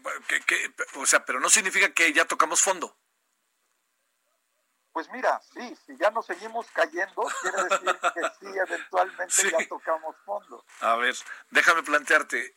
que, 0.47 0.75
o 0.95 1.07
sea, 1.07 1.25
pero 1.25 1.41
no 1.41 1.49
significa 1.49 1.93
que 1.93 2.13
ya 2.13 2.25
tocamos 2.25 2.63
fondo. 2.63 2.97
Pues 4.93 5.09
mira, 5.11 5.41
sí, 5.55 5.77
si 5.87 5.97
ya 5.97 6.11
nos 6.11 6.27
seguimos 6.27 6.67
cayendo, 6.73 7.23
quiere 7.43 7.63
decir 7.65 8.01
que 8.15 8.21
sí, 8.41 8.47
eventualmente 8.67 9.51
ya 9.51 9.69
tocamos 9.69 10.17
fondo. 10.25 10.65
A 10.81 10.97
ver, 10.97 11.15
déjame 11.51 11.83
plantearte, 11.83 12.55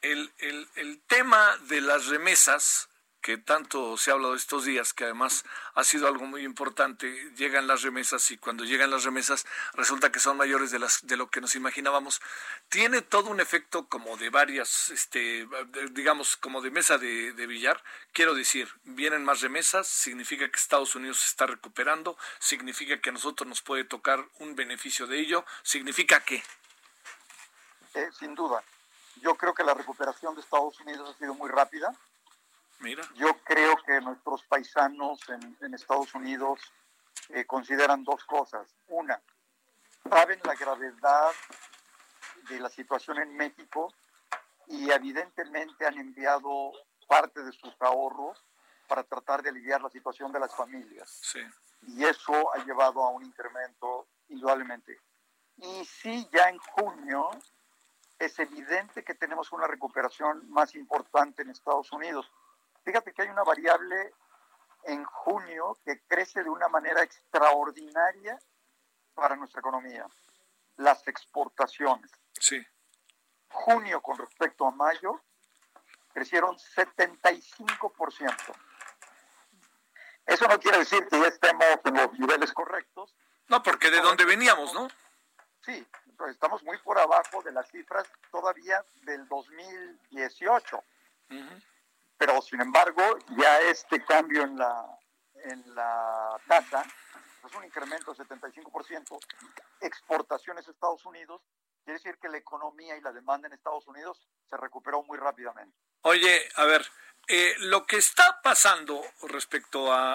el, 0.00 0.34
el, 0.38 0.68
el 0.76 1.02
tema 1.06 1.56
de 1.68 1.80
las 1.80 2.06
remesas 2.06 2.88
que 3.26 3.38
tanto 3.38 3.96
se 3.96 4.12
ha 4.12 4.14
hablado 4.14 4.36
estos 4.36 4.64
días, 4.66 4.92
que 4.92 5.02
además 5.02 5.44
ha 5.74 5.82
sido 5.82 6.06
algo 6.06 6.26
muy 6.26 6.44
importante, 6.44 7.32
llegan 7.34 7.66
las 7.66 7.82
remesas 7.82 8.30
y 8.30 8.38
cuando 8.38 8.62
llegan 8.62 8.92
las 8.92 9.02
remesas 9.02 9.46
resulta 9.72 10.12
que 10.12 10.20
son 10.20 10.36
mayores 10.36 10.70
de, 10.70 10.78
las, 10.78 11.04
de 11.04 11.16
lo 11.16 11.28
que 11.28 11.40
nos 11.40 11.56
imaginábamos, 11.56 12.22
tiene 12.68 13.02
todo 13.02 13.28
un 13.30 13.40
efecto 13.40 13.88
como 13.88 14.16
de 14.16 14.30
varias, 14.30 14.90
este, 14.90 15.48
digamos, 15.90 16.36
como 16.36 16.60
de 16.62 16.70
mesa 16.70 16.98
de, 16.98 17.32
billar. 17.48 17.82
Quiero 18.12 18.32
decir, 18.32 18.68
vienen 18.84 19.24
más 19.24 19.40
remesas, 19.40 19.88
significa 19.88 20.48
que 20.48 20.56
Estados 20.56 20.94
Unidos 20.94 21.18
se 21.18 21.26
está 21.26 21.46
recuperando, 21.46 22.16
significa 22.38 23.00
que 23.00 23.10
a 23.10 23.12
nosotros 23.12 23.48
nos 23.48 23.60
puede 23.60 23.82
tocar 23.82 24.24
un 24.38 24.54
beneficio 24.54 25.08
de 25.08 25.18
ello, 25.18 25.44
significa 25.64 26.20
que... 26.20 26.44
Eh, 27.94 28.08
sin 28.16 28.36
duda. 28.36 28.62
Yo 29.16 29.34
creo 29.34 29.52
que 29.52 29.64
la 29.64 29.74
recuperación 29.74 30.36
de 30.36 30.42
Estados 30.42 30.78
Unidos 30.78 31.12
ha 31.12 31.18
sido 31.18 31.34
muy 31.34 31.50
rápida 31.50 31.92
yo 33.14 33.36
creo 33.44 33.76
que 33.84 34.00
nuestros 34.00 34.42
paisanos 34.44 35.20
en, 35.28 35.74
Estados 35.74 36.14
Unidos 36.14 36.60
eh, 37.30 37.44
consideran 37.44 38.04
dos 38.04 38.24
cosas. 38.24 38.74
Una, 38.88 39.20
saben 40.08 40.40
la 40.44 40.54
gravedad 40.54 41.32
de 42.48 42.60
la 42.60 42.68
situación 42.68 43.18
en 43.18 43.36
México 43.36 43.92
y 44.68 44.90
evidentemente 44.90 45.86
han 45.86 45.98
enviado 45.98 46.72
parte 47.08 47.42
de 47.42 47.52
sus 47.52 47.74
ahorros 47.80 48.44
para 48.88 49.02
tratar 49.02 49.42
de 49.42 49.50
aliviar 49.50 49.82
la 49.82 49.90
situación 49.90 50.32
de 50.32 50.40
las 50.40 50.54
familias. 50.54 51.20
Y 51.88 52.04
eso 52.04 52.54
ha 52.54 52.64
llevado 52.64 53.02
a 53.02 53.10
un 53.10 53.24
incremento 53.24 54.06
indudablemente. 54.28 55.00
Y 55.56 55.84
sí, 55.84 56.28
ya 56.32 56.48
en 56.48 56.58
junio 56.58 57.30
es 58.18 58.38
evidente 58.38 59.04
que 59.04 59.14
tenemos 59.14 59.52
una 59.52 59.66
recuperación 59.66 60.48
más 60.50 60.74
importante 60.74 61.42
en 61.42 61.50
Estados 61.50 61.92
Unidos. 61.92 62.30
Fíjate 62.86 63.12
que 63.12 63.22
hay 63.22 63.28
una 63.28 63.42
variable 63.42 64.14
en 64.84 65.04
junio 65.04 65.76
que 65.84 66.00
crece 66.06 66.44
de 66.44 66.50
una 66.50 66.68
manera 66.68 67.02
extraordinaria 67.02 68.38
para 69.12 69.34
nuestra 69.34 69.58
economía, 69.58 70.06
las 70.76 71.08
exportaciones. 71.08 72.12
Sí. 72.38 72.64
Junio 73.48 74.00
con 74.00 74.16
respecto 74.16 74.68
a 74.68 74.70
mayo 74.70 75.20
crecieron 76.12 76.56
75%. 76.56 78.54
Eso 80.24 80.46
no 80.46 80.60
quiere 80.60 80.78
decir 80.78 81.08
que 81.08 81.18
ya 81.18 81.26
estemos 81.26 81.66
en 81.84 81.94
los 81.94 82.12
niveles 82.20 82.52
correctos. 82.52 83.16
No, 83.48 83.64
porque 83.64 83.90
de 83.90 84.00
dónde 84.00 84.24
veníamos, 84.24 84.72
¿no? 84.74 84.86
Sí, 85.64 85.84
pues 86.16 86.30
estamos 86.30 86.62
muy 86.62 86.78
por 86.78 87.00
abajo 87.00 87.42
de 87.42 87.50
las 87.50 87.68
cifras 87.68 88.06
todavía 88.30 88.84
del 89.02 89.26
2018. 89.26 90.84
Uh 91.30 91.58
pero 92.16 92.40
sin 92.42 92.60
embargo 92.60 93.02
ya 93.36 93.60
este 93.60 94.04
cambio 94.04 94.42
en 94.42 94.56
la, 94.56 94.98
en 95.44 95.74
la 95.74 96.40
tasa 96.46 96.84
es 97.46 97.54
un 97.54 97.64
incremento 97.64 98.12
de 98.12 98.24
75%, 98.24 99.18
exportaciones 99.80 100.66
a 100.66 100.70
Estados 100.70 101.04
Unidos, 101.06 101.42
quiere 101.84 101.98
decir 101.98 102.18
que 102.20 102.28
la 102.28 102.38
economía 102.38 102.96
y 102.96 103.00
la 103.00 103.12
demanda 103.12 103.46
en 103.46 103.54
Estados 103.54 103.86
Unidos 103.86 104.28
se 104.50 104.56
recuperó 104.56 105.04
muy 105.04 105.16
rápidamente. 105.16 105.76
Oye, 106.02 106.48
a 106.56 106.64
ver, 106.64 106.84
eh, 107.28 107.54
lo 107.60 107.86
que 107.86 107.96
está 107.96 108.40
pasando 108.42 109.00
respecto 109.28 109.92
a, 109.92 110.14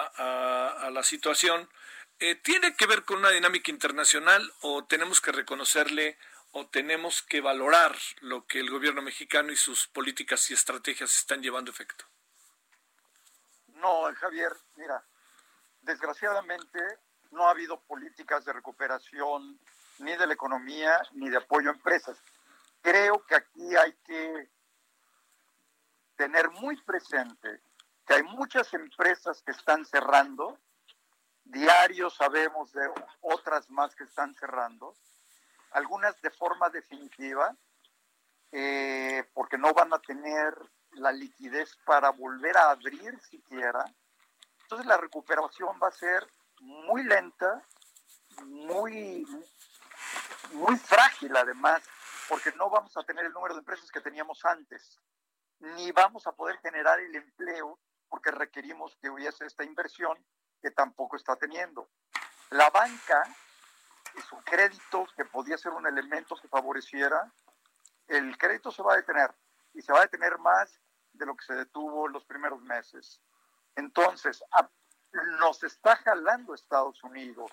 a, 0.86 0.90
la 0.90 1.02
situación, 1.02 1.68
eh, 2.18 2.34
¿tiene 2.36 2.76
que 2.76 2.86
ver 2.86 3.04
con 3.04 3.18
una 3.18 3.30
dinámica 3.30 3.70
internacional 3.70 4.52
o 4.60 4.84
tenemos 4.84 5.20
que 5.20 5.32
reconocerle 5.32 6.18
o 6.52 6.66
tenemos 6.66 7.22
que 7.22 7.40
valorar 7.40 7.96
lo 8.20 8.46
que 8.46 8.60
el 8.60 8.70
gobierno 8.70 9.02
mexicano 9.02 9.52
y 9.52 9.56
sus 9.56 9.88
políticas 9.88 10.50
y 10.50 10.54
estrategias 10.54 11.16
están 11.16 11.42
llevando 11.42 11.70
efecto? 11.70 12.04
No, 13.76 14.04
Javier, 14.14 14.52
mira, 14.76 15.02
desgraciadamente 15.80 16.78
no 17.30 17.46
ha 17.46 17.50
habido 17.50 17.80
políticas 17.80 18.44
de 18.44 18.52
recuperación 18.52 19.58
ni 19.98 20.14
de 20.16 20.26
la 20.26 20.34
economía 20.34 21.00
ni 21.12 21.30
de 21.30 21.38
apoyo 21.38 21.70
a 21.70 21.72
empresas. 21.72 22.18
Creo 22.82 23.24
que 23.26 23.34
aquí 23.34 23.76
hay 23.76 23.92
que 24.04 24.50
tener 26.16 26.50
muy 26.50 26.76
presente 26.82 27.62
que 28.06 28.14
hay 28.14 28.22
muchas 28.24 28.72
empresas 28.74 29.42
que 29.42 29.52
están 29.52 29.86
cerrando, 29.86 30.58
diario 31.44 32.10
sabemos 32.10 32.72
de 32.72 32.90
otras 33.20 33.70
más 33.70 33.94
que 33.94 34.04
están 34.04 34.34
cerrando, 34.34 34.94
algunas 35.72 36.20
de 36.20 36.30
forma 36.30 36.70
definitiva, 36.70 37.56
eh, 38.50 39.28
porque 39.34 39.58
no 39.58 39.72
van 39.72 39.92
a 39.92 39.98
tener 39.98 40.54
la 40.92 41.12
liquidez 41.12 41.76
para 41.84 42.10
volver 42.10 42.56
a 42.56 42.70
abrir 42.70 43.18
siquiera. 43.20 43.84
Entonces 44.62 44.86
la 44.86 44.96
recuperación 44.96 45.78
va 45.82 45.88
a 45.88 45.92
ser 45.92 46.26
muy 46.60 47.04
lenta, 47.04 47.62
muy, 48.44 49.26
muy 50.52 50.76
frágil 50.76 51.36
además, 51.36 51.82
porque 52.28 52.52
no 52.52 52.70
vamos 52.70 52.96
a 52.96 53.02
tener 53.02 53.24
el 53.24 53.32
número 53.32 53.54
de 53.54 53.60
empresas 53.60 53.90
que 53.90 54.00
teníamos 54.00 54.44
antes, 54.44 55.00
ni 55.58 55.92
vamos 55.92 56.26
a 56.26 56.32
poder 56.32 56.58
generar 56.58 57.00
el 57.00 57.14
empleo 57.14 57.78
porque 58.08 58.30
requerimos 58.30 58.94
que 58.96 59.08
hubiese 59.08 59.46
esta 59.46 59.64
inversión 59.64 60.18
que 60.60 60.70
tampoco 60.70 61.16
está 61.16 61.34
teniendo. 61.36 61.88
La 62.50 62.68
banca 62.68 63.22
su 64.20 64.36
crédito, 64.44 65.06
que 65.16 65.24
podía 65.24 65.56
ser 65.56 65.72
un 65.72 65.86
elemento 65.86 66.36
que 66.36 66.48
favoreciera, 66.48 67.32
el 68.08 68.36
crédito 68.36 68.70
se 68.70 68.82
va 68.82 68.94
a 68.94 68.96
detener 68.96 69.34
y 69.74 69.82
se 69.82 69.92
va 69.92 70.00
a 70.00 70.02
detener 70.02 70.38
más 70.38 70.78
de 71.12 71.26
lo 71.26 71.36
que 71.36 71.44
se 71.44 71.54
detuvo 71.54 72.06
en 72.06 72.12
los 72.12 72.24
primeros 72.24 72.60
meses. 72.62 73.20
Entonces, 73.74 74.44
nos 75.38 75.62
está 75.62 75.96
jalando 75.96 76.54
Estados 76.54 77.02
Unidos, 77.04 77.50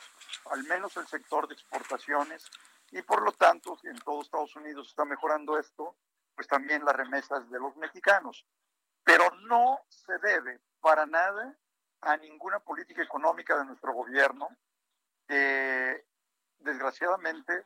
al 0.51 0.63
menos 0.65 0.95
el 0.97 1.07
sector 1.07 1.47
de 1.47 1.53
exportaciones, 1.53 2.49
y 2.91 3.01
por 3.01 3.21
lo 3.21 3.31
tanto, 3.31 3.77
si 3.77 3.87
en 3.87 3.99
todo 3.99 4.21
Estados 4.21 4.55
Unidos 4.55 4.89
está 4.89 5.05
mejorando 5.05 5.57
esto, 5.57 5.95
pues 6.35 6.47
también 6.47 6.85
las 6.85 6.95
remesas 6.95 7.49
de 7.49 7.59
los 7.59 7.75
mexicanos. 7.77 8.45
Pero 9.03 9.29
no 9.47 9.79
se 9.89 10.17
debe 10.19 10.59
para 10.79 11.05
nada 11.05 11.55
a 12.01 12.17
ninguna 12.17 12.59
política 12.59 13.03
económica 13.03 13.57
de 13.57 13.65
nuestro 13.65 13.93
gobierno, 13.93 14.47
que 15.27 16.05
desgraciadamente 16.59 17.65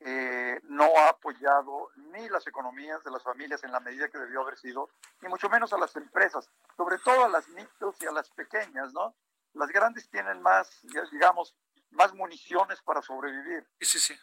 eh, 0.00 0.60
no 0.64 0.84
ha 0.96 1.08
apoyado 1.08 1.90
ni 1.96 2.28
las 2.28 2.46
economías 2.46 3.02
de 3.02 3.10
las 3.10 3.22
familias 3.22 3.64
en 3.64 3.72
la 3.72 3.80
medida 3.80 4.08
que 4.08 4.18
debió 4.18 4.42
haber 4.42 4.56
sido, 4.56 4.90
ni 5.20 5.28
mucho 5.28 5.48
menos 5.48 5.72
a 5.72 5.78
las 5.78 5.94
empresas, 5.96 6.48
sobre 6.76 6.98
todo 6.98 7.24
a 7.24 7.28
las 7.28 7.48
micros 7.48 7.96
y 8.00 8.06
a 8.06 8.12
las 8.12 8.30
pequeñas, 8.30 8.92
¿no? 8.92 9.16
Las 9.54 9.70
grandes 9.70 10.08
tienen 10.08 10.40
más, 10.40 10.70
digamos, 11.10 11.56
más 11.90 12.14
municiones 12.14 12.80
para 12.82 13.02
sobrevivir. 13.02 13.66
Sí, 13.80 13.98
sí. 13.98 14.16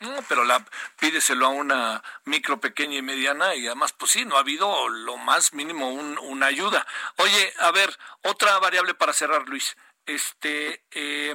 No, 0.00 0.22
pero 0.28 0.44
la, 0.44 0.64
pídeselo 0.98 1.46
a 1.46 1.50
una 1.50 2.02
micro, 2.24 2.60
pequeña 2.60 2.96
y 2.98 3.02
mediana 3.02 3.56
y 3.56 3.66
además, 3.66 3.92
pues 3.92 4.12
sí, 4.12 4.24
no 4.24 4.36
ha 4.36 4.40
habido 4.40 4.88
lo 4.88 5.16
más 5.16 5.52
mínimo 5.52 5.90
una 5.90 6.46
ayuda. 6.46 6.86
Oye, 7.16 7.52
a 7.58 7.72
ver, 7.72 7.90
otra 8.22 8.58
variable 8.60 8.94
para 8.94 9.12
cerrar, 9.12 9.48
Luis. 9.48 9.76
Este, 10.06 10.86
eh, 10.92 11.34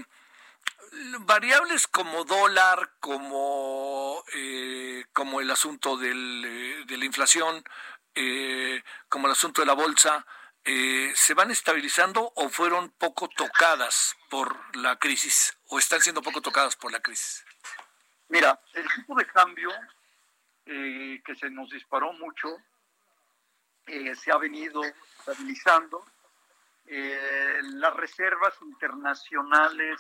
variables 1.22 1.88
como 1.88 2.24
dólar, 2.26 2.94
como, 3.00 4.24
eh, 4.34 5.06
como 5.14 5.42
el 5.42 5.50
asunto 5.52 5.98
del, 5.98 6.44
eh, 6.46 6.86
de 6.86 6.98
la 6.98 7.06
inflación, 7.06 7.64
eh, 8.16 8.84
como 9.10 9.28
el 9.28 9.34
asunto 9.34 9.62
de 9.62 9.68
la 9.68 9.74
bolsa, 9.74 10.26
¿se 10.66 11.34
van 11.34 11.52
estabilizando 11.52 12.32
o 12.38 12.48
fueron 12.48 12.90
poco 12.92 13.28
tocadas 13.28 14.16
por 14.30 14.78
la 14.78 14.98
crisis 14.98 15.58
o 15.68 15.78
están 15.78 16.00
siendo 16.00 16.22
poco 16.22 16.42
tocadas 16.42 16.78
por 16.78 16.90
la 16.90 17.02
crisis? 17.02 17.44
Mira, 18.30 18.58
el 18.74 18.88
tipo 18.96 19.14
de 19.16 19.28
cambio 19.28 19.70
que 20.64 21.36
se 21.38 21.50
nos 21.50 21.70
disparó 21.70 22.14
mucho 22.14 22.56
se 23.86 24.32
ha 24.32 24.38
venido 24.38 24.82
estabilizando. 24.86 26.06
las 26.86 27.94
reservas 27.98 28.54
internacionales 28.62 30.00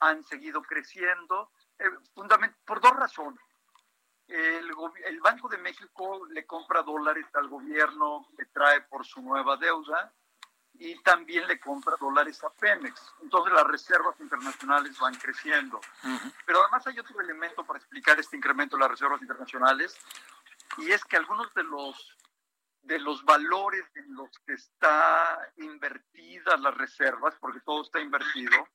han 0.00 0.24
seguido 0.24 0.62
creciendo, 0.62 1.50
eh, 1.78 1.90
por 2.64 2.80
dos 2.80 2.96
razones. 2.96 3.40
El, 4.26 4.70
el, 5.06 5.20
Banco 5.20 5.48
de 5.48 5.56
México 5.56 6.26
le 6.26 6.44
compra 6.44 6.82
dólares 6.82 7.26
al 7.32 7.48
gobierno 7.48 8.28
que 8.36 8.44
trae 8.46 8.82
por 8.82 9.06
su 9.06 9.22
nueva 9.22 9.56
deuda 9.56 10.12
y 10.74 11.00
también 11.02 11.46
le 11.48 11.58
compra 11.58 11.96
dólares 11.98 12.42
a 12.44 12.50
Pemex. 12.50 13.14
Entonces 13.22 13.52
las 13.52 13.66
reservas 13.66 14.20
internacionales 14.20 14.98
van 14.98 15.14
creciendo. 15.14 15.80
Pero 16.44 16.60
además 16.60 16.86
hay 16.86 16.98
otro 16.98 17.20
elemento 17.20 17.64
para 17.64 17.78
explicar 17.78 18.18
este 18.20 18.36
incremento 18.36 18.76
de 18.76 18.80
las 18.80 18.90
reservas 18.90 19.22
internacionales 19.22 19.98
y 20.76 20.92
es 20.92 21.04
que 21.04 21.16
algunos 21.16 21.52
de 21.54 21.64
los 21.64 22.16
de 22.82 22.98
los 23.00 23.22
valores 23.24 23.84
en 23.96 24.14
los 24.14 24.30
que 24.46 24.54
está 24.54 25.52
invertidas 25.56 26.58
las 26.60 26.74
reservas, 26.74 27.34
porque 27.38 27.60
todo 27.60 27.82
está 27.82 28.00
invertido, 28.00 28.66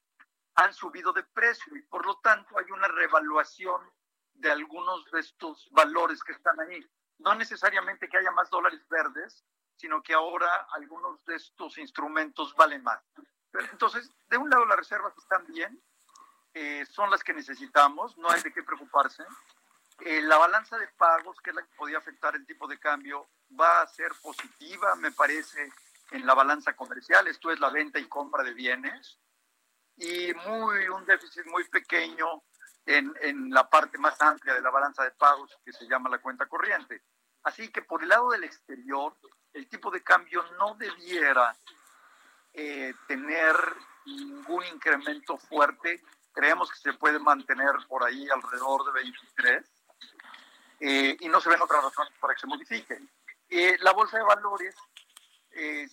han 0.56 0.74
subido 0.74 1.14
de 1.14 1.24
precio 1.24 1.76
y 1.76 1.82
por 1.84 2.06
lo 2.06 2.18
tanto 2.20 2.58
hay 2.58 2.70
una 2.72 2.88
revaluación 2.88 3.82
de 4.34 4.52
algunos 4.52 5.10
de 5.12 5.20
estos 5.20 5.70
valores 5.72 6.24
que 6.24 6.34
están 6.34 6.60
ahí. 6.60 6.86
No 7.20 7.36
necesariamente 7.36 8.10
que 8.10 8.18
haya 8.18 8.32
más 8.32 8.50
dólares 8.50 8.82
verdes, 8.90 9.44
sino 9.76 10.02
que 10.02 10.14
ahora 10.14 10.68
algunos 10.74 11.24
de 11.26 11.36
estos 11.36 11.78
instrumentos 11.78 12.56
valen 12.56 12.84
más. 12.84 13.02
Entonces, 13.72 14.10
de 14.30 14.38
un 14.38 14.50
lado 14.50 14.66
las 14.66 14.78
reservas 14.78 15.18
están 15.18 15.46
bien, 15.48 15.82
eh, 16.54 16.86
son 16.86 17.10
las 17.10 17.24
que 17.24 17.34
necesitamos, 17.34 18.18
no 18.18 18.30
hay 18.30 18.42
de 18.42 18.54
qué 18.54 18.64
preocuparse. 18.64 19.24
Eh, 20.02 20.22
la 20.22 20.38
balanza 20.38 20.78
de 20.78 20.88
pagos, 20.88 21.40
que 21.42 21.52
es 21.52 21.56
la 21.56 21.62
que 21.64 21.76
podía 21.76 21.98
afectar 21.98 22.36
el 22.36 22.46
tipo 22.46 22.68
de 22.68 22.80
cambio, 22.80 23.28
va 23.60 23.82
a 23.82 23.88
ser 23.88 24.12
positiva, 24.22 24.96
me 24.96 25.12
parece, 25.12 25.72
en 26.12 26.26
la 26.26 26.34
balanza 26.34 26.76
comercial. 26.76 27.28
Esto 27.28 27.52
es 27.52 27.60
la 27.60 27.70
venta 27.70 28.00
y 28.00 28.08
compra 28.08 28.44
de 28.44 28.54
bienes. 28.54 29.20
Y 29.98 30.34
muy, 30.46 30.88
un 30.90 31.06
déficit 31.06 31.46
muy 31.46 31.64
pequeño 31.70 32.44
en, 32.86 33.14
en 33.22 33.50
la 33.50 33.70
parte 33.70 33.98
más 33.98 34.20
amplia 34.22 34.56
de 34.56 34.62
la 34.62 34.70
balanza 34.70 35.04
de 35.04 35.12
pagos, 35.12 35.58
que 35.64 35.72
se 35.72 35.88
llama 35.88 36.10
la 36.10 36.20
cuenta 36.20 36.48
corriente. 36.48 37.04
Así 37.44 37.70
que 37.70 37.82
por 37.82 38.02
el 38.02 38.10
lado 38.10 38.30
del 38.32 38.44
exterior, 38.44 39.16
el 39.54 39.68
tipo 39.68 39.92
de 39.92 40.02
cambio 40.02 40.44
no 40.58 40.76
debiera 40.76 41.56
eh, 42.54 42.94
tener 43.08 43.56
ningún 44.06 44.66
incremento 44.66 45.38
fuerte. 45.38 46.04
Creemos 46.32 46.72
que 46.72 46.78
se 46.78 46.94
puede 46.94 47.20
mantener 47.20 47.72
por 47.88 48.04
ahí 48.04 48.28
alrededor 48.30 48.86
de 48.86 48.92
23 48.92 49.72
eh, 50.80 51.18
y 51.20 51.28
no 51.30 51.40
se 51.40 51.50
ven 51.50 51.62
otras 51.62 51.84
razones 51.84 52.14
para 52.20 52.34
que 52.34 52.40
se 52.40 52.48
modifique. 52.48 53.00
Eh, 53.50 53.78
la 53.82 53.92
bolsa 53.92 54.18
de 54.18 54.24
valores, 54.24 54.76
eh, 55.56 55.88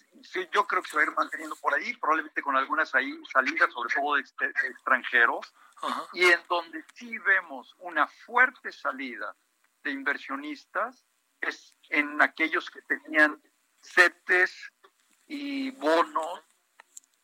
yo 0.52 0.66
creo 0.66 0.82
que 0.82 0.90
se 0.90 0.96
va 0.96 1.02
a 1.02 1.06
ir 1.06 1.12
manteniendo 1.12 1.56
por 1.56 1.74
ahí, 1.74 1.94
probablemente 1.96 2.42
con 2.42 2.56
algunas 2.56 2.94
ahí 2.94 3.12
salidas, 3.30 3.72
sobre 3.72 3.94
todo 3.94 4.14
de, 4.14 4.22
extranjeros, 4.68 5.52
y 6.12 6.24
en 6.24 6.40
donde 6.48 6.84
sí 6.94 7.18
vemos 7.18 7.74
una 7.80 8.06
fuerte 8.06 8.72
salida 8.72 9.34
de 9.82 9.90
inversionistas 9.90 11.06
es 11.40 11.74
en 11.88 12.20
aquellos 12.20 12.70
que 12.70 12.82
tenían 12.82 13.40
CETES 13.80 14.72
y 15.26 15.70
bonos 15.70 16.42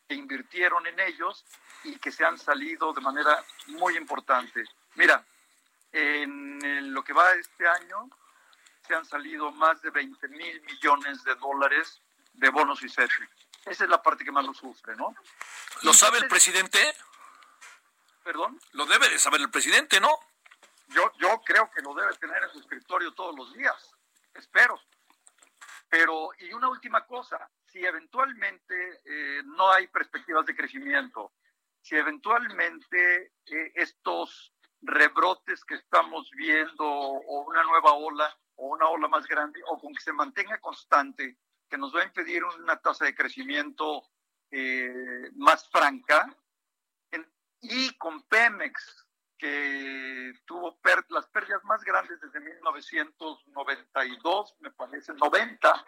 que 0.08 0.14
invirtieron 0.14 0.86
en 0.86 0.98
ellos 1.00 1.44
y 1.84 1.98
que 1.98 2.10
se 2.10 2.24
han 2.24 2.38
salido 2.38 2.92
de 2.92 3.00
manera 3.00 3.44
muy 3.66 3.96
importante. 3.96 4.64
Mira, 4.94 5.24
en 5.92 6.94
lo 6.94 7.02
que 7.04 7.12
va 7.12 7.32
este 7.32 7.66
año 7.66 8.08
se 8.86 8.94
han 8.94 9.04
salido 9.04 9.50
más 9.52 9.82
de 9.82 9.90
20 9.90 10.28
mil 10.28 10.62
millones 10.62 11.24
de 11.24 11.34
dólares 11.34 12.00
de 12.36 12.50
bonos 12.50 12.82
y 12.82 12.88
CETES. 12.88 13.28
Esa 13.66 13.84
es 13.84 13.90
la 13.90 14.02
parte 14.02 14.24
que 14.24 14.32
más 14.32 14.44
lo 14.44 14.54
sufre, 14.54 14.94
¿no? 14.96 15.14
¿Lo 15.82 15.92
sabe 15.92 16.18
el 16.18 16.28
presidente? 16.28 16.78
¿Perdón? 18.22 18.58
Lo 18.72 18.86
debe 18.86 19.08
de 19.08 19.18
saber 19.18 19.40
el 19.40 19.50
presidente, 19.50 20.00
¿no? 20.00 20.10
Yo, 20.88 21.10
yo 21.18 21.40
creo 21.44 21.70
que 21.70 21.82
lo 21.82 21.94
debe 21.94 22.14
tener 22.16 22.42
en 22.44 22.50
su 22.50 22.60
escritorio 22.60 23.12
todos 23.12 23.36
los 23.36 23.52
días. 23.54 23.94
Espero. 24.34 24.80
Pero, 25.88 26.30
y 26.38 26.52
una 26.52 26.68
última 26.68 27.04
cosa, 27.06 27.48
si 27.64 27.84
eventualmente 27.84 29.00
eh, 29.04 29.42
no 29.44 29.70
hay 29.70 29.86
perspectivas 29.88 30.46
de 30.46 30.56
crecimiento, 30.56 31.32
si 31.80 31.96
eventualmente 31.96 33.32
eh, 33.46 33.72
estos 33.74 34.52
rebrotes 34.82 35.64
que 35.64 35.76
estamos 35.76 36.30
viendo 36.32 36.84
o 36.84 37.40
una 37.42 37.62
nueva 37.62 37.92
ola 37.92 38.36
o 38.56 38.68
una 38.68 38.88
ola 38.88 39.08
más 39.08 39.26
grande 39.26 39.60
o 39.66 39.78
con 39.78 39.94
que 39.94 40.02
se 40.02 40.12
mantenga 40.12 40.58
constante, 40.58 41.36
que 41.68 41.78
nos 41.78 41.94
va 41.94 42.02
a 42.02 42.06
impedir 42.06 42.44
una 42.44 42.76
tasa 42.76 43.04
de 43.04 43.14
crecimiento 43.14 44.04
eh, 44.50 45.30
más 45.34 45.68
franca, 45.70 46.36
y 47.60 47.96
con 47.96 48.22
Pemex, 48.22 49.06
que 49.38 50.32
tuvo 50.46 50.78
las 51.10 51.26
pérdidas 51.26 51.62
más 51.64 51.84
grandes 51.84 52.18
desde 52.20 52.40
1992, 52.40 54.56
me 54.60 54.70
parece, 54.70 55.12
90, 55.14 55.84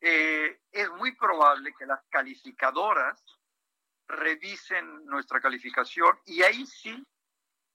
eh, 0.00 0.60
es 0.70 0.90
muy 0.90 1.16
probable 1.16 1.72
que 1.78 1.86
las 1.86 2.02
calificadoras 2.08 3.24
revisen 4.08 5.06
nuestra 5.06 5.40
calificación 5.40 6.20
y 6.26 6.42
ahí 6.42 6.66
sí, 6.66 7.02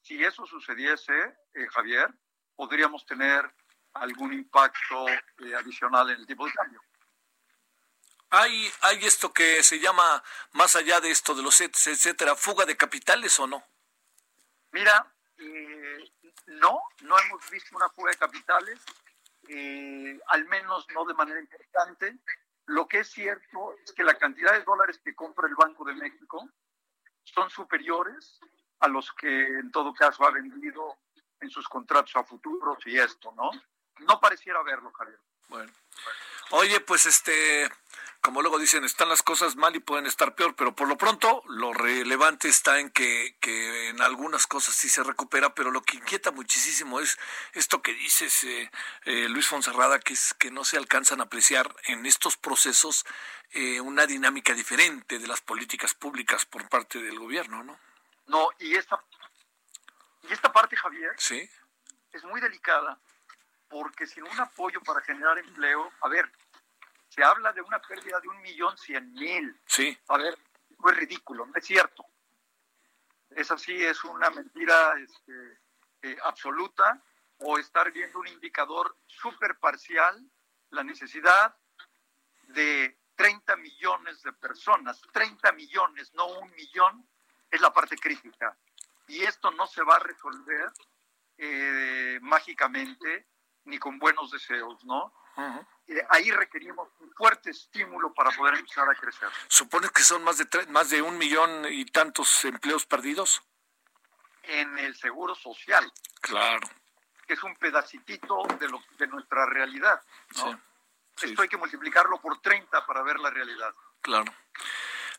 si 0.02 0.24
eso 0.24 0.46
sucediese, 0.46 1.36
eh, 1.54 1.68
Javier, 1.72 2.14
podríamos 2.56 3.04
tener 3.06 3.52
algún 3.94 4.34
impacto 4.34 5.06
adicional 5.58 6.10
en 6.10 6.20
el 6.20 6.28
tipo 6.28 6.46
de 6.46 6.54
cambio. 6.54 6.82
¿Hay, 8.36 8.70
¿Hay 8.82 9.06
esto 9.06 9.32
que 9.32 9.64
se 9.64 9.80
llama, 9.80 10.22
más 10.52 10.76
allá 10.76 11.00
de 11.00 11.10
esto 11.10 11.34
de 11.36 11.42
los 11.42 11.62
etcétera, 11.62 12.36
fuga 12.36 12.66
de 12.66 12.76
capitales 12.76 13.40
o 13.40 13.48
no? 13.48 13.64
Mira, 14.72 15.10
no, 16.48 16.82
no 17.02 17.20
hemos 17.20 17.50
visto 17.50 17.76
una 17.76 17.90
fuga 17.90 18.12
de 18.12 18.18
capitales. 18.18 18.80
Eh, 19.48 20.20
al 20.28 20.46
menos 20.46 20.86
no 20.94 21.06
de 21.06 21.14
manera 21.14 21.40
importante. 21.40 22.18
Lo 22.66 22.88
que 22.88 23.00
es 23.00 23.10
cierto 23.10 23.76
es 23.84 23.94
que 23.94 24.04
la 24.04 24.18
cantidad 24.18 24.52
de 24.54 24.64
dólares 24.64 25.00
que 25.04 25.16
compra 25.16 25.48
el 25.48 25.56
Banco 25.56 25.86
de 25.86 25.94
México 25.94 26.50
son 27.24 27.50
superiores 27.50 28.40
a 28.80 28.88
los 28.88 29.14
que 29.14 29.46
en 29.46 29.72
todo 29.72 29.94
caso 29.94 30.26
ha 30.26 30.32
vendido 30.32 30.98
en 31.40 31.50
sus 31.50 31.68
contratos 31.70 32.16
a 32.16 32.24
futuros 32.24 32.80
y 32.86 32.98
esto, 33.00 33.32
¿no? 33.38 33.52
No 34.00 34.20
pareciera 34.20 34.62
verlo, 34.64 34.92
Javier. 34.92 35.20
Bueno. 35.48 35.72
Oye, 36.52 36.80
pues 36.80 37.06
este, 37.06 37.70
como 38.26 38.42
luego 38.42 38.58
dicen, 38.58 38.84
están 38.84 39.08
las 39.08 39.22
cosas 39.22 39.56
mal 39.56 39.76
y 39.76 39.80
pueden 39.80 40.08
estar 40.08 40.34
peor, 40.34 40.56
pero 40.56 40.76
por 40.76 40.88
lo 40.88 40.98
pronto 40.98 41.44
lo 41.46 41.74
relevante 41.74 42.48
está 42.48 42.80
en 42.80 42.90
que, 42.90 43.38
que 43.40 43.90
en 43.90 44.02
algunas 44.02 44.48
cosas 44.48 44.74
sí 44.74 44.90
se 44.90 45.04
recupera, 45.04 45.54
pero 45.54 45.70
lo 45.70 45.84
que 45.84 45.98
inquieta 45.98 46.32
muchísimo 46.32 47.00
es 47.00 47.20
esto 47.54 47.84
que 47.84 47.94
dices, 47.94 48.44
eh, 48.46 48.72
eh, 49.04 49.30
Luis 49.30 49.48
Fonserrada, 49.48 50.00
que 50.00 50.14
es 50.14 50.34
que 50.34 50.50
no 50.50 50.66
se 50.66 50.76
alcanzan 50.76 51.20
a 51.20 51.26
apreciar 51.26 51.76
en 51.84 52.08
estos 52.08 52.36
procesos 52.36 53.06
eh, 53.52 53.80
una 53.80 54.08
dinámica 54.08 54.56
diferente 54.56 55.20
de 55.20 55.28
las 55.28 55.42
políticas 55.42 55.94
públicas 55.94 56.48
por 56.48 56.68
parte 56.68 57.04
del 57.04 57.20
gobierno, 57.20 57.64
¿no? 57.64 57.80
No, 58.26 58.50
y 58.58 58.74
esta, 58.76 59.00
y 60.24 60.34
esta 60.34 60.52
parte, 60.52 60.76
Javier, 60.76 61.14
¿Sí? 61.20 61.48
es 62.12 62.24
muy 62.24 62.42
delicada, 62.42 62.98
porque 63.70 64.08
sin 64.08 64.24
un 64.24 64.40
apoyo 64.40 64.82
para 64.82 65.02
generar 65.02 65.38
empleo, 65.38 65.92
a 66.02 66.10
ver, 66.10 66.32
se 67.16 67.24
habla 67.24 67.54
de 67.54 67.62
una 67.62 67.82
pérdida 67.82 68.20
de 68.20 68.28
un 68.28 68.42
millón 68.42 68.78
cien 68.78 69.14
mil. 69.14 69.58
Sí. 69.66 69.98
A 70.10 70.18
ver, 70.18 70.38
es 70.70 70.98
ridículo, 70.98 71.46
no 71.46 71.54
es 71.56 71.66
cierto. 71.66 72.06
Es 73.30 73.50
así, 73.52 73.74
es 73.74 74.04
una 74.04 74.30
mentira 74.30 74.96
este, 75.00 75.60
eh, 76.02 76.18
absoluta 76.24 77.02
o 77.40 77.58
estar 77.58 77.92
viendo 77.92 78.20
un 78.20 78.28
indicador 78.28 78.98
súper 79.06 79.58
parcial, 79.60 80.22
la 80.72 80.84
necesidad 80.84 81.56
de 82.50 82.98
30 83.16 83.56
millones 83.58 84.22
de 84.22 84.34
personas, 84.34 85.02
30 85.14 85.54
millones, 85.54 86.14
no 86.14 86.28
un 86.28 86.52
millón, 86.52 87.08
es 87.50 87.62
la 87.62 87.72
parte 87.72 87.98
crítica. 87.98 88.58
Y 89.08 89.24
esto 89.24 89.52
no 89.52 89.68
se 89.68 89.84
va 89.84 89.96
a 89.96 90.00
resolver 90.00 90.72
eh, 91.38 92.20
mágicamente 92.22 93.28
ni 93.66 93.80
con 93.80 94.00
buenos 94.00 94.32
deseos, 94.32 94.84
¿no? 94.84 95.14
Eh, 95.88 96.06
ahí 96.10 96.32
requerimos 96.32 96.90
un 97.00 97.14
fuerte 97.14 97.52
estímulo 97.52 98.14
para 98.14 98.32
poder 98.32 98.56
empezar 98.56 98.90
a 98.90 98.96
crecer. 98.96 99.30
¿Supone 99.48 99.90
que 99.90 100.02
son 100.02 100.24
más 100.24 100.38
de, 100.38 100.48
más 100.68 100.90
de 100.90 101.02
un 101.02 101.18
millón 101.18 101.66
y 101.70 101.86
tantos 101.86 102.46
empleos 102.46 102.86
perdidos? 102.86 103.44
En 104.44 104.78
el 104.80 104.96
seguro 104.96 105.36
social. 105.36 105.92
Claro. 106.22 106.68
Que 107.28 107.34
es 107.34 107.44
un 107.44 107.56
pedacitito 107.56 108.44
de, 108.60 108.70
lo, 108.70 108.84
de 108.98 109.08
nuestra 109.08 109.46
realidad. 109.46 110.02
¿no? 110.38 110.60
Esto 111.22 111.42
hay 111.42 111.48
que 111.48 111.58
multiplicarlo 111.58 112.20
por 112.20 112.42
30 112.42 112.86
para 112.86 113.02
ver 113.04 113.20
la 113.20 113.30
realidad. 113.30 113.74
Claro. 114.02 114.34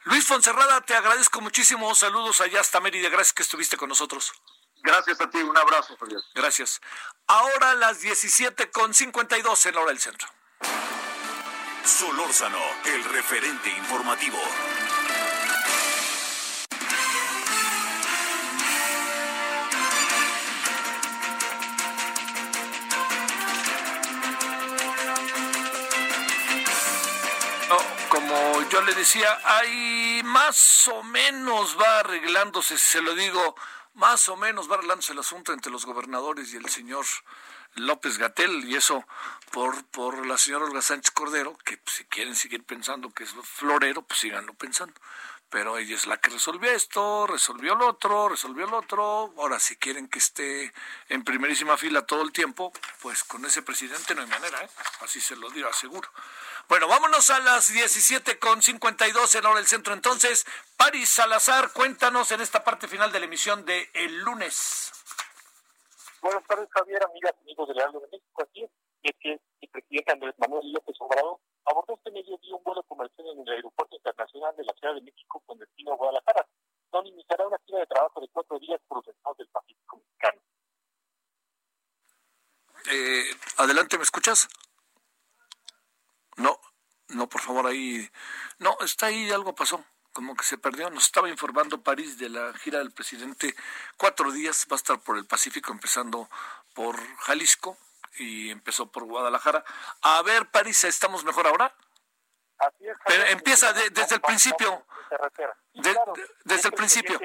Luis 0.04 0.24
Fonserrada, 0.24 0.80
te 0.82 0.94
agradezco 0.94 1.40
muchísimo. 1.40 1.92
Saludos 1.94 2.40
allá 2.40 2.60
hasta 2.60 2.80
Mérida. 2.80 3.08
Gracias 3.08 3.32
que 3.32 3.42
estuviste 3.42 3.76
con 3.76 3.88
nosotros. 3.88 4.32
Gracias 4.86 5.20
a 5.20 5.28
ti, 5.28 5.38
un 5.38 5.58
abrazo, 5.58 5.96
Javier. 5.98 6.20
Gracias. 6.32 6.80
Ahora 7.26 7.74
las 7.74 8.00
17 8.00 8.70
con 8.70 8.94
52 8.94 9.66
en 9.66 9.74
la 9.74 9.80
hora 9.80 9.90
del 9.90 9.98
centro. 9.98 10.28
Solórzano, 11.84 12.60
el 12.84 13.02
referente 13.02 13.68
informativo. 13.68 14.38
como 28.08 28.62
yo 28.70 28.80
les 28.82 28.96
decía, 28.96 29.38
ahí 29.44 30.22
más 30.24 30.88
o 30.88 31.02
menos 31.02 31.76
va 31.78 31.98
arreglándose, 32.00 32.78
se 32.78 33.02
lo 33.02 33.14
digo, 33.14 33.56
más 33.96 34.28
o 34.28 34.36
menos 34.36 34.70
va 34.70 34.74
arreglándose 34.74 35.12
el 35.12 35.18
asunto 35.18 35.52
entre 35.52 35.72
los 35.72 35.84
gobernadores 35.84 36.52
y 36.52 36.56
el 36.56 36.68
señor 36.68 37.04
López 37.74 38.18
Gatel, 38.18 38.64
y 38.64 38.76
eso 38.76 39.04
por, 39.50 39.84
por 39.86 40.26
la 40.26 40.38
señora 40.38 40.66
Olga 40.66 40.82
Sánchez 40.82 41.10
Cordero, 41.10 41.56
que 41.64 41.80
si 41.86 42.04
quieren 42.04 42.34
seguir 42.34 42.62
pensando 42.62 43.10
que 43.10 43.24
es 43.24 43.34
florero, 43.42 44.02
pues 44.02 44.20
síganlo 44.20 44.54
pensando 44.54 44.94
pero 45.48 45.78
ella 45.78 45.94
es 45.94 46.06
la 46.06 46.16
que 46.18 46.30
resolvió 46.30 46.70
esto, 46.70 47.26
resolvió 47.26 47.74
lo 47.74 47.88
otro, 47.88 48.28
resolvió 48.28 48.66
lo 48.66 48.78
otro. 48.78 49.32
Ahora, 49.36 49.60
si 49.60 49.76
quieren 49.76 50.08
que 50.08 50.18
esté 50.18 50.72
en 51.08 51.24
primerísima 51.24 51.76
fila 51.76 52.04
todo 52.04 52.22
el 52.22 52.32
tiempo, 52.32 52.72
pues 53.00 53.24
con 53.24 53.44
ese 53.44 53.62
presidente 53.62 54.14
no 54.14 54.22
hay 54.22 54.28
manera, 54.28 54.62
¿eh? 54.62 54.68
Así 55.00 55.20
se 55.20 55.36
lo 55.36 55.50
digo, 55.50 55.68
aseguro. 55.68 56.08
Bueno, 56.68 56.88
vámonos 56.88 57.30
a 57.30 57.38
las 57.38 57.72
17.52 57.72 59.34
en 59.38 59.46
hora 59.46 59.56
del 59.56 59.66
centro. 59.66 59.94
Entonces, 59.94 60.44
Paris 60.76 61.08
Salazar, 61.08 61.72
cuéntanos 61.72 62.32
en 62.32 62.40
esta 62.40 62.64
parte 62.64 62.88
final 62.88 63.12
de 63.12 63.20
la 63.20 63.26
emisión 63.26 63.64
de 63.64 63.88
el 63.94 64.18
lunes. 64.18 64.92
Buenas 66.20 66.44
tardes, 66.48 66.68
Javier, 66.72 67.04
amigas, 67.04 67.34
amigos 67.42 67.68
del 67.68 67.76
Real 67.76 67.92
de 67.92 68.00
México. 68.00 68.42
Aquí 68.42 68.66
que 69.14 69.40
el 69.60 69.68
presidente 69.68 70.12
Andrés 70.12 70.34
Manuel 70.38 70.72
López 70.72 70.96
Obrador 71.00 71.38
abordó 71.64 71.94
este 71.94 72.10
mediodía 72.10 72.54
un 72.54 72.62
vuelo 72.64 72.82
comercial 72.84 73.26
en 73.28 73.40
el 73.40 73.48
Aeropuerto 73.48 73.96
Internacional 73.96 74.54
de 74.56 74.64
la 74.64 74.72
Ciudad 74.74 74.94
de 74.94 75.02
México 75.02 75.42
con 75.46 75.58
destino 75.58 75.92
a 75.92 75.96
Guadalajara, 75.96 76.46
donde 76.92 77.10
iniciará 77.10 77.46
una 77.46 77.58
gira 77.66 77.80
de 77.80 77.86
trabajo 77.86 78.20
de 78.20 78.28
cuatro 78.28 78.58
días 78.58 78.80
por 78.86 78.98
los 78.98 79.08
estados 79.08 79.36
del 79.38 79.48
Pacífico 79.48 79.96
Mexicano. 79.96 80.40
Eh, 82.90 83.24
adelante, 83.56 83.96
¿me 83.96 84.04
escuchas? 84.04 84.48
No, 86.36 86.58
no, 87.08 87.28
por 87.28 87.40
favor, 87.40 87.66
ahí. 87.66 88.08
No, 88.58 88.76
está 88.80 89.06
ahí, 89.06 89.30
algo 89.30 89.54
pasó, 89.54 89.84
como 90.12 90.36
que 90.36 90.44
se 90.44 90.58
perdió. 90.58 90.88
Nos 90.90 91.04
estaba 91.04 91.28
informando 91.28 91.82
París 91.82 92.18
de 92.18 92.28
la 92.28 92.52
gira 92.54 92.78
del 92.78 92.92
presidente. 92.92 93.54
Cuatro 93.96 94.30
días, 94.30 94.66
va 94.70 94.76
a 94.76 94.78
estar 94.78 95.00
por 95.00 95.16
el 95.18 95.26
Pacífico, 95.26 95.72
empezando 95.72 96.28
por 96.74 96.96
Jalisco, 97.18 97.76
y 98.18 98.50
empezó 98.50 98.90
por 98.90 99.04
Guadalajara. 99.04 99.64
A 100.02 100.22
ver, 100.22 100.50
París, 100.50 100.84
¿estamos 100.84 101.24
mejor 101.24 101.46
ahora? 101.46 101.74
Así 102.58 102.88
es. 102.88 102.96
Pero 103.06 103.24
empieza 103.26 103.72
desde 103.72 104.14
el 104.14 104.20
principio. 104.20 104.84
desde 106.44 106.68
el 106.68 106.74
principio. 106.74 107.18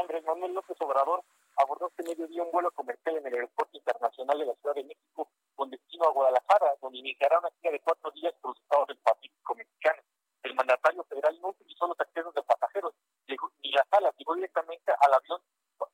Andrés 0.00 0.24
Manuel 0.24 0.54
López 0.54 0.76
Obrador 0.80 1.22
abordó 1.56 1.88
este 1.88 2.02
mediodía 2.02 2.42
un 2.42 2.50
vuelo 2.50 2.70
comercial 2.70 3.16
en 3.18 3.26
el 3.26 3.34
Aeropuerto 3.34 3.76
Internacional 3.76 4.38
de 4.38 4.46
la 4.46 4.54
Ciudad 4.54 4.74
de 4.74 4.84
México 4.84 5.30
con 5.54 5.70
destino 5.70 6.06
a 6.06 6.12
Guadalajara, 6.12 6.74
donde 6.80 6.98
iniciará 6.98 7.38
una 7.38 7.50
gira 7.60 7.72
de 7.72 7.80
cuatro 7.80 8.10
días 8.12 8.34
por 8.40 8.52
los 8.52 8.62
estados 8.62 8.88
del 8.88 8.96
Pacífico 8.98 9.54
mexicano. 9.54 10.02
El 10.42 10.54
mandatario 10.54 11.04
federal 11.04 11.38
no 11.40 11.48
utilizó 11.48 11.86
los 11.86 12.00
accesos 12.00 12.34
de 12.34 12.42
pasajeros 12.42 12.94
ni 13.62 13.72
las 13.72 13.88
salas, 13.88 14.14
llegó 14.16 14.34
directamente 14.34 14.92
al 15.00 15.14
avión 15.14 15.40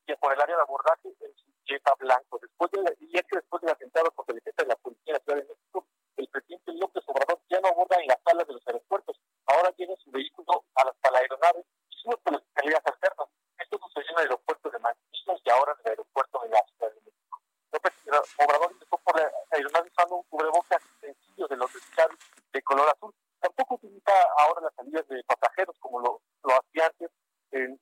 que 0.07 0.17
por 0.17 0.33
el 0.33 0.41
área 0.41 0.57
de 0.57 0.63
abordaje 0.63 1.09
en 1.21 1.37
su 1.37 1.47
Jetta 1.69 1.95
blanco. 1.99 2.39
Después 2.41 2.71
de, 2.73 2.97
y 3.01 3.17
es 3.17 3.25
que 3.29 3.37
después 3.37 3.61
del 3.61 3.71
atentado 3.71 4.11
contra 4.13 4.35
el 4.35 4.43
jefe 4.43 4.63
de 4.63 4.69
la 4.69 4.77
policía 4.77 5.05
de 5.05 5.13
la 5.13 5.21
Ciudad 5.21 5.39
de 5.39 5.49
México, 5.49 5.87
el 6.17 6.29
presidente 6.29 6.73
López 6.73 7.05
Obrador 7.07 7.41
ya 7.49 7.61
no 7.61 7.69
aborda 7.69 8.01
en 8.01 8.09
las 8.09 8.19
salas 8.25 8.47
de 8.49 8.55
los 8.55 8.67
aeropuertos. 8.67 9.21
Ahora 9.47 9.71
lleva 9.77 9.95
su 9.97 10.11
vehículo 10.11 10.65
a 10.75 10.85
la, 10.85 10.95
a 11.03 11.11
la 11.13 11.19
aeronave 11.19 11.61
y 11.61 11.95
sube 11.95 12.17
por 12.25 12.33
las 12.33 12.43
escaleras 12.43 12.83
alternas. 12.85 13.29
Esto 13.59 13.79
sucedió 13.79 14.11
en 14.11 14.17
el 14.17 14.23
aeropuerto 14.25 14.71
de 14.71 14.79
Manzanillo 14.79 15.35
y 15.45 15.51
ahora 15.51 15.73
en 15.73 15.81
el 15.85 15.91
aeropuerto 15.91 16.41
de 16.43 16.49
la 16.49 16.63
Ciudad 16.67 16.95
de 16.95 17.01
México. 17.05 17.39
López 17.71 17.93
Obrador 18.39 18.73
empezó 18.73 18.97
por 19.05 19.21
la 19.21 19.31
aeronave 19.53 19.89
usando 19.89 20.17
un 20.17 20.23
cubrebocas 20.25 20.83
sencillo 21.01 21.47
de 21.49 21.57
los 21.57 21.73
desechables 21.73 22.19
de 22.53 22.63
color 22.63 22.89
azul. 22.89 23.15
Tampoco 23.41 23.75
utiliza 23.75 24.13
ahora 24.39 24.63
las 24.63 24.75
salidas 24.75 25.07
de 25.09 25.23
pasajeros 25.25 25.77
como 25.79 26.01
lo, 26.01 26.23
lo 26.43 26.55
hacía 26.55 26.87
antes 26.87 27.11
en 27.53 27.79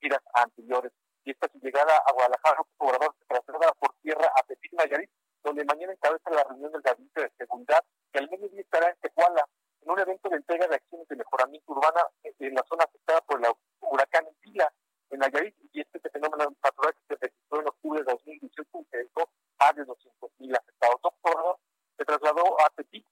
giras 0.00 0.22
anteriores 0.34 0.92
y 1.28 1.32
esta 1.32 1.46
su 1.52 1.58
llegada 1.58 1.94
a 2.06 2.12
Guadalajara, 2.12 2.62
Obrador 2.78 3.14
se 3.18 3.26
traslada 3.26 3.72
por 3.74 3.92
tierra 4.00 4.32
a 4.34 4.42
Petit 4.44 4.72
Nayarit, 4.72 5.10
donde 5.44 5.62
mañana 5.66 5.92
encabeza 5.92 6.30
la 6.30 6.42
reunión 6.42 6.72
del 6.72 6.80
Gabinete 6.80 7.20
de 7.20 7.32
Seguridad, 7.36 7.84
que 8.10 8.18
al 8.18 8.30
mediodía 8.30 8.62
estará 8.62 8.88
en 8.88 8.96
Tehuala, 8.96 9.46
en 9.82 9.90
un 9.90 9.98
evento 9.98 10.30
de 10.30 10.36
entrega 10.36 10.66
de 10.66 10.76
acciones 10.76 11.06
de 11.06 11.16
mejoramiento 11.16 11.70
urbana 11.70 12.00
en 12.22 12.54
la 12.54 12.64
zona 12.66 12.84
afectada 12.84 13.20
por 13.20 13.44
el 13.44 13.52
huracán 13.80 14.26
Vila, 14.40 14.72
en 15.10 15.18
Nayarit, 15.18 15.54
y 15.70 15.82
este 15.82 16.00
fenómeno 16.00 16.48
natural 16.64 16.94
que 16.94 17.14
se 17.14 17.20
registró 17.20 17.60
en 17.60 17.68
octubre 17.68 18.00
de 18.00 18.10
2018 18.10 18.86
que 18.90 18.96
dejó 18.96 19.28
más 19.60 19.76
de 19.76 19.84
200.000 19.84 20.56
afectados. 20.56 20.96
Obrador 21.20 21.58
se 21.98 22.04
trasladó 22.06 22.58
a 22.62 22.70
Petit, 22.70 23.04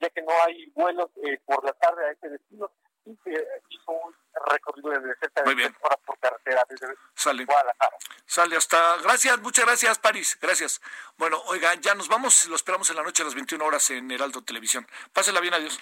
ya 0.00 0.10
que 0.10 0.20
no 0.20 0.32
hay 0.44 0.68
vuelos 0.72 1.10
eh, 1.24 1.40
por 1.46 1.64
la 1.64 1.72
tarde 1.72 2.04
a 2.04 2.10
este 2.10 2.28
destino, 2.28 2.70
hizo 3.06 3.92
un 3.92 4.14
recorrido 4.46 4.90
de 4.90 5.14
cerca 5.20 5.42
de 5.42 5.54
tres 5.54 5.72
horas 5.80 5.98
por 6.04 6.18
carretera 6.18 6.62
desde 6.68 6.94
Sale. 7.14 7.44
Guadalajara. 7.44 7.96
Sale 8.26 8.56
hasta. 8.56 8.96
Gracias, 8.98 9.40
muchas 9.40 9.64
gracias, 9.64 9.98
París. 9.98 10.38
Gracias. 10.40 10.80
Bueno, 11.16 11.40
oiga, 11.46 11.74
ya 11.74 11.94
nos 11.94 12.08
vamos. 12.08 12.46
Lo 12.46 12.56
esperamos 12.56 12.90
en 12.90 12.96
la 12.96 13.02
noche 13.02 13.22
a 13.22 13.26
las 13.26 13.34
21 13.34 13.64
horas 13.64 13.90
en 13.90 14.10
Heraldo 14.10 14.42
Televisión. 14.42 14.86
Pásela 15.12 15.40
bien, 15.40 15.54
adiós. 15.54 15.78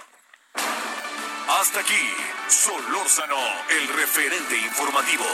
Hasta 1.48 1.80
aquí, 1.80 2.12
Solórzano, 2.48 3.36
el 3.68 3.88
referente 3.88 4.56
informativo. 4.56 5.24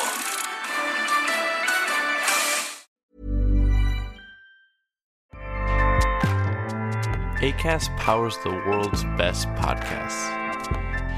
ACAST 7.42 7.96
powers 7.96 8.36
the 8.42 8.50
world's 8.50 9.02
best 9.16 9.48
podcasts. 9.54 10.39